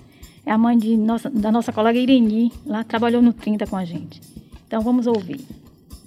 É 0.44 0.52
a 0.52 0.59
mãe 0.59 0.77
de 0.78 0.97
nossa, 0.97 1.28
da 1.28 1.52
nossa 1.52 1.72
colega 1.72 1.98
Ireni, 1.98 2.51
lá 2.66 2.82
trabalhou 2.82 3.20
no 3.20 3.32
30 3.32 3.66
com 3.66 3.77
a 3.77 3.85
gente. 3.85 4.20
Então 4.66 4.81
vamos 4.81 5.06
ouvir. 5.06 5.40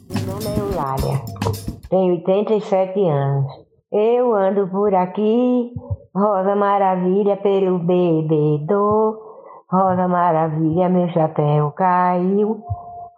Meu 0.09 0.25
nome 0.25 0.45
é 0.45 0.59
Eulália, 0.59 1.21
tenho 1.89 2.15
87 2.15 2.99
anos. 2.99 3.62
Eu 3.95 4.33
ando 4.33 4.67
por 4.69 4.91
aqui, 4.95 5.71
Rosa 6.15 6.55
Maravilha 6.55 7.37
pelo 7.37 7.77
bebedouro. 7.77 9.19
Rosa 9.71 10.07
Maravilha, 10.07 10.89
meu 10.89 11.07
chapéu 11.09 11.69
caiu. 11.73 12.59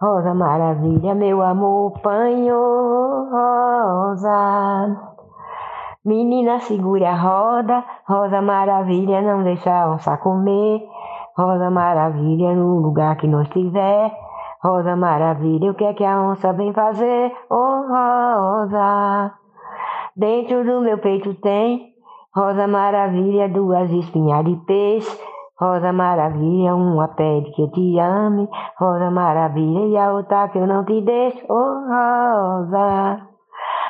Rosa 0.02 0.34
Maravilha, 0.34 1.16
meu 1.16 1.42
amor 1.42 1.94
panhou. 2.02 3.30
Rosa. 3.32 4.98
Menina, 6.04 6.60
segura 6.60 7.12
a 7.12 7.16
roda. 7.16 7.82
Rosa 8.06 8.42
Maravilha, 8.42 9.22
não 9.22 9.44
deixa 9.44 9.72
a 9.72 9.94
onça 9.94 10.18
comer. 10.18 10.86
Rosa 11.38 11.70
Maravilha, 11.70 12.54
no 12.54 12.82
lugar 12.82 13.16
que 13.16 13.28
nós 13.28 13.48
estiver. 13.48 14.12
Rosa 14.62 14.94
Maravilha, 14.98 15.72
o 15.72 15.74
que 15.74 15.86
é 15.86 15.94
que 15.94 16.04
a 16.04 16.22
onça 16.22 16.52
vem 16.52 16.74
fazer? 16.74 17.32
Oh, 17.50 17.86
Rosa. 17.88 19.45
Dentro 20.18 20.64
do 20.64 20.80
meu 20.80 20.98
peito 21.00 21.34
tem 21.42 21.94
Rosa 22.34 22.68
Maravilha, 22.68 23.50
duas 23.50 23.92
espinhas 23.92 24.46
de 24.46 24.56
peixe. 24.66 25.20
Rosa 25.60 25.92
Maravilha, 25.92 26.74
uma 26.74 27.10
pede 27.10 27.52
que 27.52 27.62
eu 27.62 27.72
te 27.72 28.00
ame. 28.00 28.48
Rosa 28.80 29.12
Maravilha, 29.12 29.88
e 29.88 29.98
a 29.98 30.14
outra 30.14 30.48
que 30.48 30.58
eu 30.58 30.66
não 30.66 30.86
te 30.86 31.02
deixo. 31.02 31.46
Oh, 31.50 31.82
Rosa. 31.90 33.28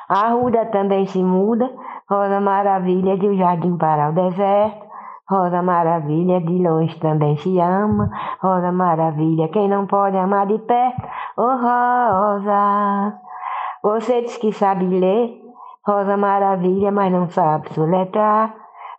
A 0.10 0.30
ruda 0.30 0.66
também 0.66 1.06
se 1.06 1.24
muda. 1.24 1.70
Rosa 2.10 2.40
Maravilha, 2.40 3.16
de 3.18 3.30
um 3.30 3.36
jardim 3.36 3.78
para 3.78 4.10
o 4.10 4.14
deserto. 4.14 4.84
Rosa 5.30 5.62
Maravilha, 5.62 6.42
de 6.42 6.58
longe 6.58 7.00
também 7.00 7.38
se 7.38 7.60
ama. 7.60 8.10
Rosa 8.42 8.72
Maravilha, 8.72 9.48
quem 9.50 9.70
não 9.70 9.86
pode 9.86 10.18
amar 10.18 10.48
de 10.48 10.58
perto. 10.58 11.04
Oh, 11.38 11.56
Rosa. 11.56 13.14
Você 13.84 14.24
diz 14.24 14.38
que 14.38 14.52
sabe 14.52 14.86
ler. 14.88 15.45
Rosa 15.88 16.18
Maravilha, 16.18 16.92
mas 16.92 17.12
não 17.12 17.30
sabe 17.30 17.72
soletrar. 17.74 18.56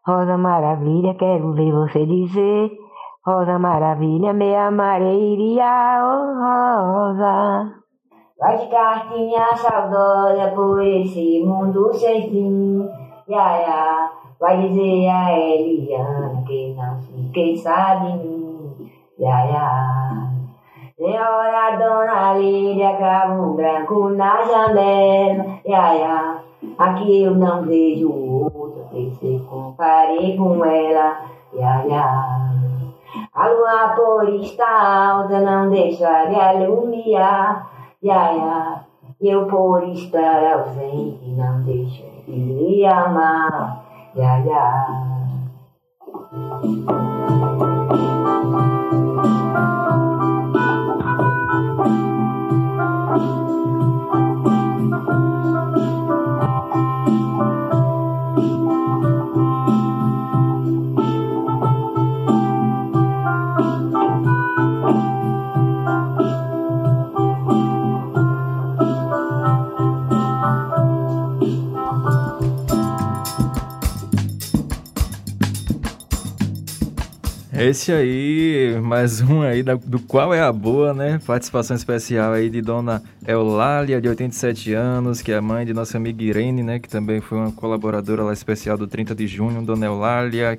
Rosa 0.07 0.39
Maravilha, 0.39 1.15
quero 1.15 1.53
ver 1.53 1.73
você 1.73 2.07
dizer. 2.07 2.71
Rosa 3.27 3.59
Maravilha, 3.59 4.33
me 4.33 4.55
amareiria, 4.55 6.01
oh 6.01 7.09
Rosa. 7.11 7.73
Vai 8.39 8.59
ficar 8.59 9.11
minha 9.11 9.57
saudosa 9.57 10.53
por 10.55 10.81
esse 10.81 11.43
mundo 11.45 11.93
sem 11.93 12.31
fim. 12.31 12.89
Ya, 13.27 13.57
ya. 13.57 14.11
Vai 14.39 14.69
dizer 14.69 15.09
a 15.09 15.33
Eliana 15.37 16.45
que 16.47 16.73
não 16.75 17.01
se 17.01 17.21
esqueça 17.21 17.97
de 17.97 18.13
mim. 18.19 18.93
Ya, 19.19 19.45
ya. 19.47 20.31
Senhora 20.97 21.77
Dona 21.79 22.35
Lídia, 22.35 22.97
cravo 22.97 23.55
branco 23.55 24.11
na 24.11 24.45
janela. 24.45 25.59
Ya, 25.65 25.93
ya. 25.95 26.46
Aqui 26.79 27.23
eu 27.23 27.35
não 27.35 27.63
vejo 27.63 28.11
outra, 28.11 28.85
tem 28.93 29.11
que 29.11 29.17
se 29.17 29.45
compare 29.49 30.37
com 30.37 30.65
ela. 30.65 31.21
Ya, 31.55 31.85
ya. 31.85 32.53
A 33.33 33.49
lua 33.49 33.95
por 33.97 34.29
está 34.29 35.11
alta, 35.11 35.41
não 35.41 35.71
deixa 35.71 36.27
de 36.27 36.35
alumiar. 36.35 37.71
Ya, 38.03 38.31
ya. 38.33 38.85
Eu 39.21 39.47
por 39.47 39.83
estar 39.89 40.53
ausente, 40.53 41.31
não 41.31 41.63
deixo 41.63 42.05
de 42.27 42.33
lhe 42.33 42.85
amar. 42.85 43.85
Ya, 44.15 44.39
ya. 44.39 45.07
Esse 77.69 77.91
aí, 77.91 78.79
mais 78.81 79.21
um 79.21 79.43
aí 79.43 79.61
da- 79.61 79.75
do 79.75 79.99
qual 79.99 80.33
é 80.33 80.41
a 80.41 80.53
boa, 80.53 80.95
né? 80.95 81.21
Participação 81.27 81.75
especial 81.77 82.33
aí 82.33 82.49
de 82.49 82.63
Dona 82.63 83.03
Eulália, 83.27 84.01
de 84.01 84.09
87 84.09 84.73
anos, 84.73 85.21
que 85.21 85.33
é 85.33 85.41
mãe 85.41 85.67
de 85.67 85.75
nossa 85.75 85.97
amiga 85.97 86.23
Irene, 86.23 86.63
né? 86.63 86.79
Que 86.79 86.89
também 86.89 87.21
foi 87.21 87.37
uma 87.37 87.51
colaboradora 87.51 88.23
lá 88.23 88.33
especial 88.33 88.79
do 88.79 88.87
30 88.87 89.17
de 89.17 89.27
junho. 89.27 89.61
Dona 89.63 89.85
Eulália, 89.87 90.57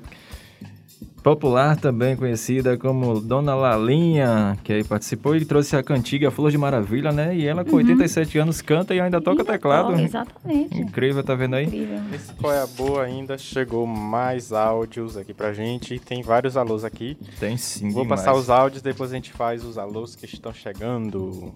popular 1.28 1.76
também 1.76 2.16
conhecida 2.16 2.78
como 2.78 3.20
Dona 3.20 3.54
Lalinha, 3.54 4.56
que 4.64 4.72
aí 4.72 4.82
participou 4.82 5.36
e 5.36 5.44
trouxe 5.44 5.76
a 5.76 5.82
cantiga 5.82 6.30
Flor 6.30 6.50
de 6.50 6.56
Maravilha, 6.56 7.12
né? 7.12 7.36
E 7.36 7.46
ela 7.46 7.66
com 7.66 7.72
Uhum. 7.72 7.76
87 7.78 8.38
anos 8.38 8.62
canta 8.62 8.94
e 8.94 9.00
ainda 9.00 9.20
toca 9.20 9.44
teclado. 9.44 9.90
toca, 9.90 10.00
exatamente. 10.00 10.80
Incrível, 10.80 11.22
tá 11.22 11.34
vendo 11.34 11.56
aí? 11.56 11.66
Incrível. 11.66 12.00
Esse 12.14 12.32
Qual 12.32 12.50
é 12.50 12.62
a 12.62 12.66
Boa 12.66 13.02
ainda 13.04 13.36
chegou 13.36 13.86
mais 13.86 14.54
áudios 14.54 15.18
aqui 15.18 15.34
pra 15.34 15.52
gente. 15.52 15.98
Tem 15.98 16.22
vários 16.22 16.56
alôs 16.56 16.82
aqui. 16.82 17.14
Tem 17.38 17.58
sim, 17.58 17.90
Vou 17.90 18.04
demais. 18.04 18.22
passar 18.22 18.32
os 18.34 18.48
áudios, 18.48 18.80
depois 18.80 19.12
a 19.12 19.14
gente 19.14 19.30
faz 19.30 19.62
os 19.64 19.76
alôs 19.76 20.16
que 20.16 20.24
estão 20.24 20.54
chegando. 20.54 21.52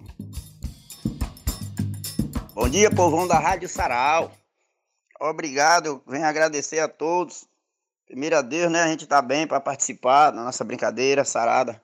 Bom 2.53 2.69
dia, 2.69 2.91
povão 2.91 3.27
da 3.27 3.39
Rádio 3.39 3.67
Sarau. 3.67 4.31
Obrigado, 5.19 5.87
eu 5.87 6.01
venho 6.07 6.25
agradecer 6.25 6.77
a 6.79 6.87
todos. 6.87 7.45
Primeiro 8.07 8.37
a 8.37 8.41
Deus, 8.41 8.71
né? 8.71 8.81
A 8.81 8.87
gente 8.87 9.07
tá 9.07 9.21
bem 9.21 9.47
para 9.47 9.59
participar 9.59 10.31
da 10.31 10.43
nossa 10.43 10.63
brincadeira 10.63 11.23
sarada. 11.23 11.81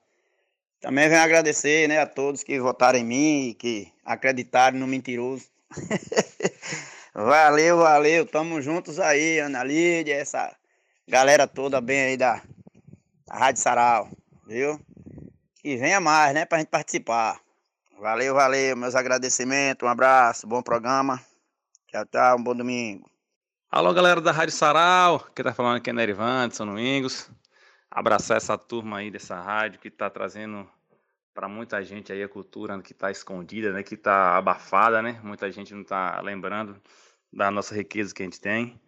Também 0.82 1.10
venho 1.10 1.22
agradecer, 1.22 1.90
né, 1.90 2.00
a 2.00 2.06
todos 2.06 2.44
que 2.44 2.58
votaram 2.60 2.98
em 2.98 3.04
mim 3.04 3.50
e 3.50 3.54
que 3.54 3.92
acreditaram 4.06 4.78
no 4.78 4.88
mentiroso. 4.88 5.46
valeu, 7.14 7.80
valeu. 7.80 8.26
Tamo 8.26 8.62
juntos 8.62 9.00
aí, 9.00 9.40
Ana 9.40 9.64
Lídia, 9.64 10.16
essa 10.16 10.56
galera 11.08 11.48
toda 11.48 11.82
bem 11.82 12.02
aí 12.02 12.18
da, 12.18 12.42
da 13.28 13.36
Rádio 13.36 13.62
Sarau, 13.62 14.10
viu? 14.48 14.80
Que 15.56 15.76
venha 15.76 16.00
mais, 16.00 16.34
né, 16.34 16.46
pra 16.46 16.60
gente 16.60 16.70
participar. 16.70 17.42
Valeu, 18.00 18.34
valeu. 18.34 18.78
Meus 18.78 18.96
agradecimentos. 18.96 19.86
Um 19.86 19.92
abraço, 19.92 20.48
bom 20.48 20.62
programa. 20.62 21.22
Tchau, 21.88 22.06
tchau. 22.06 22.38
Um 22.38 22.44
bom 22.44 22.56
domingo. 22.56 23.10
Alô, 23.72 23.94
galera 23.94 24.20
da 24.20 24.32
Rádio 24.32 24.56
Sarau, 24.56 25.20
quem 25.36 25.46
tá 25.46 25.54
falando 25.54 25.78
aqui 25.78 25.92
é 25.92 25.94
Nerivan, 25.94 26.48
de 26.50 26.56
São 26.56 26.66
Domingos. 26.66 27.30
Abraçar 27.92 28.38
essa 28.38 28.58
turma 28.58 28.98
aí 28.98 29.12
dessa 29.12 29.40
rádio 29.40 29.80
que 29.80 29.92
tá 29.92 30.10
trazendo 30.10 30.68
para 31.36 31.48
muita 31.48 31.84
gente 31.84 32.12
aí 32.12 32.24
a 32.24 32.28
cultura 32.28 32.82
que 32.82 32.96
tá 32.96 33.12
escondida, 33.12 33.72
né, 33.72 33.84
que 33.84 33.96
tá 33.96 34.38
abafada, 34.38 35.04
né? 35.04 35.20
Muita 35.24 35.52
gente 35.52 35.72
não 35.76 35.84
tá 35.84 36.20
lembrando 36.20 36.82
da 37.32 37.52
nossa 37.52 37.76
riqueza 37.76 38.12
que 38.12 38.24
a 38.24 38.26
gente 38.26 38.42
tem. 38.42 38.82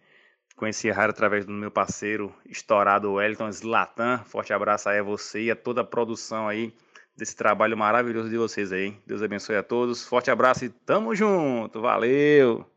Conheci 0.56 0.90
a 0.90 0.94
rádio 0.94 1.10
através 1.10 1.46
do 1.46 1.52
meu 1.52 1.70
parceiro 1.70 2.34
estourado 2.44 3.12
Wellington 3.12 3.52
Zlatan. 3.52 4.18
Forte 4.24 4.52
abraço 4.52 4.88
aí 4.88 4.98
a 4.98 5.02
você 5.04 5.42
e 5.42 5.50
a 5.52 5.54
toda 5.54 5.82
a 5.82 5.84
produção 5.84 6.48
aí 6.48 6.74
desse 7.16 7.36
trabalho 7.36 7.78
maravilhoso 7.78 8.28
de 8.28 8.36
vocês 8.36 8.72
aí. 8.72 9.00
Deus 9.06 9.22
abençoe 9.22 9.54
a 9.54 9.62
todos. 9.62 10.04
Forte 10.04 10.28
abraço 10.28 10.64
e 10.64 10.70
tamo 10.70 11.14
junto. 11.14 11.80
Valeu. 11.80 12.71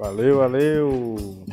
Valeu, 0.00 0.38
valeu. 0.38 1.44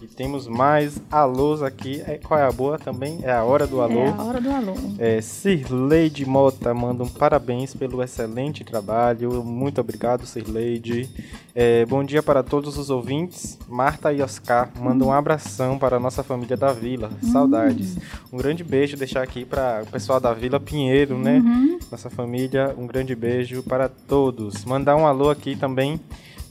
E 0.00 0.06
temos 0.06 0.48
mais 0.48 0.98
alôs 1.10 1.62
aqui. 1.62 2.02
É, 2.06 2.16
qual 2.16 2.40
é 2.40 2.42
a 2.42 2.50
boa 2.50 2.78
também? 2.78 3.20
É 3.22 3.30
a 3.30 3.44
hora 3.44 3.66
do 3.66 3.82
alô. 3.82 4.00
É 4.00 4.08
a 4.08 4.22
hora 4.22 4.40
do 4.40 4.50
alô. 4.50 4.72
É, 4.98 5.20
Cirleide 5.20 6.24
Mota 6.24 6.72
manda 6.72 7.04
um 7.04 7.08
parabéns 7.08 7.74
pelo 7.74 8.02
excelente 8.02 8.64
trabalho. 8.64 9.44
Muito 9.44 9.78
obrigado, 9.78 10.24
Cirleide. 10.24 11.06
É, 11.54 11.84
bom 11.84 12.02
dia 12.02 12.22
para 12.22 12.42
todos 12.42 12.78
os 12.78 12.88
ouvintes. 12.88 13.58
Marta 13.68 14.10
e 14.10 14.22
Oscar 14.22 14.70
mandam 14.80 15.08
um 15.08 15.12
abração 15.12 15.78
para 15.78 15.98
a 15.98 16.00
nossa 16.00 16.22
família 16.22 16.56
da 16.56 16.72
Vila. 16.72 17.10
Saudades. 17.30 17.98
Um 18.32 18.38
grande 18.38 18.64
beijo 18.64 18.96
deixar 18.96 19.22
aqui 19.22 19.44
para 19.44 19.82
o 19.82 19.86
pessoal 19.86 20.18
da 20.18 20.32
Vila 20.32 20.58
Pinheiro, 20.58 21.18
né? 21.18 21.40
Uhum. 21.40 21.78
Nossa 21.90 22.08
família. 22.08 22.74
Um 22.78 22.86
grande 22.86 23.14
beijo 23.14 23.62
para 23.62 23.86
todos. 23.86 24.64
Mandar 24.64 24.96
um 24.96 25.06
alô 25.06 25.28
aqui 25.28 25.54
também 25.54 26.00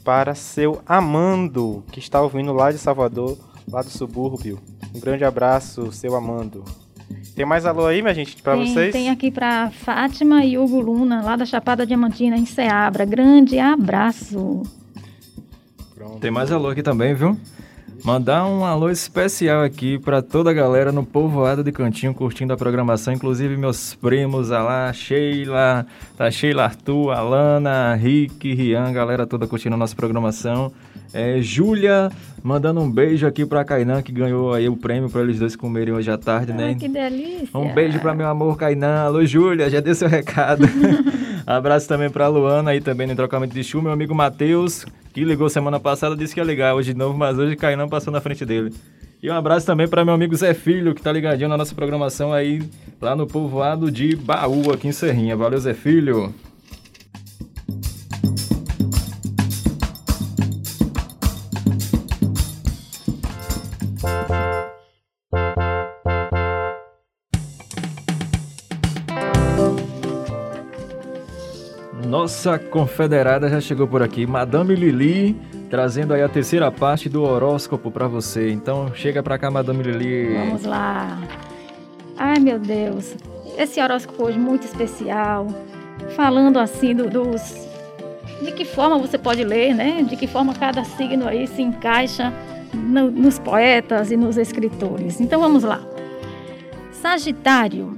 para 0.03 0.35
seu 0.35 0.81
Amando, 0.85 1.83
que 1.91 1.99
está 1.99 2.21
ouvindo 2.21 2.53
lá 2.53 2.71
de 2.71 2.77
Salvador, 2.77 3.37
lá 3.69 3.81
do 3.81 3.89
subúrbio. 3.89 4.59
Um 4.95 4.99
grande 4.99 5.23
abraço, 5.23 5.91
seu 5.91 6.15
Amando. 6.15 6.63
Tem 7.35 7.45
mais 7.45 7.65
alô 7.65 7.85
aí, 7.85 8.01
minha 8.01 8.13
gente, 8.13 8.41
para 8.41 8.55
vocês? 8.55 8.91
Tem 8.91 9.09
aqui 9.09 9.31
para 9.31 9.71
Fátima 9.71 10.43
e 10.43 10.57
Hugo 10.57 10.79
Luna, 10.79 11.21
lá 11.21 11.35
da 11.35 11.45
Chapada 11.45 11.85
Diamantina, 11.85 12.35
em 12.35 12.45
Ceabra. 12.45 13.05
Grande 13.05 13.57
abraço. 13.57 14.63
Tem 16.19 16.29
mais 16.29 16.51
alô 16.51 16.69
aqui 16.69 16.83
também, 16.83 17.13
viu? 17.13 17.37
Mandar 18.03 18.47
um 18.47 18.65
alô 18.65 18.89
especial 18.89 19.63
aqui 19.63 19.99
para 19.99 20.23
toda 20.23 20.49
a 20.49 20.53
galera 20.53 20.91
no 20.91 21.05
povoado 21.05 21.63
de 21.63 21.71
Cantinho 21.71 22.15
curtindo 22.15 22.51
a 22.51 22.57
programação, 22.57 23.13
inclusive 23.13 23.55
meus 23.55 23.93
primos, 23.93 24.51
a 24.51 24.63
lá, 24.63 24.91
Sheila, 24.91 25.85
tá 26.17 26.31
Sheila 26.31 26.63
Arthur, 26.63 27.11
Alana, 27.11 27.93
Rick, 27.93 28.55
Rian, 28.55 28.91
galera 28.91 29.27
toda 29.27 29.45
curtindo 29.45 29.75
a 29.75 29.77
nossa 29.77 29.95
programação. 29.95 30.71
É, 31.13 31.41
Júlia, 31.41 32.09
mandando 32.41 32.79
um 32.79 32.89
beijo 32.89 33.27
aqui 33.27 33.45
pra 33.45 33.65
Kainan, 33.65 34.01
que 34.01 34.11
ganhou 34.11 34.53
aí 34.53 34.69
o 34.69 34.77
prêmio 34.77 35.09
para 35.09 35.21
eles 35.21 35.39
dois 35.39 35.55
comerem 35.55 35.93
hoje 35.93 36.09
à 36.09 36.17
tarde, 36.17 36.53
né? 36.53 36.67
Ai, 36.67 36.75
que 36.75 36.87
delícia. 36.87 37.49
Um 37.57 37.73
beijo 37.73 37.99
pra 37.99 38.13
meu 38.13 38.27
amor 38.27 38.57
Kainan. 38.57 39.03
Alô, 39.03 39.25
Júlia, 39.25 39.69
já 39.69 39.79
deu 39.81 39.93
seu 39.93 40.07
recado. 40.07 40.63
Abraço 41.45 41.87
também 41.87 42.09
pra 42.09 42.27
Luana 42.27 42.71
aí 42.71 42.79
também 42.79 43.07
no 43.07 43.15
trocamento 43.15 43.53
de 43.53 43.63
chuva. 43.63 43.85
Meu 43.85 43.93
amigo 43.93 44.15
Matheus, 44.15 44.85
que 45.13 45.23
ligou 45.23 45.49
semana 45.49 45.79
passada, 45.79 46.15
disse 46.15 46.33
que 46.33 46.39
ia 46.39 46.45
ligar 46.45 46.75
hoje 46.75 46.93
de 46.93 46.99
novo, 46.99 47.17
mas 47.17 47.37
hoje 47.37 47.55
Kainan 47.55 47.89
passou 47.89 48.13
na 48.13 48.21
frente 48.21 48.45
dele. 48.45 48.73
E 49.21 49.29
um 49.29 49.33
abraço 49.33 49.65
também 49.65 49.87
para 49.87 50.03
meu 50.03 50.13
amigo 50.13 50.35
Zé 50.35 50.53
Filho, 50.53 50.95
que 50.95 51.01
tá 51.01 51.11
ligadinho 51.11 51.49
na 51.49 51.57
nossa 51.57 51.75
programação 51.75 52.33
aí, 52.33 52.63
lá 52.99 53.15
no 53.15 53.27
povoado 53.27 53.91
de 53.91 54.15
Baú, 54.15 54.71
aqui 54.71 54.87
em 54.87 54.91
Serrinha. 54.91 55.35
Valeu, 55.35 55.59
Zé 55.59 55.73
Filho. 55.73 56.33
Nossa 72.21 72.59
confederada 72.59 73.49
já 73.49 73.59
chegou 73.59 73.87
por 73.87 74.03
aqui, 74.03 74.27
Madame 74.27 74.75
Lili, 74.75 75.35
trazendo 75.71 76.13
aí 76.13 76.21
a 76.21 76.29
terceira 76.29 76.71
parte 76.71 77.09
do 77.09 77.23
horóscopo 77.23 77.89
para 77.89 78.07
você. 78.07 78.51
Então 78.51 78.93
chega 78.93 79.23
pra 79.23 79.39
cá, 79.39 79.49
Madame 79.49 79.81
Lili. 79.81 80.35
Vamos 80.37 80.63
lá. 80.63 81.17
Ai, 82.15 82.37
meu 82.39 82.59
Deus. 82.59 83.15
Esse 83.57 83.81
horóscopo 83.81 84.23
hoje 84.25 84.37
muito 84.37 84.65
especial. 84.67 85.47
Falando 86.15 86.59
assim 86.59 86.93
do- 86.93 87.09
dos. 87.09 87.67
De 88.45 88.51
que 88.51 88.65
forma 88.65 88.99
você 88.99 89.17
pode 89.17 89.43
ler, 89.43 89.73
né? 89.73 90.03
De 90.07 90.15
que 90.15 90.27
forma 90.27 90.53
cada 90.53 90.83
signo 90.83 91.27
aí 91.27 91.47
se 91.47 91.63
encaixa 91.63 92.31
no- 92.71 93.09
nos 93.09 93.39
poetas 93.39 94.11
e 94.11 94.15
nos 94.15 94.37
escritores. 94.37 95.19
Então 95.19 95.41
vamos 95.41 95.63
lá. 95.63 95.81
Sagitário. 96.91 97.95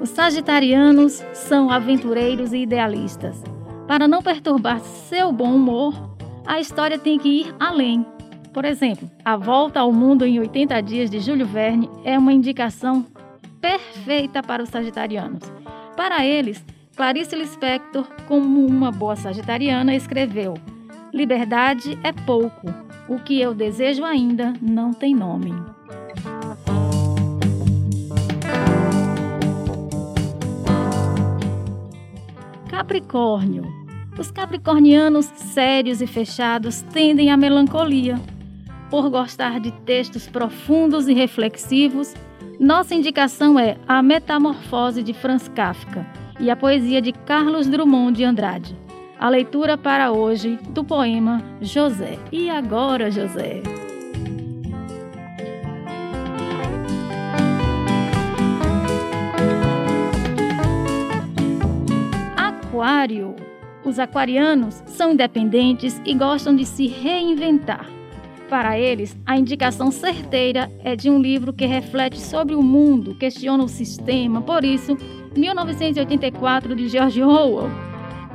Os 0.00 0.08
sagitarianos 0.10 1.22
são 1.32 1.70
aventureiros 1.70 2.52
e 2.52 2.58
idealistas. 2.62 3.40
Para 3.90 4.06
não 4.06 4.22
perturbar 4.22 4.78
seu 4.78 5.32
bom 5.32 5.52
humor, 5.52 6.16
a 6.46 6.60
história 6.60 6.96
tem 6.96 7.18
que 7.18 7.40
ir 7.40 7.54
além. 7.58 8.06
Por 8.54 8.64
exemplo, 8.64 9.10
A 9.24 9.36
Volta 9.36 9.80
ao 9.80 9.92
Mundo 9.92 10.24
em 10.24 10.38
80 10.38 10.80
Dias 10.80 11.10
de 11.10 11.18
Júlio 11.18 11.44
Verne 11.44 11.90
é 12.04 12.16
uma 12.16 12.32
indicação 12.32 13.04
perfeita 13.60 14.44
para 14.44 14.62
os 14.62 14.68
sagitarianos. 14.68 15.42
Para 15.96 16.24
eles, 16.24 16.64
Clarice 16.94 17.34
Lispector, 17.34 18.06
como 18.28 18.64
uma 18.64 18.92
boa 18.92 19.16
sagitariana, 19.16 19.92
escreveu: 19.92 20.54
Liberdade 21.12 21.98
é 22.04 22.12
pouco, 22.12 22.68
o 23.08 23.18
que 23.18 23.40
eu 23.40 23.52
desejo 23.52 24.04
ainda 24.04 24.52
não 24.62 24.92
tem 24.92 25.16
nome. 25.16 25.52
Capricórnio. 32.68 33.79
Os 34.20 34.30
capricornianos 34.30 35.24
sérios 35.34 36.02
e 36.02 36.06
fechados 36.06 36.82
tendem 36.92 37.30
à 37.30 37.38
melancolia. 37.38 38.20
Por 38.90 39.08
gostar 39.08 39.58
de 39.58 39.72
textos 39.72 40.28
profundos 40.28 41.08
e 41.08 41.14
reflexivos, 41.14 42.12
nossa 42.58 42.94
indicação 42.94 43.58
é 43.58 43.78
A 43.88 44.02
Metamorfose 44.02 45.02
de 45.02 45.14
Franz 45.14 45.48
Kafka 45.48 46.06
e 46.38 46.50
a 46.50 46.54
poesia 46.54 47.00
de 47.00 47.12
Carlos 47.12 47.66
Drummond 47.66 48.18
de 48.18 48.24
Andrade. 48.24 48.76
A 49.18 49.30
leitura 49.30 49.78
para 49.78 50.12
hoje 50.12 50.58
do 50.68 50.84
poema 50.84 51.42
José. 51.62 52.18
E 52.30 52.50
agora, 52.50 53.10
José? 53.10 53.62
Aquário. 62.36 63.49
Os 63.84 63.98
aquarianos 63.98 64.82
são 64.86 65.12
independentes 65.12 66.00
e 66.04 66.14
gostam 66.14 66.54
de 66.54 66.66
se 66.66 66.86
reinventar. 66.86 67.86
Para 68.48 68.78
eles, 68.78 69.16
a 69.24 69.38
indicação 69.38 69.90
certeira 69.92 70.70
é 70.82 70.96
de 70.96 71.08
um 71.08 71.20
livro 71.20 71.52
que 71.52 71.64
reflete 71.64 72.20
sobre 72.20 72.54
o 72.54 72.62
mundo, 72.62 73.14
questiona 73.14 73.62
o 73.62 73.68
sistema. 73.68 74.42
Por 74.42 74.64
isso, 74.64 74.98
1984 75.36 76.74
de 76.74 76.88
George 76.88 77.22
Orwell. 77.22 77.70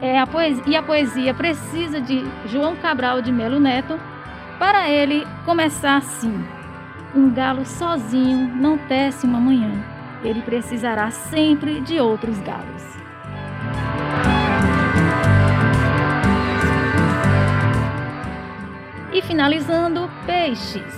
É 0.02 0.18
a 0.18 0.26
poesia, 0.26 0.64
e 0.68 0.76
a 0.76 0.82
poesia 0.82 1.34
precisa 1.34 2.00
de 2.00 2.24
João 2.48 2.76
Cabral 2.76 3.22
de 3.22 3.32
Melo 3.32 3.60
Neto 3.60 3.98
Para 4.60 4.90
ele 4.90 5.26
começar 5.46 5.98
assim, 5.98 6.34
um 7.14 7.30
galo 7.34 7.66
sozinho 7.66 8.56
não 8.56 8.78
tece 8.78 9.26
uma 9.26 9.40
manhã. 9.40 9.72
Ele 10.24 10.42
precisará 10.42 11.12
sempre 11.12 11.82
de 11.82 12.00
outros 12.00 12.40
galos. 12.40 12.95
E 19.16 19.22
finalizando, 19.22 20.12
peixes. 20.26 20.94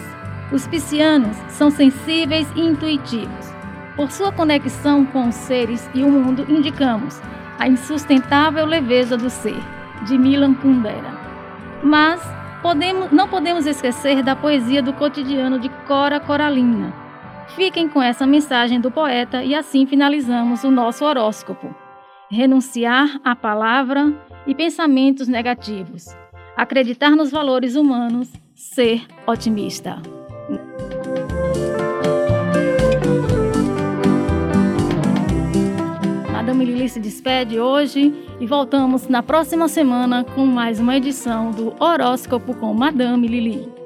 Os 0.52 0.66
piscianos 0.66 1.38
são 1.50 1.70
sensíveis 1.70 2.52
e 2.56 2.62
intuitivos. 2.62 3.54
Por 3.96 4.10
sua 4.10 4.32
conexão 4.32 5.06
com 5.06 5.30
os 5.30 5.36
seres 5.36 5.88
e 5.94 6.04
o 6.04 6.10
mundo, 6.10 6.44
indicamos 6.50 7.22
a 7.60 7.68
insustentável 7.68 8.66
leveza 8.66 9.16
do 9.16 9.30
ser, 9.30 9.62
de 10.08 10.18
Milan 10.18 10.56
Kundera. 10.56 11.16
Mas 11.84 12.20
podemos, 12.64 13.12
não 13.12 13.28
podemos 13.28 13.68
esquecer 13.68 14.24
da 14.24 14.36
poesia 14.36 14.82
do 14.82 14.94
cotidiano 14.94 15.60
de 15.60 15.70
Cora 15.86 16.20
Coralina. 16.20 16.92
Fiquem 17.50 17.88
com 17.88 18.02
essa 18.02 18.26
mensagem 18.26 18.82
do 18.82 18.90
poeta 18.90 19.44
e 19.44 19.54
assim 19.54 19.86
finalizamos 19.86 20.64
o 20.64 20.72
nosso 20.72 21.06
horóscopo. 21.06 21.70
Renunciar 22.32 23.22
à 23.24 23.36
palavra 23.36 24.12
e 24.48 24.56
pensamentos 24.56 25.28
negativos. 25.28 26.08
Acreditar 26.58 27.12
nos 27.12 27.30
valores 27.30 27.76
humanos, 27.76 28.34
ser 28.56 29.06
otimista. 29.28 30.02
Madame 36.32 36.66
Lili 36.66 36.90
se 36.90 37.00
despede 37.00 37.60
hoje 37.60 38.12
e 38.40 38.48
voltamos 38.48 39.08
na 39.08 39.22
próxima 39.22 39.68
semana 39.68 40.24
com 40.24 40.48
mais 40.48 40.80
uma 40.80 40.98
edição 40.98 41.52
do 41.52 41.76
Horóscopo 41.80 42.56
com 42.56 42.74
Madame 42.74 43.28
Lili. 43.28 43.77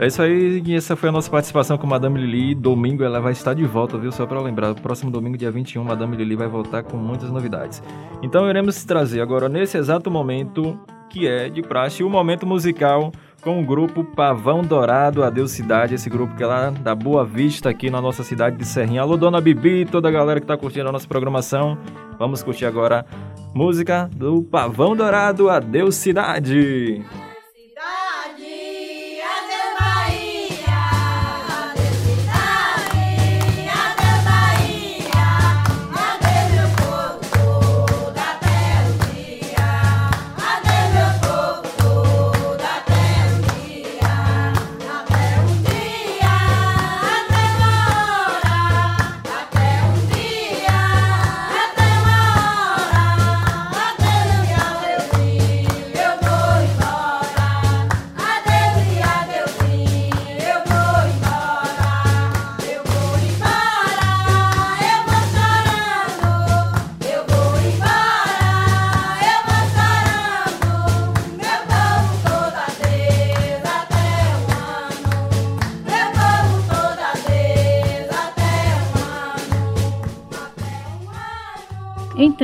É 0.00 0.06
isso 0.06 0.22
aí, 0.22 0.62
e 0.64 0.76
essa 0.76 0.94
foi 0.94 1.08
a 1.08 1.12
nossa 1.12 1.28
participação 1.28 1.76
com 1.76 1.84
Madame 1.84 2.20
Lili. 2.20 2.54
Domingo 2.54 3.02
ela 3.02 3.20
vai 3.20 3.32
estar 3.32 3.52
de 3.52 3.64
volta, 3.64 3.98
viu? 3.98 4.12
Só 4.12 4.26
para 4.26 4.40
lembrar, 4.40 4.72
próximo 4.76 5.10
domingo, 5.10 5.36
dia 5.36 5.50
21, 5.50 5.82
Madame 5.82 6.16
Lili 6.16 6.36
vai 6.36 6.46
voltar 6.46 6.84
com 6.84 6.96
muitas 6.96 7.32
novidades. 7.32 7.82
Então 8.22 8.48
iremos 8.48 8.84
trazer 8.84 9.20
agora, 9.20 9.48
nesse 9.48 9.76
exato 9.76 10.08
momento, 10.08 10.78
que 11.10 11.26
é 11.26 11.48
de 11.48 11.62
praxe, 11.62 12.04
o 12.04 12.08
momento 12.08 12.46
musical 12.46 13.10
com 13.42 13.60
o 13.60 13.66
grupo 13.66 14.04
Pavão 14.04 14.62
Dourado, 14.62 15.24
Adeus 15.24 15.50
Cidade, 15.50 15.96
esse 15.96 16.08
grupo 16.08 16.36
que 16.36 16.44
é 16.44 16.46
lá 16.46 16.70
da 16.70 16.94
Boa 16.94 17.24
Vista, 17.24 17.68
aqui 17.68 17.90
na 17.90 18.00
nossa 18.00 18.22
cidade 18.22 18.56
de 18.56 18.64
Serrinha. 18.64 19.02
Alô, 19.02 19.16
Dona 19.16 19.40
Bibi, 19.40 19.84
toda 19.84 20.08
a 20.08 20.12
galera 20.12 20.38
que 20.38 20.44
está 20.44 20.56
curtindo 20.56 20.88
a 20.88 20.92
nossa 20.92 21.08
programação. 21.08 21.76
Vamos 22.16 22.40
curtir 22.40 22.66
agora 22.66 23.04
música 23.52 24.08
do 24.14 24.44
Pavão 24.44 24.94
Dourado, 24.94 25.50
Adeus 25.50 25.96
Cidade. 25.96 27.04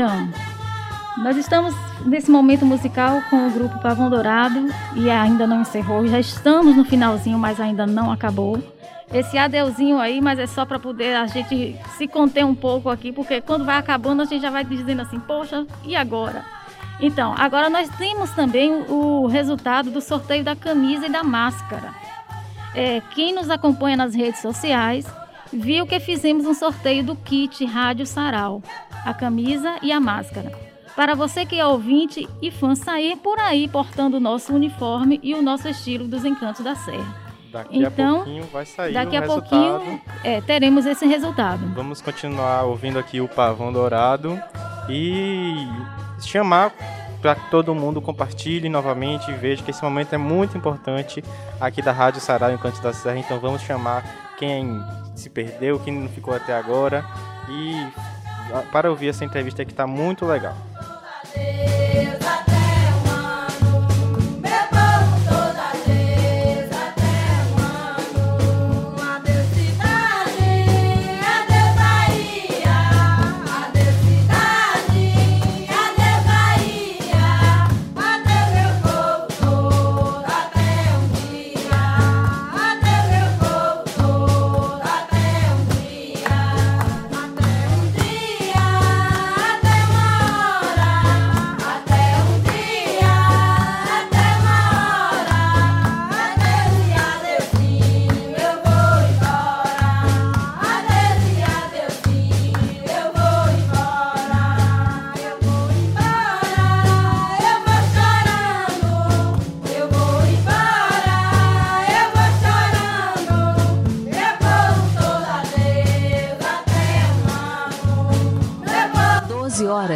Então, 0.04 0.28
nós 1.16 1.34
estamos 1.34 1.74
nesse 2.04 2.30
momento 2.30 2.66
musical 2.66 3.22
com 3.30 3.46
o 3.46 3.50
grupo 3.50 3.80
Pavão 3.80 4.10
Dourado 4.10 4.68
e 4.94 5.08
ainda 5.08 5.46
não 5.46 5.62
encerrou. 5.62 6.06
Já 6.06 6.20
estamos 6.20 6.76
no 6.76 6.84
finalzinho, 6.84 7.38
mas 7.38 7.58
ainda 7.58 7.86
não 7.86 8.12
acabou. 8.12 8.62
Esse 9.10 9.38
adeuzinho 9.38 9.98
aí, 9.98 10.20
mas 10.20 10.38
é 10.38 10.46
só 10.46 10.66
para 10.66 10.78
poder 10.78 11.16
a 11.16 11.26
gente 11.26 11.74
se 11.96 12.06
conter 12.06 12.44
um 12.44 12.54
pouco 12.54 12.90
aqui, 12.90 13.12
porque 13.12 13.40
quando 13.40 13.64
vai 13.64 13.78
acabando 13.78 14.20
a 14.20 14.24
gente 14.26 14.42
já 14.42 14.50
vai 14.50 14.62
dizendo 14.62 15.00
assim, 15.00 15.18
poxa, 15.18 15.66
e 15.84 15.96
agora? 15.96 16.44
Então, 17.00 17.34
agora 17.38 17.70
nós 17.70 17.88
temos 17.96 18.30
também 18.32 18.84
o 18.90 19.26
resultado 19.26 19.90
do 19.90 20.02
sorteio 20.02 20.44
da 20.44 20.54
camisa 20.54 21.06
e 21.06 21.10
da 21.10 21.22
máscara. 21.22 21.94
É, 22.74 23.00
quem 23.14 23.34
nos 23.34 23.48
acompanha 23.48 23.96
nas 23.96 24.14
redes 24.14 24.40
sociais 24.40 25.06
viu 25.54 25.86
que 25.86 26.00
fizemos 26.00 26.46
um 26.46 26.54
sorteio 26.54 27.04
do 27.04 27.16
kit 27.16 27.64
Rádio 27.64 28.06
Sarau, 28.06 28.62
a 29.04 29.14
camisa 29.14 29.76
e 29.82 29.92
a 29.92 30.00
máscara. 30.00 30.52
Para 30.96 31.14
você 31.14 31.44
que 31.44 31.58
é 31.58 31.66
ouvinte 31.66 32.28
e 32.40 32.50
fã 32.50 32.74
sair 32.74 33.16
por 33.16 33.38
aí 33.38 33.68
portando 33.68 34.16
o 34.16 34.20
nosso 34.20 34.54
uniforme 34.54 35.18
e 35.22 35.34
o 35.34 35.42
nosso 35.42 35.68
estilo 35.68 36.06
dos 36.06 36.24
Encantos 36.24 36.62
da 36.62 36.74
Serra. 36.74 37.24
Daqui 37.50 37.78
então, 37.78 38.14
a 38.14 38.24
pouquinho 38.24 38.44
vai 38.52 38.66
sair 38.66 38.92
daqui 38.92 39.16
a 39.16 39.20
resultado. 39.20 39.80
pouquinho 39.80 40.00
é, 40.24 40.40
teremos 40.40 40.86
esse 40.86 41.06
resultado. 41.06 41.72
Vamos 41.74 42.00
continuar 42.00 42.64
ouvindo 42.64 42.98
aqui 42.98 43.20
o 43.20 43.28
Pavão 43.28 43.72
Dourado 43.72 44.40
e 44.88 45.66
chamar 46.20 46.72
para 47.20 47.36
que 47.36 47.50
todo 47.50 47.74
mundo 47.74 48.02
compartilhe 48.02 48.68
novamente 48.68 49.30
e 49.30 49.34
veja 49.34 49.62
que 49.62 49.70
esse 49.70 49.82
momento 49.82 50.12
é 50.14 50.18
muito 50.18 50.58
importante 50.58 51.24
aqui 51.60 51.80
da 51.80 51.92
Rádio 51.92 52.20
Sarau 52.20 52.52
Encantos 52.52 52.80
da 52.80 52.92
Serra. 52.92 53.18
Então 53.18 53.38
vamos 53.40 53.62
chamar 53.62 54.23
quem 54.38 54.82
se 55.14 55.30
perdeu, 55.30 55.78
quem 55.80 55.92
não 55.92 56.08
ficou 56.08 56.34
até 56.34 56.54
agora 56.54 57.04
e 57.48 57.74
ah, 58.52 58.62
para 58.72 58.90
ouvir 58.90 59.08
essa 59.08 59.24
entrevista 59.24 59.64
que 59.64 59.72
está 59.72 59.86
muito 59.86 60.24
legal. 60.24 60.56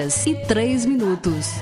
Horas 0.09 0.27
e 0.27 0.35
três 0.47 0.87
minutos. 0.87 1.57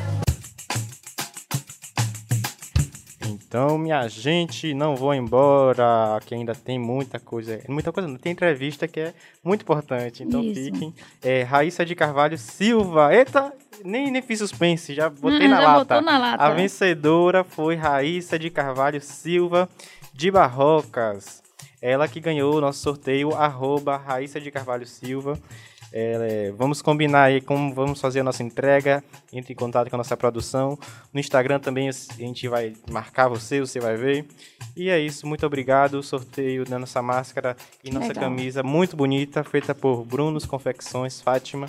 Então, 3.28 3.76
minha 3.76 4.06
gente, 4.06 4.72
não 4.72 4.94
vou 4.94 5.12
embora, 5.12 6.20
que 6.24 6.32
ainda 6.32 6.54
tem 6.54 6.78
muita 6.78 7.18
coisa. 7.18 7.60
Muita 7.68 7.90
coisa, 7.90 8.08
não 8.08 8.18
tem 8.18 8.30
entrevista 8.32 8.86
que 8.86 9.00
é 9.00 9.14
muito 9.42 9.62
importante. 9.62 10.22
Então 10.22 10.42
Isso. 10.44 10.54
fiquem. 10.62 10.94
É, 11.20 11.42
Raíssa 11.42 11.84
de 11.84 11.96
Carvalho 11.96 12.38
Silva. 12.38 13.12
Eita, 13.12 13.52
nem, 13.84 14.12
nem 14.12 14.22
fiz 14.22 14.38
suspense, 14.38 14.94
já 14.94 15.08
botei 15.10 15.46
Ah, 15.46 15.48
na 15.48 15.60
já 15.60 15.66
lata. 15.66 15.78
botou 15.96 16.02
na 16.02 16.18
lata. 16.18 16.44
A 16.44 16.50
vencedora 16.50 17.42
foi 17.42 17.74
Raíssa 17.74 18.38
de 18.38 18.48
Carvalho 18.50 19.00
Silva 19.00 19.68
de 20.14 20.30
Barrocas. 20.30 21.42
Ela 21.82 22.06
que 22.06 22.20
ganhou 22.20 22.54
o 22.54 22.60
nosso 22.60 22.78
sorteio, 22.80 23.34
arroba 23.34 23.96
Raíssa 23.96 24.40
de 24.40 24.50
Carvalho 24.52 24.86
Silva. 24.86 25.36
É, 25.92 26.52
vamos 26.56 26.82
combinar 26.82 27.24
aí 27.24 27.40
como 27.40 27.72
vamos 27.72 28.00
fazer 28.00 28.20
a 28.20 28.24
nossa 28.24 28.42
entrega. 28.42 29.02
Entre 29.32 29.52
em 29.52 29.56
contato 29.56 29.88
com 29.88 29.96
a 29.96 29.98
nossa 29.98 30.16
produção. 30.16 30.78
No 31.12 31.20
Instagram 31.20 31.58
também 31.58 31.88
a 31.88 31.92
gente 31.92 32.48
vai 32.48 32.74
marcar 32.90 33.28
você, 33.28 33.60
você 33.60 33.80
vai 33.80 33.96
ver. 33.96 34.26
E 34.76 34.88
é 34.90 34.98
isso, 34.98 35.26
muito 35.26 35.46
obrigado. 35.46 36.02
Sorteio 36.02 36.64
da 36.64 36.78
nossa 36.78 37.00
máscara 37.00 37.56
e 37.82 37.90
nossa 37.90 38.08
Legal. 38.08 38.24
camisa 38.24 38.62
muito 38.62 38.96
bonita, 38.96 39.42
feita 39.44 39.74
por 39.74 40.04
Brunos 40.04 40.44
Confecções 40.44 41.20
Fátima. 41.20 41.68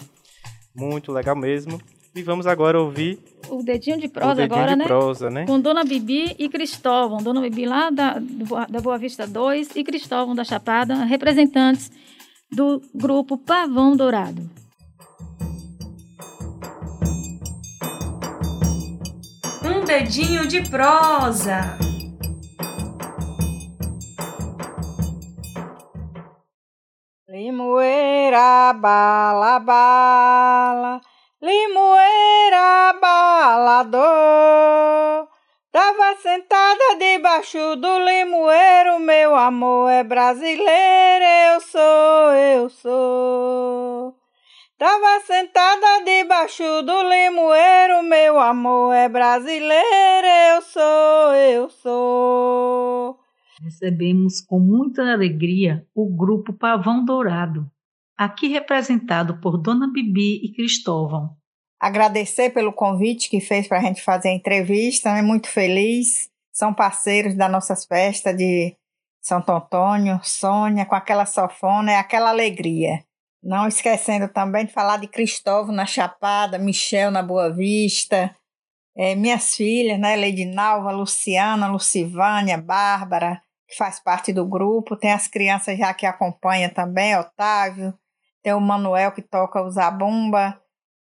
Muito 0.75 1.11
legal 1.11 1.35
mesmo. 1.35 1.81
E 2.15 2.23
vamos 2.23 2.47
agora 2.47 2.79
ouvir 2.79 3.19
O 3.47 3.61
dedinho 3.61 3.99
de 3.99 4.07
prosa 4.07 4.35
dedinho 4.35 4.55
agora, 4.55 4.71
de 4.71 4.77
né? 4.77 4.85
prosa, 4.85 5.29
né? 5.29 5.45
Com 5.45 5.59
Dona 5.59 5.83
Bibi 5.83 6.35
e 6.39 6.49
Cristóvão. 6.49 7.21
Dona 7.21 7.41
Bibi 7.41 7.65
lá 7.65 7.91
da, 7.91 8.19
da 8.67 8.81
Boa 8.81 8.97
Vista 8.97 9.27
2 9.27 9.75
e 9.75 9.83
Cristóvão 9.83 10.33
da 10.33 10.43
Chapada, 10.43 10.95
representantes 11.05 11.91
do 12.51 12.81
grupo 12.93 13.37
Pavão 13.37 13.95
Dourado. 13.95 14.49
Um 19.63 19.83
dedinho 19.85 20.47
de 20.47 20.61
prosa. 20.69 21.77
Limoeira, 27.29 28.73
bala, 28.73 29.59
bala, 29.59 31.01
limoeira, 31.41 32.93
balador. 32.99 34.26
Debaixo 37.27 37.75
do 37.75 37.99
limoeiro, 37.99 39.01
meu 39.01 39.35
amor 39.35 39.89
é 39.89 40.01
brasileiro, 40.01 41.25
eu 41.53 41.59
sou, 41.59 42.31
eu 42.33 42.69
sou. 42.69 44.15
Tava 44.77 45.19
sentada 45.25 46.05
debaixo 46.05 46.63
do 46.83 47.03
limoeiro, 47.03 48.01
meu 48.03 48.39
amor 48.39 48.93
é 48.93 49.09
brasileiro, 49.09 50.27
eu 50.55 50.61
sou, 50.61 51.33
eu 51.35 51.69
sou. 51.69 53.19
Recebemos 53.61 54.39
com 54.39 54.61
muita 54.61 55.01
alegria 55.11 55.85
o 55.93 56.09
grupo 56.09 56.53
Pavão 56.53 57.03
Dourado, 57.03 57.69
aqui 58.17 58.47
representado 58.47 59.41
por 59.41 59.57
Dona 59.57 59.91
Bibi 59.91 60.45
e 60.45 60.53
Cristóvão. 60.53 61.35
agradecer 61.77 62.51
pelo 62.51 62.71
convite 62.71 63.29
que 63.29 63.41
fez 63.41 63.67
para 63.67 63.79
a 63.79 63.81
gente 63.81 64.01
fazer 64.01 64.29
a 64.29 64.33
entrevista, 64.33 65.09
é 65.09 65.21
muito 65.21 65.49
feliz. 65.49 66.29
São 66.57 66.73
parceiros 66.73 67.35
das 67.35 67.51
nossas 67.51 67.85
festas 67.85 68.35
de 68.35 68.75
Santo 69.21 69.51
Antônio, 69.51 70.19
Sônia, 70.23 70.87
com 70.87 70.95
aquela 70.95 71.23
sofona, 71.23 71.91
é 71.91 71.97
aquela 71.97 72.31
alegria. 72.31 73.05
Não 73.43 73.67
esquecendo 73.67 74.27
também 74.27 74.65
de 74.65 74.73
falar 74.73 74.97
de 74.97 75.07
Cristóvão 75.07 75.71
na 75.71 75.85
Chapada, 75.85 76.57
Michel 76.57 77.11
na 77.11 77.21
Boa 77.21 77.53
Vista, 77.53 78.35
é, 78.97 79.13
minhas 79.13 79.55
filhas, 79.55 79.99
né, 79.99 80.15
Leidinalva, 80.15 80.89
Luciana, 80.89 81.67
Lucivânia, 81.67 82.57
Bárbara, 82.57 83.39
que 83.67 83.77
faz 83.77 83.99
parte 83.99 84.33
do 84.33 84.43
grupo, 84.43 84.97
tem 84.97 85.11
as 85.11 85.27
crianças 85.27 85.77
já 85.77 85.93
que 85.93 86.07
acompanham 86.07 86.71
também, 86.71 87.15
Otávio, 87.15 87.93
tem 88.41 88.53
o 88.53 88.59
Manuel 88.59 89.11
que 89.11 89.21
toca 89.21 89.61
o 89.61 89.69
zabumba, 89.69 90.59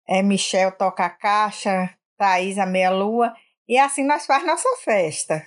é, 0.08 0.22
Michel 0.22 0.72
toca 0.72 1.04
a 1.04 1.10
caixa, 1.10 1.90
Thaís 2.16 2.60
a 2.60 2.68
meia-lua, 2.68 3.34
e 3.68 3.78
assim 3.78 4.06
nós 4.06 4.26
faz 4.26 4.46
nossa 4.46 4.70
festa. 4.84 5.46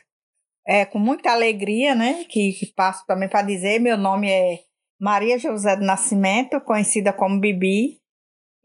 É, 0.66 0.84
com 0.84 0.98
muita 0.98 1.30
alegria, 1.30 1.94
né, 1.94 2.24
que, 2.24 2.52
que 2.52 2.72
passo 2.74 3.04
também 3.06 3.28
para 3.28 3.42
dizer, 3.42 3.78
meu 3.78 3.98
nome 3.98 4.30
é 4.30 4.60
Maria 4.98 5.38
José 5.38 5.76
do 5.76 5.84
Nascimento, 5.84 6.60
conhecida 6.62 7.12
como 7.12 7.38
Bibi, 7.38 8.00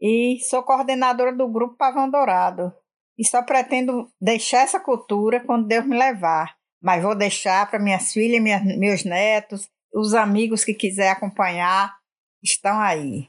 e 0.00 0.38
sou 0.48 0.62
coordenadora 0.62 1.36
do 1.36 1.46
grupo 1.46 1.76
Pavão 1.76 2.10
Dourado. 2.10 2.72
E 3.18 3.26
só 3.26 3.42
pretendo 3.42 4.10
deixar 4.18 4.62
essa 4.62 4.80
cultura 4.80 5.44
quando 5.44 5.66
Deus 5.66 5.84
me 5.86 5.98
levar. 5.98 6.56
Mas 6.82 7.02
vou 7.02 7.14
deixar 7.14 7.68
para 7.68 7.78
minhas 7.78 8.10
filhas, 8.10 8.42
meus 8.78 9.04
netos, 9.04 9.68
os 9.94 10.14
amigos 10.14 10.64
que 10.64 10.72
quiser 10.72 11.10
acompanhar, 11.10 11.94
estão 12.42 12.80
aí. 12.80 13.28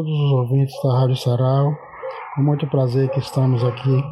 Todos 0.00 0.18
os 0.18 0.32
ouvintes 0.32 0.74
da 0.82 0.98
Rádio 0.98 1.16
Sarau. 1.16 1.74
Com 2.34 2.42
muito 2.42 2.66
prazer 2.70 3.10
que 3.10 3.18
estamos 3.18 3.62
aqui 3.62 4.02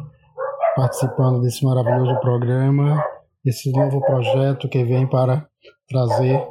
participando 0.75 1.41
desse 1.41 1.65
maravilhoso 1.65 2.19
programa, 2.19 3.03
esse 3.43 3.71
novo 3.71 3.99
projeto 4.01 4.69
que 4.69 4.83
vem 4.83 5.07
para 5.09 5.47
trazer 5.89 6.47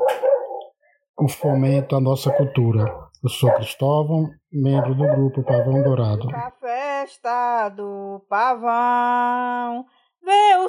o 1.17 1.29
fomento 1.29 1.95
à 1.95 2.01
nossa 2.01 2.33
cultura. 2.33 2.85
Eu 3.23 3.31
sou 3.31 3.53
Cristóvão, 3.53 4.29
membro 4.53 4.97
do 4.97 5.07
grupo 5.07 5.45
Pavão 5.45 5.85
Dourado. 5.85 6.29
A 6.35 6.51
festa 6.61 7.69
do 7.69 8.21
pavão, 8.29 9.85
vê 10.21 10.57
o 10.65 10.69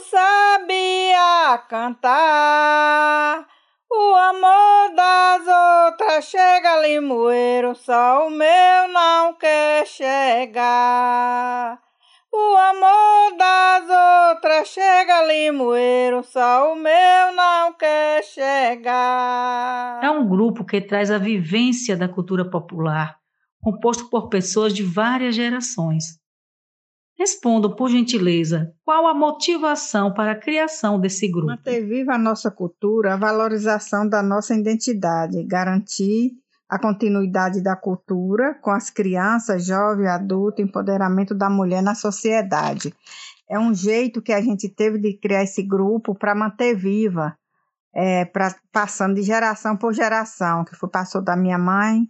cantar. 1.68 3.48
O 3.91 4.16
amor 4.16 4.94
das 4.95 5.48
outras 5.48 6.26
chega 6.26 6.80
limoeiro, 6.80 7.74
só 7.74 8.28
o 8.28 8.30
meu 8.30 8.88
não 8.94 9.34
quer 9.34 9.88
chegar. 9.88 11.80
O 12.32 12.56
amor 12.56 13.36
das 13.36 13.90
outras 14.36 14.68
chega 14.68 15.26
limoeiro, 15.26 16.24
só 16.24 16.72
o 16.72 16.76
meu 16.76 17.34
não 17.36 17.74
quer 17.74 18.24
chegar. 18.26 20.03
É 20.03 20.11
um 20.11 20.30
grupo 20.30 20.64
que 20.64 20.80
traz 20.80 21.10
a 21.10 21.18
vivência 21.18 21.98
da 21.98 22.07
cultura 22.07 22.48
popular, 22.48 23.18
composto 23.60 24.07
por 24.07 24.30
pessoas 24.30 24.72
de 24.72 24.84
várias 24.84 25.34
gerações. 25.34 26.19
Respondam, 27.20 27.76
por 27.76 27.90
gentileza, 27.90 28.74
qual 28.86 29.06
a 29.06 29.14
motivação 29.14 30.14
para 30.14 30.32
a 30.32 30.40
criação 30.40 30.98
desse 30.98 31.28
grupo? 31.28 31.48
Manter 31.48 31.86
viva 31.86 32.14
a 32.14 32.18
nossa 32.18 32.50
cultura, 32.50 33.14
a 33.14 33.18
valorização 33.18 34.08
da 34.08 34.24
nossa 34.24 34.56
identidade, 34.56 35.44
garantir 35.44 36.32
a 36.70 36.80
continuidade 36.80 37.62
da 37.62 37.76
cultura 37.76 38.54
com 38.62 38.72
as 38.72 38.90
crianças, 38.90 39.66
jovens, 39.66 40.08
adultos, 40.08 40.64
empoderamento 40.64 41.36
da 41.36 41.50
mulher 41.50 41.84
na 41.84 41.94
sociedade. 41.94 42.94
É 43.50 43.60
um 43.60 43.74
jeito 43.74 44.22
que 44.22 44.32
a 44.32 44.40
gente 44.40 44.70
teve 44.70 44.98
de 44.98 45.12
criar 45.18 45.44
esse 45.44 45.62
grupo 45.62 46.16
para 46.16 46.34
manter 46.34 46.74
viva, 46.74 47.36
é, 47.94 48.24
pra, 48.24 48.56
passando 48.72 49.16
de 49.16 49.24
geração 49.24 49.76
por 49.76 49.94
geração, 49.94 50.64
que 50.64 50.74
foi, 50.74 50.88
passou 50.88 51.22
da 51.22 51.36
minha 51.36 51.58
mãe, 51.58 52.08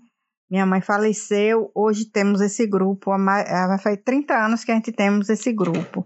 minha 0.50 0.66
mãe 0.66 0.82
faleceu, 0.82 1.72
hoje 1.76 2.10
temos 2.12 2.42
esse 2.42 2.66
grupo, 2.66 3.12
há 3.12 3.78
faz 3.82 4.00
30 4.04 4.34
anos 4.34 4.64
que 4.64 4.72
a 4.72 4.76
gente 4.76 4.92
temos 4.92 5.30
esse 5.30 5.54
grupo. 5.54 6.06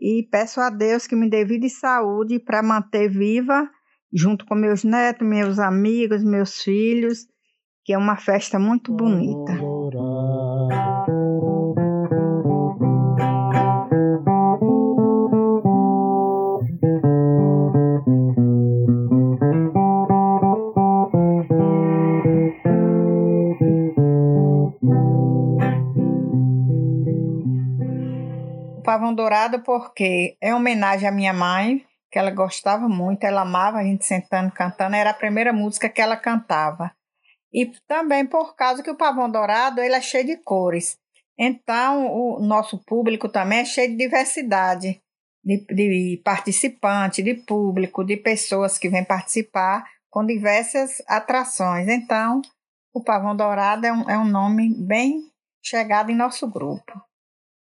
E 0.00 0.26
peço 0.30 0.60
a 0.60 0.70
Deus 0.70 1.06
que 1.06 1.14
me 1.14 1.28
dê 1.28 1.44
vida 1.44 1.66
e 1.66 1.70
saúde 1.70 2.38
para 2.38 2.62
manter 2.62 3.08
viva, 3.08 3.68
junto 4.12 4.46
com 4.46 4.54
meus 4.54 4.84
netos, 4.84 5.26
meus 5.26 5.58
amigos, 5.58 6.24
meus 6.24 6.62
filhos, 6.62 7.26
que 7.84 7.92
é 7.92 7.98
uma 7.98 8.16
festa 8.16 8.58
muito 8.58 8.92
bonita. 8.92 9.52
Pavão 28.94 29.12
Dourado 29.12 29.60
porque 29.60 30.36
é 30.40 30.54
homenagem 30.54 31.08
à 31.08 31.10
minha 31.10 31.32
mãe, 31.32 31.84
que 32.12 32.16
ela 32.16 32.30
gostava 32.30 32.88
muito, 32.88 33.24
ela 33.24 33.42
amava 33.42 33.78
a 33.78 33.82
gente 33.82 34.06
sentando 34.06 34.52
cantando, 34.52 34.94
era 34.94 35.10
a 35.10 35.14
primeira 35.14 35.52
música 35.52 35.88
que 35.88 36.00
ela 36.00 36.16
cantava. 36.16 36.92
E 37.52 37.72
também 37.88 38.24
por 38.24 38.54
causa 38.54 38.84
que 38.84 38.90
o 38.90 38.96
Pavão 38.96 39.28
Dourado 39.28 39.80
ele 39.80 39.96
é 39.96 40.00
cheio 40.00 40.24
de 40.24 40.36
cores. 40.36 40.96
Então, 41.36 42.06
o 42.06 42.38
nosso 42.38 42.78
público 42.84 43.28
também 43.28 43.60
é 43.60 43.64
cheio 43.64 43.90
de 43.90 43.96
diversidade. 43.96 45.02
de, 45.44 45.66
de 45.66 46.22
participantes, 46.24 47.24
de 47.24 47.34
público, 47.34 48.04
de 48.04 48.16
pessoas 48.16 48.78
que 48.78 48.88
vêm 48.88 49.04
participar 49.04 49.84
com 50.08 50.24
diversas 50.24 51.02
atrações. 51.08 51.88
Então, 51.88 52.40
o 52.94 53.02
Pavão 53.02 53.34
Dourado 53.34 53.86
é 53.86 53.92
um, 53.92 54.08
é 54.08 54.16
um 54.16 54.24
nome 54.24 54.72
bem 54.72 55.20
chegado 55.60 56.10
em 56.10 56.14
nosso 56.14 56.48
grupo. 56.48 56.92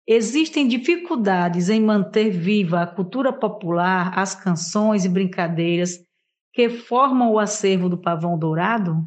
Existem 0.07 0.65
dificuldades 0.65 1.69
em 1.69 1.81
manter 1.81 2.29
viva 2.29 2.81
a 2.81 2.88
cultura 2.88 3.34
popular, 3.34 4.17
as 4.17 4.34
canções 4.34 5.03
e 5.03 5.09
brincadeiras 5.09 6.01
que 6.53 6.69
formam 6.69 7.34
o 7.34 7.38
acervo 7.38 7.89
do 7.89 7.97
Pavão 7.97 8.39
Dourado? 8.39 9.05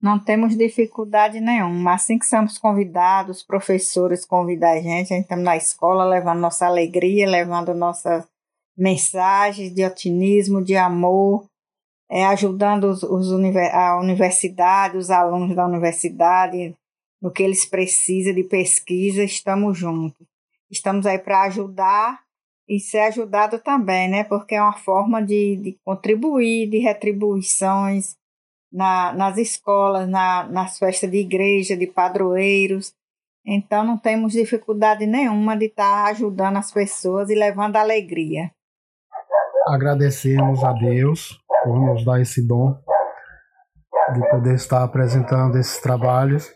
Não 0.00 0.18
temos 0.18 0.56
dificuldade 0.56 1.40
nenhuma. 1.40 1.94
Assim 1.94 2.18
que 2.18 2.26
somos 2.26 2.58
convidados, 2.58 3.42
professores 3.42 4.26
convidam 4.26 4.70
a 4.70 4.76
gente, 4.76 5.12
a 5.12 5.16
gente 5.16 5.22
estamos 5.22 5.44
na 5.44 5.56
escola 5.56 6.04
levando 6.04 6.40
nossa 6.40 6.66
alegria, 6.66 7.28
levando 7.28 7.74
nossas 7.74 8.26
mensagens 8.76 9.74
de 9.74 9.84
otimismo, 9.84 10.62
de 10.62 10.76
amor, 10.76 11.46
é, 12.10 12.26
ajudando 12.26 12.84
os, 12.84 13.02
os, 13.02 13.32
a 13.72 13.98
universidade, 13.98 14.98
os 14.98 15.10
alunos 15.10 15.56
da 15.56 15.66
universidade, 15.66 16.74
no 17.20 17.30
que 17.30 17.42
eles 17.42 17.64
precisam 17.64 18.34
de 18.34 18.44
pesquisa, 18.44 19.22
estamos 19.22 19.76
juntos. 19.78 20.26
Estamos 20.70 21.06
aí 21.06 21.18
para 21.18 21.42
ajudar 21.42 22.20
e 22.68 22.78
ser 22.78 23.00
ajudado 23.00 23.58
também, 23.58 24.08
né? 24.08 24.24
Porque 24.24 24.54
é 24.54 24.62
uma 24.62 24.76
forma 24.76 25.20
de, 25.20 25.56
de 25.56 25.78
contribuir, 25.84 26.70
de 26.70 26.78
retribuições, 26.78 28.16
na, 28.72 29.12
nas 29.12 29.36
escolas, 29.36 30.08
na, 30.08 30.44
nas 30.44 30.78
festas 30.78 31.10
de 31.10 31.18
igreja, 31.18 31.76
de 31.76 31.86
padroeiros. 31.86 32.94
Então 33.44 33.82
não 33.84 33.98
temos 33.98 34.32
dificuldade 34.32 35.06
nenhuma 35.06 35.56
de 35.56 35.66
estar 35.66 36.04
tá 36.04 36.10
ajudando 36.10 36.58
as 36.58 36.70
pessoas 36.70 37.30
e 37.30 37.34
levando 37.34 37.76
alegria. 37.76 38.50
Agradecemos 39.66 40.62
a 40.62 40.72
Deus 40.72 41.40
por 41.64 41.78
nos 41.80 42.04
dar 42.04 42.20
esse 42.20 42.46
dom 42.46 42.78
de 44.14 44.28
poder 44.30 44.54
estar 44.54 44.82
apresentando 44.82 45.58
esses 45.58 45.80
trabalhos. 45.80 46.52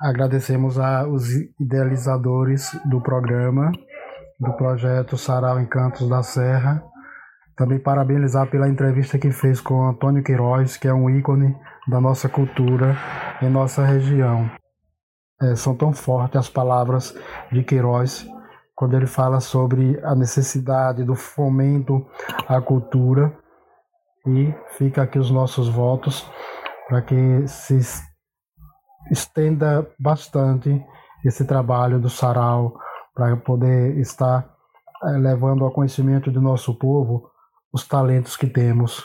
Agradecemos 0.00 0.78
aos 0.78 1.30
idealizadores 1.58 2.78
do 2.84 3.00
programa, 3.00 3.70
do 4.38 4.52
projeto 4.54 5.16
Sarau 5.16 5.60
Encantos 5.60 6.08
da 6.08 6.22
Serra, 6.22 6.82
também 7.56 7.78
parabenizar 7.78 8.50
pela 8.50 8.68
entrevista 8.68 9.18
que 9.18 9.30
fez 9.30 9.60
com 9.60 9.88
Antônio 9.88 10.22
Queiroz, 10.22 10.76
que 10.76 10.88
é 10.88 10.92
um 10.94 11.08
ícone 11.08 11.56
da 11.86 12.00
nossa 12.00 12.28
cultura 12.28 12.96
em 13.40 13.48
nossa 13.48 13.84
região. 13.84 14.50
É, 15.40 15.54
são 15.54 15.76
tão 15.76 15.92
fortes 15.92 16.36
as 16.36 16.48
palavras 16.48 17.14
de 17.52 17.62
Queiroz 17.62 18.26
quando 18.74 18.96
ele 18.96 19.06
fala 19.06 19.40
sobre 19.40 20.00
a 20.02 20.14
necessidade 20.14 21.04
do 21.04 21.14
fomento 21.14 22.04
à 22.48 22.60
cultura 22.60 23.32
e 24.26 24.52
fica 24.76 25.02
aqui 25.02 25.18
os 25.18 25.30
nossos 25.30 25.68
votos 25.68 26.28
para 26.88 27.02
que 27.02 27.46
se 27.46 27.78
estenda 29.10 29.86
bastante 29.98 30.84
esse 31.24 31.44
trabalho 31.46 32.00
do 32.00 32.10
sarau 32.10 32.78
para 33.14 33.36
poder 33.36 33.98
estar 33.98 34.48
é, 35.04 35.10
levando 35.12 35.64
ao 35.64 35.72
conhecimento 35.72 36.30
do 36.30 36.40
nosso 36.40 36.74
povo 36.78 37.30
os 37.72 37.86
talentos 37.86 38.36
que 38.36 38.46
temos, 38.46 39.04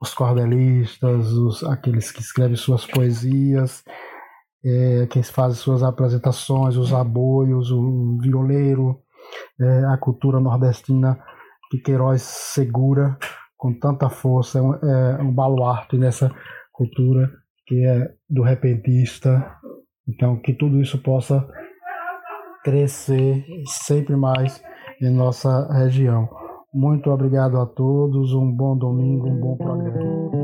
os 0.00 0.14
cordelistas, 0.14 1.32
os, 1.32 1.64
aqueles 1.64 2.10
que 2.10 2.20
escrevem 2.20 2.56
suas 2.56 2.86
poesias, 2.86 3.82
é, 4.64 5.06
quem 5.06 5.22
faz 5.22 5.58
suas 5.58 5.82
apresentações, 5.82 6.76
os 6.76 6.92
aboios, 6.92 7.70
o 7.70 8.18
violeiro, 8.20 9.00
é, 9.60 9.84
a 9.86 9.96
cultura 9.96 10.40
nordestina 10.40 11.18
que 11.70 11.78
Queiroz 11.78 12.22
segura 12.22 13.18
com 13.56 13.72
tanta 13.72 14.08
força, 14.08 14.58
é 14.58 14.62
um, 14.62 14.74
é 14.74 15.22
um 15.22 15.32
baluarte 15.32 15.96
nessa 15.96 16.30
cultura 16.72 17.30
que 17.66 17.84
é 17.84 18.10
do 18.30 18.42
repentista. 18.42 19.44
Então, 20.08 20.38
que 20.40 20.54
tudo 20.54 20.80
isso 20.80 21.02
possa 21.02 21.46
crescer 22.62 23.44
sempre 23.66 24.14
mais 24.16 24.62
em 25.02 25.10
nossa 25.10 25.66
região. 25.72 26.28
Muito 26.72 27.10
obrigado 27.10 27.58
a 27.58 27.66
todos, 27.66 28.32
um 28.32 28.50
bom 28.52 28.76
domingo, 28.76 29.28
um 29.28 29.40
bom 29.40 29.56
programa. 29.56 30.36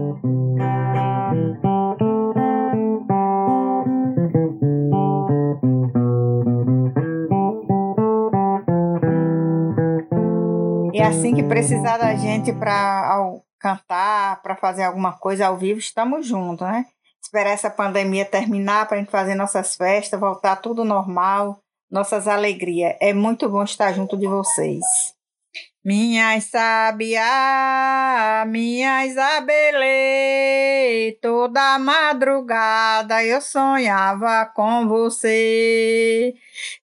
E 10.92 11.00
assim 11.00 11.34
que 11.34 11.42
precisar 11.42 11.98
da 11.98 12.14
gente 12.16 12.52
para 12.52 13.40
cantar, 13.60 14.42
para 14.42 14.56
fazer 14.56 14.82
alguma 14.82 15.12
coisa 15.12 15.46
ao 15.46 15.56
vivo, 15.56 15.78
estamos 15.78 16.26
juntos, 16.26 16.66
né? 16.66 16.84
Esperar 17.22 17.52
essa 17.52 17.70
pandemia 17.70 18.24
terminar 18.24 18.86
para 18.86 18.96
a 18.96 19.00
gente 19.00 19.10
fazer 19.10 19.34
nossas 19.34 19.76
festas, 19.76 20.18
voltar 20.18 20.56
tudo 20.56 20.84
normal, 20.84 21.62
nossas 21.90 22.26
alegrias. 22.26 22.96
É 23.00 23.14
muito 23.14 23.48
bom 23.48 23.62
estar 23.62 23.92
junto 23.92 24.16
de 24.16 24.26
vocês. 24.26 24.84
Minha 25.84 26.40
sabiá, 26.40 28.44
minha 28.46 29.04
Isabelê, 29.04 31.18
toda 31.20 31.76
madrugada 31.78 33.24
eu 33.24 33.40
sonhava 33.40 34.46
com 34.54 34.88
você. 34.88 36.34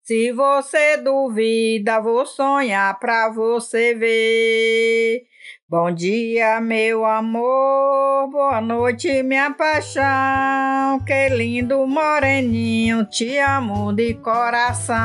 Se 0.04 0.32
você 0.34 0.98
duvida, 0.98 2.02
vou 2.02 2.26
sonhar 2.26 3.00
pra 3.00 3.30
você 3.30 3.94
ver. 3.94 5.24
Bom 5.72 5.92
dia, 5.92 6.60
meu 6.60 7.06
amor, 7.06 8.28
boa 8.32 8.60
noite, 8.60 9.22
minha 9.22 9.52
paixão. 9.52 11.00
Que 11.06 11.30
lindo 11.30 11.86
moreninho, 11.86 13.06
te 13.06 13.38
amo 13.38 13.94
de 13.94 14.16
coração. 14.16 14.98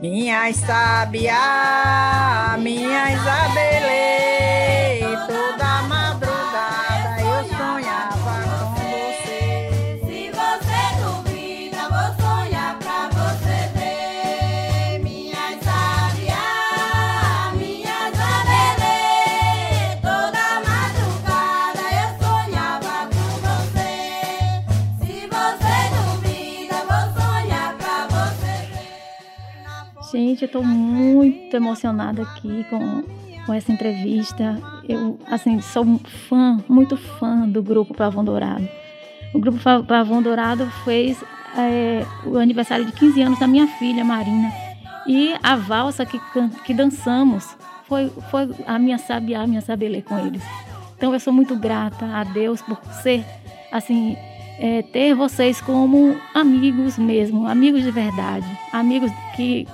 Minha 0.00 0.54
sabiá, 0.54 1.36
minha 2.60 3.12
Isabelê, 3.12 5.00
toda 5.26 5.61
Gente, 30.12 30.42
eu 30.42 30.46
estou 30.46 30.62
muito 30.62 31.54
emocionada 31.56 32.22
aqui 32.22 32.64
com, 32.68 33.02
com 33.46 33.52
essa 33.54 33.72
entrevista. 33.72 34.58
Eu, 34.88 35.18
assim, 35.26 35.60
sou 35.60 35.84
fã, 36.28 36.62
muito 36.68 36.96
fã 36.96 37.48
do 37.48 37.62
grupo 37.62 37.94
Pavão 37.94 38.24
Dourado. 38.24 38.68
O 39.32 39.38
grupo 39.38 39.58
Pa- 39.58 39.82
Pavão 39.82 40.20
Dourado 40.22 40.66
fez 40.84 41.22
é, 41.56 42.04
o 42.26 42.36
aniversário 42.38 42.84
de 42.84 42.92
15 42.92 43.22
anos 43.22 43.38
da 43.38 43.46
minha 43.46 43.66
filha, 43.66 44.04
Marina. 44.04 44.52
E 45.06 45.34
a 45.42 45.56
valsa 45.56 46.04
que, 46.04 46.20
que 46.64 46.74
dançamos 46.74 47.56
foi, 47.88 48.10
foi 48.30 48.50
a 48.66 48.78
minha 48.78 48.98
sabiá, 48.98 49.42
a 49.42 49.46
minha 49.46 49.60
sabelê 49.62 50.02
com 50.02 50.18
eles. 50.18 50.42
Então 50.96 51.12
eu 51.14 51.18
sou 51.20 51.32
muito 51.32 51.56
grata 51.56 52.04
a 52.04 52.22
Deus 52.22 52.60
por 52.62 52.78
ser, 53.02 53.24
assim, 53.72 54.16
é, 54.58 54.82
ter 54.82 55.14
vocês 55.14 55.60
como 55.60 56.14
amigos 56.34 56.96
mesmo, 56.98 57.48
amigos 57.48 57.82
de 57.82 57.90
verdade, 57.90 58.46
amigos 58.72 59.10
que 59.34 59.66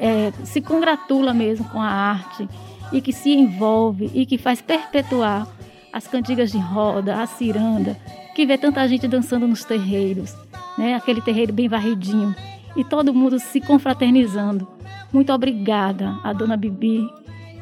é, 0.00 0.32
se 0.44 0.62
congratula 0.62 1.34
mesmo 1.34 1.68
com 1.68 1.80
a 1.80 1.88
arte 1.88 2.48
e 2.90 3.00
que 3.00 3.12
se 3.12 3.30
envolve 3.30 4.10
e 4.14 4.24
que 4.24 4.38
faz 4.38 4.60
perpetuar 4.60 5.46
as 5.92 6.06
cantigas 6.06 6.50
de 6.50 6.58
roda, 6.58 7.20
a 7.20 7.26
ciranda, 7.26 7.96
que 8.34 8.46
vê 8.46 8.56
tanta 8.56 8.86
gente 8.88 9.06
dançando 9.06 9.46
nos 9.46 9.64
terreiros, 9.64 10.34
né? 10.78 10.94
Aquele 10.94 11.20
terreiro 11.20 11.52
bem 11.52 11.68
varridinho 11.68 12.34
e 12.74 12.82
todo 12.82 13.14
mundo 13.14 13.38
se 13.38 13.60
confraternizando. 13.60 14.66
Muito 15.12 15.32
obrigada 15.32 16.18
a 16.24 16.32
Dona 16.32 16.56
Bibi 16.56 17.06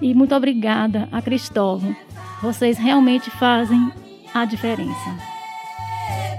e 0.00 0.14
muito 0.14 0.34
obrigada 0.34 1.08
a 1.10 1.20
Cristóvão. 1.20 1.96
Vocês 2.40 2.78
realmente 2.78 3.30
fazem 3.30 3.90
a 4.32 4.44
diferença. 4.44 5.16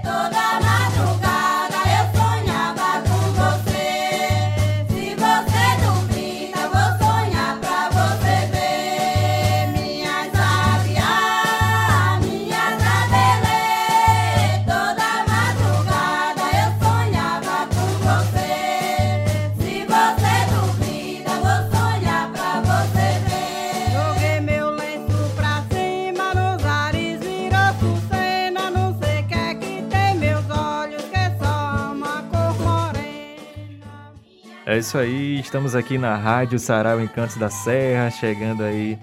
Toda 0.02 0.60
madrugada 0.60 1.39
É 34.70 34.78
isso 34.78 34.96
aí, 34.96 35.40
estamos 35.40 35.74
aqui 35.74 35.98
na 35.98 36.14
Rádio 36.14 36.56
Sarau 36.56 37.00
Encantos 37.00 37.36
da 37.36 37.50
Serra, 37.50 38.08
chegando 38.08 38.62
aí 38.62 38.96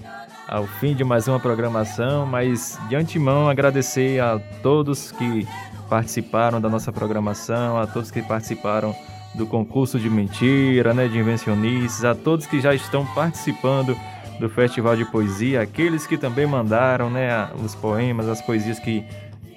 ao 0.47 0.65
fim 0.65 0.95
de 0.95 1.03
mais 1.03 1.27
uma 1.27 1.41
programação, 1.41 2.25
mas 2.25 2.79
de 2.87 2.95
antemão 2.95 3.49
agradecer 3.49 4.17
a 4.21 4.39
todos 4.63 5.11
que 5.11 5.45
participaram 5.89 6.61
da 6.61 6.69
nossa 6.69 6.89
programação, 6.93 7.77
a 7.77 7.85
todos 7.85 8.09
que 8.09 8.21
participaram 8.21 8.95
do 9.35 9.45
concurso 9.45 9.99
de 9.99 10.09
mentira, 10.09 10.93
né, 10.93 11.09
de 11.09 11.19
invencionistas, 11.19 12.05
a 12.05 12.15
todos 12.15 12.47
que 12.47 12.61
já 12.61 12.73
estão 12.73 13.05
participando 13.07 13.93
do 14.39 14.47
Festival 14.47 14.95
de 14.95 15.03
Poesia, 15.03 15.61
aqueles 15.61 16.07
que 16.07 16.17
também 16.17 16.47
mandaram, 16.47 17.09
né, 17.09 17.49
os 17.61 17.75
poemas, 17.75 18.29
as 18.29 18.41
poesias 18.41 18.79
que 18.79 19.03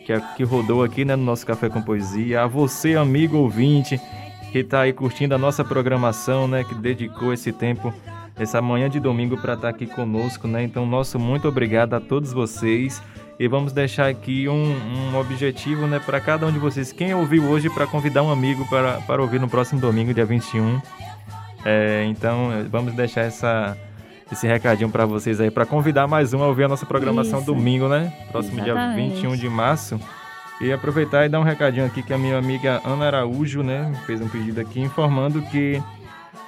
que, 0.04 0.20
que 0.38 0.42
rodou 0.42 0.82
aqui, 0.82 1.04
né, 1.04 1.14
no 1.14 1.22
nosso 1.22 1.46
Café 1.46 1.68
com 1.68 1.80
Poesia, 1.80 2.42
a 2.42 2.46
você, 2.48 2.96
amigo 2.96 3.36
ouvinte, 3.36 4.00
que 4.50 4.58
está 4.58 4.82
aí 4.82 4.92
curtindo 4.92 5.34
a 5.34 5.38
nossa 5.38 5.64
programação, 5.64 6.48
né, 6.48 6.64
que 6.64 6.74
dedicou 6.74 7.32
esse 7.32 7.52
tempo 7.52 7.92
essa 8.42 8.62
manhã 8.62 8.88
de 8.88 8.98
domingo 8.98 9.36
para 9.36 9.54
estar 9.54 9.68
tá 9.68 9.74
aqui 9.74 9.86
conosco, 9.86 10.48
né? 10.48 10.62
Então, 10.62 10.86
nosso 10.86 11.18
muito 11.18 11.46
obrigado 11.46 11.92
a 11.94 12.00
todos 12.00 12.32
vocês. 12.32 13.02
E 13.38 13.48
vamos 13.48 13.72
deixar 13.72 14.08
aqui 14.08 14.48
um, 14.48 15.12
um 15.12 15.18
objetivo, 15.18 15.86
né, 15.86 15.98
para 15.98 16.20
cada 16.20 16.46
um 16.46 16.52
de 16.52 16.58
vocês. 16.58 16.92
Quem 16.92 17.14
ouviu 17.14 17.44
hoje, 17.44 17.70
para 17.70 17.86
convidar 17.86 18.22
um 18.22 18.30
amigo 18.30 18.66
para, 18.68 19.00
para 19.02 19.20
ouvir 19.20 19.40
no 19.40 19.48
próximo 19.48 19.80
domingo, 19.80 20.12
dia 20.12 20.26
21. 20.26 20.80
É, 21.64 22.04
então, 22.06 22.50
vamos 22.70 22.94
deixar 22.94 23.22
essa, 23.22 23.76
esse 24.30 24.46
recadinho 24.46 24.90
para 24.90 25.06
vocês 25.06 25.40
aí, 25.40 25.50
para 25.50 25.64
convidar 25.64 26.06
mais 26.06 26.34
um 26.34 26.42
a 26.42 26.48
ouvir 26.48 26.64
a 26.64 26.68
nossa 26.68 26.84
programação 26.84 27.38
Isso. 27.38 27.46
domingo, 27.46 27.88
né? 27.88 28.12
Próximo 28.30 28.60
Exatamente. 28.60 29.20
dia 29.20 29.30
21 29.30 29.36
de 29.36 29.48
março. 29.48 30.00
E 30.60 30.70
aproveitar 30.70 31.24
e 31.24 31.28
dar 31.28 31.40
um 31.40 31.44
recadinho 31.44 31.86
aqui 31.86 32.02
que 32.02 32.12
a 32.12 32.18
minha 32.18 32.36
amiga 32.36 32.82
Ana 32.84 33.06
Araújo, 33.06 33.62
né, 33.62 33.92
fez 34.04 34.20
um 34.20 34.28
pedido 34.28 34.60
aqui 34.60 34.78
informando 34.78 35.40
que 35.42 35.82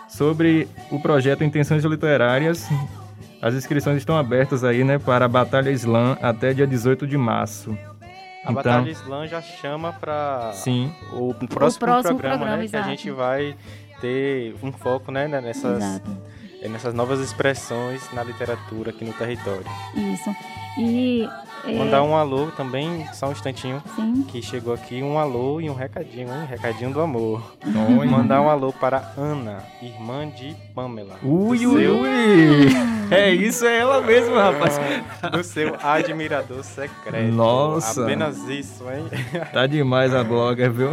sobre 0.06 0.68
o 0.90 1.00
projeto 1.00 1.42
Intenções 1.42 1.82
Literárias. 1.82 2.68
As 3.40 3.54
inscrições 3.54 3.96
estão 3.96 4.16
abertas 4.16 4.62
aí, 4.62 4.84
né, 4.84 4.98
para 4.98 5.24
a 5.24 5.28
Batalha 5.28 5.70
Slam 5.70 6.16
até 6.20 6.52
dia 6.52 6.66
18 6.66 7.06
de 7.06 7.16
março. 7.16 7.76
A 8.44 8.50
então, 8.50 8.54
Batalha 8.54 8.90
Slam 8.90 9.26
já 9.26 9.40
chama 9.40 9.92
para 9.94 10.52
sim. 10.52 10.92
o 11.12 11.32
próximo, 11.32 11.46
o 11.46 11.48
próximo 11.48 12.18
programa, 12.18 12.38
programa 12.38 12.56
né, 12.56 12.68
que 12.68 12.76
a 12.76 12.82
gente 12.82 13.10
vai 13.10 13.56
ter 14.00 14.54
um 14.62 14.70
foco, 14.72 15.10
né, 15.10 15.26
nessas 15.26 15.76
exato. 15.76 16.18
nessas 16.68 16.92
novas 16.92 17.20
expressões 17.20 18.02
na 18.12 18.22
literatura 18.22 18.90
aqui 18.90 19.04
no 19.04 19.12
território. 19.14 19.64
Isso. 19.94 20.30
E 20.78 21.28
é... 21.64 21.78
Mandar 21.78 22.02
um 22.02 22.16
alô 22.16 22.50
também, 22.56 23.06
só 23.12 23.28
um 23.28 23.32
instantinho. 23.32 23.80
Sim. 23.94 24.24
Que 24.26 24.42
chegou 24.42 24.74
aqui 24.74 25.02
um 25.02 25.18
alô 25.18 25.60
e 25.60 25.70
um 25.70 25.74
recadinho, 25.74 26.28
hein? 26.28 26.46
Recadinho 26.48 26.92
do 26.92 27.00
amor. 27.00 27.56
Oi. 27.98 28.06
Mandar 28.06 28.40
um 28.40 28.48
alô 28.48 28.72
para 28.72 29.12
Ana, 29.16 29.62
irmã 29.80 30.28
de 30.28 30.56
Pamela. 30.74 31.18
Ui, 31.22 31.64
ui, 31.66 31.82
seu... 31.82 32.00
ui! 32.00 32.92
É 33.10 33.30
isso, 33.30 33.64
é 33.64 33.78
ela 33.78 34.00
mesma, 34.00 34.50
rapaz. 34.50 34.80
do 35.30 35.44
seu 35.44 35.76
admirador 35.80 36.64
secreto. 36.64 37.32
Nossa! 37.32 38.02
Apenas 38.02 38.38
isso, 38.48 38.84
hein? 38.90 39.04
Tá 39.52 39.66
demais 39.66 40.14
a 40.14 40.24
blogger, 40.24 40.72
viu? 40.72 40.90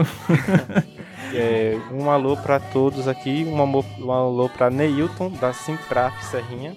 É, 1.34 1.78
um 1.92 2.10
alô 2.10 2.36
para 2.36 2.60
todos 2.60 3.08
aqui, 3.08 3.46
um, 3.48 3.62
amor, 3.62 3.86
um 4.00 4.12
alô 4.12 4.50
para 4.50 4.70
Neilton, 4.70 5.30
da 5.32 5.54
Simpraf 5.54 6.26
Serrinha. 6.26 6.76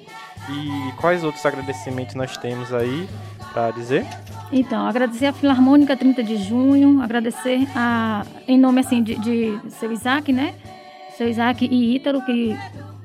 E 0.49 0.93
quais 1.01 1.23
outros 1.23 1.45
agradecimentos 1.47 2.15
nós 2.15 2.37
temos 2.37 2.73
aí 2.73 3.09
para 3.53 3.71
dizer? 3.71 4.07
Então, 4.51 4.87
agradecer 4.87 5.27
a 5.27 5.33
Filarmônica 5.33 5.97
30 5.97 6.23
de 6.23 6.37
junho, 6.37 7.01
agradecer 7.01 7.67
a, 7.75 8.25
em 8.47 8.59
nome 8.59 8.81
assim 8.81 9.03
de, 9.03 9.15
de 9.17 9.59
seu 9.71 9.91
Isaac, 9.93 10.33
né? 10.33 10.55
Seu 11.17 11.29
Isaac 11.29 11.65
e 11.65 11.97
Ítalo, 11.97 12.23
que 12.23 12.57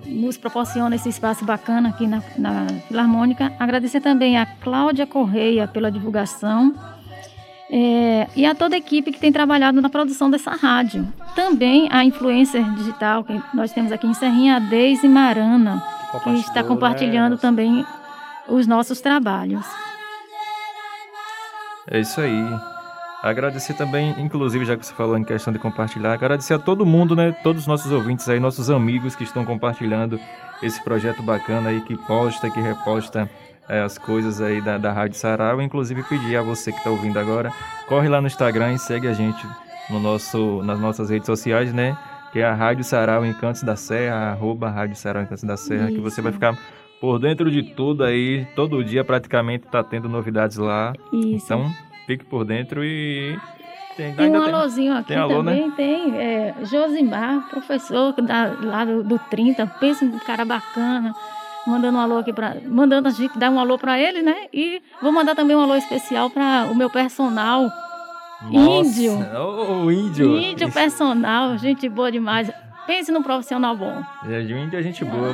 nos 0.06 0.38
proporciona 0.38 0.96
esse 0.96 1.10
espaço 1.10 1.46
bacana 1.46 1.90
aqui 1.90 2.08
na, 2.08 2.24
na 2.38 2.68
Filarmônica. 2.88 3.54
Agradecer 3.60 4.02
também 4.02 4.38
a 4.38 4.46
Cláudia 4.46 5.06
Correia 5.06 5.68
pela 5.68 5.92
divulgação. 5.92 6.74
É, 7.70 8.28
e 8.34 8.46
a 8.46 8.56
toda 8.56 8.76
a 8.76 8.78
equipe 8.78 9.12
que 9.12 9.20
tem 9.20 9.32
trabalhado 9.32 9.82
na 9.82 9.90
produção 9.90 10.30
dessa 10.30 10.52
rádio. 10.52 11.06
Também 11.36 11.90
a 11.92 12.04
influencer 12.04 12.64
digital 12.76 13.26
que 13.26 13.42
nós 13.54 13.74
temos 13.74 13.92
aqui 13.92 14.08
em 14.08 14.14
Serrinha, 14.14 14.56
a 14.56 14.60
Deise 14.60 15.08
Marana, 15.08 15.84
que 16.24 16.30
está 16.40 16.64
compartilhando 16.64 17.34
né? 17.34 17.40
também 17.40 17.86
os 18.48 18.66
nossos 18.68 19.02
trabalhos. 19.02 19.66
É 21.90 22.00
isso 22.00 22.20
aí. 22.20 22.60
Agradecer 23.24 23.74
também, 23.74 24.16
inclusive, 24.20 24.64
já 24.64 24.78
que 24.78 24.86
você 24.86 24.94
falou 24.94 25.18
em 25.18 25.24
questão 25.24 25.52
de 25.52 25.58
compartilhar, 25.58 26.14
agradecer 26.14 26.54
a 26.54 26.60
todo 26.60 26.86
mundo, 26.86 27.16
né? 27.16 27.32
Todos 27.44 27.64
os 27.64 27.68
nossos 27.68 27.92
ouvintes 27.92 28.30
aí, 28.30 28.40
nossos 28.40 28.70
amigos 28.70 29.16
que 29.16 29.24
estão 29.24 29.44
compartilhando 29.44 30.20
esse 30.62 30.84
projeto 30.84 31.24
bacana 31.24 31.70
aí, 31.70 31.82
que 31.82 31.98
posta, 32.06 32.50
que 32.50 32.60
reposta 32.60 33.30
é, 33.68 33.82
as 33.82 33.98
coisas 33.98 34.40
aí 34.40 34.62
da, 34.62 34.78
da 34.78 34.92
Rádio 34.92 35.18
Sarau. 35.18 35.62
Inclusive, 35.62 36.04
pedir 36.04 36.38
a 36.38 36.42
você 36.44 36.72
que 36.72 36.78
está 36.78 36.90
ouvindo 36.90 37.18
agora, 37.18 37.52
corre 37.88 38.08
lá 38.08 38.22
no 38.22 38.28
Instagram 38.28 38.74
e 38.74 38.80
segue 38.80 39.08
a 39.08 39.14
gente 39.14 39.46
no 39.90 40.00
nosso, 40.00 40.62
nas 40.64 40.80
nossas 40.80 41.10
redes 41.10 41.26
sociais, 41.26 41.74
né? 41.74 41.98
Que 42.38 42.42
é 42.42 42.46
a 42.46 42.54
Rádio 42.54 42.84
Sarau 42.84 43.26
Encantos 43.26 43.64
da 43.64 43.76
Serra, 43.76 44.30
arroba 44.30 44.70
Rádio 44.70 44.96
Sarau 44.96 45.24
Encantos 45.24 45.44
da 45.44 45.58
Serra, 45.58 45.86
Isso. 45.86 45.96
que 45.96 46.00
você 46.00 46.22
vai 46.22 46.32
ficar 46.32 46.56
por 47.02 47.18
dentro 47.18 47.50
de 47.50 47.64
tudo 47.64 48.04
aí, 48.04 48.46
todo 48.56 48.84
dia 48.84 49.04
praticamente 49.04 49.66
tá 49.66 49.84
tendo 49.84 50.08
novidades 50.08 50.58
lá. 50.58 50.94
Isso. 51.12 51.46
Então, 51.46 51.68
fique 52.06 52.24
por 52.24 52.46
dentro 52.46 52.86
e 52.86 53.36
tem, 53.96 54.14
tem 54.14 54.30
um 54.30 54.40
alôzinho 54.40 54.94
aqui 54.94 55.08
tem 55.08 55.18
alô, 55.18 55.38
também, 55.38 55.68
né? 55.68 55.74
tem 55.76 56.16
é, 56.16 56.54
Josimar, 56.62 57.50
professor 57.50 58.14
da, 58.14 58.56
lá 58.62 58.86
do, 58.86 59.04
do 59.04 59.18
30, 59.18 59.66
pensa 59.80 60.06
um 60.06 60.20
cara 60.20 60.46
bacana, 60.46 61.16
mandando 61.66 61.98
um 61.98 62.02
alô 62.02 62.18
aqui 62.20 62.32
para, 62.32 62.58
mandando 62.68 63.08
a 63.08 63.12
gente 63.12 63.36
dar 63.40 63.50
um 63.50 63.60
alô 63.60 63.80
para 63.80 64.00
ele, 64.00 64.22
né? 64.22 64.46
E 64.54 64.80
vou 65.02 65.12
mandar 65.12 65.34
também 65.34 65.58
um 65.58 65.62
alô 65.62 65.76
especial 65.76 66.30
para 66.30 66.68
o 66.70 66.76
meu 66.76 66.92
personal 66.92 67.68
Nossa, 68.42 68.90
índio. 68.90 69.20
O 69.84 69.92
índio. 69.92 70.38
Índio 70.38 70.72
personal, 70.72 71.58
gente 71.58 71.90
boa 71.90 72.12
demais. 72.12 72.52
Pense 72.86 73.12
num 73.12 73.22
profissional 73.22 73.76
bom. 73.76 74.02
É, 74.26 74.40
o 74.40 74.58
índio 74.58 74.80
é 74.80 74.84
gente 74.84 75.04
boa. 75.04 75.32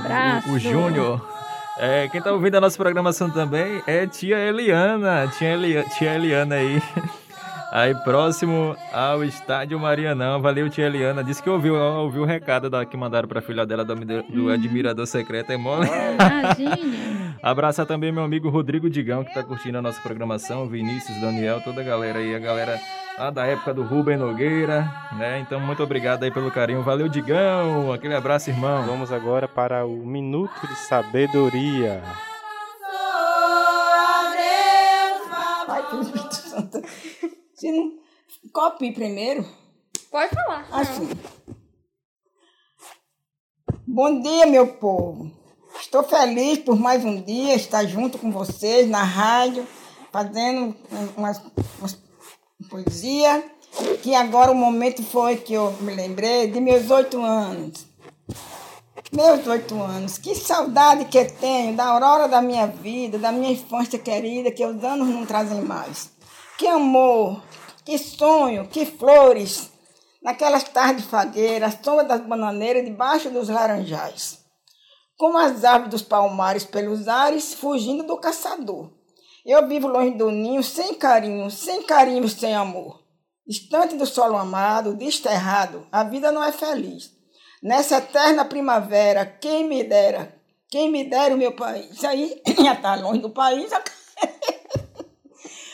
Um 0.48 0.52
o, 0.52 0.56
o 0.56 0.60
Júnior. 0.60 1.34
É, 1.78 2.08
quem 2.08 2.22
tá 2.22 2.32
ouvindo 2.32 2.56
a 2.56 2.62
nossa 2.62 2.78
programação 2.78 3.30
também 3.30 3.82
é 3.88 4.06
tia 4.08 4.38
Eliana. 4.38 5.28
Tia, 5.38 5.50
Eli, 5.54 5.84
tia 5.98 6.16
Eliana 6.16 6.56
aí. 6.56 6.82
Aí 7.74 7.96
próximo 7.96 8.78
ao 8.94 9.24
estádio 9.24 9.80
Marianão. 9.80 10.40
Valeu, 10.40 10.70
tia 10.70 10.86
Eliana. 10.86 11.24
Disse 11.24 11.42
que 11.42 11.50
ouviu, 11.50 11.74
ouviu 11.74 12.22
o 12.22 12.26
recado 12.26 12.70
da, 12.70 12.86
que 12.86 12.96
mandaram 12.96 13.28
pra 13.28 13.42
filha 13.42 13.66
dela 13.66 13.84
do, 13.84 13.96
do 13.96 14.52
Admirador 14.52 15.08
Secreto. 15.08 15.52
É 15.52 15.58
mole. 15.58 15.88
Imagina. 15.88 17.34
Abraçar 17.42 17.88
também 17.88 18.12
meu 18.12 18.24
amigo 18.24 18.48
Rodrigo 18.48 18.88
Digão, 18.92 19.24
que 19.24 19.34
tá 19.34 19.42
curtindo 19.42 19.80
a 19.80 19.82
nossa 19.82 20.00
programação. 20.02 20.68
Vinícius, 20.68 21.20
Daniel, 21.20 21.62
toda 21.62 21.82
a 21.82 21.84
galera 21.84 22.20
aí. 22.20 22.36
A 22.36 22.40
galera 22.40 22.80
lá 23.18 23.32
da 23.32 23.44
época 23.48 23.74
do 23.74 23.82
Rubem 23.82 24.18
Nogueira, 24.18 24.88
né? 25.18 25.40
Então, 25.40 25.60
muito 25.60 25.82
obrigado 25.82 26.22
aí 26.22 26.30
pelo 26.30 26.52
carinho. 26.52 26.84
Valeu, 26.84 27.10
Digão. 27.10 27.92
Aquele 27.92 28.14
abraço, 28.14 28.52
irmão. 28.52 28.86
Vamos 28.86 29.12
agora 29.12 29.48
para 29.48 29.84
o 29.84 30.06
Minuto 30.06 30.68
de 30.68 30.76
Sabedoria. 30.76 32.04
Se 37.64 37.72
não... 37.72 37.94
Copie 38.52 38.92
primeiro. 38.92 39.48
Pode 40.12 40.36
falar. 40.36 40.68
Assim. 40.70 41.10
Bom 43.88 44.20
dia, 44.22 44.46
meu 44.46 44.68
povo. 44.68 45.32
Estou 45.80 46.04
feliz 46.04 46.60
por 46.60 46.78
mais 46.78 47.06
um 47.06 47.22
dia 47.22 47.56
estar 47.56 47.86
junto 47.86 48.18
com 48.18 48.30
vocês 48.34 48.90
na 48.90 49.02
rádio, 49.02 49.66
fazendo 50.12 50.76
umas, 51.16 51.42
umas 51.80 51.98
poesia, 52.70 53.42
que 54.02 54.14
agora 54.14 54.52
o 54.52 54.56
momento 54.56 55.02
foi 55.02 55.38
que 55.38 55.54
eu 55.54 55.72
me 55.80 55.96
lembrei 55.96 56.52
de 56.52 56.60
meus 56.60 56.92
oito 56.92 57.22
anos. 57.22 57.86
Meus 59.10 59.48
oito 59.48 59.82
anos, 59.82 60.18
que 60.18 60.36
saudade 60.36 61.06
que 61.06 61.18
eu 61.18 61.32
tenho 61.38 61.78
da 61.78 61.86
aurora 61.86 62.28
da 62.28 62.42
minha 62.42 62.68
vida, 62.68 63.18
da 63.18 63.32
minha 63.32 63.54
infância 63.54 63.98
querida, 63.98 64.52
que 64.52 64.66
os 64.66 64.84
anos 64.84 65.08
não 65.08 65.26
trazem 65.26 65.62
mais. 65.62 66.12
Que 66.58 66.68
amor, 66.68 67.42
que 67.84 67.98
sonho, 67.98 68.68
que 68.68 68.86
flores, 68.86 69.72
naquelas 70.22 70.64
tardes 70.64 71.06
fagueiras, 71.06 71.80
sombra 71.84 72.04
das 72.04 72.22
bananeiras, 72.22 72.86
debaixo 72.86 73.30
dos 73.32 73.50
laranjais. 73.50 74.40
Como 75.18 75.38
as 75.38 75.64
aves 75.64 75.90
dos 75.90 76.02
palmares 76.02 76.64
pelos 76.64 77.08
ares, 77.08 77.54
fugindo 77.56 78.04
do 78.04 78.18
caçador. 78.18 78.92
Eu 79.46 79.68
vivo 79.68 79.88
longe 79.88 80.12
do 80.12 80.32
ninho, 80.32 80.64
sem 80.64 80.94
carinho, 80.94 81.50
sem 81.50 81.84
carinho, 81.84 82.30
sem 82.30 82.56
amor. 82.56 83.04
Distante 83.46 83.96
do 83.96 84.06
solo 84.06 84.38
amado, 84.38 84.96
desterrado, 84.96 85.86
a 85.92 86.04
vida 86.04 86.32
não 86.32 86.44
é 86.44 86.52
feliz. 86.52 87.12
Nessa 87.62 87.98
eterna 87.98 88.46
primavera, 88.46 89.26
quem 89.26 89.68
me 89.68 89.84
dera, 89.84 90.34
quem 90.70 90.90
me 90.90 91.04
dera 91.04 91.34
o 91.34 91.38
meu 91.38 91.54
país. 91.54 92.04
Aí 92.04 92.42
já 92.64 92.74
está 92.74 92.96
longe 92.96 93.20
do 93.20 93.30
país. 93.30 93.72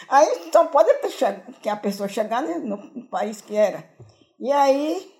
Aí 0.10 0.50
só 0.52 0.66
pode 0.66 0.90
que 1.62 1.70
a 1.70 1.76
pessoa 1.76 2.10
chegar 2.10 2.42
no 2.42 3.08
país 3.10 3.42
que 3.42 3.56
era. 3.56 3.88
E 4.40 4.52
aí, 4.52 5.12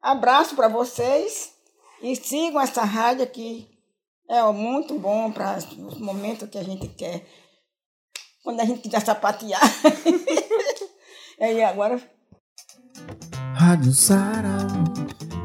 abraço 0.00 0.54
para 0.54 0.68
vocês 0.68 1.52
E 2.02 2.16
sigam 2.16 2.60
essa 2.60 2.82
rádio 2.82 3.24
aqui. 3.24 3.68
É 4.28 4.42
muito 4.52 4.98
bom 4.98 5.30
para 5.30 5.58
os 5.58 5.98
momentos 5.98 6.48
que 6.48 6.56
a 6.56 6.62
gente 6.62 6.88
quer. 6.88 7.26
Quando 8.42 8.60
a 8.60 8.64
gente 8.64 8.80
quiser 8.80 9.04
sapatear. 9.04 9.60
e 11.38 11.44
aí 11.44 11.62
agora. 11.62 12.00
Rádio 13.54 13.92
Sarau, 13.92 14.68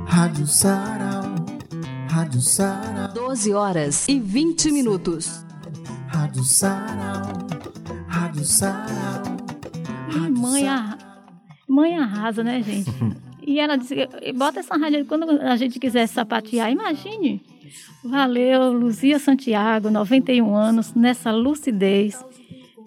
Rádio 0.07 0.47
Sarau, 0.47 1.23
Rádio 2.09 2.41
Sarau. 2.41 3.11
12 3.13 3.53
horas 3.53 4.07
e 4.07 4.19
20 4.19 4.71
minutos. 4.71 5.43
Rádio 6.07 6.43
Sarau, 6.43 7.23
Sarau. 8.43 9.37
Ih, 10.09 10.29
mãe, 10.29 10.67
a... 10.67 10.97
mãe 11.67 11.95
arrasa, 11.97 12.43
né, 12.43 12.61
gente? 12.61 12.89
e 13.45 13.59
ela 13.59 13.75
disse, 13.75 13.95
bota 14.35 14.59
essa 14.59 14.77
rádio 14.77 14.99
aí 14.99 15.05
quando 15.05 15.29
a 15.41 15.55
gente 15.55 15.79
quiser 15.79 16.07
sapatear, 16.07 16.71
imagine. 16.71 17.41
Valeu, 18.03 18.71
Luzia 18.71 19.19
Santiago, 19.19 19.89
91 19.89 20.55
anos, 20.55 20.93
nessa 20.93 21.31
lucidez, 21.31 22.23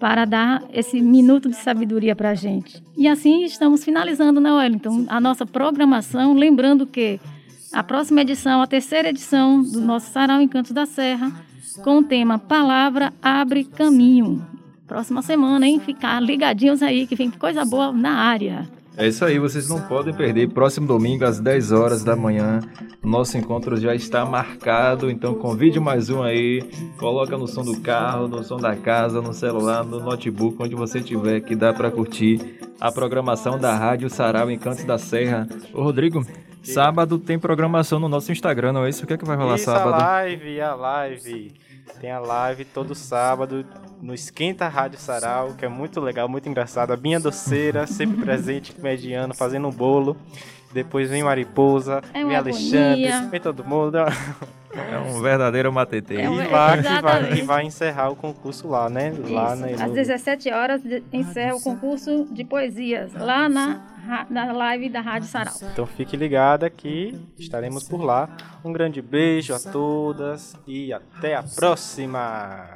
para 0.00 0.24
dar 0.24 0.62
esse 0.72 1.00
minuto 1.00 1.48
de 1.48 1.56
sabedoria 1.56 2.16
para 2.16 2.30
a 2.30 2.34
gente. 2.34 2.82
E 2.96 3.06
assim 3.06 3.44
estamos 3.44 3.84
finalizando, 3.84 4.40
né, 4.40 4.50
Wellington, 4.52 5.04
a 5.08 5.20
nossa 5.20 5.44
programação, 5.44 6.34
lembrando 6.34 6.86
que 6.86 7.20
a 7.72 7.82
próxima 7.82 8.22
edição, 8.22 8.62
a 8.62 8.66
terceira 8.66 9.10
edição 9.10 9.60
do 9.60 9.80
nosso 9.80 10.10
Sarau 10.10 10.40
Encantos 10.40 10.72
da 10.72 10.86
Serra, 10.86 11.30
com 11.82 11.98
o 11.98 12.02
tema 12.02 12.38
Palavra 12.38 13.12
Abre 13.20 13.64
Caminho. 13.64 14.58
Próxima 14.88 15.20
semana, 15.20 15.66
hein? 15.68 15.78
Ficar 15.78 16.18
ligadinhos 16.18 16.82
aí, 16.82 17.06
que 17.06 17.14
vem 17.14 17.30
coisa 17.30 17.62
boa 17.62 17.92
na 17.92 18.10
área. 18.12 18.66
É 18.96 19.06
isso 19.06 19.22
aí, 19.24 19.38
vocês 19.38 19.68
não 19.68 19.82
podem 19.82 20.14
perder. 20.14 20.48
Próximo 20.48 20.86
domingo, 20.86 21.24
às 21.24 21.38
10 21.38 21.70
horas 21.72 22.02
da 22.02 22.16
manhã, 22.16 22.60
o 23.00 23.06
nosso 23.06 23.36
encontro 23.36 23.76
já 23.76 23.94
está 23.94 24.24
marcado. 24.24 25.10
Então 25.10 25.34
convide 25.34 25.78
mais 25.78 26.08
um 26.08 26.22
aí. 26.22 26.62
Coloca 26.98 27.36
no 27.36 27.46
som 27.46 27.62
do 27.62 27.80
carro, 27.80 28.26
no 28.26 28.42
som 28.42 28.56
da 28.56 28.74
casa, 28.74 29.20
no 29.20 29.32
celular, 29.34 29.84
no 29.84 30.00
notebook, 30.00 30.56
onde 30.60 30.74
você 30.74 31.00
tiver, 31.00 31.40
que 31.42 31.54
dá 31.54 31.72
para 31.72 31.90
curtir 31.90 32.58
a 32.80 32.90
programação 32.90 33.58
da 33.58 33.74
Rádio 33.76 34.08
Sarau 34.08 34.50
Encantos 34.50 34.84
da 34.84 34.98
Serra. 34.98 35.46
Ô 35.72 35.82
Rodrigo, 35.82 36.26
sábado 36.62 37.18
tem 37.18 37.38
programação 37.38 38.00
no 38.00 38.08
nosso 38.08 38.32
Instagram, 38.32 38.72
não 38.72 38.84
é 38.84 38.88
isso? 38.88 39.04
O 39.04 39.06
que 39.06 39.12
é 39.12 39.18
que 39.18 39.24
vai 39.24 39.36
rolar 39.36 39.56
Isso, 39.56 39.66
sábado? 39.66 39.94
a 39.94 40.06
live, 40.22 40.60
a 40.60 40.74
live. 40.74 41.52
Tem 42.00 42.10
a 42.10 42.20
live 42.20 42.64
todo 42.64 42.94
sábado 42.94 43.64
no 44.00 44.14
Esquenta 44.14 44.68
Rádio 44.68 44.98
Sarau, 44.98 45.54
que 45.54 45.64
é 45.64 45.68
muito 45.68 46.00
legal, 46.00 46.28
muito 46.28 46.48
engraçado. 46.48 46.92
A 46.92 46.96
Binha 46.96 47.18
Doceira, 47.18 47.86
sempre 47.86 48.22
presente, 48.22 48.74
mediano, 48.80 49.34
fazendo 49.34 49.68
um 49.68 49.72
bolo. 49.72 50.16
Depois 50.72 51.10
vem 51.10 51.22
Mariposa, 51.22 52.02
É 52.12 52.24
vem 52.24 52.36
Alexandre, 52.36 53.10
vem 53.30 53.40
todo 53.40 53.64
mundo. 53.64 53.98
É 54.72 54.98
um 54.98 55.20
verdadeiro 55.22 55.72
matete. 55.72 56.16
É 56.16 56.28
um- 56.28 56.40
e, 56.42 56.46
lá, 56.48 56.76
que 56.76 56.82
vai, 57.02 57.32
e 57.38 57.42
vai 57.42 57.64
encerrar 57.64 58.10
o 58.10 58.16
concurso 58.16 58.68
lá, 58.68 58.88
né? 58.90 59.12
Lá 59.30 59.54
Isso. 59.54 59.62
né, 59.62 59.72
Às 59.74 59.80
no- 59.88 59.94
17 59.94 60.50
horas 60.52 60.82
encerra 61.12 61.54
o 61.54 61.60
concurso 61.60 62.26
de 62.30 62.44
poesias, 62.44 63.12
lá 63.14 63.48
na, 63.48 63.80
na 64.28 64.52
live 64.52 64.88
da 64.90 65.00
Rádio 65.00 65.28
Sarau. 65.28 65.54
Então 65.72 65.86
fique 65.86 66.16
ligada 66.16 66.68
que 66.68 67.18
estaremos 67.38 67.84
por 67.88 68.02
lá. 68.02 68.28
Um 68.64 68.72
grande 68.72 69.00
beijo 69.00 69.54
a 69.54 69.58
todas 69.58 70.54
e 70.66 70.92
até 70.92 71.34
a 71.34 71.42
próxima. 71.42 72.68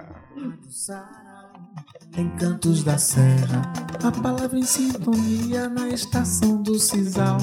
Encantos 2.17 2.85
da 2.85 2.99
Serra, 2.99 3.73
a 4.05 4.11
palavra 4.11 4.59
em 4.59 4.65
sintonia 4.65 5.69
na 5.71 5.89
estação 5.89 6.63
do 6.63 6.79
Cisal. 6.79 7.39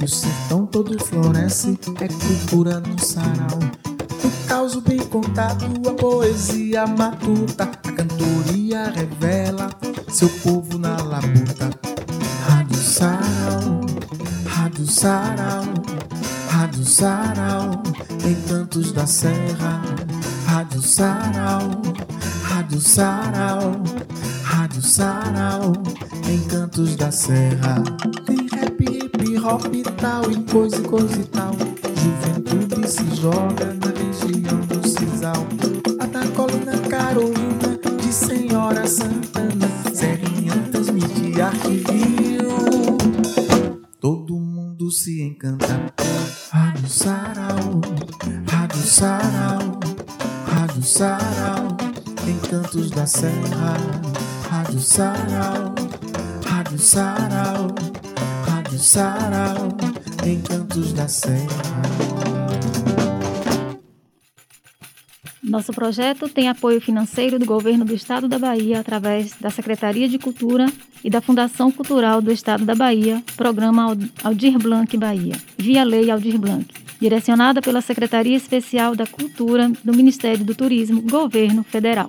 E 0.00 0.04
o 0.04 0.08
sertão 0.08 0.64
todo 0.64 0.96
floresce, 1.04 1.76
é 2.00 2.06
cultura 2.06 2.78
no 2.78 2.98
sarau. 3.00 3.58
O 4.24 4.48
caos 4.48 4.76
bem 4.76 5.00
contado, 5.00 5.66
a 5.88 5.94
poesia 5.94 6.86
matuta, 6.86 7.64
a 7.64 7.92
cantoria 7.92 8.90
revela 8.90 9.70
seu 10.08 10.28
povo 10.28 10.78
na 10.78 10.96
labuta. 11.02 11.70
Rádio 12.48 12.76
Sarau, 12.76 13.80
Rádio 14.46 14.86
Sarau, 14.86 15.64
Rádio 16.48 16.84
Sarau, 16.84 17.82
Encantos 18.24 18.92
da 18.92 19.04
Serra, 19.04 19.82
Rádio 20.46 20.80
Sarau, 20.80 21.70
Rádio 22.42 22.80
Sarau, 22.80 23.82
Rádio 24.42 24.82
Sarau, 24.82 25.72
Encantos 26.28 26.96
da 26.96 27.10
Serra. 27.10 27.82
Tem 28.26 28.46
rap, 28.52 28.82
hip 28.82 29.38
hop 29.38 29.74
e 29.74 29.82
tal, 29.82 30.30
e 30.30 30.42
coisa 30.44 30.76
e 30.76 30.82
coisa 30.82 31.20
e 31.20 31.24
tal. 31.24 31.52
Juventude 32.02 32.88
se 32.88 33.16
joga 33.16 33.74
na 33.74 33.92
região 33.92 34.60
do 34.60 34.88
Cisal. 34.88 35.46
A 36.00 36.06
da 36.06 36.26
colina 36.28 36.76
Carolina, 36.88 37.78
de 38.00 38.12
Senhora 38.12 38.86
Santana, 38.86 39.68
Serrinha 39.94 40.54
transmite 40.70 41.40
arquivio. 41.40 42.48
Todo 44.00 44.34
mundo 44.34 44.90
se 44.90 45.22
encanta. 45.22 45.92
Rádio 46.50 46.88
Sarau, 46.88 47.80
Rádio 48.50 48.82
Sarau, 48.82 49.80
Rádio 50.46 50.82
Sarau, 50.82 51.76
Encantos 52.26 52.90
da 52.90 53.06
Serra. 53.06 53.76
Rádio 54.48 54.80
Sarau, 54.80 55.74
Rádio 56.46 56.78
Sarau, 56.78 57.74
Rádio 58.46 58.78
Sarau, 58.78 59.68
Encantos 60.26 60.92
da 60.92 61.08
Serra. 61.08 61.82
Nosso 65.42 65.72
projeto 65.72 66.28
tem 66.28 66.48
apoio 66.48 66.80
financeiro 66.80 67.38
do 67.38 67.44
Governo 67.44 67.84
do 67.84 67.94
Estado 67.94 68.28
da 68.28 68.38
Bahia 68.38 68.80
através 68.80 69.32
da 69.40 69.50
Secretaria 69.50 70.08
de 70.08 70.18
Cultura 70.18 70.66
e 71.04 71.10
da 71.10 71.20
Fundação 71.20 71.70
Cultural 71.70 72.22
do 72.22 72.30
Estado 72.32 72.64
da 72.64 72.74
Bahia, 72.74 73.22
Programa 73.36 73.82
Al- 73.84 73.96
Aldir 74.24 74.56
Blanc 74.58 74.96
Bahia, 74.96 75.34
via 75.58 75.82
Lei 75.84 76.10
Aldir 76.10 76.38
Blanc, 76.38 76.66
direcionada 77.02 77.60
pela 77.60 77.80
Secretaria 77.80 78.36
Especial 78.36 78.94
da 78.94 79.04
Cultura 79.04 79.68
do 79.82 79.92
Ministério 79.92 80.44
do 80.44 80.54
Turismo, 80.54 81.02
Governo 81.02 81.64
Federal. 81.64 82.08